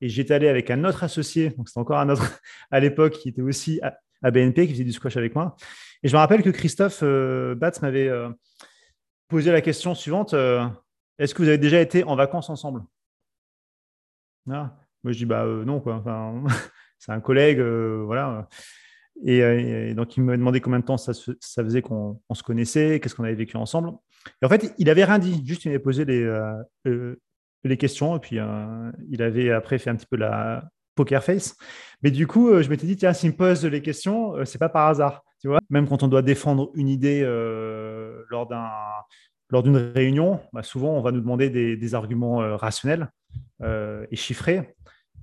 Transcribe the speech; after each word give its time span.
et 0.00 0.08
j'étais 0.08 0.34
allé 0.34 0.48
avec 0.48 0.70
un 0.70 0.84
autre 0.84 1.04
associé, 1.04 1.50
donc 1.50 1.68
c'était 1.68 1.80
encore 1.80 1.98
un 1.98 2.08
autre 2.08 2.40
à 2.70 2.80
l'époque 2.80 3.14
qui 3.14 3.28
était 3.28 3.42
aussi 3.42 3.80
à, 3.82 4.30
BNP, 4.30 4.66
qui 4.66 4.72
faisait 4.74 4.84
du 4.84 4.92
squash 4.92 5.16
avec 5.16 5.34
moi. 5.34 5.56
Et 6.02 6.08
je 6.08 6.14
me 6.14 6.18
rappelle 6.18 6.42
que 6.42 6.50
Christophe 6.50 7.00
euh, 7.02 7.54
Batz 7.54 7.80
m'avait 7.80 8.08
euh, 8.08 8.28
posé 9.28 9.50
la 9.50 9.60
question 9.60 9.94
suivante 9.94 10.34
euh, 10.34 10.66
Est-ce 11.18 11.34
que 11.34 11.42
vous 11.42 11.48
avez 11.48 11.58
déjà 11.58 11.80
été 11.80 12.04
en 12.04 12.16
vacances 12.16 12.50
ensemble? 12.50 12.82
Ah. 14.50 14.76
Moi, 15.02 15.12
je 15.12 15.18
dis 15.18 15.24
bah 15.24 15.46
non, 15.46 15.80
quoi. 15.80 16.04
c'est 16.98 17.12
un 17.12 17.20
collègue, 17.20 17.60
voilà. 17.60 18.46
Et, 19.24 19.94
donc, 19.94 20.16
il 20.18 20.22
m'a 20.22 20.36
demandé 20.36 20.60
combien 20.60 20.80
de 20.80 20.84
temps 20.84 20.98
ça, 20.98 21.12
ça 21.14 21.64
faisait 21.64 21.80
qu'on 21.80 22.20
se 22.34 22.42
connaissait, 22.42 23.00
qu'est-ce 23.00 23.14
qu'on 23.14 23.24
avait 23.24 23.34
vécu 23.34 23.56
ensemble. 23.56 23.92
Et 24.42 24.46
en 24.46 24.50
fait, 24.50 24.74
il 24.76 24.90
avait 24.90 25.04
rien 25.04 25.18
dit, 25.18 25.42
juste 25.46 25.64
il 25.64 25.68
m'avait 25.68 25.78
posé 25.78 26.04
les, 26.04 26.26
les 27.64 27.76
questions. 27.76 28.16
Et 28.16 28.20
puis, 28.20 28.38
euh, 28.38 28.90
il 29.10 29.22
avait 29.22 29.50
après 29.50 29.78
fait 29.78 29.90
un 29.90 29.96
petit 29.96 30.06
peu 30.06 30.16
la 30.16 30.64
poker 30.94 31.22
face. 31.22 31.56
Mais 32.02 32.10
du 32.10 32.26
coup, 32.26 32.50
euh, 32.50 32.62
je 32.62 32.70
m'étais 32.70 32.86
dit, 32.86 32.96
tiens, 32.96 33.12
s'il 33.12 33.30
me 33.30 33.36
pose 33.36 33.64
les 33.64 33.82
questions, 33.82 34.36
euh, 34.36 34.44
c'est 34.44 34.58
pas 34.58 34.68
par 34.68 34.88
hasard. 34.88 35.22
Tu 35.40 35.48
vois 35.48 35.60
Même 35.70 35.88
quand 35.88 36.02
on 36.02 36.08
doit 36.08 36.22
défendre 36.22 36.70
une 36.74 36.88
idée 36.88 37.22
lors 38.30 38.46
d'un 38.46 38.70
lors 39.48 39.64
d'une 39.64 39.78
réunion, 39.78 40.38
bah, 40.52 40.62
souvent 40.62 40.90
on 40.90 41.00
va 41.00 41.10
nous 41.10 41.20
demander 41.20 41.50
des, 41.50 41.76
des 41.76 41.94
arguments 41.94 42.56
rationnels 42.58 43.10
et 43.62 44.16
chiffrés. 44.16 44.74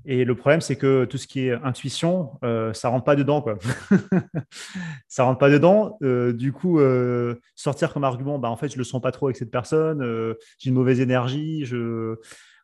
Et 0.09 0.23
le 0.23 0.35
problème, 0.35 0.61
c'est 0.61 0.77
que 0.77 1.03
tout 1.03 1.17
ce 1.17 1.27
qui 1.27 1.47
est 1.47 1.51
intuition, 1.51 2.31
euh, 2.45 2.71
ça 2.71 2.87
rentre 2.87 3.03
pas 3.03 3.17
dedans. 3.17 3.41
Quoi. 3.41 3.59
ça 5.09 5.25
rentre 5.25 5.37
pas 5.37 5.49
dedans. 5.49 5.97
Euh, 6.01 6.31
du 6.31 6.53
coup, 6.53 6.79
euh, 6.79 7.35
sortir 7.55 7.91
comme 7.91 8.05
argument, 8.05 8.39
bah, 8.39 8.49
en 8.49 8.55
fait, 8.55 8.69
je 8.69 8.77
le 8.77 8.85
sens 8.85 9.01
pas 9.01 9.11
trop 9.11 9.27
avec 9.27 9.35
cette 9.35 9.51
personne, 9.51 10.01
euh, 10.01 10.35
j'ai 10.59 10.69
une 10.69 10.75
mauvaise 10.77 11.01
énergie. 11.01 11.65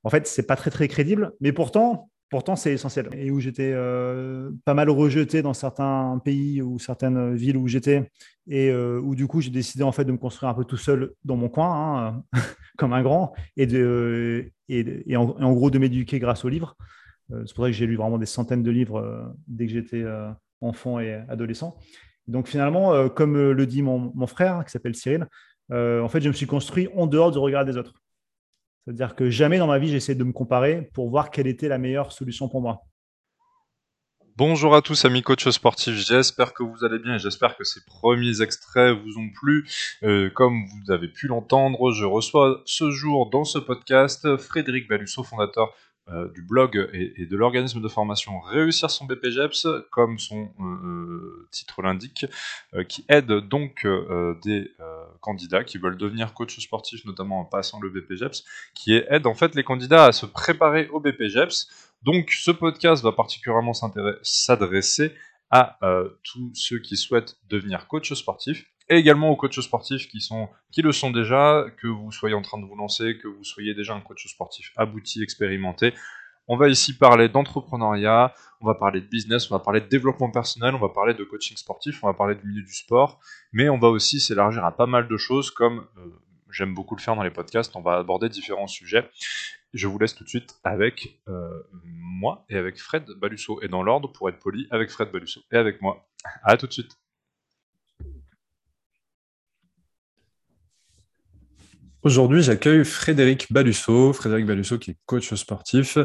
En 0.06 0.10
fait, 0.10 0.26
c'est 0.26 0.48
pas 0.48 0.56
très, 0.56 0.70
très 0.72 0.88
crédible. 0.88 1.34
Mais 1.42 1.52
pourtant, 1.52 2.10
pourtant 2.30 2.56
c'est 2.56 2.72
essentiel. 2.72 3.10
Et 3.12 3.30
où 3.30 3.42
j'étais 3.42 3.74
pas 4.64 4.74
mal 4.74 4.90
rejeté 4.90 5.42
dans 5.42 5.54
certains 5.54 6.22
pays 6.24 6.62
ou 6.62 6.80
certaines 6.80 7.36
villes 7.36 7.58
où 7.58 7.68
j'étais, 7.68 8.10
et 8.48 8.74
où 8.74 9.16
du 9.16 9.28
coup, 9.28 9.42
j'ai 9.42 9.52
décidé 9.52 9.84
en 9.84 9.92
fait 9.92 10.06
de 10.06 10.12
me 10.14 10.18
construire 10.18 10.50
un 10.50 10.54
peu 10.54 10.64
tout 10.64 10.78
seul 10.78 11.12
dans 11.26 11.36
mon 11.36 11.50
coin, 11.50 12.08
hein, 12.08 12.24
comme 12.78 12.94
un 12.94 13.04
grand, 13.04 13.34
et, 13.58 13.68
de, 13.68 14.50
en, 14.70 14.74
et 14.74 15.18
en 15.18 15.54
gros 15.54 15.70
de 15.70 15.78
m'éduquer 15.78 16.20
grâce 16.20 16.44
aux 16.46 16.50
livres. 16.50 16.76
Euh, 17.32 17.44
c'est 17.46 17.56
pour 17.56 17.66
ça 17.66 17.70
que 17.70 17.76
j'ai 17.76 17.86
lu 17.86 17.96
vraiment 17.96 18.18
des 18.18 18.26
centaines 18.26 18.64
de 18.64 18.72
livres 18.72 19.00
euh, 19.00 19.24
dès 19.48 19.66
que 19.66 19.72
j'étais 19.72 20.02
euh, 20.02 20.30
enfant 20.62 21.00
et 21.00 21.14
adolescent. 21.30 21.78
Donc 22.28 22.48
finalement, 22.48 23.10
comme 23.10 23.52
le 23.52 23.66
dit 23.68 23.82
mon, 23.82 24.28
frère, 24.28 24.64
qui 24.64 24.72
s'appelle 24.72 24.96
Cyril, 24.96 25.28
en 25.70 26.08
fait, 26.08 26.22
je 26.22 26.30
me 26.30 26.34
suis 26.34 26.46
construit 26.46 26.88
en 26.96 27.06
dehors 27.06 27.32
du 27.32 27.38
regard 27.38 27.66
des 27.66 27.76
autres. 27.76 27.94
C'est-à-dire 28.86 29.14
que 29.16 29.30
jamais 29.30 29.58
dans 29.58 29.68
ma 29.68 29.78
vie, 29.78 29.90
j'essaie 29.90 30.16
de 30.16 30.24
me 30.24 30.32
comparer 30.32 30.90
pour 30.94 31.10
voir 31.10 31.32
quelle 31.32 31.48
était 31.48 31.68
la 31.68 31.78
meilleure 31.78 32.14
solution 32.14 32.48
pour 32.48 32.62
moi. 32.62 32.84
Bonjour 34.38 34.74
à 34.74 34.82
tous 34.82 35.04
amis 35.04 35.22
coachs 35.22 35.52
sportifs, 35.52 35.96
j'espère 35.96 36.54
que 36.54 36.64
vous 36.64 36.86
allez 36.86 36.98
bien 36.98 37.16
et 37.16 37.20
j'espère 37.20 37.58
que 37.58 37.66
ces 37.66 37.82
premiers 37.86 38.42
extraits 38.42 38.98
vous 38.98 39.18
ont 39.18 39.30
plu. 39.30 39.68
comme 40.34 40.64
vous 40.66 40.92
avez 40.92 41.10
pu 41.10 41.28
l'entendre, 41.28 41.92
je 41.92 42.06
reçois 42.06 42.62
ce 42.66 42.90
jour 42.90 43.30
dans 43.30 43.44
ce 43.44 43.60
podcast 43.60 44.38
Frédéric 44.38 44.88
Balusso, 44.88 45.24
fondateur 45.24 45.76
euh, 46.10 46.28
du 46.34 46.42
blog 46.42 46.90
et, 46.92 47.26
de 47.26 47.38
l'organisme 47.38 47.80
de 47.80 47.88
formation 47.88 48.42
Réussir 48.42 48.92
son 48.92 49.06
BPGEPS, 49.06 49.68
comme 49.90 50.20
son 50.20 50.52
euh, 50.60 50.64
euh, 50.64 51.48
titre 51.50 51.82
l'indique, 51.82 52.26
qui 52.90 53.06
aide 53.08 53.32
donc 53.32 53.88
des 54.44 54.70
candidats 55.22 55.64
qui 55.64 55.78
veulent 55.78 55.98
devenir 55.98 56.34
coach 56.34 56.60
sportif, 56.60 57.06
notamment 57.06 57.40
en 57.40 57.46
passant 57.46 57.80
le 57.80 57.90
BPGEPS, 57.90 58.44
qui 58.74 58.96
aide 58.96 59.26
en 59.28 59.34
fait 59.34 59.56
les 59.56 59.64
candidats 59.64 60.06
à 60.06 60.12
se 60.12 60.26
préparer 60.26 60.90
au 60.90 61.00
BPGEPS. 61.00 61.70
Donc 62.04 62.32
ce 62.32 62.52
podcast 62.52 63.02
va 63.02 63.14
particulièrement 63.14 63.74
s'adresser 64.24 65.16
à 65.52 65.80
tous 66.24 66.52
ceux 66.54 66.80
qui 66.80 66.98
souhaitent 66.98 67.38
devenir 67.48 67.88
coach 67.88 68.12
sportif 68.12 68.66
et 68.90 68.98
également 68.98 69.30
aux 69.30 69.36
coachs 69.36 69.62
sportifs 69.62 70.08
qui, 70.08 70.22
sont, 70.22 70.50
qui 70.72 70.82
le 70.82 70.92
sont 70.92 71.12
déjà, 71.12 71.66
que 71.78 71.88
vous 71.88 72.12
soyez 72.12 72.36
en 72.36 72.42
train 72.42 72.60
de 72.60 72.66
vous 72.66 72.76
lancer, 72.76 73.18
que 73.18 73.28
vous 73.28 73.44
soyez 73.44 73.74
déjà 73.74 73.94
un 73.94 74.02
coach 74.02 74.28
sportif 74.28 74.72
abouti, 74.76 75.24
expérimenté. 75.24 75.94
On 76.48 76.58
va 76.58 76.68
ici 76.68 76.98
parler 76.98 77.30
d'entrepreneuriat, 77.30 78.34
on 78.60 78.66
va 78.66 78.76
parler 78.76 79.00
de 79.00 79.08
business, 79.08 79.50
on 79.50 79.56
va 79.56 79.64
parler 79.64 79.80
de 79.80 79.88
développement 79.88 80.30
personnel, 80.30 80.76
on 80.76 80.80
va 80.80 80.90
parler 80.90 81.14
de 81.14 81.24
coaching 81.24 81.56
sportif, 81.56 82.04
on 82.04 82.08
va 82.08 82.14
parler 82.14 82.36
du 82.36 82.46
milieu 82.46 82.64
du 82.64 82.74
sport, 82.74 83.20
mais 83.54 83.70
on 83.70 83.80
va 83.80 83.88
aussi 83.88 84.20
s'élargir 84.20 84.66
à 84.66 84.76
pas 84.76 84.86
mal 84.86 85.08
de 85.08 85.18
choses 85.18 85.52
comme 85.52 85.88
euh, 85.98 86.10
j'aime 86.54 86.74
beaucoup 86.74 86.96
le 86.96 87.02
faire 87.02 87.16
dans 87.16 87.24
les 87.24 87.32
podcasts, 87.32 87.76
on 87.76 87.82
va 87.82 87.96
aborder 87.98 88.30
différents 88.30 88.68
sujets. 88.68 89.10
Je 89.74 89.88
vous 89.88 89.98
laisse 89.98 90.16
tout 90.16 90.24
de 90.24 90.30
suite 90.30 90.56
avec 90.64 91.20
euh, 91.28 91.50
moi 91.84 92.46
et 92.50 92.58
avec 92.58 92.80
Fred 92.80 93.06
Balusso, 93.18 93.62
et 93.62 93.68
dans 93.68 93.82
l'ordre, 93.82 94.12
pour 94.12 94.30
être 94.30 94.40
poli, 94.40 94.68
avec 94.70 94.90
Fred 94.92 95.12
Balusso 95.12 95.42
et 95.52 95.58
avec 95.58 95.82
moi. 95.82 96.06
À 96.44 96.58
tout 96.58 96.68
de 96.68 96.74
suite. 96.74 97.03
Aujourd'hui, 102.04 102.42
j'accueille 102.42 102.84
Frédéric 102.84 103.52
Balusso. 103.54 104.12
Frédéric 104.12 104.46
Balusso, 104.46 104.78
qui 104.78 104.92
est 104.92 104.98
coach 105.06 105.34
sportif 105.36 105.98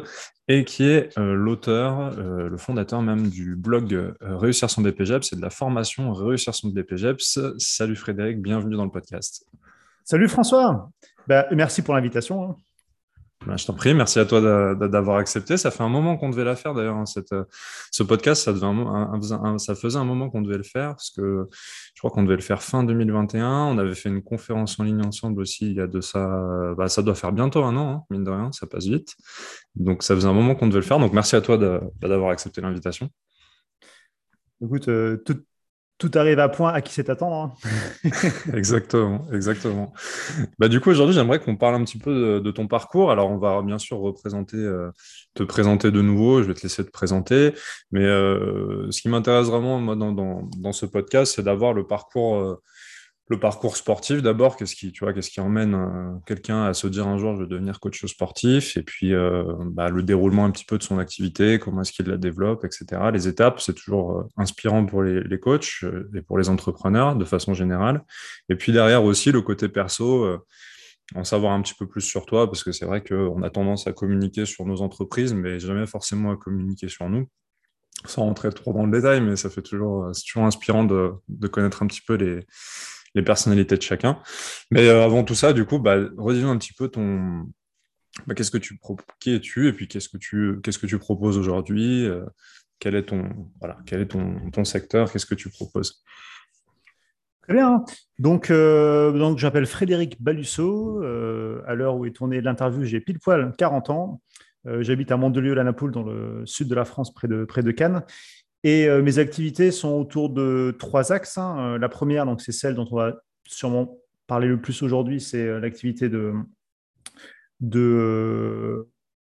et 0.46 0.64
qui 0.64 0.84
est 0.84 1.18
euh, 1.18 1.34
l'auteur, 1.34 2.16
euh, 2.16 2.48
le 2.48 2.56
fondateur 2.56 3.02
même 3.02 3.28
du 3.28 3.56
blog 3.56 3.92
euh, 3.92 4.14
Réussir 4.20 4.70
son 4.70 4.82
BPGEPS 4.82 5.32
et 5.32 5.36
de 5.36 5.42
la 5.42 5.50
formation 5.50 6.12
Réussir 6.12 6.54
son 6.54 6.68
BPGEPS. 6.68 7.40
Salut 7.58 7.96
Frédéric, 7.96 8.40
bienvenue 8.40 8.76
dans 8.76 8.84
le 8.84 8.92
podcast. 8.92 9.44
Salut 10.04 10.28
François. 10.28 10.88
Bah, 11.26 11.48
merci 11.50 11.82
pour 11.82 11.94
l'invitation. 11.94 12.54
Bah, 13.46 13.56
je 13.56 13.64
t'en 13.64 13.72
prie, 13.72 13.94
merci 13.94 14.18
à 14.18 14.24
toi 14.24 14.74
d'avoir 14.74 15.18
accepté. 15.18 15.56
Ça 15.56 15.70
fait 15.70 15.84
un 15.84 15.88
moment 15.88 16.16
qu'on 16.16 16.28
devait 16.28 16.44
la 16.44 16.56
faire 16.56 16.74
d'ailleurs. 16.74 16.96
Hein, 16.96 17.04
euh, 17.32 17.44
ce 17.92 18.02
podcast, 18.02 18.42
ça, 18.42 18.52
faisait 18.52 19.96
un 19.96 20.04
moment 20.04 20.28
qu'on 20.28 20.42
devait 20.42 20.56
le 20.56 20.64
faire 20.64 20.90
parce 20.90 21.10
que 21.10 21.48
je 21.94 22.00
crois 22.00 22.10
qu'on 22.10 22.24
devait 22.24 22.36
le 22.36 22.42
faire 22.42 22.62
fin 22.62 22.82
2021. 22.82 23.48
On 23.48 23.78
avait 23.78 23.94
fait 23.94 24.08
une 24.08 24.22
conférence 24.22 24.80
en 24.80 24.84
ligne 24.84 25.02
ensemble 25.06 25.40
aussi 25.40 25.66
il 25.66 25.76
y 25.76 25.80
a 25.80 25.86
de 25.86 26.00
ça. 26.00 26.42
Bah, 26.76 26.88
ça 26.88 27.02
doit 27.02 27.14
faire 27.14 27.32
bientôt 27.32 27.62
un 27.62 27.76
an, 27.76 27.92
hein, 27.92 28.04
mine 28.10 28.24
de 28.24 28.30
rien, 28.30 28.50
ça 28.50 28.66
passe 28.66 28.86
vite. 28.86 29.14
Donc 29.76 30.02
ça 30.02 30.16
faisait 30.16 30.28
un 30.28 30.32
moment 30.32 30.56
qu'on 30.56 30.66
devait 30.66 30.80
le 30.80 30.86
faire. 30.86 30.98
Donc 30.98 31.12
merci 31.12 31.36
à 31.36 31.40
toi 31.40 31.56
d'avoir 32.00 32.30
accepté 32.30 32.60
l'invitation. 32.60 33.08
Écoute, 34.60 34.88
euh, 34.88 35.16
tout, 35.24 35.40
tout 35.98 36.10
arrive 36.14 36.38
à 36.38 36.48
point 36.48 36.72
à 36.72 36.80
qui 36.80 36.94
c'est 36.94 37.10
attendre. 37.10 37.34
Hein. 37.34 38.10
exactement, 38.54 39.26
exactement. 39.32 39.92
Bah, 40.58 40.68
du 40.68 40.80
coup, 40.80 40.90
aujourd'hui, 40.90 41.14
j'aimerais 41.14 41.40
qu'on 41.40 41.56
parle 41.56 41.74
un 41.74 41.84
petit 41.84 41.98
peu 41.98 42.40
de, 42.40 42.50
ton 42.50 42.68
parcours. 42.68 43.10
Alors, 43.10 43.30
on 43.30 43.38
va 43.38 43.62
bien 43.62 43.78
sûr 43.78 43.98
représenter, 43.98 44.56
euh, 44.56 44.90
te 45.34 45.42
présenter 45.42 45.90
de 45.90 46.00
nouveau. 46.00 46.42
Je 46.42 46.48
vais 46.48 46.54
te 46.54 46.62
laisser 46.62 46.84
te 46.84 46.90
présenter. 46.90 47.52
Mais 47.90 48.04
euh, 48.04 48.90
ce 48.90 49.02
qui 49.02 49.08
m'intéresse 49.08 49.48
vraiment, 49.48 49.80
moi, 49.80 49.96
dans, 49.96 50.72
ce 50.72 50.86
podcast, 50.86 51.34
c'est 51.34 51.42
d'avoir 51.42 51.72
le 51.72 51.86
parcours 51.86 52.36
euh, 52.36 52.62
le 53.28 53.38
parcours 53.38 53.76
sportif 53.76 54.22
d'abord, 54.22 54.56
qu'est-ce 54.56 54.74
qui, 54.74 54.90
tu 54.90 55.04
vois, 55.04 55.12
qu'est-ce 55.12 55.30
qui 55.30 55.40
emmène 55.40 55.74
euh, 55.74 56.18
quelqu'un 56.26 56.64
à 56.64 56.72
se 56.72 56.86
dire 56.86 57.06
un 57.06 57.18
jour 57.18 57.36
je 57.36 57.42
vais 57.42 57.48
devenir 57.48 57.78
coach 57.78 58.04
sportif, 58.06 58.76
et 58.76 58.82
puis 58.82 59.12
euh, 59.12 59.44
bah, 59.66 59.90
le 59.90 60.02
déroulement 60.02 60.46
un 60.46 60.50
petit 60.50 60.64
peu 60.64 60.78
de 60.78 60.82
son 60.82 60.98
activité, 60.98 61.58
comment 61.58 61.82
est-ce 61.82 61.92
qu'il 61.92 62.06
la 62.06 62.16
développe, 62.16 62.64
etc. 62.64 63.10
Les 63.12 63.28
étapes, 63.28 63.60
c'est 63.60 63.74
toujours 63.74 64.18
euh, 64.18 64.22
inspirant 64.38 64.84
pour 64.86 65.02
les, 65.02 65.38
coachs 65.38 65.84
et 66.14 66.22
pour 66.22 66.38
les 66.38 66.48
entrepreneurs 66.48 67.14
de 67.16 67.24
façon 67.24 67.54
générale. 67.54 68.02
Et 68.48 68.56
puis 68.56 68.72
derrière 68.72 69.04
aussi 69.04 69.30
le 69.30 69.42
côté 69.42 69.68
perso, 69.68 70.26
en 71.14 71.22
savoir 71.22 71.52
un 71.52 71.62
petit 71.62 71.74
peu 71.78 71.86
plus 71.86 72.00
sur 72.00 72.26
toi, 72.26 72.46
parce 72.46 72.64
que 72.64 72.72
c'est 72.72 72.86
vrai 72.86 73.04
qu'on 73.04 73.42
a 73.42 73.50
tendance 73.50 73.86
à 73.86 73.92
communiquer 73.92 74.46
sur 74.46 74.66
nos 74.66 74.82
entreprises, 74.82 75.32
mais 75.32 75.60
jamais 75.60 75.86
forcément 75.86 76.32
à 76.32 76.36
communiquer 76.36 76.88
sur 76.88 77.08
nous 77.08 77.28
sans 78.06 78.22
rentrer 78.22 78.50
trop 78.50 78.72
dans 78.72 78.86
le 78.86 78.92
détail, 78.92 79.20
mais 79.20 79.34
ça 79.34 79.50
fait 79.50 79.62
toujours, 79.62 80.10
c'est 80.12 80.22
toujours 80.24 80.44
inspirant 80.44 80.84
de, 80.84 81.10
de 81.28 81.48
connaître 81.48 81.82
un 81.82 81.88
petit 81.88 82.00
peu 82.00 82.14
les, 82.14 82.46
les 83.14 83.22
personnalités 83.22 83.76
de 83.76 83.82
chacun. 83.82 84.18
Mais 84.70 84.88
euh, 84.88 85.04
avant 85.04 85.24
tout 85.24 85.34
ça, 85.34 85.52
du 85.52 85.64
coup, 85.64 85.78
bah, 85.78 85.96
redis-nous 86.16 86.48
un 86.48 86.58
petit 86.58 86.72
peu 86.72 86.88
ton. 86.88 87.46
Bah, 88.26 88.34
qu'est-ce 88.34 88.50
que 88.50 88.58
tu 88.58 88.78
qui 89.20 89.34
es-tu 89.34 89.68
et 89.68 89.72
puis 89.72 89.86
qu'est-ce 89.86 90.08
que 90.08 90.16
tu 90.16 90.60
qu'est-ce 90.62 90.78
que 90.78 90.86
tu 90.86 90.98
proposes 90.98 91.38
aujourd'hui 91.38 92.04
euh, 92.04 92.24
Quel 92.78 92.94
est 92.94 93.04
ton 93.04 93.28
voilà 93.60 93.78
quel 93.86 94.00
est 94.00 94.08
ton, 94.08 94.50
ton 94.50 94.64
secteur 94.64 95.12
Qu'est-ce 95.12 95.26
que 95.26 95.34
tu 95.36 95.50
proposes? 95.50 96.02
Très 97.42 97.54
bien. 97.54 97.84
Donc, 98.18 98.50
euh, 98.50 99.12
donc 99.12 99.38
j'appelle 99.38 99.66
Frédéric 99.66 100.20
Balusso. 100.20 101.00
à 101.66 101.74
l'heure 101.74 101.96
où 101.96 102.04
est 102.06 102.10
tournée 102.10 102.40
l'interview, 102.40 102.84
j'ai 102.84 103.00
pile 103.00 103.18
poil 103.18 103.54
40 103.56 103.90
ans. 103.90 104.20
J'habite 104.80 105.10
à 105.12 105.16
Mandelieu-la-Napoule, 105.16 105.92
dans 105.92 106.02
le 106.02 106.42
sud 106.44 106.68
de 106.68 106.74
la 106.74 106.84
France, 106.84 107.14
près 107.14 107.26
de, 107.26 107.46
près 107.46 107.62
de 107.62 107.70
Cannes. 107.70 108.02
Et 108.64 108.86
euh, 108.88 109.02
mes 109.02 109.18
activités 109.18 109.70
sont 109.70 109.92
autour 109.92 110.30
de 110.30 110.74
trois 110.78 111.12
axes. 111.12 111.38
Hein. 111.38 111.74
Euh, 111.74 111.78
la 111.78 111.88
première, 111.88 112.26
donc, 112.26 112.40
c'est 112.40 112.52
celle 112.52 112.74
dont 112.74 112.88
on 112.90 112.96
va 112.96 113.14
sûrement 113.46 113.98
parler 114.26 114.48
le 114.48 114.60
plus 114.60 114.82
aujourd'hui, 114.82 115.20
c'est 115.20 115.46
euh, 115.46 115.60
l'activité 115.60 116.10
de, 116.10 116.34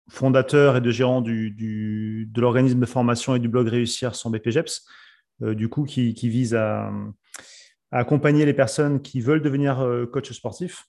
fondateur 0.09 0.75
et 0.75 0.81
de 0.81 0.91
gérant 0.91 1.21
du, 1.21 2.27
de 2.29 2.41
l'organisme 2.41 2.79
de 2.79 2.85
formation 2.85 3.35
et 3.35 3.39
du 3.39 3.47
blog 3.47 3.67
Réussir 3.67 4.15
son 4.15 4.29
BPGEPS, 4.29 4.85
du 5.39 5.69
coup, 5.69 5.85
qui, 5.85 6.13
vise 6.13 6.53
à, 6.53 6.91
accompagner 7.91 8.45
les 8.45 8.53
personnes 8.53 9.01
qui 9.01 9.21
veulent 9.21 9.41
devenir 9.41 9.85
coach 10.11 10.31
sportif. 10.33 10.85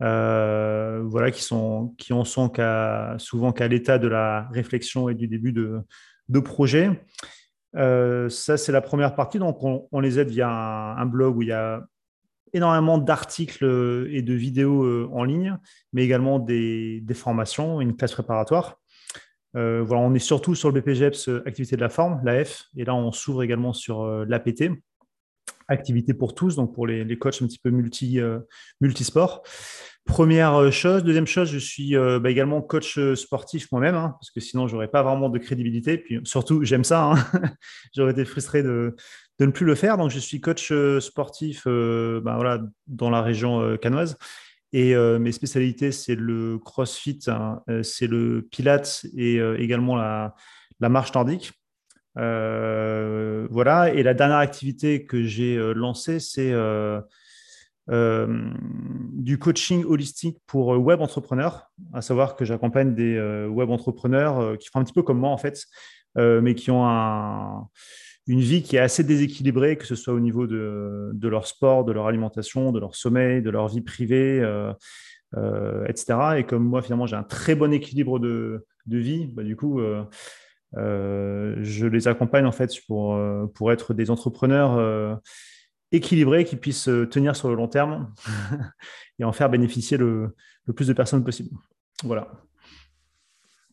voilà, 0.00 1.30
qui, 1.32 1.42
sont, 1.42 1.94
qui 1.96 2.12
en 2.12 2.24
sont 2.24 2.52
souvent 3.18 3.52
qu'à 3.52 3.68
l'état 3.68 3.98
de 3.98 4.08
la 4.08 4.48
réflexion 4.52 5.08
et 5.08 5.14
du 5.14 5.28
début 5.28 5.52
de, 5.52 5.78
de 6.28 6.40
projet. 6.40 6.90
Ça, 7.74 8.56
c'est 8.56 8.72
la 8.72 8.80
première 8.80 9.14
partie. 9.14 9.38
Donc, 9.38 9.58
on, 9.62 10.00
les 10.00 10.18
aide 10.18 10.30
via 10.30 10.48
un, 10.48 11.06
blog 11.06 11.36
où 11.36 11.42
il 11.42 11.48
y 11.48 11.52
a 11.52 11.84
énormément 12.52 12.98
d'articles 12.98 13.64
et 14.10 14.22
de 14.22 14.34
vidéos 14.34 15.08
en 15.12 15.24
ligne, 15.24 15.56
mais 15.92 16.04
également 16.04 16.38
des, 16.38 17.02
formations, 17.14 17.80
une 17.80 17.96
classe 17.96 18.12
préparatoire. 18.12 18.80
Euh, 19.56 19.82
voilà, 19.84 20.02
on 20.02 20.14
est 20.14 20.20
surtout 20.20 20.54
sur 20.54 20.70
le 20.70 20.80
BPGEPS 20.80 21.28
euh, 21.28 21.42
activité 21.46 21.76
de 21.76 21.80
la 21.80 21.88
forme, 21.88 22.20
l'AF, 22.24 22.66
et 22.76 22.84
là 22.84 22.94
on 22.94 23.10
s'ouvre 23.10 23.42
également 23.42 23.72
sur 23.72 24.02
euh, 24.02 24.24
l'APT, 24.28 24.70
activité 25.70 26.12
pour 26.12 26.34
tous, 26.34 26.56
donc 26.56 26.74
pour 26.74 26.86
les, 26.86 27.18
coachs 27.18 27.40
un 27.40 27.46
petit 27.46 27.58
peu 27.58 27.70
multi, 27.70 28.18
multisport. 28.80 29.42
Première 30.04 30.72
chose. 30.72 31.04
Deuxième 31.04 31.26
chose, 31.26 31.50
je 31.50 31.58
suis 31.58 31.94
bah, 31.94 32.30
également 32.30 32.60
coach 32.60 32.98
sportif 33.14 33.70
moi-même, 33.72 33.94
hein, 33.94 34.16
parce 34.20 34.30
que 34.30 34.40
sinon, 34.40 34.66
je 34.66 34.74
n'aurais 34.74 34.88
pas 34.88 35.02
vraiment 35.02 35.28
de 35.28 35.38
crédibilité. 35.38 35.98
Puis 35.98 36.20
surtout, 36.24 36.64
j'aime 36.64 36.84
ça. 36.84 37.12
Hein. 37.12 37.14
J'aurais 37.96 38.12
été 38.12 38.24
frustré 38.24 38.62
de, 38.62 38.94
ne 39.38 39.46
plus 39.46 39.64
le 39.64 39.74
faire. 39.74 39.96
Donc, 39.96 40.10
je 40.10 40.18
suis 40.18 40.40
coach 40.40 40.72
sportif 41.00 41.66
bah, 41.66 42.34
voilà, 42.34 42.62
dans 42.86 43.10
la 43.10 43.22
région 43.22 43.76
canoise. 43.76 44.16
Et 44.72 44.94
euh, 44.94 45.18
mes 45.18 45.32
spécialités, 45.32 45.90
c'est 45.90 46.14
le 46.14 46.58
crossfit, 46.58 47.18
hein, 47.26 47.60
euh, 47.68 47.82
c'est 47.82 48.06
le 48.06 48.46
pilates 48.50 49.04
et 49.16 49.38
euh, 49.40 49.58
également 49.58 49.96
la, 49.96 50.34
marche 50.80 51.12
nordique. 51.12 51.52
Voilà. 52.16 53.92
Et 53.94 54.02
la 54.02 54.14
dernière 54.14 54.38
activité 54.38 55.04
que 55.04 55.22
j'ai 55.22 55.56
lancée, 55.74 56.20
c'est 56.20 56.52
du 57.88 59.38
coaching 59.38 59.84
holistique 59.84 60.38
pour 60.46 60.68
web 60.68 61.00
entrepreneurs, 61.00 61.70
à 61.92 62.02
savoir 62.02 62.36
que 62.36 62.44
j'accompagne 62.44 62.94
des 62.94 63.20
web 63.48 63.70
entrepreneurs 63.70 64.58
qui 64.58 64.68
font 64.68 64.80
un 64.80 64.84
petit 64.84 64.92
peu 64.92 65.02
comme 65.02 65.18
moi 65.18 65.30
en 65.30 65.38
fait, 65.38 65.64
mais 66.16 66.54
qui 66.54 66.70
ont 66.70 66.86
un, 66.86 67.68
une 68.30 68.40
vie 68.40 68.62
qui 68.62 68.76
est 68.76 68.80
assez 68.80 69.02
déséquilibrée, 69.02 69.76
que 69.76 69.84
ce 69.84 69.96
soit 69.96 70.14
au 70.14 70.20
niveau 70.20 70.46
de, 70.46 71.28
leur 71.28 71.48
sport, 71.48 71.84
de 71.84 71.90
leur 71.90 72.06
alimentation, 72.06 72.70
de 72.70 72.78
leur 72.78 72.94
sommeil, 72.94 73.42
de 73.42 73.50
leur 73.50 73.66
vie 73.66 73.80
privée, 73.80 74.40
euh, 74.40 74.72
euh, 75.36 75.84
etc. 75.86 76.38
Et 76.38 76.44
comme 76.44 76.64
moi, 76.64 76.80
finalement, 76.80 77.06
j'ai 77.06 77.16
un 77.16 77.24
très 77.24 77.56
bon 77.56 77.72
équilibre 77.72 78.20
de, 78.20 78.64
vie, 78.86 79.26
bah, 79.26 79.42
du 79.42 79.56
coup, 79.56 79.80
euh, 79.80 80.04
je 80.74 81.86
les 81.86 82.08
accompagne 82.08 82.46
en 82.46 82.52
fait 82.52 82.72
pour, 82.86 83.18
pour 83.54 83.72
être 83.72 83.94
des 83.94 84.10
entrepreneurs 84.10 85.20
équilibrés 85.92 86.44
qui 86.44 86.56
puissent 86.56 86.90
tenir 87.10 87.34
sur 87.34 87.48
le 87.48 87.56
long 87.56 87.68
terme 87.68 88.14
et 89.18 89.24
en 89.24 89.32
faire 89.32 89.50
bénéficier 89.50 89.96
le, 89.96 90.34
le 90.66 90.72
plus 90.72 90.86
de 90.86 90.92
personnes 90.92 91.24
possible. 91.24 91.50
Voilà. 92.04 92.28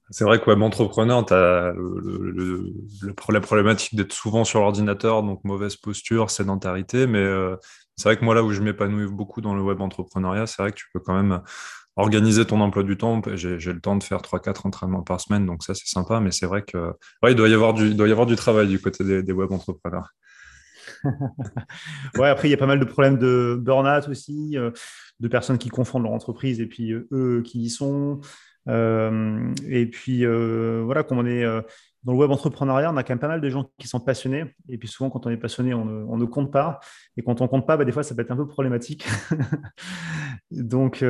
C'est 0.09 0.23
vrai 0.23 0.39
que 0.39 0.49
web 0.49 0.61
entrepreneur, 0.61 1.25
tu 1.25 1.33
as 1.33 1.73
le, 1.75 2.73
la 3.29 3.41
problématique 3.41 3.95
d'être 3.95 4.13
souvent 4.13 4.45
sur 4.45 4.61
l'ordinateur, 4.61 5.21
donc 5.21 5.43
mauvaise 5.43 5.75
posture, 5.75 6.29
sédentarité. 6.29 7.07
Mais 7.07 7.19
euh, 7.19 7.57
c'est 7.97 8.07
vrai 8.07 8.17
que 8.17 8.23
moi, 8.23 8.33
là 8.33 8.41
où 8.41 8.51
je 8.51 8.61
m'épanouis 8.61 9.07
beaucoup 9.07 9.41
dans 9.41 9.53
le 9.53 9.61
web 9.61 9.81
entrepreneuriat, 9.81 10.47
c'est 10.47 10.61
vrai 10.61 10.71
que 10.71 10.77
tu 10.77 10.85
peux 10.93 11.01
quand 11.01 11.15
même 11.15 11.41
organiser 11.97 12.45
ton 12.45 12.61
emploi 12.61 12.83
du 12.83 12.95
temps. 12.95 13.21
J'ai 13.35 13.73
le 13.73 13.81
temps 13.81 13.95
de 13.95 14.03
faire 14.03 14.19
3-4 14.19 14.67
entraînements 14.67 15.01
par 15.01 15.19
semaine, 15.19 15.45
donc 15.45 15.63
ça, 15.63 15.73
c'est 15.73 15.87
sympa. 15.87 16.19
Mais 16.19 16.31
c'est 16.31 16.45
vrai 16.45 16.61
que 16.61 16.93
il, 17.27 17.35
doit 17.35 17.49
y 17.49 17.53
avoir 17.53 17.73
du, 17.73 17.93
doit 17.93 18.07
y 18.07 18.11
avoir 18.11 18.27
du 18.27 18.35
travail 18.35 18.67
du 18.67 18.79
côté 18.79 19.03
des, 19.03 19.31
web 19.33 19.51
entrepreneurs. 19.51 20.13
ouais, 22.17 22.29
après, 22.29 22.47
il 22.47 22.51
y 22.51 22.53
a 22.53 22.57
pas 22.57 22.67
mal 22.67 22.79
de 22.79 22.85
problèmes 22.85 23.17
de 23.17 23.59
burn-out 23.59 24.07
aussi, 24.07 24.57
euh, 24.57 24.71
de 25.19 25.27
personnes 25.27 25.57
qui 25.57 25.69
confondent 25.69 26.03
leur 26.03 26.13
entreprise 26.13 26.61
et 26.61 26.67
puis 26.67 26.91
euh, 26.91 27.07
eux 27.11 27.41
qui 27.43 27.63
y 27.63 27.69
sont. 27.69 28.21
Euh, 28.69 29.53
et 29.67 29.87
puis, 29.87 30.25
voilà, 30.25 31.03
comme 31.03 31.17
on 31.17 31.25
est 31.25 31.45
dans 32.03 32.13
le 32.13 32.19
web 32.19 32.31
entrepreneuriat, 32.31 32.91
on 32.91 32.97
a 32.97 33.03
quand 33.03 33.13
même 33.13 33.19
pas 33.19 33.27
mal 33.27 33.41
de 33.41 33.49
gens 33.49 33.69
qui 33.77 33.87
sont 33.87 33.99
passionnés. 33.99 34.55
Et 34.69 34.77
puis 34.77 34.87
souvent, 34.87 35.09
quand 35.09 35.25
on 35.25 35.29
est 35.29 35.37
passionné, 35.37 35.73
on 35.73 36.17
ne, 36.17 36.25
compte 36.25 36.51
pas. 36.51 36.79
Et 37.17 37.23
quand 37.23 37.41
on 37.41 37.47
compte 37.47 37.67
pas, 37.67 37.77
bah, 37.77 37.85
des 37.85 37.91
fois, 37.91 38.03
ça 38.03 38.15
peut 38.15 38.21
être 38.21 38.31
un 38.31 38.35
peu 38.35 38.47
problématique. 38.47 39.05
donc, 40.51 41.03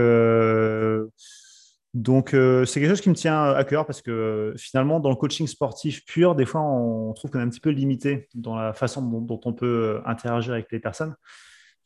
donc 1.94 2.30
c'est 2.30 2.80
quelque 2.80 2.90
chose 2.90 3.02
qui 3.02 3.10
me 3.10 3.16
tient 3.16 3.44
à 3.44 3.64
cœur 3.64 3.86
parce 3.86 4.02
que 4.02 4.54
finalement, 4.58 5.00
dans 5.00 5.10
le 5.10 5.16
coaching 5.16 5.48
sportif 5.48 6.06
pur, 6.06 6.36
des 6.36 6.46
fois, 6.46 6.62
on 6.62 7.14
trouve 7.14 7.32
qu'on 7.32 7.40
est 7.40 7.44
un 7.44 7.50
petit 7.50 7.60
peu 7.60 7.70
limité 7.70 8.28
dans 8.34 8.56
la 8.56 8.74
façon 8.74 9.02
dont, 9.02 9.40
on 9.46 9.54
peut 9.54 10.02
interagir 10.06 10.54
avec 10.54 10.72
les 10.72 10.80
personnes. 10.80 11.16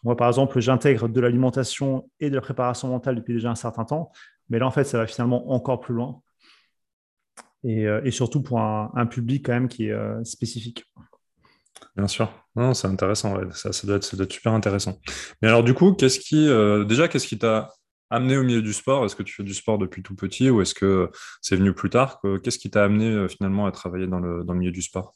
Moi, 0.04 0.16
par 0.16 0.28
exemple, 0.28 0.60
j'intègre 0.60 1.08
de 1.08 1.22
l'alimentation 1.22 2.10
et 2.20 2.30
de 2.30 2.36
la 2.36 2.42
préparation 2.42 2.88
mentale 2.88 3.16
depuis 3.16 3.34
déjà 3.34 3.52
un 3.52 3.56
certain 3.56 3.86
temps. 3.86 4.12
Mais 4.50 4.60
là, 4.60 4.68
en 4.68 4.72
fait, 4.72 4.84
ça 4.84 4.98
va 4.98 5.08
finalement 5.08 5.52
encore 5.52 5.80
plus 5.80 5.94
loin. 5.94 6.22
Et, 7.64 7.88
euh, 7.88 8.10
surtout 8.12 8.42
pour 8.42 8.60
un, 8.60 9.06
public 9.06 9.46
quand 9.46 9.54
même 9.54 9.68
qui 9.68 9.88
est 9.88 9.92
euh, 9.92 10.24
spécifique. 10.24 10.86
Bien 11.96 12.08
sûr. 12.08 12.32
Non, 12.56 12.74
c'est 12.74 12.88
intéressant. 12.88 13.38
Ça, 13.52 13.72
ça, 13.72 13.88
doit 13.88 13.98
être, 13.98 14.32
super 14.32 14.54
intéressant. 14.54 15.00
Mais 15.42 15.48
alors, 15.48 15.64
du 15.64 15.74
coup, 15.74 15.94
qu'est-ce 15.94 16.20
qui, 16.20 16.48
euh, 16.48 16.84
déjà, 16.84 17.08
qu'est-ce 17.08 17.28
qui 17.28 17.38
t'a 17.38 17.70
amené 18.10 18.38
au 18.38 18.44
milieu 18.44 18.62
du 18.62 18.74
sport? 18.74 19.06
Est-ce 19.06 19.16
que 19.16 19.24
tu 19.24 19.34
fais 19.34 19.44
du 19.44 19.54
sport 19.54 19.78
depuis 19.78 20.04
tout 20.04 20.16
petit 20.16 20.50
ou 20.50 20.62
est-ce 20.62 20.74
que 20.74 21.10
c'est 21.42 21.56
venu 21.56 21.74
plus 21.74 21.90
tard? 21.90 22.22
Qu'est-ce 22.44 22.60
qui 22.60 22.70
t'a 22.70 22.84
amené 22.84 23.28
finalement 23.30 23.66
à 23.66 23.72
travailler 23.72 24.08
dans 24.08 24.20
le, 24.20 24.44
dans 24.44 24.54
le 24.54 24.60
milieu 24.60 24.72
du 24.72 24.82
sport? 24.82 25.16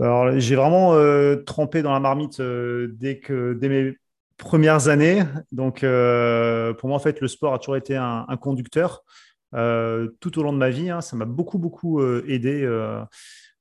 Alors, 0.00 0.38
j'ai 0.38 0.56
vraiment 0.56 0.96
trempé 1.44 1.82
dans 1.82 1.92
la 1.92 2.00
marmite 2.00 2.40
dès, 2.40 3.20
que, 3.20 3.54
dès 3.54 3.68
mes 3.68 3.96
premières 4.38 4.88
années. 4.88 5.22
Donc, 5.52 5.80
pour 5.80 6.88
moi, 6.88 6.96
en 6.96 7.00
fait, 7.00 7.20
le 7.20 7.28
sport 7.28 7.54
a 7.54 7.58
toujours 7.58 7.76
été 7.76 7.94
un, 7.94 8.26
conducteur 8.40 9.04
tout 10.20 10.38
au 10.38 10.42
long 10.42 10.52
de 10.52 10.58
ma 10.58 10.70
vie. 10.70 10.90
Hein. 10.90 11.00
ça 11.00 11.16
m'a 11.16 11.24
beaucoup, 11.24 11.58
beaucoup 11.58 12.00
euh, 12.00 12.24
aidé 12.28 12.66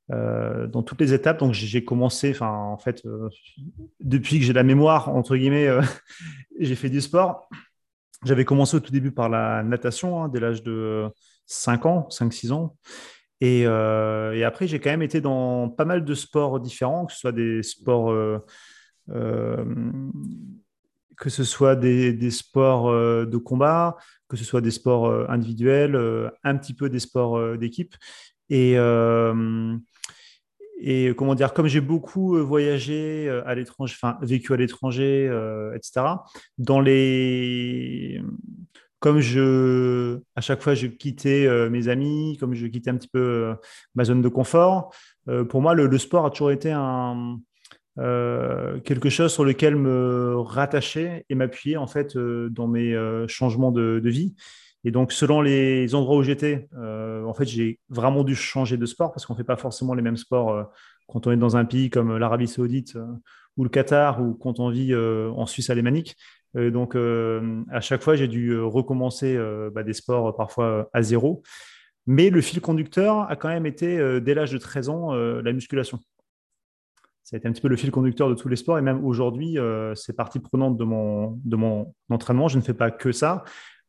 dans 0.09 0.83
toutes 0.83 1.01
les 1.01 1.13
étapes. 1.13 1.39
Donc, 1.39 1.53
j'ai 1.53 1.83
commencé, 1.83 2.31
enfin, 2.31 2.49
en 2.49 2.77
fait, 2.77 3.03
depuis 3.99 4.39
que 4.39 4.45
j'ai 4.45 4.53
la 4.53 4.63
mémoire, 4.63 5.09
entre 5.09 5.35
guillemets, 5.35 5.69
j'ai 6.59 6.75
fait 6.75 6.89
du 6.89 7.01
sport. 7.01 7.49
J'avais 8.23 8.45
commencé 8.45 8.75
au 8.77 8.79
tout 8.79 8.91
début 8.91 9.11
par 9.11 9.29
la 9.29 9.63
natation, 9.63 10.23
hein, 10.23 10.29
dès 10.29 10.39
l'âge 10.39 10.63
de 10.63 11.05
5 11.45 11.85
ans, 11.85 12.07
5-6 12.09 12.51
ans. 12.51 12.75
Et, 13.41 13.65
après, 13.65 14.67
j'ai 14.67 14.79
quand 14.79 14.89
même 14.89 15.01
été 15.01 15.21
dans 15.21 15.69
pas 15.69 15.85
mal 15.85 16.03
de 16.03 16.13
sports 16.13 16.59
différents, 16.59 17.05
que 17.05 17.13
ce 17.13 17.19
soit 17.19 17.31
des 17.31 17.63
sports 17.63 18.13
que 21.17 21.29
ce 21.29 21.43
soit 21.43 21.75
des, 21.75 22.31
sports 22.31 22.89
euh, 22.89 23.25
de 23.25 23.37
combat, 23.37 23.97
que 24.27 24.37
ce 24.37 24.43
soit 24.43 24.61
des 24.61 24.71
sports 24.71 25.07
euh, 25.07 25.25
individuels, 25.29 25.95
euh, 25.95 26.29
un 26.43 26.55
petit 26.57 26.73
peu 26.73 26.89
des 26.89 26.99
sports 26.99 27.57
d'équipe. 27.57 27.95
Et, 28.49 28.75
et 30.79 31.13
comment 31.17 31.33
dire, 31.33 31.53
comme 31.53 31.67
j'ai 31.67 31.81
beaucoup 31.81 32.37
voyagé 32.45 33.27
à 33.45 33.55
l'étranger, 33.55 33.95
enfin 33.99 34.19
vécu 34.21 34.53
à 34.53 34.57
l'étranger, 34.57 35.25
etc., 35.75 36.05
dans 36.59 36.79
les. 36.79 38.21
Comme 38.99 39.19
je, 39.19 40.19
à 40.35 40.41
chaque 40.41 40.61
fois, 40.61 40.75
je 40.75 40.87
quittais 40.87 41.47
mes 41.69 41.87
amis, 41.87 42.37
comme 42.39 42.53
je 42.53 42.67
quittais 42.67 42.91
un 42.91 42.97
petit 42.97 43.07
peu 43.07 43.55
ma 43.95 44.03
zone 44.03 44.21
de 44.21 44.29
confort, 44.29 44.93
pour 45.49 45.61
moi, 45.61 45.73
le, 45.73 45.97
sport 45.97 46.27
a 46.27 46.29
toujours 46.29 46.51
été 46.51 46.71
un, 46.71 47.39
euh, 47.97 48.79
quelque 48.81 49.09
chose 49.09 49.31
sur 49.31 49.45
lequel 49.45 49.75
me 49.75 50.35
rattacher 50.37 51.25
et 51.29 51.35
m'appuyer 51.35 51.77
en 51.77 51.87
fait 51.87 52.17
euh, 52.17 52.49
dans 52.49 52.67
mes 52.67 52.93
euh, 52.93 53.25
changements 53.27 53.71
de, 53.71 54.01
vie. 54.03 54.35
Et 54.83 54.91
donc, 54.91 55.11
selon 55.11 55.41
les 55.41 55.95
endroits 55.95 56.17
où 56.17 56.23
j'étais, 56.23 56.67
en 56.75 57.33
fait, 57.33 57.45
j'ai 57.45 57.79
vraiment 57.89 58.23
dû 58.23 58.35
changer 58.35 58.77
de 58.77 58.85
sport 58.85 59.11
parce 59.11 59.25
qu'on 59.25 59.33
ne 59.33 59.37
fait 59.37 59.43
pas 59.43 59.55
forcément 59.55 59.95
les 59.95 60.03
mêmes 60.03 60.17
sports 60.17 60.69
quand 61.07 61.25
on 61.25 61.31
est 61.31 61.37
dans 61.37 61.57
un 61.57 61.65
pays 61.65 61.89
comme 61.89 62.15
l'Arabie 62.17 62.47
Saoudite 62.47 62.95
ou 63.57 63.63
le 63.63 63.69
Qatar 63.69 64.21
ou 64.21 64.35
quand 64.35 64.59
on 64.59 64.69
vit 64.69 64.93
en 64.95 65.47
Suisse 65.47 65.71
alémanique. 65.71 66.15
donc, 66.53 66.95
à 66.95 67.81
chaque 67.81 68.03
fois, 68.03 68.15
j'ai 68.15 68.27
dû 68.27 68.59
recommencer 68.59 69.35
bah, 69.73 69.81
des 69.81 69.93
sports 69.93 70.35
parfois 70.35 70.87
à 70.93 71.01
zéro. 71.01 71.41
Mais 72.05 72.29
le 72.29 72.39
fil 72.41 72.61
conducteur 72.61 73.27
a 73.27 73.35
quand 73.35 73.49
même 73.49 73.65
été, 73.65 74.21
dès 74.21 74.35
l'âge 74.35 74.51
de 74.51 74.59
13 74.59 74.89
ans, 74.89 75.15
la 75.15 75.51
musculation 75.51 75.99
ça 77.25 77.35
a 77.35 77.37
été 77.39 77.47
un 77.47 77.51
petit 77.51 77.61
peu 77.61 77.69
le 77.69 77.75
fil 77.75 77.89
conducteur 77.89 78.29
de 78.29 78.35
tous 78.35 78.47
les 78.49 78.55
sports. 78.55 78.77
Et 78.77 78.83
même 78.83 79.03
aujourd'hui, 79.03 79.57
euh, 79.57 79.95
c'est 79.95 80.13
partie 80.13 80.39
prenante 80.39 80.77
de 80.77 80.83
mon, 80.83 81.41
de 81.43 81.55
mon 81.55 81.91
entraînement. 82.11 82.47
Je 82.47 82.57
ne 82.57 82.61
fais 82.61 82.75
pas 82.75 82.91
que 82.91 83.11
ça, 83.11 83.43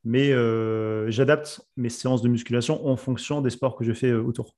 mais 0.04 0.32
euh, 0.32 1.10
j'adapte 1.10 1.60
mes 1.76 1.90
séances 1.90 2.22
de 2.22 2.28
musculation 2.28 2.88
en 2.88 2.96
fonction 2.96 3.42
des 3.42 3.50
sports 3.50 3.76
que 3.76 3.84
je 3.84 3.92
fais 3.92 4.08
euh, 4.08 4.22
autour. 4.22 4.56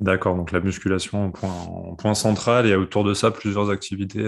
D'accord, 0.00 0.34
donc 0.34 0.50
la 0.50 0.60
musculation 0.60 1.26
en 1.26 1.30
point, 1.30 1.94
point, 1.98 2.14
central 2.14 2.66
et 2.66 2.74
autour 2.74 3.04
de 3.04 3.12
ça 3.12 3.30
plusieurs 3.30 3.68
activités. 3.68 4.24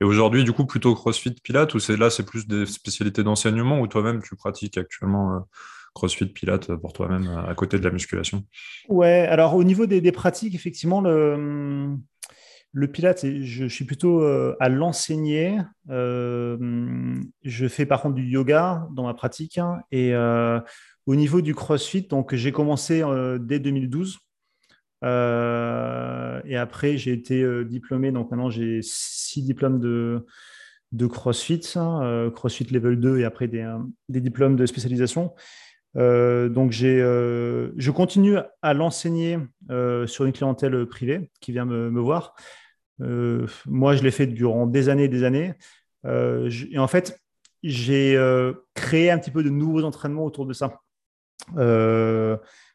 Et 0.00 0.04
aujourd'hui, 0.04 0.42
du 0.42 0.52
coup, 0.52 0.64
plutôt 0.64 0.94
CrossFit, 0.94 1.34
Pilates, 1.34 1.74
ou 1.74 1.80
c'est 1.80 1.98
là, 1.98 2.08
c'est 2.08 2.24
plus 2.24 2.46
des 2.46 2.64
spécialités 2.64 3.22
d'enseignement 3.22 3.82
ou 3.82 3.86
toi-même 3.88 4.22
tu 4.22 4.36
pratiques 4.36 4.78
actuellement 4.78 5.46
CrossFit, 5.92 6.24
Pilates 6.24 6.74
pour 6.76 6.94
toi-même 6.94 7.28
à 7.46 7.54
côté 7.54 7.78
de 7.78 7.84
la 7.84 7.90
musculation? 7.90 8.46
Ouais, 8.88 9.26
alors 9.28 9.54
au 9.54 9.64
niveau 9.64 9.84
des, 9.84 10.00
des 10.00 10.12
pratiques, 10.12 10.54
effectivement, 10.54 11.02
le, 11.02 11.94
le 12.72 12.86
Pilates, 12.88 13.26
je, 13.42 13.66
suis 13.66 13.84
plutôt 13.84 14.24
à 14.24 14.68
l'enseigner. 14.68 15.58
je 15.88 17.68
fais 17.68 17.86
par 17.86 18.02
contre 18.02 18.14
du 18.14 18.24
yoga 18.24 18.88
dans 18.92 19.04
ma 19.04 19.14
pratique. 19.14 19.58
Hein, 19.58 19.82
et 19.90 20.14
au 21.06 21.14
niveau 21.14 21.42
du 21.42 21.54
CrossFit, 21.54 22.02
donc 22.02 22.34
j'ai 22.34 22.50
commencé 22.52 23.02
dès 23.40 23.58
2012. 23.58 24.18
et 25.02 26.56
après, 26.56 26.96
j'ai 26.96 27.12
été 27.12 27.64
diplômé. 27.64 28.10
Donc 28.10 28.30
maintenant, 28.30 28.50
j'ai 28.50 28.80
six 28.82 29.42
diplômes 29.42 29.78
de, 29.78 30.26
CrossFit, 31.06 31.74
hein, 31.76 32.30
CrossFit 32.34 32.64
Level 32.72 32.98
2 32.98 33.18
et 33.18 33.24
après 33.24 33.48
des, 33.48 33.68
diplômes 34.08 34.56
de 34.56 34.64
spécialisation. 34.64 35.34
Euh, 35.96 36.48
donc, 36.48 36.74
euh, 36.82 37.72
je 37.76 37.90
continue 37.90 38.36
à 38.62 38.74
l'enseigner 38.74 39.38
euh, 39.70 40.06
sur 40.06 40.24
une 40.24 40.32
clientèle 40.32 40.86
privée 40.86 41.30
qui 41.40 41.52
vient 41.52 41.64
me, 41.64 42.00
voir. 42.00 42.34
Moi, 42.98 43.96
je 43.96 44.02
l'ai 44.02 44.10
fait 44.10 44.26
durant 44.26 44.66
des 44.66 44.88
années 44.88 45.04
et 45.04 45.08
des 45.08 45.24
années. 45.24 45.54
et 46.04 46.78
en 46.78 46.88
fait, 46.88 47.20
j'ai 47.62 48.18
créé 48.74 49.10
un 49.10 49.18
petit 49.18 49.30
peu 49.30 49.42
de 49.42 49.50
nouveaux 49.50 49.84
entraînements 49.84 50.24
autour 50.24 50.46
de 50.46 50.52
ça. 50.52 50.80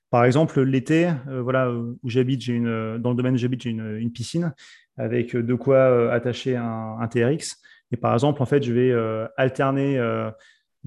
par 0.09 0.25
exemple, 0.25 0.61
l'été, 0.61 1.11
voilà, 1.27 1.71
où 1.71 2.09
j'habite, 2.09 2.47
une, 2.47 2.97
dans 2.97 3.11
le 3.11 3.15
domaine 3.15 3.35
où 3.35 3.37
j'habite, 3.37 3.61
j'ai 3.61 3.71
une, 3.71 4.11
piscine 4.11 4.53
avec 4.97 5.35
de 5.35 5.53
quoi 5.53 6.11
attacher 6.13 6.55
un, 6.55 6.97
un, 6.99 7.07
TRX. 7.07 7.57
Et 7.91 7.97
par 7.97 8.13
exemple, 8.13 8.41
en 8.41 8.45
fait, 8.45 8.63
je 8.63 8.73
vais 8.73 8.93
alterner 9.37 9.99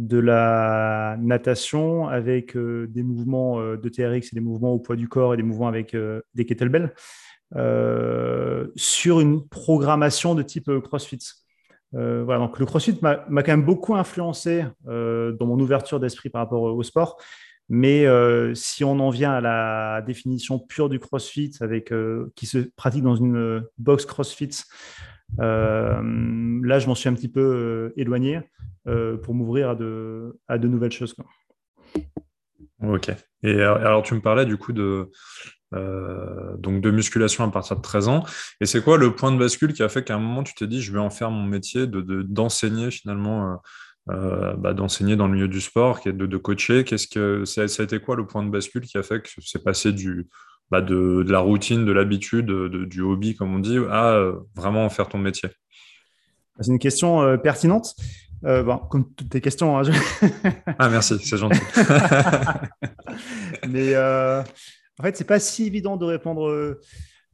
de 0.00 0.18
la 0.18 1.16
natation 1.20 2.08
avec 2.08 2.56
euh, 2.56 2.86
des 2.88 3.02
mouvements 3.02 3.60
euh, 3.60 3.76
de 3.76 3.88
TRX 3.88 4.32
et 4.32 4.34
des 4.34 4.40
mouvements 4.40 4.72
au 4.72 4.78
poids 4.78 4.96
du 4.96 5.08
corps 5.08 5.34
et 5.34 5.36
des 5.36 5.42
mouvements 5.42 5.68
avec 5.68 5.94
euh, 5.94 6.22
des 6.34 6.46
kettlebells 6.46 6.94
sur 8.76 9.20
une 9.20 9.48
programmation 9.48 10.34
de 10.34 10.42
type 10.42 10.70
CrossFit. 10.84 11.18
voilà, 11.92 12.38
donc 12.38 12.58
le 12.58 12.66
CrossFit 12.66 12.98
m'a 13.02 13.16
quand 13.16 13.48
même 13.48 13.64
beaucoup 13.64 13.94
influencé 13.94 14.64
dans 14.84 15.46
mon 15.46 15.58
ouverture 15.58 16.00
d'esprit 16.00 16.30
par 16.30 16.42
rapport 16.42 16.62
au 16.62 16.82
sport. 16.82 17.16
Mais 17.68 18.04
si 18.54 18.84
on 18.84 18.98
en 19.00 19.10
vient 19.10 19.32
à 19.32 19.40
la 19.40 20.02
définition 20.02 20.58
pure 20.58 20.88
du 20.88 21.00
CrossFit, 21.00 21.52
avec, 21.60 21.92
qui 22.36 22.46
se 22.46 22.58
pratique 22.76 23.02
dans 23.02 23.16
une 23.16 23.64
box 23.78 24.06
CrossFit, 24.06 24.62
là, 25.38 26.78
je 26.78 26.86
m'en 26.86 26.94
suis 26.94 27.08
un 27.08 27.14
petit 27.14 27.28
peu 27.28 27.92
éloigné. 27.96 28.40
Euh, 28.86 29.18
pour 29.18 29.34
m'ouvrir 29.34 29.68
à 29.68 29.74
de, 29.74 30.68
nouvelles 30.68 30.90
choses. 30.90 31.14
Ok. 32.82 33.10
Et 33.42 33.54
euh, 33.54 33.74
alors, 33.74 34.02
tu 34.02 34.14
me 34.14 34.20
parlais 34.20 34.46
du 34.46 34.56
coup 34.56 34.72
de, 34.72 35.10
euh, 35.74 36.56
donc 36.58 36.80
de 36.80 36.90
musculation 36.90 37.44
à 37.44 37.50
partir 37.50 37.76
de 37.76 37.82
13 37.82 38.08
ans. 38.08 38.24
Et 38.60 38.66
c'est 38.66 38.82
quoi 38.82 38.98
le 38.98 39.14
point 39.14 39.32
de 39.32 39.38
bascule 39.38 39.72
qui 39.72 39.82
a 39.82 39.88
fait 39.88 40.02
qu'à 40.04 40.16
un 40.16 40.18
moment 40.18 40.42
tu 40.42 40.54
t'es 40.54 40.66
dit 40.66 40.80
je 40.80 40.92
vais 40.92 40.98
en 40.98 41.10
faire 41.10 41.30
mon 41.30 41.44
métier, 41.44 41.86
de, 41.86 42.22
d'enseigner 42.22 42.90
finalement, 42.90 43.60
bah, 44.06 44.74
d'enseigner 44.74 45.16
dans 45.16 45.28
le 45.28 45.34
milieu 45.34 45.48
du 45.48 45.60
sport, 45.60 46.00
de, 46.04 46.12
de 46.12 46.36
coacher? 46.36 46.84
Qu'est-ce 46.84 47.06
que 47.06 47.44
ça, 47.44 47.62
a 47.62 47.82
été 47.82 48.00
quoi 48.00 48.16
le 48.16 48.26
point 48.26 48.42
de 48.42 48.50
bascule 48.50 48.82
qui 48.82 48.98
a 48.98 49.02
fait 49.02 49.20
que 49.20 49.28
c'est 49.40 49.62
passé 49.62 49.92
du 49.92 50.28
bah, 50.70 50.80
de, 50.80 51.22
de, 51.24 51.32
la 51.32 51.40
routine, 51.40 51.84
de 51.84 51.92
l'habitude, 51.92 52.46
du 52.46 53.00
hobby 53.02 53.36
comme 53.36 53.54
on 53.54 53.58
dit, 53.58 53.78
à 53.90 54.32
vraiment 54.56 54.84
en 54.84 54.90
faire 54.90 55.08
ton 55.08 55.18
métier? 55.18 55.48
C'est 56.60 56.72
une 56.72 56.78
question 56.78 57.38
pertinente. 57.38 57.94
Euh, 58.44 58.62
bon, 58.62 58.78
comme 58.78 59.12
toutes 59.14 59.28
tes 59.28 59.40
questions. 59.40 59.78
Hein, 59.78 59.82
ah, 60.78 60.88
merci, 60.88 61.18
c'est 61.22 61.36
gentil. 61.36 61.60
Mais 63.68 63.94
euh, 63.94 64.42
en 65.00 65.02
fait, 65.02 65.16
c'est 65.16 65.24
pas 65.24 65.40
si 65.40 65.64
évident 65.66 65.96
de 65.96 66.04
répondre 66.04 66.48
euh, 66.48 66.80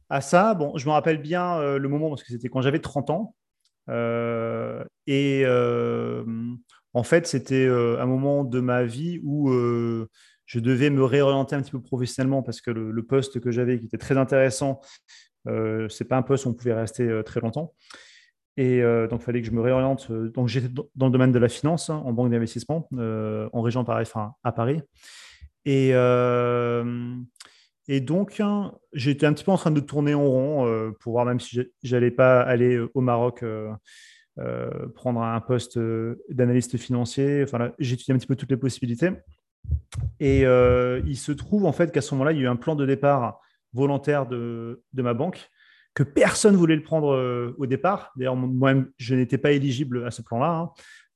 à 0.09 0.21
ça. 0.21 0.53
Bon, 0.53 0.77
je 0.77 0.85
me 0.85 0.91
rappelle 0.91 1.21
bien 1.21 1.61
le 1.77 1.89
moment 1.89 2.09
parce 2.09 2.23
que 2.23 2.29
c'était 2.29 2.47
quand 2.47 2.61
j'avais 2.61 2.79
30 2.79 3.09
ans. 3.09 3.35
et 5.07 5.45
en 6.93 7.03
fait, 7.03 7.27
c'était 7.27 7.67
un 7.67 8.05
moment 8.05 8.45
de 8.45 8.59
ma 8.61 8.83
vie 8.85 9.19
où 9.23 9.51
je 10.45 10.59
devais 10.59 10.89
me 10.89 11.03
réorienter 11.03 11.55
un 11.55 11.61
petit 11.61 11.71
peu 11.71 11.81
professionnellement 11.81 12.41
parce 12.41 12.61
que 12.61 12.71
le, 12.71 13.03
poste 13.03 13.41
que 13.41 13.51
j'avais, 13.51 13.79
qui 13.79 13.85
était 13.85 13.97
très 13.97 14.17
intéressant, 14.17 14.79
c'est 15.45 16.05
pas 16.07 16.15
un 16.15 16.21
poste 16.21 16.45
où 16.45 16.49
on 16.49 16.53
pouvait 16.53 16.73
rester 16.73 17.21
très 17.25 17.41
longtemps. 17.41 17.73
Et 18.57 18.81
euh, 18.81 19.07
donc, 19.07 19.21
il 19.21 19.23
fallait 19.23 19.41
que 19.41 19.47
je 19.47 19.51
me 19.51 19.61
réoriente. 19.61 20.07
Euh, 20.09 20.29
donc, 20.29 20.47
j'étais 20.47 20.67
dans 20.95 21.05
le 21.05 21.11
domaine 21.11 21.31
de 21.31 21.39
la 21.39 21.47
finance, 21.47 21.91
hein, 21.91 22.01
en 22.03 22.11
banque 22.11 22.31
d'investissement, 22.31 22.89
euh, 22.97 23.47
en 23.53 23.61
région 23.61 23.85
Paris, 23.85 24.05
enfin, 24.07 24.33
à 24.43 24.51
Paris. 24.51 24.81
Et, 25.65 25.91
et 27.87 28.01
donc, 28.01 28.39
hein, 28.39 28.73
j'étais 28.93 29.25
un 29.25 29.33
petit 29.33 29.43
peu 29.43 29.51
en 29.51 29.57
train 29.57 29.71
de 29.71 29.79
tourner 29.79 30.13
en 30.13 30.25
rond 30.25 30.93
pour 30.99 31.13
voir 31.13 31.25
même 31.25 31.39
si 31.39 31.61
j'allais 31.83 32.11
pas 32.11 32.41
aller 32.41 32.79
au 32.93 33.01
Maroc 33.01 33.43
prendre 34.95 35.21
un 35.21 35.39
poste 35.41 35.79
d'analyste 36.29 36.77
financier. 36.77 37.43
Enfin, 37.43 37.71
j'étudiais 37.79 38.13
un 38.13 38.17
petit 38.17 38.27
peu 38.27 38.35
toutes 38.35 38.51
les 38.51 38.57
possibilités. 38.57 39.11
Et 40.19 40.41
il 40.41 41.17
se 41.17 41.31
trouve 41.31 41.65
en 41.65 41.71
fait 41.71 41.91
qu'à 41.91 42.01
ce 42.01 42.13
moment-là, 42.15 42.33
il 42.33 42.39
y 42.39 42.41
a 42.41 42.43
eu 42.43 42.47
un 42.47 42.55
plan 42.55 42.75
de 42.75 42.85
départ 42.85 43.39
volontaire 43.73 44.25
de, 44.25 44.81
ma 44.93 45.13
banque 45.13 45.49
que 45.93 46.03
personne 46.03 46.53
ne 46.53 46.57
voulait 46.57 46.75
le 46.75 46.83
prendre 46.83 47.13
euh, 47.13 47.55
au 47.57 47.65
départ. 47.65 48.11
D'ailleurs, 48.15 48.35
moi-même, 48.35 48.91
je 48.97 49.15
n'étais 49.15 49.39
pas 49.39 49.51
éligible 49.51 50.05
à 50.05 50.11
ce 50.11 50.21
plan-là. 50.21 50.51
Hein. 50.51 50.71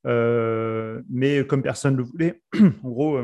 Euh, 0.08 1.02
mais 1.08 1.46
comme 1.46 1.62
personne 1.62 1.94
ne 1.94 1.98
le 2.00 2.04
voulait, 2.04 2.42
en 2.84 2.90
gros, 2.90 3.20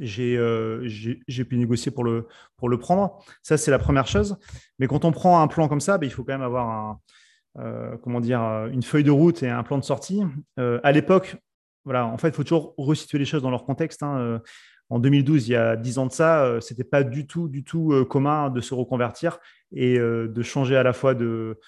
euh, 0.00 0.82
j'ai 0.84 1.44
pu 1.44 1.56
négocier 1.56 1.92
pour 1.92 2.04
le, 2.04 2.78
prendre. 2.78 3.18
Ça, 3.42 3.56
c'est 3.56 3.70
la 3.70 3.78
première 3.78 4.06
chose. 4.06 4.36
Mais 4.78 4.86
quand 4.86 5.04
on 5.04 5.12
prend 5.12 5.42
un 5.42 5.48
plan 5.48 5.68
comme 5.68 5.80
ça, 5.80 5.98
ben, 5.98 6.06
il 6.06 6.10
faut 6.10 6.24
quand 6.24 6.32
même 6.32 6.42
avoir 6.42 6.98
comment 8.02 8.20
dire, 8.20 8.40
une 8.72 8.82
feuille 8.82 9.04
de 9.04 9.10
route 9.10 9.42
et 9.42 9.50
un 9.50 9.62
plan 9.62 9.76
de 9.78 9.84
sortie. 9.84 10.22
à 10.56 10.92
l'époque, 10.92 11.36
voilà, 11.84 12.06
en 12.06 12.16
fait, 12.16 12.28
il 12.28 12.34
faut 12.34 12.44
toujours 12.44 12.74
resituer 12.78 13.18
les 13.18 13.24
choses 13.24 13.42
dans 13.42 13.50
leur 13.50 13.64
contexte. 13.64 14.02
Hein 14.02 14.40
en 14.92 14.98
2012, 14.98 15.48
il 15.48 15.52
y 15.52 15.56
a 15.56 15.74
10 15.74 15.98
ans 15.98 16.06
de 16.06 16.12
ça, 16.12 16.44
euh, 16.44 16.60
c'était 16.60 16.84
pas 16.84 17.02
du 17.02 17.26
tout, 17.26 17.48
du 17.48 17.64
tout 17.64 17.92
euh, 17.92 18.04
commun 18.04 18.50
de 18.50 18.60
se 18.60 18.74
reconvertir 18.74 19.38
et 19.74 19.98
euh, 19.98 20.28
de 20.28 20.42
changer 20.42 20.76
à 20.76 20.82
la 20.82 20.92
fois 20.92 21.14
de, 21.14 21.58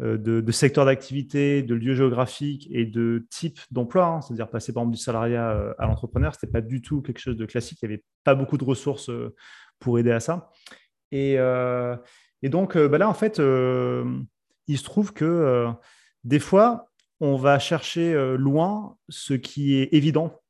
de, 0.00 0.52
secteur 0.52 0.86
d'activité, 0.86 1.62
de 1.62 1.74
lieu 1.74 1.94
géographique 1.94 2.68
et 2.70 2.84
de 2.84 3.26
type 3.30 3.60
d'emploi, 3.70 4.06
hein. 4.06 4.20
c'est-à-dire 4.20 4.48
passer 4.48 4.72
par 4.72 4.82
exemple 4.82 4.96
du 4.96 5.02
salariat 5.02 5.74
à 5.78 5.86
l'entrepreneur, 5.86 6.34
c'était 6.34 6.50
pas 6.50 6.60
du 6.60 6.82
tout 6.82 7.00
quelque 7.00 7.20
chose 7.20 7.36
de 7.36 7.46
classique. 7.46 7.78
Il 7.82 7.88
n'y 7.88 7.94
avait 7.94 8.04
pas 8.24 8.34
beaucoup 8.34 8.58
de 8.58 8.64
ressources 8.64 9.10
pour 9.78 9.98
aider 9.98 10.10
à 10.10 10.20
ça. 10.20 10.50
Et, 11.12 11.36
donc 12.42 12.76
bah 12.76 12.98
là, 12.98 13.08
en 13.08 13.14
fait, 13.14 13.38
il 13.38 14.78
se 14.78 14.84
trouve 14.84 15.12
que 15.12 15.68
des 16.24 16.40
fois, 16.40 16.88
on 17.20 17.36
va 17.36 17.60
chercher 17.60 18.36
loin 18.36 18.96
ce 19.08 19.34
qui 19.34 19.76
est 19.76 19.92
évident 19.92 20.40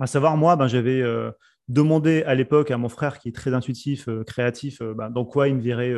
à 0.00 0.06
savoir, 0.06 0.36
moi, 0.36 0.56
ben, 0.56 0.66
j'avais 0.66 1.02
euh, 1.02 1.30
demandé 1.68 2.22
à 2.22 2.34
l'époque 2.34 2.70
à 2.70 2.78
mon 2.78 2.88
frère, 2.88 3.18
qui 3.18 3.28
est 3.28 3.34
très 3.34 3.52
intuitif, 3.52 4.08
euh, 4.08 4.24
créatif, 4.24 4.80
euh, 4.80 4.94
ben, 4.94 5.10
dans 5.10 5.26
quoi 5.26 5.48
il 5.48 5.56
me 5.56 5.60
verrait 5.60 5.94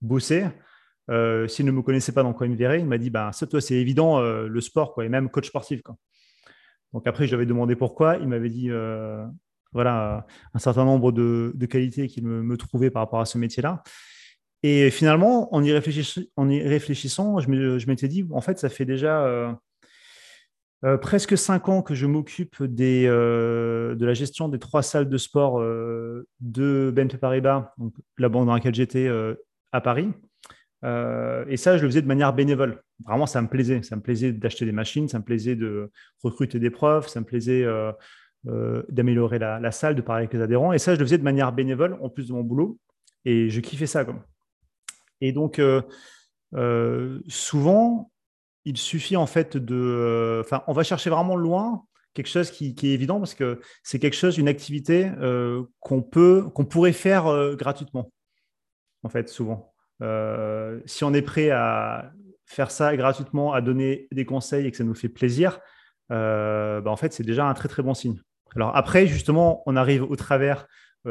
bosser. 0.00 0.46
S'il 1.08 1.66
ne 1.66 1.70
me 1.70 1.82
connaissait 1.82 2.12
pas 2.12 2.22
dans 2.22 2.32
quoi 2.32 2.46
il 2.46 2.52
me 2.52 2.56
verrait, 2.56 2.80
il 2.80 2.86
m'a 2.86 2.98
dit 2.98 3.10
ben, 3.10 3.32
Ça, 3.32 3.46
toi, 3.46 3.60
c'est 3.60 3.74
évident, 3.74 4.20
le 4.20 4.60
sport, 4.60 4.94
quoi, 4.94 5.04
et 5.04 5.08
même 5.08 5.28
coach 5.30 5.48
sportif. 5.48 5.82
Quoi. 5.82 5.96
Donc 6.92 7.06
après, 7.06 7.24
je 7.24 7.30
lui 7.30 7.36
avais 7.36 7.46
demandé 7.46 7.76
pourquoi. 7.76 8.16
Il 8.18 8.28
m'avait 8.28 8.50
dit 8.50 8.70
voilà, 9.72 10.26
un 10.54 10.58
certain 10.58 10.84
nombre 10.84 11.12
de, 11.12 11.66
qualités 11.66 12.06
qu'il 12.06 12.26
me, 12.26 12.56
trouvait 12.56 12.90
par 12.90 13.02
rapport 13.02 13.20
à 13.20 13.24
ce 13.24 13.38
métier-là. 13.38 13.82
Et 14.62 14.90
finalement, 14.90 15.52
en 15.54 15.64
y, 15.64 15.72
réfléchissant, 15.72 17.40
je 17.40 17.86
m'étais 17.86 18.08
dit, 18.08 18.26
en 18.30 18.40
fait, 18.40 18.58
ça 18.58 18.68
fait 18.68 18.84
déjà 18.84 19.58
euh, 20.84 20.98
presque 20.98 21.38
cinq 21.38 21.68
ans 21.68 21.80
que 21.80 21.94
je 21.94 22.06
m'occupe 22.06 22.56
euh, 22.60 23.94
de 23.94 24.06
la 24.06 24.14
gestion 24.14 24.48
des 24.48 24.58
trois 24.58 24.82
salles 24.82 25.08
de 25.08 25.16
sport 25.16 25.60
euh, 25.60 26.26
de 26.40 26.92
BNP 26.94 27.18
Paribas, 27.18 27.72
la 28.18 28.28
banque 28.28 28.46
dans 28.46 28.54
laquelle 28.54 28.74
j'étais 28.74 29.08
à 29.72 29.80
Paris. 29.80 30.12
Et 30.84 31.56
ça, 31.56 31.76
je 31.76 31.82
le 31.82 31.88
faisais 31.88 32.02
de 32.02 32.06
manière 32.06 32.32
bénévole. 32.32 32.82
Vraiment, 33.04 33.26
ça 33.26 33.40
me 33.40 33.48
plaisait. 33.48 33.82
Ça 33.82 33.96
me 33.96 34.02
plaisait 34.02 34.32
d'acheter 34.32 34.64
des 34.64 34.72
machines, 34.72 35.08
ça 35.08 35.18
me 35.18 35.24
plaisait 35.24 35.56
de 35.56 35.90
recruter 36.22 36.58
des 36.58 36.70
profs, 36.70 37.08
ça 37.08 37.20
me 37.20 37.24
plaisait 37.24 37.66
d'améliorer 38.44 39.38
la, 39.38 39.72
salle, 39.72 39.94
de 39.94 40.02
parler 40.02 40.22
avec 40.22 40.34
les 40.34 40.40
adhérents. 40.40 40.72
Et 40.72 40.78
ça, 40.78 40.94
je 40.94 40.98
le 40.98 41.04
faisais 41.04 41.18
de 41.18 41.22
manière 41.22 41.52
bénévole, 41.52 41.98
en 42.00 42.08
plus 42.08 42.28
de 42.28 42.32
mon 42.32 42.42
boulot. 42.42 42.78
Et 43.24 43.48
je 43.50 43.60
kiffais 43.60 43.86
ça. 43.86 44.04
Et 45.20 45.32
donc, 45.32 45.60
souvent, 47.28 48.12
il 48.64 48.76
suffit 48.76 49.16
en 49.16 49.26
fait 49.26 49.56
de. 49.56 49.74
Euh, 49.74 50.40
enfin, 50.40 50.62
on 50.66 50.72
va 50.72 50.82
chercher 50.82 51.10
vraiment 51.10 51.36
loin 51.36 51.84
quelque 52.14 52.28
chose 52.28 52.50
qui, 52.50 52.74
est 52.82 52.84
évident 52.84 53.18
parce 53.18 53.34
que 53.34 53.60
c'est 53.82 53.98
quelque 53.98 54.16
chose, 54.16 54.36
une 54.36 54.48
activité 54.48 55.10
euh, 55.20 55.64
qu'on 55.80 56.02
peut, 56.02 56.46
qu'on 56.54 56.66
pourrait 56.66 56.92
faire 56.92 57.26
euh, 57.26 57.56
gratuitement, 57.56 58.12
en 59.02 59.08
fait, 59.08 59.28
souvent. 59.28 59.71
Si 60.86 61.04
on 61.04 61.14
est 61.14 61.22
prêt 61.22 61.50
à 61.50 62.12
faire 62.46 62.70
ça 62.70 62.96
gratuitement, 62.96 63.52
à 63.52 63.60
donner 63.60 64.08
des 64.12 64.24
conseils 64.24 64.66
et 64.66 64.70
que 64.70 64.76
ça 64.76 64.84
nous 64.84 64.94
fait 64.94 65.08
plaisir, 65.08 65.60
bah, 66.10 66.82
en 66.86 66.96
fait, 66.96 67.12
c'est 67.12 67.22
déjà 67.22 67.46
un 67.46 67.54
très 67.54 67.68
très 67.68 67.82
bon 67.82 67.94
signe. 67.94 68.20
Alors 68.54 68.76
après, 68.76 69.06
justement, 69.06 69.62
on 69.66 69.76
arrive 69.76 70.02
au 70.02 70.16
travers 70.16 70.66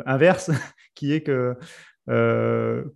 inverse, 0.05 0.51
qui 0.95 1.13
est 1.13 1.21
que 1.21 1.55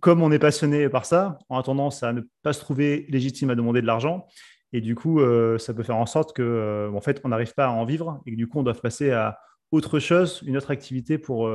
comme 0.00 0.22
on 0.22 0.30
est 0.30 0.38
passionné 0.38 0.88
par 0.88 1.06
ça, 1.06 1.38
on 1.48 1.58
a 1.58 1.62
tendance 1.62 2.02
à 2.02 2.12
ne 2.12 2.22
pas 2.42 2.52
se 2.52 2.60
trouver 2.60 3.06
légitime 3.08 3.50
à 3.50 3.54
demander 3.54 3.80
de 3.80 3.86
l'argent. 3.86 4.26
Et 4.72 4.80
du 4.80 4.94
coup, 4.94 5.20
ça 5.58 5.74
peut 5.74 5.82
faire 5.82 5.96
en 5.96 6.06
sorte 6.06 6.36
que, 6.36 6.90
en 6.92 7.00
fait, 7.00 7.20
on 7.24 7.28
n'arrive 7.28 7.54
pas 7.54 7.66
à 7.66 7.70
en 7.70 7.84
vivre 7.84 8.20
et 8.26 8.32
que 8.32 8.36
du 8.36 8.46
coup, 8.46 8.58
on 8.58 8.62
doit 8.62 8.74
passer 8.74 9.10
à 9.10 9.38
autre 9.72 9.98
chose, 9.98 10.42
une 10.46 10.56
autre 10.56 10.70
activité 10.70 11.18
pour, 11.18 11.50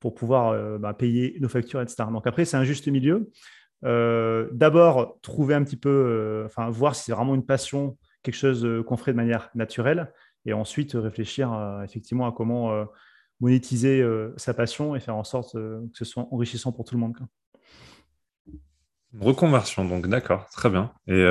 pour 0.00 0.14
pouvoir 0.14 0.78
bah, 0.78 0.94
payer 0.94 1.36
nos 1.40 1.48
factures, 1.48 1.80
etc. 1.80 2.04
Donc 2.12 2.26
après, 2.26 2.44
c'est 2.44 2.56
un 2.56 2.64
juste 2.64 2.88
milieu. 2.88 3.30
D'abord, 3.82 5.18
trouver 5.22 5.54
un 5.54 5.64
petit 5.64 5.76
peu, 5.76 6.42
enfin, 6.46 6.70
voir 6.70 6.94
si 6.94 7.04
c'est 7.04 7.12
vraiment 7.12 7.34
une 7.34 7.44
passion, 7.44 7.96
quelque 8.22 8.36
chose 8.36 8.66
qu'on 8.86 8.96
ferait 8.96 9.12
de 9.12 9.16
manière 9.16 9.50
naturelle 9.54 10.12
et 10.46 10.52
ensuite 10.52 10.92
réfléchir 10.94 11.80
effectivement 11.84 12.26
à 12.26 12.32
comment 12.32 12.72
euh, 12.72 12.84
monétiser 13.40 14.00
euh, 14.00 14.32
sa 14.36 14.54
passion 14.54 14.96
et 14.96 15.00
faire 15.00 15.16
en 15.16 15.24
sorte 15.24 15.54
euh, 15.54 15.80
que 15.92 15.98
ce 15.98 16.04
soit 16.04 16.26
enrichissant 16.30 16.72
pour 16.72 16.84
tout 16.84 16.94
le 16.94 17.00
monde. 17.00 17.16
Reconversion, 19.20 19.84
donc 19.84 20.08
d'accord, 20.08 20.48
très 20.50 20.70
bien. 20.70 20.90
Et, 21.06 21.22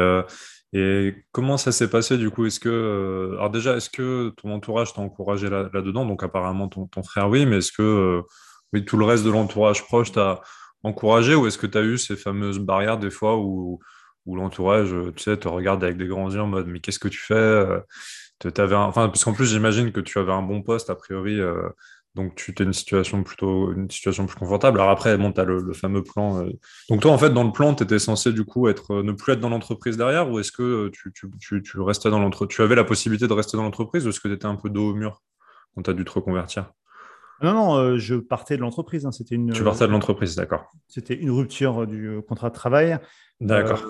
et 0.71 1.15
comment 1.31 1.57
ça 1.57 1.71
s'est 1.71 1.89
passé 1.89 2.19
du 2.19 2.29
coup? 2.29 2.45
Est-ce 2.45 2.59
que, 2.59 3.31
alors 3.33 3.49
déjà, 3.49 3.75
est-ce 3.75 3.89
que 3.89 4.29
ton 4.37 4.51
entourage 4.51 4.93
t'a 4.93 5.01
encouragé 5.01 5.49
là, 5.49 5.63
dedans 5.63 6.05
Donc 6.05 6.21
apparemment 6.21 6.67
ton, 6.67 7.01
frère, 7.01 7.27
oui, 7.27 7.47
mais 7.47 7.57
est-ce 7.57 7.71
que 7.71 8.21
tout 8.85 8.97
le 8.97 9.05
reste 9.05 9.23
de 9.23 9.31
l'entourage 9.31 9.83
proche 9.83 10.11
t'a 10.11 10.41
encouragé 10.83 11.35
ou 11.35 11.47
est-ce 11.47 11.57
que 11.57 11.67
tu 11.67 11.77
as 11.77 11.83
eu 11.83 11.97
ces 11.97 12.15
fameuses 12.15 12.59
barrières 12.59 12.97
des 12.97 13.11
fois 13.11 13.37
où, 13.37 13.79
où 14.25 14.35
l'entourage, 14.35 14.93
tu 15.15 15.23
sais, 15.23 15.37
te 15.37 15.47
regarde 15.47 15.83
avec 15.83 15.97
des 15.97 16.07
grands 16.07 16.31
yeux 16.31 16.41
en 16.41 16.47
mode 16.47 16.67
mais 16.67 16.79
qu'est-ce 16.79 16.99
que 16.99 17.07
tu 17.07 17.19
fais 17.19 17.65
avais 18.57 18.75
enfin, 18.75 19.07
parce 19.07 19.23
qu'en 19.23 19.33
plus, 19.33 19.45
j'imagine 19.45 19.91
que 19.91 19.99
tu 19.99 20.17
avais 20.19 20.31
un 20.31 20.41
bon 20.41 20.61
poste, 20.61 20.89
a 20.89 20.95
priori, 20.95 21.39
euh, 21.39 21.69
donc 22.15 22.35
tu 22.35 22.51
étais 22.51 22.63
une 22.63 22.73
situation 22.73 23.23
plutôt 23.23 23.71
une 23.71 23.89
situation 23.89 24.25
plus 24.25 24.37
confortable. 24.37 24.79
Alors 24.79 24.91
après, 24.91 25.17
bon, 25.17 25.31
tu 25.31 25.39
as 25.39 25.45
le, 25.45 25.73
fameux 25.73 26.03
plan. 26.03 26.43
Euh. 26.43 26.51
Donc 26.89 27.01
toi, 27.01 27.11
en 27.11 27.17
fait, 27.17 27.29
dans 27.31 27.43
le 27.43 27.51
plan, 27.51 27.73
tu 27.73 27.83
étais 27.83 27.99
censé 27.99 28.33
du 28.33 28.43
coup 28.45 28.67
être, 28.67 28.91
euh, 28.95 29.03
ne 29.03 29.11
plus 29.11 29.33
être 29.33 29.39
dans 29.39 29.49
l'entreprise 29.49 29.97
derrière, 29.97 30.29
ou 30.29 30.39
est-ce 30.39 30.51
que 30.51 30.89
tu, 30.89 31.11
tu, 31.13 31.61
tu, 31.63 31.79
restais 31.79 32.09
dans 32.09 32.29
Tu 32.29 32.61
avais 32.61 32.75
la 32.75 32.83
possibilité 32.83 33.27
de 33.27 33.33
rester 33.33 33.57
dans 33.57 33.63
l'entreprise, 33.63 34.05
ou 34.05 34.09
est-ce 34.09 34.19
que 34.19 34.27
tu 34.27 34.33
étais 34.33 34.45
un 34.45 34.55
peu 34.55 34.69
dos 34.69 34.91
au 34.91 34.93
mur 34.93 35.21
quand 35.75 35.83
tu 35.83 35.89
as 35.89 35.93
dû 35.93 36.05
te 36.05 36.11
reconvertir? 36.11 36.71
Non, 37.43 37.53
non, 37.53 37.97
je 37.97 38.15
partais 38.15 38.55
de 38.55 38.61
l'entreprise. 38.61 39.05
Hein. 39.05 39.11
C'était 39.11 39.35
une. 39.35 39.51
Tu 39.51 39.63
partais 39.63 39.87
de 39.87 39.91
l'entreprise, 39.91 40.35
d'accord. 40.35 40.69
C'était 40.87 41.15
une 41.15 41.31
rupture 41.31 41.87
du 41.87 42.19
contrat 42.27 42.49
de 42.49 42.55
travail. 42.55 42.99
D'accord. 43.41 43.83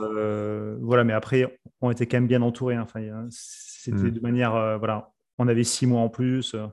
voilà, 0.81 1.03
mais 1.03 1.13
après, 1.13 1.59
on 1.81 1.91
était 1.91 2.07
quand 2.07 2.17
même 2.17 2.27
bien 2.27 2.41
entourés. 2.41 2.75
Hein. 2.75 2.83
Enfin, 2.83 3.01
c'était 3.29 3.97
hmm. 3.97 4.11
de 4.11 4.19
manière, 4.19 4.55
euh, 4.55 4.77
voilà, 4.77 5.11
on 5.37 5.47
avait 5.47 5.63
six 5.63 5.87
mois 5.87 6.01
en 6.01 6.09
plus, 6.09 6.53
euh, 6.53 6.67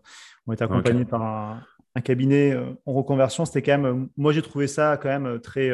on 0.47 0.52
était 0.52 0.64
accompagné 0.64 1.04
par 1.04 1.23
un, 1.23 2.00
cabinet 2.04 2.52
euh, 2.52 2.66
en 2.87 2.92
reconversion. 2.92 3.44
C'était 3.44 3.62
quand 3.62 3.78
même, 3.78 4.08
moi 4.16 4.32
j'ai 4.32 4.42
trouvé 4.42 4.68
ça 4.68 4.99
quand 5.02 5.08
même 5.08 5.40
très, 5.40 5.70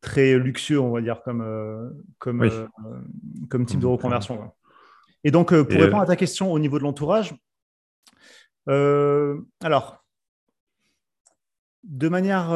très 0.00 0.38
luxueux, 0.38 0.78
on 0.78 0.92
va 0.92 1.00
dire, 1.00 1.22
comme, 1.22 1.94
comme, 2.18 2.48
comme 3.48 3.66
type 3.66 3.80
de 3.80 3.86
reconversion. 3.86 4.52
Et 5.24 5.30
donc, 5.30 5.48
pour 5.54 5.80
répondre 5.80 6.02
à 6.02 6.06
ta 6.06 6.16
question 6.16 6.52
au 6.52 6.58
niveau 6.58 6.78
de 6.78 6.84
l'entourage, 6.84 7.34
alors, 8.66 10.04
de 11.84 12.08
manière, 12.08 12.48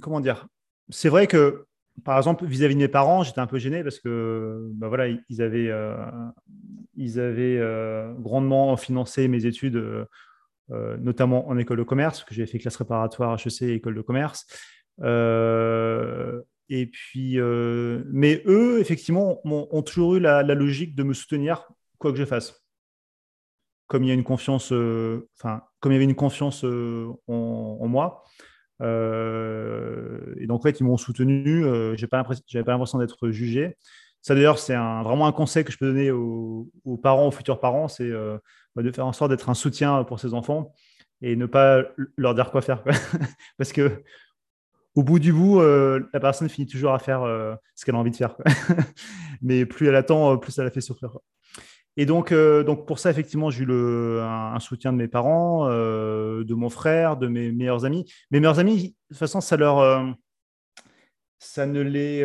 comment 0.00 0.20
dire, 0.20 0.46
c'est 0.90 1.08
vrai 1.08 1.26
que 1.26 1.66
par 2.02 2.16
exemple, 2.16 2.44
vis-à-vis 2.44 2.74
de 2.74 2.80
mes 2.80 2.88
parents, 2.88 3.22
j'étais 3.22 3.38
un 3.38 3.46
peu 3.46 3.58
gêné 3.58 3.84
parce 3.84 4.00
que 4.00 4.68
bah 4.74 4.88
voilà, 4.88 5.06
ils 5.28 5.42
avaient, 5.42 5.68
euh, 5.70 5.94
ils 6.96 7.20
avaient 7.20 7.58
euh, 7.58 8.12
grandement 8.14 8.76
financé 8.76 9.28
mes 9.28 9.46
études, 9.46 9.76
euh, 9.76 10.96
notamment 10.98 11.48
en 11.48 11.56
école 11.56 11.78
de 11.78 11.82
commerce, 11.84 12.24
que 12.24 12.34
j'ai 12.34 12.46
fait 12.46 12.58
classe 12.58 12.74
préparatoire 12.74 13.38
HEC 13.38 13.62
et 13.62 13.74
école 13.74 13.94
de 13.94 14.00
commerce. 14.00 14.46
et 16.68 16.86
puis, 16.86 17.38
mais 17.38 18.42
eux, 18.46 18.80
effectivement, 18.80 19.40
ont, 19.44 19.82
toujours 19.82 20.16
eu 20.16 20.20
la, 20.20 20.42
logique 20.42 20.96
de 20.96 21.04
me 21.04 21.14
soutenir 21.14 21.68
quoi 21.98 22.10
que 22.10 22.18
je 22.18 22.24
fasse. 22.24 22.63
Enfin, 23.88 25.62
comme 25.80 25.92
il 25.92 25.96
y 25.96 25.98
avait 25.98 26.04
une 26.04 26.14
confiance 26.14 26.64
en, 26.64 27.78
en 27.80 27.88
moi, 27.88 28.24
euh, 28.82 30.34
et 30.38 30.46
donc, 30.46 30.60
en 30.60 30.62
fait, 30.62 30.80
ils 30.80 30.84
m'ont 30.84 30.96
soutenu. 30.96 31.64
Euh, 31.64 31.90
n'avais 31.92 32.06
pas 32.06 32.72
l'impression 32.72 32.98
d'être 32.98 33.30
jugé. 33.30 33.76
Ça, 34.22 34.34
d'ailleurs, 34.34 34.58
c'est 34.58 34.74
vraiment 34.74 35.26
un 35.26 35.32
conseil 35.32 35.64
que 35.64 35.72
je 35.72 35.78
peux 35.78 35.86
donner 35.86 36.10
aux, 36.10 36.70
parents, 37.02 37.28
aux 37.28 37.30
futurs 37.30 37.60
parents, 37.60 37.88
c'est 37.88 38.10
euh, 38.10 38.38
bah, 38.74 38.82
de 38.82 38.90
faire 38.90 39.06
en 39.06 39.12
sorte 39.12 39.30
d'être 39.30 39.50
un 39.50 39.54
soutien 39.54 40.02
pour 40.04 40.18
ses 40.18 40.32
enfants 40.32 40.72
et 41.20 41.36
ne 41.36 41.46
pas 41.46 41.82
leur 42.16 42.34
dire 42.34 42.50
quoi 42.50 42.62
faire. 42.62 42.82
Parce 43.58 43.72
que 43.72 44.02
au 44.94 45.02
bout 45.02 45.18
du 45.18 45.32
bout, 45.32 45.60
la 45.60 46.20
personne 46.20 46.48
finit 46.48 46.68
toujours 46.68 46.94
à 46.94 46.98
faire 46.98 47.22
ce 47.74 47.84
qu'elle 47.84 47.96
a 47.96 47.98
envie 47.98 48.12
de 48.12 48.16
faire. 48.16 48.36
Mais 49.42 49.66
plus 49.66 49.88
elle 49.88 49.96
attend, 49.96 50.38
plus 50.38 50.56
elle 50.58 50.64
la 50.64 50.70
fait 50.70 50.80
souffrir. 50.80 51.18
Et 51.96 52.06
donc, 52.06 52.32
euh, 52.32 52.64
donc 52.64 52.86
pour 52.86 52.98
ça, 52.98 53.10
effectivement, 53.10 53.50
j'ai 53.50 53.62
eu 53.62 53.66
le, 53.66 54.20
un, 54.22 54.58
soutien 54.58 54.92
de 54.92 54.98
mes 54.98 55.08
parents, 55.08 55.68
euh, 55.68 56.42
de 56.44 56.54
mon 56.54 56.68
frère, 56.68 57.16
de 57.16 57.28
mes 57.28 57.52
meilleurs 57.52 57.84
amis. 57.84 58.10
Mes 58.30 58.40
meilleurs 58.40 58.58
amis, 58.58 58.88
de 58.88 58.94
toute 59.08 59.18
façon, 59.18 59.40
ça 59.40 59.56
leur, 59.56 59.78
euh, 59.78 60.04
ça 61.38 61.66
ne 61.66 61.80
les 61.80 62.24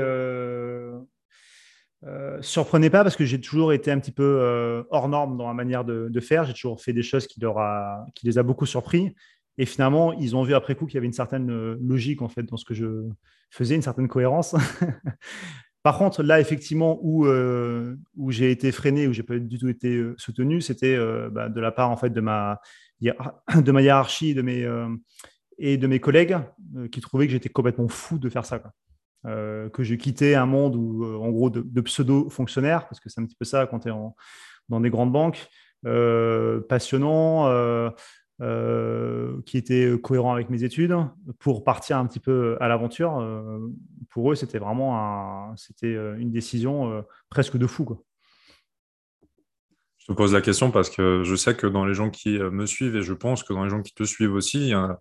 surprenait 2.42 2.90
pas 2.90 3.04
parce 3.04 3.16
que 3.16 3.26
j'ai 3.26 3.42
toujours 3.42 3.74
été 3.74 3.92
un 3.92 4.00
petit 4.00 4.14
peu 4.14 4.86
hors 4.90 5.10
norme 5.10 5.38
dans 5.38 5.48
la 5.48 5.54
manière 5.54 5.86
de, 5.86 6.20
faire. 6.20 6.46
J'ai 6.46 6.54
toujours 6.54 6.82
fait 6.82 6.94
des 6.94 7.04
choses 7.04 7.28
qui, 7.28 7.40
leur 7.40 7.60
a, 7.60 8.06
qui 8.16 8.26
les 8.26 8.38
a 8.38 8.44
beaucoup 8.44 8.66
surpris. 8.66 9.14
Et 9.58 9.66
finalement, 9.66 10.14
ils 10.14 10.38
ont 10.38 10.44
vu 10.44 10.54
après 10.54 10.74
coup 10.74 10.86
qu'il 10.86 10.96
y 10.96 10.98
avait 10.98 11.08
une 11.08 11.14
certaine 11.14 11.76
logique 11.76 12.22
en 12.22 12.30
fait 12.30 12.44
dans 12.44 12.56
ce 12.56 12.64
que 12.66 12.74
je 12.74 13.10
faisais, 13.52 13.76
une 13.76 13.82
certaine 13.82 14.08
cohérence. 14.08 14.56
Par 15.82 15.98
contre, 15.98 16.24
là, 16.24 16.40
effectivement, 16.42 17.00
où, 17.02 17.26
euh, 17.26 17.96
où 18.18 18.32
j'ai 18.32 18.52
été 18.52 18.72
freiné, 18.72 19.08
où 19.08 19.14
j'ai 19.14 19.24
pas 19.24 19.40
du 19.40 19.58
tout 19.58 19.70
été 19.70 19.96
euh, 19.96 20.14
soutenu, 20.18 20.60
c'était 20.60 20.96
euh, 20.96 21.30
bah, 21.30 21.48
de 21.48 21.60
la 21.62 21.72
part 21.72 21.90
en 21.90 21.96
fait 21.96 22.10
de 22.10 22.20
ma, 22.20 22.60
de 23.02 23.72
ma 23.72 23.82
hiérarchie 23.82 24.34
de 24.34 24.42
mes, 24.42 24.68
et 25.58 25.78
de 25.78 25.88
mes 25.88 26.00
collègues 26.00 26.38
qui 26.92 27.00
trouvaient 27.00 27.28
que 27.28 27.32
j'étais 27.32 27.50
complètement 27.50 27.88
fou 27.88 28.20
de 28.20 28.30
faire 28.30 28.46
ça. 28.46 28.62
que 29.24 29.84
je 29.84 29.96
quittais 29.96 30.36
un 30.36 30.46
monde 30.46 30.76
où, 30.76 31.06
en 31.06 31.30
gros, 31.30 31.50
de, 31.50 31.82
pseudo-fonctionnaires, 31.82 32.88
parce 32.88 33.00
que 33.00 33.10
c'est 33.10 33.22
un 33.22 33.26
petit 33.26 33.38
peu 33.38 33.46
ça 33.46 33.66
quand 33.66 33.80
tu 33.80 33.90
es 33.90 33.94
dans 34.70 34.82
des 34.82 34.90
grandes 34.90 35.14
banques, 35.14 35.48
passionnant, 36.68 37.92
qui 39.46 39.58
était 39.58 39.92
cohérent 40.02 40.34
avec 40.34 40.50
mes 40.50 40.64
études 40.64 40.96
pour 41.40 41.64
partir 41.64 41.98
un 41.98 42.06
petit 42.06 42.20
peu 42.20 42.58
à 42.60 42.68
l'aventure. 42.68 43.20
Euh, 43.20 43.60
pour 44.10 44.32
eux, 44.32 44.36
c'était 44.36 44.60
vraiment 44.60 45.54
euh, 45.84 46.16
une 46.16 46.32
décision 46.32 47.04
presque 47.30 47.58
de 47.58 47.68
fou. 47.68 47.86
Te 50.10 50.14
pose 50.14 50.34
la 50.34 50.42
question 50.42 50.72
parce 50.72 50.90
que 50.90 51.24
je 51.24 51.36
sais 51.36 51.56
que 51.56 51.68
dans 51.68 51.86
les 51.86 51.94
gens 51.94 52.10
qui 52.10 52.38
euh, 52.38 52.50
me 52.52 52.66
suivent 52.66 52.96
et 52.96 53.04
je 53.04 53.14
pense 53.14 53.44
que 53.44 53.54
dans 53.54 53.64
les 53.64 53.70
gens 53.70 53.82
qui 53.82 53.94
te 53.94 54.04
suivent 54.04 54.34
aussi, 54.34 54.60
il 54.60 54.70
y, 54.70 54.76
en 54.76 54.98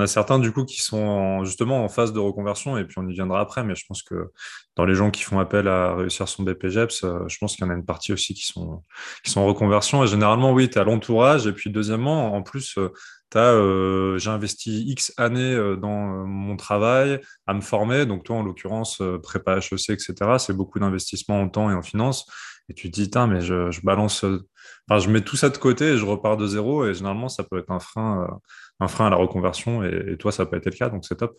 a, 0.00 0.06
certains 0.06 0.38
du 0.38 0.52
coup 0.52 0.64
qui 0.64 0.80
sont 0.82 1.44
justement 1.44 1.84
en 1.84 1.88
phase 1.88 2.12
de 2.12 2.18
reconversion 2.18 2.76
et 2.76 2.84
puis 2.84 2.96
on 2.98 3.08
y 3.08 3.12
viendra 3.12 3.40
après. 3.40 3.62
Mais 3.64 3.74
je 3.74 3.86
pense 3.86 4.02
que 4.02 4.30
dans 4.76 4.84
les 4.84 4.94
gens 4.94 5.10
qui 5.10 5.22
font 5.22 5.38
appel 5.38 5.68
à 5.68 5.94
réussir 5.94 6.28
son 6.28 6.42
BPGEPS, 6.42 7.04
euh, 7.04 7.28
je 7.28 7.38
pense 7.38 7.56
qu'il 7.56 7.64
y 7.64 7.68
en 7.68 7.70
a 7.70 7.74
une 7.76 7.84
partie 7.84 8.12
aussi 8.12 8.34
qui 8.34 8.46
sont, 8.46 8.82
qui 9.22 9.30
sont 9.30 9.40
en 9.40 9.46
reconversion. 9.46 10.02
Et 10.02 10.06
généralement, 10.06 10.52
oui, 10.52 10.68
tu 10.68 10.78
à 10.78 10.84
l'entourage. 10.84 11.46
Et 11.46 11.52
puis 11.52 11.70
deuxièmement, 11.70 12.34
en 12.34 12.42
plus, 12.42 12.76
euh, 12.78 12.92
euh, 13.36 14.18
j'ai 14.18 14.30
investi 14.30 14.84
X 14.88 15.12
années 15.16 15.56
dans 15.80 16.26
mon 16.26 16.56
travail 16.56 17.20
à 17.46 17.54
me 17.54 17.60
former. 17.60 18.06
Donc 18.06 18.24
toi, 18.24 18.36
en 18.36 18.42
l'occurrence, 18.42 19.00
prépa 19.22 19.58
HEC, 19.58 19.90
etc., 19.90 20.14
c'est 20.38 20.56
beaucoup 20.56 20.78
d'investissement 20.78 21.40
en 21.40 21.48
temps 21.48 21.70
et 21.70 21.74
en 21.74 21.82
finance 21.82 22.26
et 22.72 22.74
tu 22.74 22.90
te 22.90 23.00
dis, 23.00 23.10
mais 23.28 23.42
je, 23.42 23.84
balance, 23.84 24.24
euh, 24.24 24.48
enfin, 24.88 24.98
je 24.98 25.10
mets 25.10 25.20
tout 25.20 25.36
ça 25.36 25.50
de 25.50 25.58
côté 25.58 25.92
et 25.92 25.96
je 25.98 26.06
repars 26.06 26.38
de 26.38 26.46
zéro. 26.46 26.86
Et 26.86 26.94
généralement, 26.94 27.28
ça 27.28 27.44
peut 27.44 27.58
être 27.58 27.70
un 27.70 27.80
frein, 27.80 28.22
euh, 28.22 28.34
un 28.80 28.88
frein 28.88 29.08
à 29.08 29.10
la 29.10 29.16
reconversion. 29.16 29.84
Et, 29.84 30.16
toi, 30.16 30.32
ça 30.32 30.46
pas 30.46 30.56
été 30.56 30.70
le 30.70 30.76
cas, 30.76 30.88
donc 30.88 31.04
c'est 31.04 31.16
top. 31.16 31.38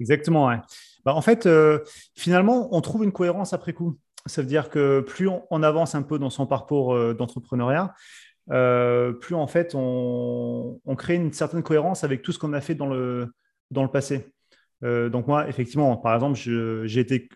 Exactement. 0.00 0.50
Bah, 1.04 1.14
en 1.14 1.20
fait, 1.20 1.44
euh, 1.44 1.80
finalement, 2.16 2.74
on 2.74 2.80
trouve 2.80 3.04
une 3.04 3.12
cohérence 3.12 3.52
après 3.52 3.74
coup. 3.74 3.98
Ça 4.24 4.40
veut 4.40 4.48
dire 4.48 4.70
que 4.70 5.00
plus 5.00 5.28
on, 5.28 5.62
avance 5.62 5.94
un 5.94 6.02
peu 6.02 6.18
dans 6.18 6.30
son 6.30 6.46
parcours 6.46 6.98
d'entrepreneuriat, 7.14 7.94
plus 8.48 9.34
en 9.36 9.46
fait 9.46 9.76
on, 9.76 10.80
on, 10.84 10.96
crée 10.96 11.14
une 11.14 11.32
certaine 11.32 11.62
cohérence 11.62 12.02
avec 12.02 12.22
tout 12.22 12.32
ce 12.32 12.38
qu'on 12.40 12.52
a 12.52 12.60
fait 12.60 12.74
dans 12.74 12.88
le, 12.88 13.32
dans 13.70 13.84
le 13.84 13.88
passé. 13.88 14.26
donc 14.82 15.28
moi, 15.28 15.48
effectivement, 15.48 15.96
par 15.96 16.16
exemple, 16.16 16.36
j'ai 16.36 16.98
été 16.98 17.28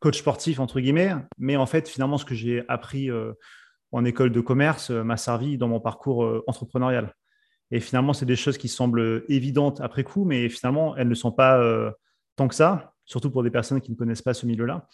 coach 0.00 0.18
sportif, 0.18 0.60
entre 0.60 0.80
guillemets, 0.80 1.14
mais 1.38 1.56
en 1.56 1.66
fait, 1.66 1.88
finalement, 1.88 2.18
ce 2.18 2.24
que 2.24 2.34
j'ai 2.34 2.64
appris 2.68 3.10
euh, 3.10 3.32
en 3.92 4.04
école 4.04 4.30
de 4.30 4.40
commerce 4.40 4.90
euh, 4.90 5.02
m'a 5.02 5.16
servi 5.16 5.58
dans 5.58 5.68
mon 5.68 5.80
parcours 5.80 6.24
euh, 6.24 6.44
entrepreneurial. 6.46 7.14
Et 7.70 7.80
finalement, 7.80 8.12
c'est 8.12 8.26
des 8.26 8.36
choses 8.36 8.58
qui 8.58 8.68
semblent 8.68 9.24
évidentes 9.28 9.80
après 9.80 10.04
coup, 10.04 10.24
mais 10.24 10.48
finalement, 10.48 10.94
elles 10.96 11.08
ne 11.08 11.14
sont 11.14 11.32
pas 11.32 11.58
tant 12.36 12.46
que 12.46 12.54
ça, 12.54 12.92
surtout 13.06 13.30
pour 13.30 13.42
des 13.42 13.50
personnes 13.50 13.80
qui 13.80 13.90
ne 13.90 13.96
connaissent 13.96 14.20
pas 14.20 14.34
ce 14.34 14.44
milieu-là. 14.44 14.86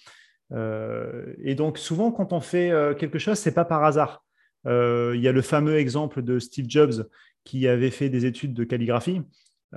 et 1.43 1.57
donc, 1.57 1.77
souvent, 1.77 2.13
quand 2.13 2.33
on 2.33 2.41
fait 2.41 2.71
quelque 2.97 3.19
chose, 3.19 3.37
c'est 3.37 3.53
pas 3.53 3.65
par 3.65 3.83
hasard. 3.83 4.25
Il 4.65 5.21
y 5.21 5.27
a 5.27 5.33
le 5.33 5.43
fameux 5.43 5.77
exemple 5.77 6.23
de 6.23 6.39
Steve 6.39 6.67
Jobs 6.69 7.09
qui 7.43 7.67
avait 7.67 7.91
fait 7.91 8.11
des 8.11 8.27
études 8.27 8.55
de 8.55 8.63
calligraphie 8.63 9.23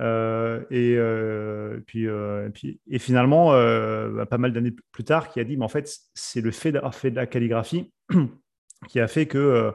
et, 0.00 0.98
puis, 1.86 2.06
et 2.90 2.98
finalement, 2.98 3.52
bah, 3.52 4.26
pas 4.26 4.38
mal 4.38 4.52
d'années 4.52 4.74
plus 4.92 5.04
tard, 5.04 5.28
qui 5.28 5.40
a 5.40 5.44
dit, 5.44 5.56
mais 5.56 5.64
en 5.64 5.68
fait, 5.68 5.90
c'est 6.14 6.40
le 6.40 6.50
fait 6.50 6.72
d'avoir 6.72 6.94
fait 6.94 7.10
de 7.10 7.16
la 7.16 7.26
calligraphie 7.26 7.92
qui 8.88 9.00
a 9.00 9.08
fait 9.08 9.26
que, 9.26 9.72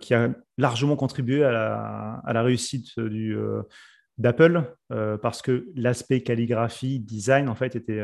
qui 0.00 0.14
a 0.14 0.34
largement 0.58 0.96
contribué 0.96 1.44
à 1.44 2.22
la, 2.32 2.42
réussite 2.42 2.88
d'Apple, 4.18 4.76
parce 4.88 5.42
que 5.42 5.66
l'aspect 5.74 6.22
calligraphie, 6.22 7.00
design, 7.00 7.48
en 7.48 7.54
fait, 7.54 7.76
était, 7.76 8.02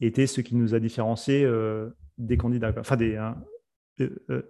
était 0.00 0.26
ce 0.26 0.40
qui 0.40 0.56
nous 0.56 0.74
a 0.74 0.80
différenciés 0.80 1.48
des 2.16 2.36
candidats, 2.36 2.72
enfin 2.76 2.96
des, 2.96 3.16
hein, 3.16 3.36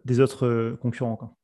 des 0.04 0.20
autres 0.20 0.76
concurrents. 0.80 1.36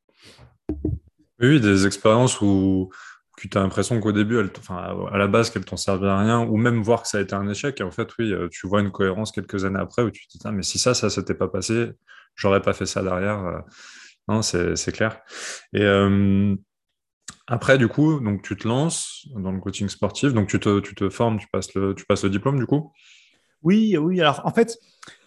Oui, 1.40 1.60
des 1.60 1.86
expériences 1.86 2.40
où 2.40 2.90
tu 3.36 3.58
as 3.58 3.60
l'impression 3.60 4.00
qu'au 4.00 4.12
début, 4.12 4.38
à 4.38 5.18
la 5.18 5.26
base, 5.26 5.50
qu'elles 5.50 5.64
t'ont 5.64 5.76
servi 5.76 6.06
à 6.06 6.18
rien, 6.18 6.40
ou 6.40 6.56
même 6.56 6.82
voir 6.82 7.02
que 7.02 7.08
ça 7.08 7.18
a 7.18 7.20
été 7.20 7.34
un 7.34 7.48
échec. 7.48 7.80
Et 7.80 7.84
en 7.84 7.90
fait, 7.90 8.08
oui, 8.18 8.32
euh, 8.32 8.48
tu 8.50 8.66
vois 8.66 8.80
une 8.80 8.90
cohérence 8.90 9.32
quelques 9.32 9.64
années 9.64 9.80
après 9.80 10.02
où 10.02 10.10
tu 10.10 10.26
te 10.26 10.32
dis, 10.32 10.38
ah, 10.44 10.52
mais 10.52 10.62
si 10.62 10.78
ça, 10.78 10.94
ça 10.94 11.10
s'était 11.10 11.34
pas 11.34 11.48
passé, 11.48 11.90
j'aurais 12.36 12.62
pas 12.62 12.72
fait 12.72 12.86
ça 12.86 13.02
derrière. 13.02 13.44
Euh. 13.44 13.60
Non, 14.28 14.40
c'est 14.42 14.92
clair. 14.92 15.20
Et 15.74 15.82
euh, 15.82 16.54
après, 17.46 17.76
du 17.76 17.88
coup, 17.88 18.20
donc 18.20 18.42
tu 18.42 18.56
te 18.56 18.66
lances 18.66 19.26
dans 19.34 19.52
le 19.52 19.60
coaching 19.60 19.88
sportif, 19.88 20.32
donc 20.32 20.48
tu 20.48 20.58
te, 20.58 20.80
tu 20.80 20.94
te 20.94 21.10
formes, 21.10 21.38
tu 21.38 21.46
passes, 21.52 21.74
le, 21.74 21.94
tu 21.94 22.06
passes 22.06 22.24
le 22.24 22.30
diplôme, 22.30 22.58
du 22.58 22.66
coup? 22.66 22.92
Oui, 23.62 23.96
oui. 23.98 24.20
Alors, 24.20 24.40
en 24.44 24.50
fait, 24.50 24.78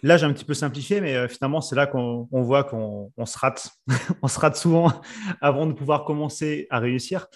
là, 0.02 0.16
j'ai 0.16 0.26
un 0.26 0.32
petit 0.32 0.44
peu 0.44 0.54
simplifié, 0.54 1.00
mais 1.00 1.28
finalement, 1.28 1.60
c'est 1.60 1.76
là 1.76 1.86
qu'on 1.86 2.26
voit 2.30 2.64
qu'on 2.64 3.12
se 3.24 3.38
rate. 3.38 3.70
on 4.22 4.28
se 4.28 4.40
rate 4.40 4.56
souvent 4.56 4.92
avant 5.40 5.66
de 5.66 5.72
pouvoir 5.74 6.04
commencer 6.04 6.66
à 6.70 6.78
réussir. 6.80 7.28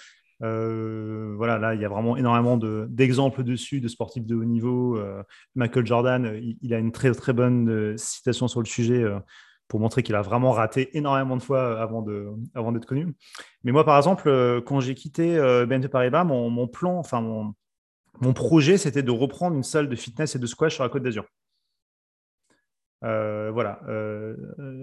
Euh, 0.42 1.34
voilà, 1.36 1.58
là, 1.58 1.74
il 1.74 1.80
y 1.80 1.84
a 1.84 1.88
vraiment 1.88 2.16
énormément 2.16 2.56
d'exemples 2.56 3.44
dessus 3.44 3.80
de 3.80 3.88
sportifs 3.88 4.26
de 4.26 4.34
haut 4.34 4.44
niveau. 4.44 4.96
Euh, 4.96 5.22
Michael 5.54 5.86
Jordan, 5.86 6.40
il, 6.60 6.74
a 6.74 6.78
une 6.78 6.92
très 6.92 7.12
très 7.12 7.32
bonne 7.32 7.68
euh, 7.70 7.96
citation 7.96 8.48
sur 8.48 8.60
le 8.60 8.66
sujet 8.66 9.04
pour 9.68 9.80
montrer 9.80 10.02
qu'il 10.02 10.14
a 10.14 10.22
vraiment 10.22 10.50
raté 10.50 10.96
énormément 10.96 11.36
de 11.36 11.42
fois 11.42 11.80
avant 11.80 12.02
d'être 12.02 12.34
avant 12.54 12.72
connu. 12.80 13.14
Mais 13.64 13.72
moi, 13.72 13.84
par 13.84 13.96
exemple, 13.96 14.62
quand 14.66 14.80
j'ai 14.80 14.94
quitté 14.94 15.36
BNP 15.66 15.88
Paribas, 15.88 16.24
mon, 16.24 16.50
mon 16.50 16.66
plan, 16.66 16.98
enfin 16.98 17.20
mon, 17.20 17.54
mon 18.20 18.32
projet, 18.32 18.76
c'était 18.76 19.02
de 19.02 19.10
reprendre 19.10 19.56
une 19.56 19.62
salle 19.62 19.88
de 19.88 19.96
fitness 19.96 20.36
et 20.36 20.38
de 20.38 20.46
squash 20.46 20.74
sur 20.74 20.82
la 20.82 20.90
Côte 20.90 21.02
d'Azur. 21.02 21.24
Euh, 23.04 23.50
voilà, 23.52 23.80
euh, 23.88 24.36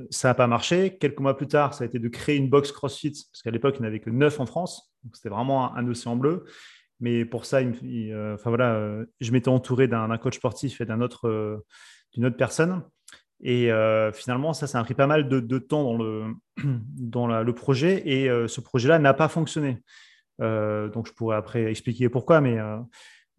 ça 0.10 0.30
n'a 0.30 0.34
pas 0.34 0.48
marché. 0.48 0.98
Quelques 0.98 1.20
mois 1.20 1.38
plus 1.38 1.48
tard, 1.48 1.74
ça 1.74 1.84
a 1.84 1.88
été 1.88 2.00
de 2.00 2.08
créer 2.10 2.36
une 2.36 2.50
box 2.50 2.72
CrossFit, 2.72 3.12
parce 3.12 3.42
qu'à 3.42 3.52
l'époque, 3.52 3.76
il 3.78 3.82
n'y 3.82 3.88
en 3.88 3.90
avait 3.90 4.00
que 4.00 4.10
9 4.10 4.40
en 4.40 4.46
France. 4.46 4.94
Donc, 5.04 5.16
c'était 5.16 5.30
vraiment 5.30 5.76
un, 5.76 5.88
océan 5.88 6.16
bleu. 6.16 6.46
Mais 7.00 7.24
pour 7.24 7.46
ça, 7.46 7.60
euh, 7.60 8.38
voilà, 8.44 9.06
je 9.22 9.32
m'étais 9.32 9.48
entouré 9.48 9.88
d'un 9.88 10.18
coach 10.18 10.36
sportif 10.36 10.82
et 10.82 10.86
d'une 10.86 11.02
autre, 11.02 11.64
autre 12.18 12.38
personne. 12.38 12.84
Et 13.42 13.72
finalement, 14.14 14.52
ça, 14.52 14.68
ça 14.68 14.80
a 14.80 14.84
pris 14.84 14.96
pas 14.96 15.08
mal 15.08 15.30
de, 15.30 15.58
temps 15.60 15.84
dans 15.84 15.98
le, 15.98 16.34
dans 16.98 17.42
le 17.42 17.54
projet. 17.54 18.06
Et 18.06 18.28
ce 18.48 18.60
projet-là 18.60 19.00
n'a 19.00 19.14
pas 19.14 19.30
fonctionné. 19.30 19.82
donc, 20.40 21.08
je 21.08 21.14
pourrais 21.14 21.38
après 21.38 21.72
expliquer 21.72 22.10
pourquoi, 22.10 22.42
mais 22.42 22.58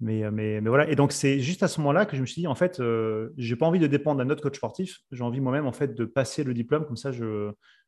mais, 0.00 0.30
mais, 0.30 0.60
mais, 0.60 0.68
voilà. 0.70 0.88
Et 0.88 0.96
donc, 0.96 1.12
c'est 1.12 1.40
juste 1.40 1.62
à 1.62 1.68
ce 1.68 1.80
moment-là 1.80 2.06
que 2.06 2.16
je 2.16 2.22
me 2.22 2.26
suis 2.26 2.40
dit, 2.40 2.46
en 2.46 2.54
fait, 2.54 2.80
euh, 2.80 3.30
je 3.36 3.52
n'ai 3.52 3.58
pas 3.58 3.66
envie 3.66 3.78
de 3.78 3.86
dépendre 3.86 4.18
d'un 4.18 4.30
autre 4.30 4.42
coach 4.42 4.56
sportif. 4.56 5.00
J'ai 5.12 5.22
envie 5.22 5.40
moi-même, 5.40 5.66
en 5.66 5.72
fait, 5.72 5.94
de 5.94 6.04
passer 6.06 6.42
le 6.42 6.54
diplôme. 6.54 6.86
Comme 6.86 6.96
ça, 6.96 7.10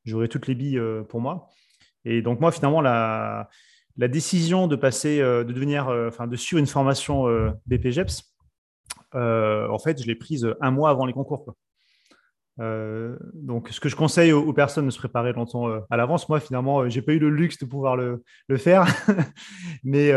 j'aurai 0.05 0.29
toutes 0.29 0.47
les 0.47 0.55
billes 0.55 0.79
euh, 0.79 1.03
pour 1.03 1.21
moi. 1.21 1.49
Et 2.05 2.21
donc, 2.21 2.41
moi, 2.41 2.53
finalement, 2.53 2.83
la, 2.83 3.49
la 3.97 4.09
décision 4.09 4.67
de 4.67 4.77
passer, 4.77 5.21
euh, 5.21 5.43
de 5.43 5.53
devenir, 5.53 5.89
enfin, 6.09 6.27
de 6.27 6.37
suivre 6.37 6.61
une 6.61 6.67
formation 6.67 7.25
BPGEPS, 7.67 8.35
en 9.15 9.79
fait, 9.79 10.03
je 10.03 10.07
l'ai 10.07 10.15
prise 10.15 10.55
un 10.61 10.71
mois 10.71 10.91
avant 10.91 11.07
les 11.07 11.15
concours. 11.15 11.55
Euh, 12.61 13.17
donc, 13.35 13.69
ce 13.71 13.81
que 13.81 13.89
je 13.89 13.97
conseille 13.97 14.33
aux, 14.33 14.53
personnes 14.53 14.87
de 14.87 14.91
se 14.91 14.99
préparer 14.99 15.33
longtemps 15.33 15.69
euh, 15.69 15.81
à 15.91 15.97
l'avance. 15.97 16.29
Moi, 16.29 16.41
finalement, 16.41 16.81
euh, 16.81 16.89
j'ai 16.89 17.03
pas 17.03 17.13
eu 17.13 17.19
le 17.19 17.31
luxe 17.31 17.59
de 17.59 17.65
pouvoir 17.65 17.97
le, 17.97 18.23
faire, 18.57 18.85
mais 19.85 20.13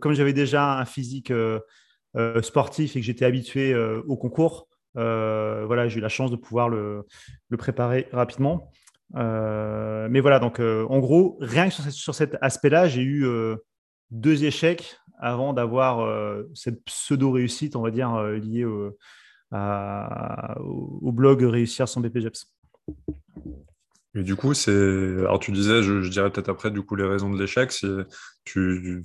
comme 0.00 0.12
j'avais 0.12 0.32
déjà 0.32 0.78
un 0.78 0.84
physique 0.84 1.32
sportif 2.42 2.96
et 2.96 3.00
que 3.00 3.06
j'étais 3.06 3.24
habitué 3.24 3.74
au 3.76 4.16
concours, 4.16 4.68
voilà, 4.94 5.88
j'ai 5.88 5.98
eu 5.98 6.02
la 6.02 6.08
chance 6.08 6.30
de 6.30 6.36
pouvoir 6.36 6.68
le, 6.68 7.06
préparer 7.56 8.08
rapidement. 8.12 8.72
mais 9.14 10.20
voilà, 10.20 10.40
donc 10.40 10.58
en 10.58 10.98
gros, 10.98 11.38
rien 11.40 11.68
que 11.68 11.74
sur, 11.90 12.14
cet 12.14 12.36
aspect-là, 12.40 12.88
j'ai 12.88 13.02
eu 13.02 13.26
deux 14.10 14.44
échecs 14.44 14.96
avant 15.20 15.52
d'avoir 15.52 16.44
cette 16.54 16.84
pseudo-réussite, 16.84 17.76
on 17.76 17.82
va 17.82 17.92
dire, 17.92 18.20
liée 18.22 18.64
au 18.64 18.96
au 19.52 21.12
blog 21.12 21.42
Réussir 21.42 21.88
sans 21.88 22.00
BPGEPS. 22.00 22.46
Et 24.14 24.22
du 24.22 24.36
coup, 24.36 24.54
c'est. 24.54 24.72
Alors, 24.72 25.38
tu 25.38 25.52
disais, 25.52 25.82
je, 25.82 26.08
dirais 26.08 26.30
peut-être 26.30 26.48
après, 26.48 26.70
du 26.70 26.82
coup, 26.82 26.96
les 26.96 27.04
raisons 27.04 27.30
de 27.30 27.38
l'échec. 27.38 27.70
Si 27.72 27.86
tu, 28.44 29.02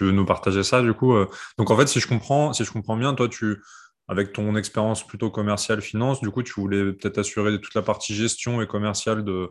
veux 0.00 0.12
nous 0.12 0.24
partager 0.24 0.62
ça, 0.62 0.82
du 0.82 0.92
coup. 0.92 1.14
Euh. 1.14 1.26
Donc, 1.58 1.70
en 1.70 1.76
fait, 1.76 1.86
si 1.86 1.98
je 1.98 2.06
comprends, 2.06 2.52
si 2.52 2.64
je 2.64 2.70
comprends 2.70 2.96
bien, 2.96 3.14
toi, 3.14 3.28
tu, 3.28 3.62
avec 4.06 4.32
ton 4.32 4.54
expérience 4.56 5.06
plutôt 5.06 5.30
commerciale, 5.30 5.80
finance, 5.80 6.20
du 6.20 6.30
coup, 6.30 6.42
tu 6.42 6.52
voulais 6.60 6.92
peut-être 6.92 7.18
assurer 7.18 7.60
toute 7.60 7.74
la 7.74 7.82
partie 7.82 8.14
gestion 8.14 8.60
et 8.60 8.66
commerciale 8.66 9.24
de, 9.24 9.50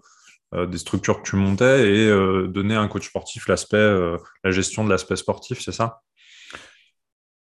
euh, 0.54 0.68
des 0.68 0.78
structures 0.78 1.22
que 1.24 1.28
tu 1.28 1.36
montais 1.36 1.90
et 1.90 2.08
euh, 2.08 2.48
donner 2.48 2.76
à 2.76 2.82
un 2.82 2.88
coach 2.88 3.08
sportif 3.08 3.48
l'aspect, 3.48 4.18
la 4.44 4.52
gestion 4.52 4.86
de 4.86 4.90
l'aspect 4.90 5.16
sportif, 5.16 5.60
c'est 5.60 5.72
ça? 5.72 6.02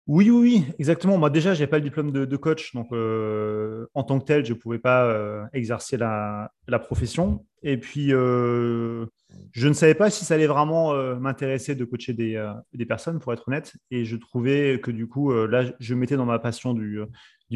Oui, 0.08 0.30
oui, 0.30 0.64
exactement. 0.80 1.16
Moi, 1.16 1.30
déjà, 1.30 1.54
je 1.54 1.64
pas 1.64 1.78
le 1.78 1.84
diplôme 1.84 2.10
de, 2.10 2.36
coach, 2.36 2.74
donc 2.74 2.88
euh, 2.92 3.86
en 3.94 4.02
tant 4.02 4.18
que 4.18 4.24
tel, 4.24 4.44
je 4.44 4.52
ne 4.52 4.58
pouvais 4.58 4.80
pas 4.80 5.04
euh, 5.04 5.44
exercer 5.52 5.96
la, 5.96 6.50
profession. 6.80 7.46
Et 7.62 7.76
puis, 7.76 8.12
euh, 8.12 9.06
je 9.52 9.68
ne 9.68 9.72
savais 9.72 9.94
pas 9.94 10.10
si 10.10 10.24
ça 10.24 10.34
allait 10.34 10.48
vraiment 10.48 10.92
m'intéresser 11.20 11.76
de 11.76 11.84
coacher 11.84 12.14
des, 12.14 12.86
personnes, 12.86 13.20
pour 13.20 13.32
être 13.32 13.46
honnête. 13.46 13.74
Et 13.92 14.04
je 14.04 14.16
trouvais 14.16 14.80
que 14.82 14.90
du 14.90 15.06
coup, 15.06 15.32
là, 15.32 15.72
je 15.78 15.94
mettais 15.94 16.16
dans 16.16 16.26
ma 16.26 16.40
passion 16.40 16.74
du, 16.74 16.98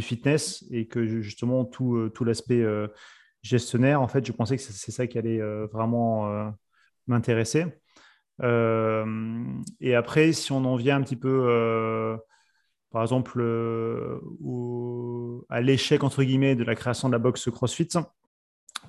fitness 0.01 0.65
et 0.71 0.87
que 0.87 1.05
justement, 1.23 1.65
tout, 1.65 2.11
tout 2.15 2.23
l'aspect 2.23 2.65
gestionnaire, 3.43 4.01
en 4.01 4.09
fait, 4.09 4.25
je 4.25 4.31
pensais 4.31 4.57
que 4.57 4.63
c'est 4.63 4.93
ça 4.93 5.09
qui 5.09 5.19
allait 5.19 5.41
vraiment 5.73 6.55
m'intéresser. 7.09 7.67
et 8.41 9.95
après, 9.97 10.33
si 10.33 10.53
on 10.53 10.65
en 10.65 10.77
vient 10.77 10.97
un 10.97 11.03
petit 11.03 11.17
peu 11.17 12.19
par 12.91 13.03
exemple, 13.03 13.41
euh, 13.41 14.19
à 15.49 15.61
l'échec, 15.61 16.05
entre 16.05 16.23
guillemets, 16.23 16.55
de 16.55 16.65
la 16.65 16.75
création 16.75 17.09
de 17.09 17.13
la 17.13 17.19
boxe 17.19 17.51
CrossFit. 17.51 17.89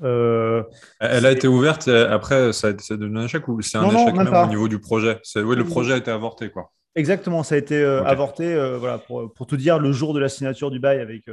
Euh, 0.03 0.63
Elle 0.99 1.25
a 1.25 1.31
été 1.31 1.47
ouverte, 1.47 1.87
après, 1.87 2.53
ça 2.53 2.67
a, 2.67 2.69
été, 2.71 2.95
devenu 2.95 3.19
un 3.19 3.25
échec 3.25 3.47
ou 3.47 3.61
c'est 3.61 3.77
un 3.77 3.89
échec 3.89 4.15
même 4.15 4.33
au 4.33 4.47
niveau 4.47 4.67
du 4.67 4.79
projet? 4.79 5.19
Oui, 5.35 5.55
le 5.55 5.63
projet 5.63 5.93
a 5.93 5.97
été 5.97 6.11
avorté, 6.11 6.49
quoi. 6.49 6.71
Exactement, 6.95 7.43
ça 7.43 7.55
a 7.55 7.57
été 7.59 7.75
euh, 7.75 8.03
avorté, 8.03 8.55
voilà, 8.79 8.97
pour, 8.97 9.33
pour, 9.33 9.45
tout 9.45 9.57
dire, 9.57 9.77
le 9.77 9.91
jour 9.91 10.13
de 10.13 10.19
la 10.19 10.29
signature 10.29 10.71
du 10.71 10.79
bail 10.79 10.99
avec, 10.99 11.25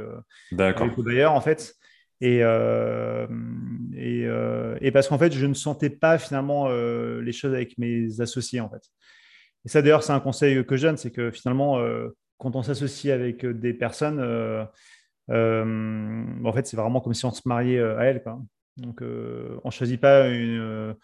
avec 0.57 0.99
d'ailleurs, 0.99 1.33
en 1.33 1.41
fait. 1.41 1.75
Et, 2.21 2.39
et, 3.95 4.27
et, 4.81 4.91
parce 4.91 5.07
qu'en 5.07 5.17
fait, 5.17 5.33
je 5.33 5.45
ne 5.45 5.53
sentais 5.53 5.89
pas 5.89 6.17
finalement 6.17 6.67
les 6.69 7.31
choses 7.31 7.53
avec 7.53 7.77
mes 7.77 8.19
associés, 8.19 8.59
en 8.59 8.69
fait. 8.69 8.81
Et 9.65 9.69
ça, 9.69 9.81
d'ailleurs, 9.81 10.03
c'est 10.03 10.13
un 10.13 10.19
conseil 10.19 10.65
que 10.65 10.75
je 10.75 10.87
donne, 10.87 10.97
c'est 10.97 11.11
que 11.11 11.31
finalement, 11.31 11.79
quand 12.37 12.55
on 12.55 12.63
s'associe 12.63 13.13
avec 13.13 13.45
euh, 13.45 13.53
des 13.53 13.73
personnes, 13.73 14.19
euh, 14.19 14.65
euh, 15.31 16.25
en 16.43 16.53
fait, 16.53 16.67
c'est 16.67 16.77
vraiment 16.77 17.01
comme 17.01 17.13
si 17.13 17.25
on 17.25 17.31
se 17.31 17.41
mariait 17.45 17.81
à 17.81 18.03
elles. 18.03 18.23
Donc, 18.77 19.01
on 19.01 19.67
ne 19.67 19.71
choisit 19.71 19.99
pas 19.99 20.27
une, 20.27 20.95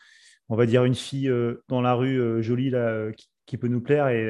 on 0.49 0.55
va 0.55 0.65
dire 0.65 0.83
une 0.83 0.93
fille 0.93 1.31
dans 1.69 1.81
la 1.81 1.93
rue 1.93 2.43
jolie 2.43 2.69
là, 2.69 3.07
qui, 3.45 3.57
peut 3.57 3.69
nous 3.69 3.81
plaire 3.81 4.09
et 4.09 4.29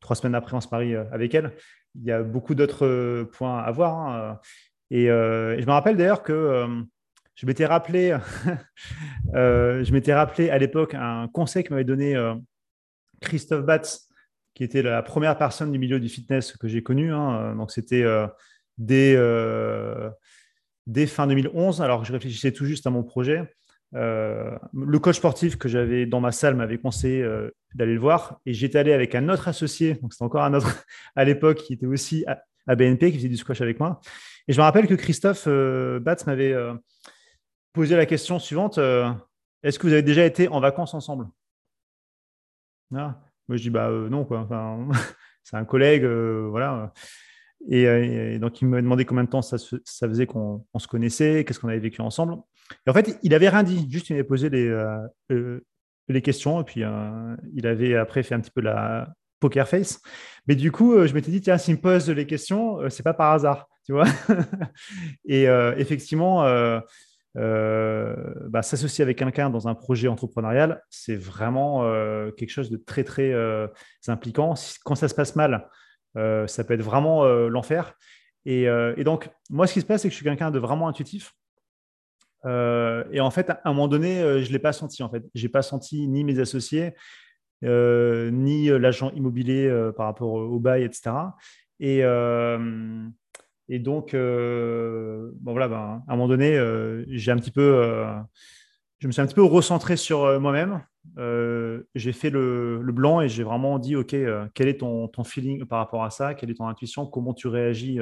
trois 0.00 0.16
semaines 0.16 0.34
après, 0.34 0.56
on 0.56 0.60
se 0.60 0.68
marie 0.72 0.96
avec 0.96 1.34
elle. 1.34 1.52
Il 1.94 2.04
y 2.04 2.10
a 2.10 2.22
beaucoup 2.22 2.54
d'autres 2.54 3.24
points 3.32 3.58
à 3.58 3.70
voir. 3.70 3.98
Hein, 3.98 4.40
et, 4.90 5.06
je 5.06 5.66
me 5.66 5.70
rappelle 5.70 5.98
d'ailleurs 5.98 6.22
que 6.22 6.66
je 7.34 7.46
m'étais 7.46 7.66
rappelé, 7.66 8.16
je 9.34 9.92
m'étais 9.92 10.14
rappelé 10.14 10.48
à 10.48 10.58
l'époque 10.58 10.94
un 10.94 11.28
conseil 11.28 11.62
que 11.62 11.74
m'avait 11.74 11.84
donné 11.84 12.16
Christophe 13.20 13.66
Batz 13.66 14.11
qui 14.54 14.64
était 14.64 14.82
la 14.82 15.02
première 15.02 15.36
personne 15.38 15.72
du 15.72 15.78
milieu 15.78 15.98
du 16.00 16.08
fitness 16.08 16.56
que 16.56 16.68
j'ai 16.68 16.82
connu. 16.82 17.12
Hein. 17.12 17.54
Donc, 17.56 17.70
c'était 17.70 18.02
euh, 18.02 18.26
dès, 18.78 19.14
euh, 19.16 20.10
dès, 20.86 21.06
fin 21.06 21.26
2011, 21.26 21.80
alors 21.80 22.02
que 22.02 22.06
je 22.06 22.12
réfléchissais 22.12 22.52
tout 22.52 22.66
juste 22.66 22.86
à 22.86 22.90
mon 22.90 23.02
projet. 23.02 23.54
Euh, 23.94 24.56
le 24.72 24.98
coach 24.98 25.16
sportif 25.16 25.56
que 25.56 25.68
j'avais 25.68 26.06
dans 26.06 26.20
ma 26.20 26.32
salle 26.32 26.54
m'avait 26.54 26.78
conseillé 26.78 27.26
d'aller 27.74 27.94
le 27.94 28.00
voir 28.00 28.40
et 28.46 28.54
j'étais 28.54 28.78
allé 28.78 28.92
avec 28.92 29.14
un 29.14 29.28
autre 29.28 29.48
associé, 29.48 29.94
donc 29.94 30.14
c'était 30.14 30.24
encore 30.24 30.44
un 30.44 30.54
autre 30.54 30.84
à 31.16 31.24
l'époque 31.24 31.58
qui 31.58 31.74
était 31.74 31.86
aussi 31.86 32.24
à, 32.26 32.74
BNP, 32.74 33.10
qui 33.10 33.18
faisait 33.18 33.28
du 33.28 33.36
squash 33.36 33.60
avec 33.60 33.80
moi. 33.80 34.00
Et 34.48 34.52
je 34.52 34.58
me 34.58 34.62
rappelle 34.62 34.86
que 34.86 34.94
Christophe 34.94 35.46
Batz 36.00 36.26
m'avait 36.26 36.54
posé 37.72 37.96
la 37.96 38.06
question 38.06 38.38
suivante 38.38 38.78
est-ce 39.62 39.78
que 39.78 39.86
vous 39.86 39.92
avez 39.92 40.02
déjà 40.02 40.24
été 40.24 40.48
en 40.48 40.60
vacances 40.60 40.94
ensemble? 40.94 41.28
Je 43.56 43.62
dis 43.62 43.70
bah 43.70 43.90
non, 43.90 44.24
quoi. 44.24 44.48
C'est 45.42 45.56
un 45.56 45.64
collègue, 45.64 46.04
voilà. 46.04 46.92
Et, 47.68 48.38
donc, 48.38 48.60
il 48.60 48.68
m'a 48.68 48.80
demandé 48.80 49.04
combien 49.04 49.24
de 49.24 49.28
temps 49.28 49.42
ça, 49.42 49.56
ça 49.84 50.08
faisait 50.08 50.26
qu'on 50.26 50.64
se 50.78 50.86
connaissait, 50.86 51.44
qu'est-ce 51.44 51.58
qu'on 51.58 51.68
avait 51.68 51.78
vécu 51.78 52.00
ensemble. 52.00 52.36
Et 52.86 52.90
en 52.90 52.92
fait, 52.92 53.18
il 53.22 53.34
avait 53.34 53.48
rien 53.48 53.62
dit, 53.62 53.88
juste 53.90 54.08
il 54.10 54.14
m'avait 54.14 54.24
posé 54.24 54.50
les, 54.50 54.72
les 56.08 56.22
questions, 56.22 56.60
et 56.60 56.64
puis 56.64 56.82
il 57.54 57.66
avait 57.66 57.96
après 57.96 58.22
fait 58.22 58.34
un 58.34 58.40
petit 58.40 58.50
peu 58.50 58.60
la 58.60 59.12
poker 59.40 59.68
face. 59.68 60.00
Mais 60.46 60.54
du 60.54 60.70
coup, 60.70 61.06
je 61.06 61.12
m'étais 61.12 61.30
dit, 61.30 61.40
tiens, 61.40 61.58
s'il 61.58 61.74
me 61.74 61.80
pose 61.80 62.08
les 62.08 62.26
questions, 62.26 62.78
c'est 62.88 63.02
pas 63.02 63.14
par 63.14 63.32
hasard, 63.32 63.68
tu 63.84 63.92
vois. 63.92 64.06
et 65.24 65.44
effectivement, 65.76 66.44
euh, 67.36 68.14
bah, 68.48 68.62
s'associer 68.62 69.02
avec 69.02 69.18
quelqu'un 69.18 69.48
dans 69.48 69.66
un 69.68 69.74
projet 69.74 70.08
entrepreneurial, 70.08 70.82
c'est 70.90 71.16
vraiment 71.16 71.84
euh, 71.84 72.30
quelque 72.30 72.50
chose 72.50 72.70
de 72.70 72.76
très, 72.76 73.04
très 73.04 73.32
euh, 73.32 73.66
impliquant. 74.06 74.54
Quand 74.84 74.94
ça 74.94 75.08
se 75.08 75.14
passe 75.14 75.36
mal, 75.36 75.68
ça 76.14 76.64
peut 76.64 76.74
être 76.74 76.82
vraiment 76.82 77.24
l'enfer. 77.24 77.94
Et, 78.44 78.66
donc, 79.04 79.30
moi, 79.50 79.66
ce 79.66 79.74
qui 79.74 79.80
se 79.80 79.86
passe, 79.86 80.02
c'est 80.02 80.08
que 80.08 80.12
je 80.12 80.16
suis 80.16 80.24
quelqu'un 80.24 80.50
de 80.50 80.58
vraiment 80.58 80.88
intuitif. 80.88 81.34
et 82.44 83.20
en 83.20 83.30
fait, 83.30 83.48
à 83.48 83.60
un 83.64 83.72
moment 83.72 83.88
donné, 83.88 84.20
je 84.42 84.46
ne 84.46 84.52
l'ai 84.52 84.58
pas 84.58 84.74
senti. 84.74 85.02
En 85.02 85.08
fait, 85.08 85.24
j'ai 85.34 85.48
pas 85.48 85.62
senti 85.62 86.06
ni 86.08 86.22
mes 86.22 86.38
associés, 86.38 86.92
ni 87.62 88.66
l'agent 88.66 89.10
immobilier 89.12 89.70
par 89.96 90.04
rapport 90.06 90.32
au 90.34 90.60
bail, 90.60 90.84
etc. 90.84 91.12
Et, 91.80 92.02
et 93.72 93.78
donc, 93.78 94.12
euh, 94.12 95.30
bon, 95.40 95.52
voilà, 95.52 95.66
ben, 95.66 96.02
à 96.06 96.12
un 96.12 96.16
moment 96.16 96.28
donné, 96.28 96.58
euh, 96.58 97.06
j'ai 97.08 97.32
un 97.32 97.38
petit 97.38 97.50
peu, 97.50 97.62
euh, 97.62 98.04
je 98.98 99.06
me 99.06 99.12
suis 99.12 99.22
un 99.22 99.24
petit 99.24 99.34
peu 99.34 99.42
recentré 99.42 99.96
sur 99.96 100.38
moi-même. 100.38 100.82
j'ai 101.94 102.12
fait 102.12 102.28
le, 102.28 102.82
blanc 102.92 103.22
et 103.22 103.30
j'ai 103.30 103.44
vraiment 103.44 103.78
dit, 103.78 103.96
OK, 103.96 104.14
quel 104.52 104.68
est 104.68 104.80
ton, 104.80 105.08
feeling 105.24 105.64
par 105.64 105.78
rapport 105.78 106.04
à 106.04 106.10
ça? 106.10 106.34
Quelle 106.34 106.50
est 106.50 106.54
ton 106.54 106.66
intuition? 106.66 107.06
Comment 107.06 107.32
tu 107.32 107.48
réagis 107.48 107.98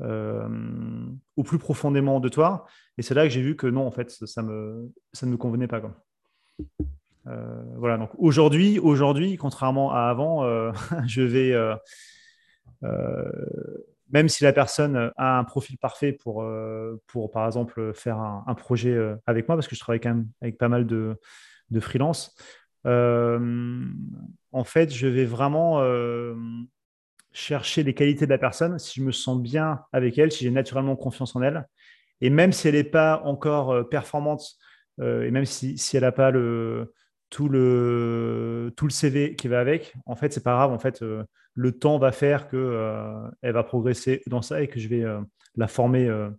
au 0.00 1.42
plus 1.44 1.58
profondément 1.58 2.18
de 2.18 2.30
toi? 2.30 2.64
Et 2.96 3.02
c'est 3.02 3.12
là 3.12 3.24
que 3.24 3.28
j'ai 3.28 3.42
vu 3.42 3.56
que 3.56 3.66
non, 3.66 3.86
en 3.86 3.90
fait, 3.90 4.10
ça, 4.10 4.42
me, 4.42 4.90
ça 5.12 5.26
ne 5.26 5.32
me 5.32 5.36
convenait 5.36 5.68
pas. 5.68 5.82
voilà, 7.76 7.98
donc 7.98 8.08
aujourd'hui, 8.16 8.78
aujourd'hui, 8.78 9.36
contrairement 9.36 9.92
à 9.92 10.04
avant, 10.04 10.72
je 11.06 11.20
vais 11.20 11.52
même 14.10 14.28
si 14.28 14.44
la 14.44 14.52
personne 14.52 15.10
a 15.16 15.38
un 15.38 15.44
profil 15.44 15.78
parfait 15.78 16.12
pour, 16.12 16.42
euh, 16.42 17.00
pour 17.06 17.30
par 17.30 17.46
exemple, 17.46 17.92
faire 17.94 18.18
un, 18.18 18.54
projet 18.54 18.92
euh, 18.92 19.16
avec 19.26 19.48
moi, 19.48 19.56
parce 19.56 19.68
que 19.68 19.74
je 19.74 19.80
travaille 19.80 20.00
quand 20.00 20.14
même 20.14 20.28
avec 20.40 20.58
pas 20.58 20.68
mal 20.68 20.86
de, 20.86 21.16
de 21.70 21.80
freelance, 21.80 22.34
euh, 22.86 23.84
en 24.52 24.64
fait, 24.64 24.92
je 24.92 25.06
vais 25.06 25.24
vraiment 25.24 25.82
chercher 27.32 27.82
les 27.82 27.94
qualités 27.94 28.24
de 28.24 28.30
la 28.30 28.38
personne, 28.38 28.78
si 28.78 29.00
je 29.00 29.04
me 29.04 29.12
sens 29.12 29.40
bien 29.40 29.82
avec 29.92 30.16
elle, 30.18 30.32
si 30.32 30.44
j'ai 30.44 30.50
naturellement 30.50 30.96
confiance 30.96 31.36
en 31.36 31.42
elle. 31.42 31.66
Et 32.20 32.30
même 32.30 32.52
si 32.52 32.66
elle 32.66 32.74
n'est 32.74 32.84
pas 32.84 33.20
encore 33.24 33.88
performante, 33.88 34.56
et 35.00 35.30
même 35.30 35.44
si, 35.44 35.78
si 35.78 35.96
elle 35.96 36.02
n'a 36.02 36.12
pas 36.12 36.30
le, 36.30 36.94
tout, 37.30 37.48
le, 37.48 38.72
tout 38.76 38.86
le 38.86 38.90
CV 38.90 39.36
qui 39.36 39.46
va 39.48 39.60
avec, 39.60 39.94
en 40.06 40.16
fait, 40.16 40.32
c'est 40.32 40.42
pas 40.42 40.54
grave. 40.54 40.72
En 40.72 40.78
fait, 40.78 41.04
le 41.58 41.72
temps 41.72 41.98
va 41.98 42.12
faire 42.12 42.48
qu'elle 42.48 42.60
euh, 42.60 43.30
va 43.42 43.62
progresser 43.64 44.22
dans 44.28 44.42
ça 44.42 44.62
et 44.62 44.68
que 44.68 44.78
je 44.78 44.86
vais 44.86 45.02
euh, 45.02 45.18
la 45.56 45.66
former 45.66 46.06
euh, 46.06 46.30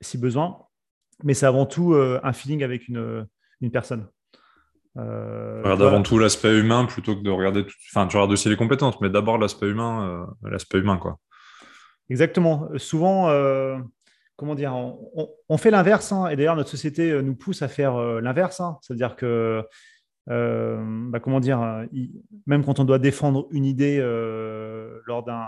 si 0.00 0.18
besoin. 0.18 0.66
Mais 1.22 1.32
c'est 1.32 1.46
avant 1.46 1.64
tout 1.64 1.94
un 1.94 2.32
feeling 2.32 2.64
avec 2.64 2.88
une, 2.88 3.24
une 3.60 3.70
personne. 3.70 4.08
Regarde 4.96 5.80
avant 5.80 6.02
tout 6.02 6.18
l'aspect 6.18 6.58
humain 6.58 6.86
plutôt 6.86 7.14
que 7.14 7.22
de 7.22 7.30
regarder. 7.30 7.64
Tout... 7.64 7.74
Enfin, 7.88 8.08
tu 8.08 8.16
regardes 8.16 8.32
aussi 8.32 8.48
les 8.48 8.56
compétences, 8.56 9.00
mais 9.00 9.08
d'abord 9.08 9.38
l'aspect 9.38 9.68
humain, 9.68 10.26
l'aspect 10.42 10.78
humain, 10.78 10.98
quoi. 10.98 11.18
Exactement. 12.10 12.68
Souvent, 12.78 13.28
comment 14.34 14.56
dire, 14.56 14.74
on, 14.74 15.56
fait 15.56 15.70
l'inverse, 15.70 16.10
hein. 16.10 16.26
et 16.26 16.36
d'ailleurs 16.36 16.56
notre 16.56 16.68
société 16.68 17.22
nous 17.22 17.36
pousse 17.36 17.62
à 17.62 17.68
faire 17.68 17.96
l'inverse, 18.20 18.60
hein. 18.60 18.76
c'est-à-dire 18.82 19.14
que 19.14 19.64
euh, 20.30 20.82
bah, 21.10 21.20
comment 21.20 21.40
dire, 21.40 21.60
euh, 21.60 21.84
même 22.46 22.64
quand 22.64 22.80
on 22.80 22.84
doit 22.84 22.98
défendre 22.98 23.46
une 23.50 23.64
idée 23.64 23.98
euh, 24.00 25.00
lors 25.06 25.22
d'un 25.22 25.46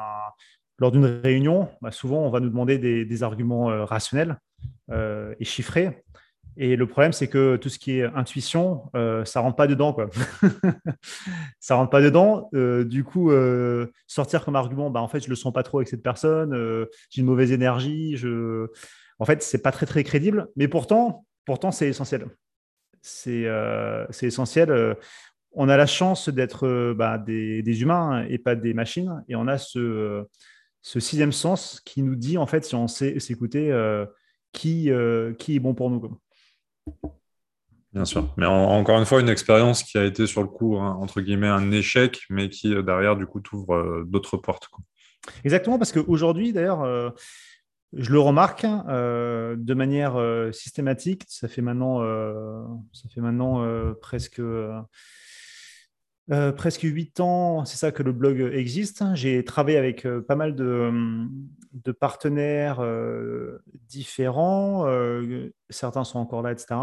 lors 0.79 0.93
d'une 0.93 1.07
réunion, 1.07 1.69
bah, 1.81 1.91
souvent 1.91 2.19
on 2.19 2.31
va 2.31 2.41
nous 2.41 2.51
demander 2.51 2.79
des, 2.79 3.23
arguments 3.23 3.87
rationnels 3.87 4.39
et 4.91 5.45
chiffrés. 5.45 6.03
Et 6.59 6.77
le 6.77 6.87
problème, 6.87 7.12
c'est 7.12 7.29
que 7.29 7.57
tout 7.57 7.69
ce 7.69 7.79
qui 7.79 7.99
est 7.99 8.05
intuition, 8.05 8.91
ça 9.25 9.41
rentre 9.41 9.57
pas 9.57 9.67
dedans, 9.67 9.95
quoi. 9.95 10.11
ça 11.61 11.77
rentre 11.77 11.89
pas 11.89 12.03
dedans. 12.03 12.51
du 12.53 13.05
coup, 13.05 13.31
sortir 14.07 14.45
comme 14.45 14.57
argument, 14.57 14.91
bah, 14.91 15.01
en 15.01 15.09
fait, 15.09 15.25
je 15.25 15.31
le 15.31 15.35
sens 15.35 15.51
pas 15.51 15.62
trop 15.62 15.79
avec 15.79 15.89
cette 15.89 16.03
personne. 16.03 16.55
j'ai 17.09 17.23
une 17.23 17.27
mauvaise 17.27 17.53
énergie. 17.53 18.19
Je... 18.19 18.67
En 19.19 19.25
fait, 19.25 19.43
c'est 19.43 19.62
pas 19.62 19.73
très 19.73 19.87
très 19.87 20.05
crédible. 20.05 20.49
Mais 20.57 20.69
pourtant, 20.69 21.25
pourtant, 21.47 21.71
c'est 21.71 21.89
essentiel 21.89 22.27
c'est 23.07 23.47
euh, 23.47 24.05
essentiel. 24.23 24.71
Euh, 24.71 24.95
on 25.53 25.69
a 25.69 25.77
la 25.77 25.87
chance 25.87 26.29
d'être 26.29 26.66
euh, 26.66 26.95
bah, 26.95 27.19
des, 27.19 27.83
humains 27.83 28.27
et 28.29 28.38
pas 28.38 28.55
des 28.57 28.75
machines, 28.75 29.25
et 29.29 29.37
on 29.37 29.47
a 29.47 29.59
ce, 29.59 30.25
sixième 30.83 31.33
sens 31.33 31.81
qui 31.85 32.03
nous 32.03 32.16
dit, 32.16 32.37
en 32.37 32.47
fait, 32.47 32.64
si 32.64 32.75
on 32.75 32.88
sait 32.88 33.19
s'écouter, 33.21 33.73
qui, 34.53 34.90
qui 35.38 35.57
est 35.57 35.59
bon 35.59 35.75
pour 35.75 35.90
nous. 35.90 36.19
Bien 37.92 38.05
sûr. 38.05 38.33
Mais 38.37 38.47
encore 38.47 38.99
une 38.99 39.07
fois, 39.07 39.21
une 39.21 39.29
expérience 39.29 39.83
qui 39.83 39.99
a 39.99 40.05
été 40.05 40.27
sur 40.27 40.42
le 40.42 40.49
coup, 40.49 40.77
hein, 40.77 40.97
entre 41.01 41.21
guillemets, 41.21 41.49
un 41.49 41.73
échec, 41.73 42.21
mais 42.29 42.51
qui 42.51 42.71
derrière, 42.85 43.16
du 43.16 43.27
coup, 43.27 43.40
t'ouvre 43.40 44.05
d'autres 44.07 44.37
portes. 44.37 44.69
Exactement, 45.45 45.79
parce 45.79 45.92
qu'aujourd'hui, 45.92 46.53
d'ailleurs, 46.53 47.12
je 47.99 48.13
le 48.13 48.21
remarque 48.21 48.65
euh, 48.65 49.57
de 49.59 49.75
manière 49.75 50.17
euh, 50.17 50.53
systématique. 50.53 51.25
Ça 51.29 51.49
fait 51.49 51.63
maintenant, 51.63 52.03
euh, 52.03 52.63
ça 52.93 53.09
fait 53.09 53.21
maintenant 53.23 53.67
presque, 54.01 54.41
presque 56.57 56.83
8 56.83 57.21
ans, 57.21 57.65
c'est 57.65 57.79
ça 57.79 57.93
que 57.93 58.03
le 58.03 58.13
blog 58.13 58.41
existe. 58.53 59.03
J'ai 59.15 59.45
travaillé 59.45 59.79
avec 59.79 60.07
pas 60.29 60.37
mal 60.37 60.55
de, 60.55 61.93
partenaires 61.99 62.85
différents. 63.89 64.87
certains 65.71 66.05
sont 66.05 66.19
encore 66.19 66.43
là, 66.43 66.53
etc. 66.53 66.75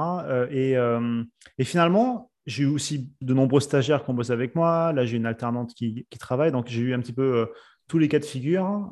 Et, 0.49 0.75
finalement, 1.63 2.31
j'ai 2.45 2.63
eu 2.63 2.67
aussi 2.67 3.13
de 3.21 3.33
nombreux 3.33 3.61
stagiaires 3.61 4.03
qui 4.03 4.09
ont 4.09 4.15
bossé 4.15 4.31
avec 4.31 4.55
moi. 4.55 4.91
Là, 4.93 5.05
j'ai 5.05 5.17
une 5.17 5.25
alternante 5.25 5.73
qui, 5.73 6.07
qui 6.09 6.17
travaille. 6.17 6.51
Donc, 6.51 6.67
j'ai 6.67 6.81
eu 6.81 6.93
un 6.93 6.99
petit 6.99 7.13
peu 7.13 7.47
tous 7.87 7.99
les 7.99 8.07
cas 8.07 8.19
de 8.19 8.25
figure. 8.25 8.91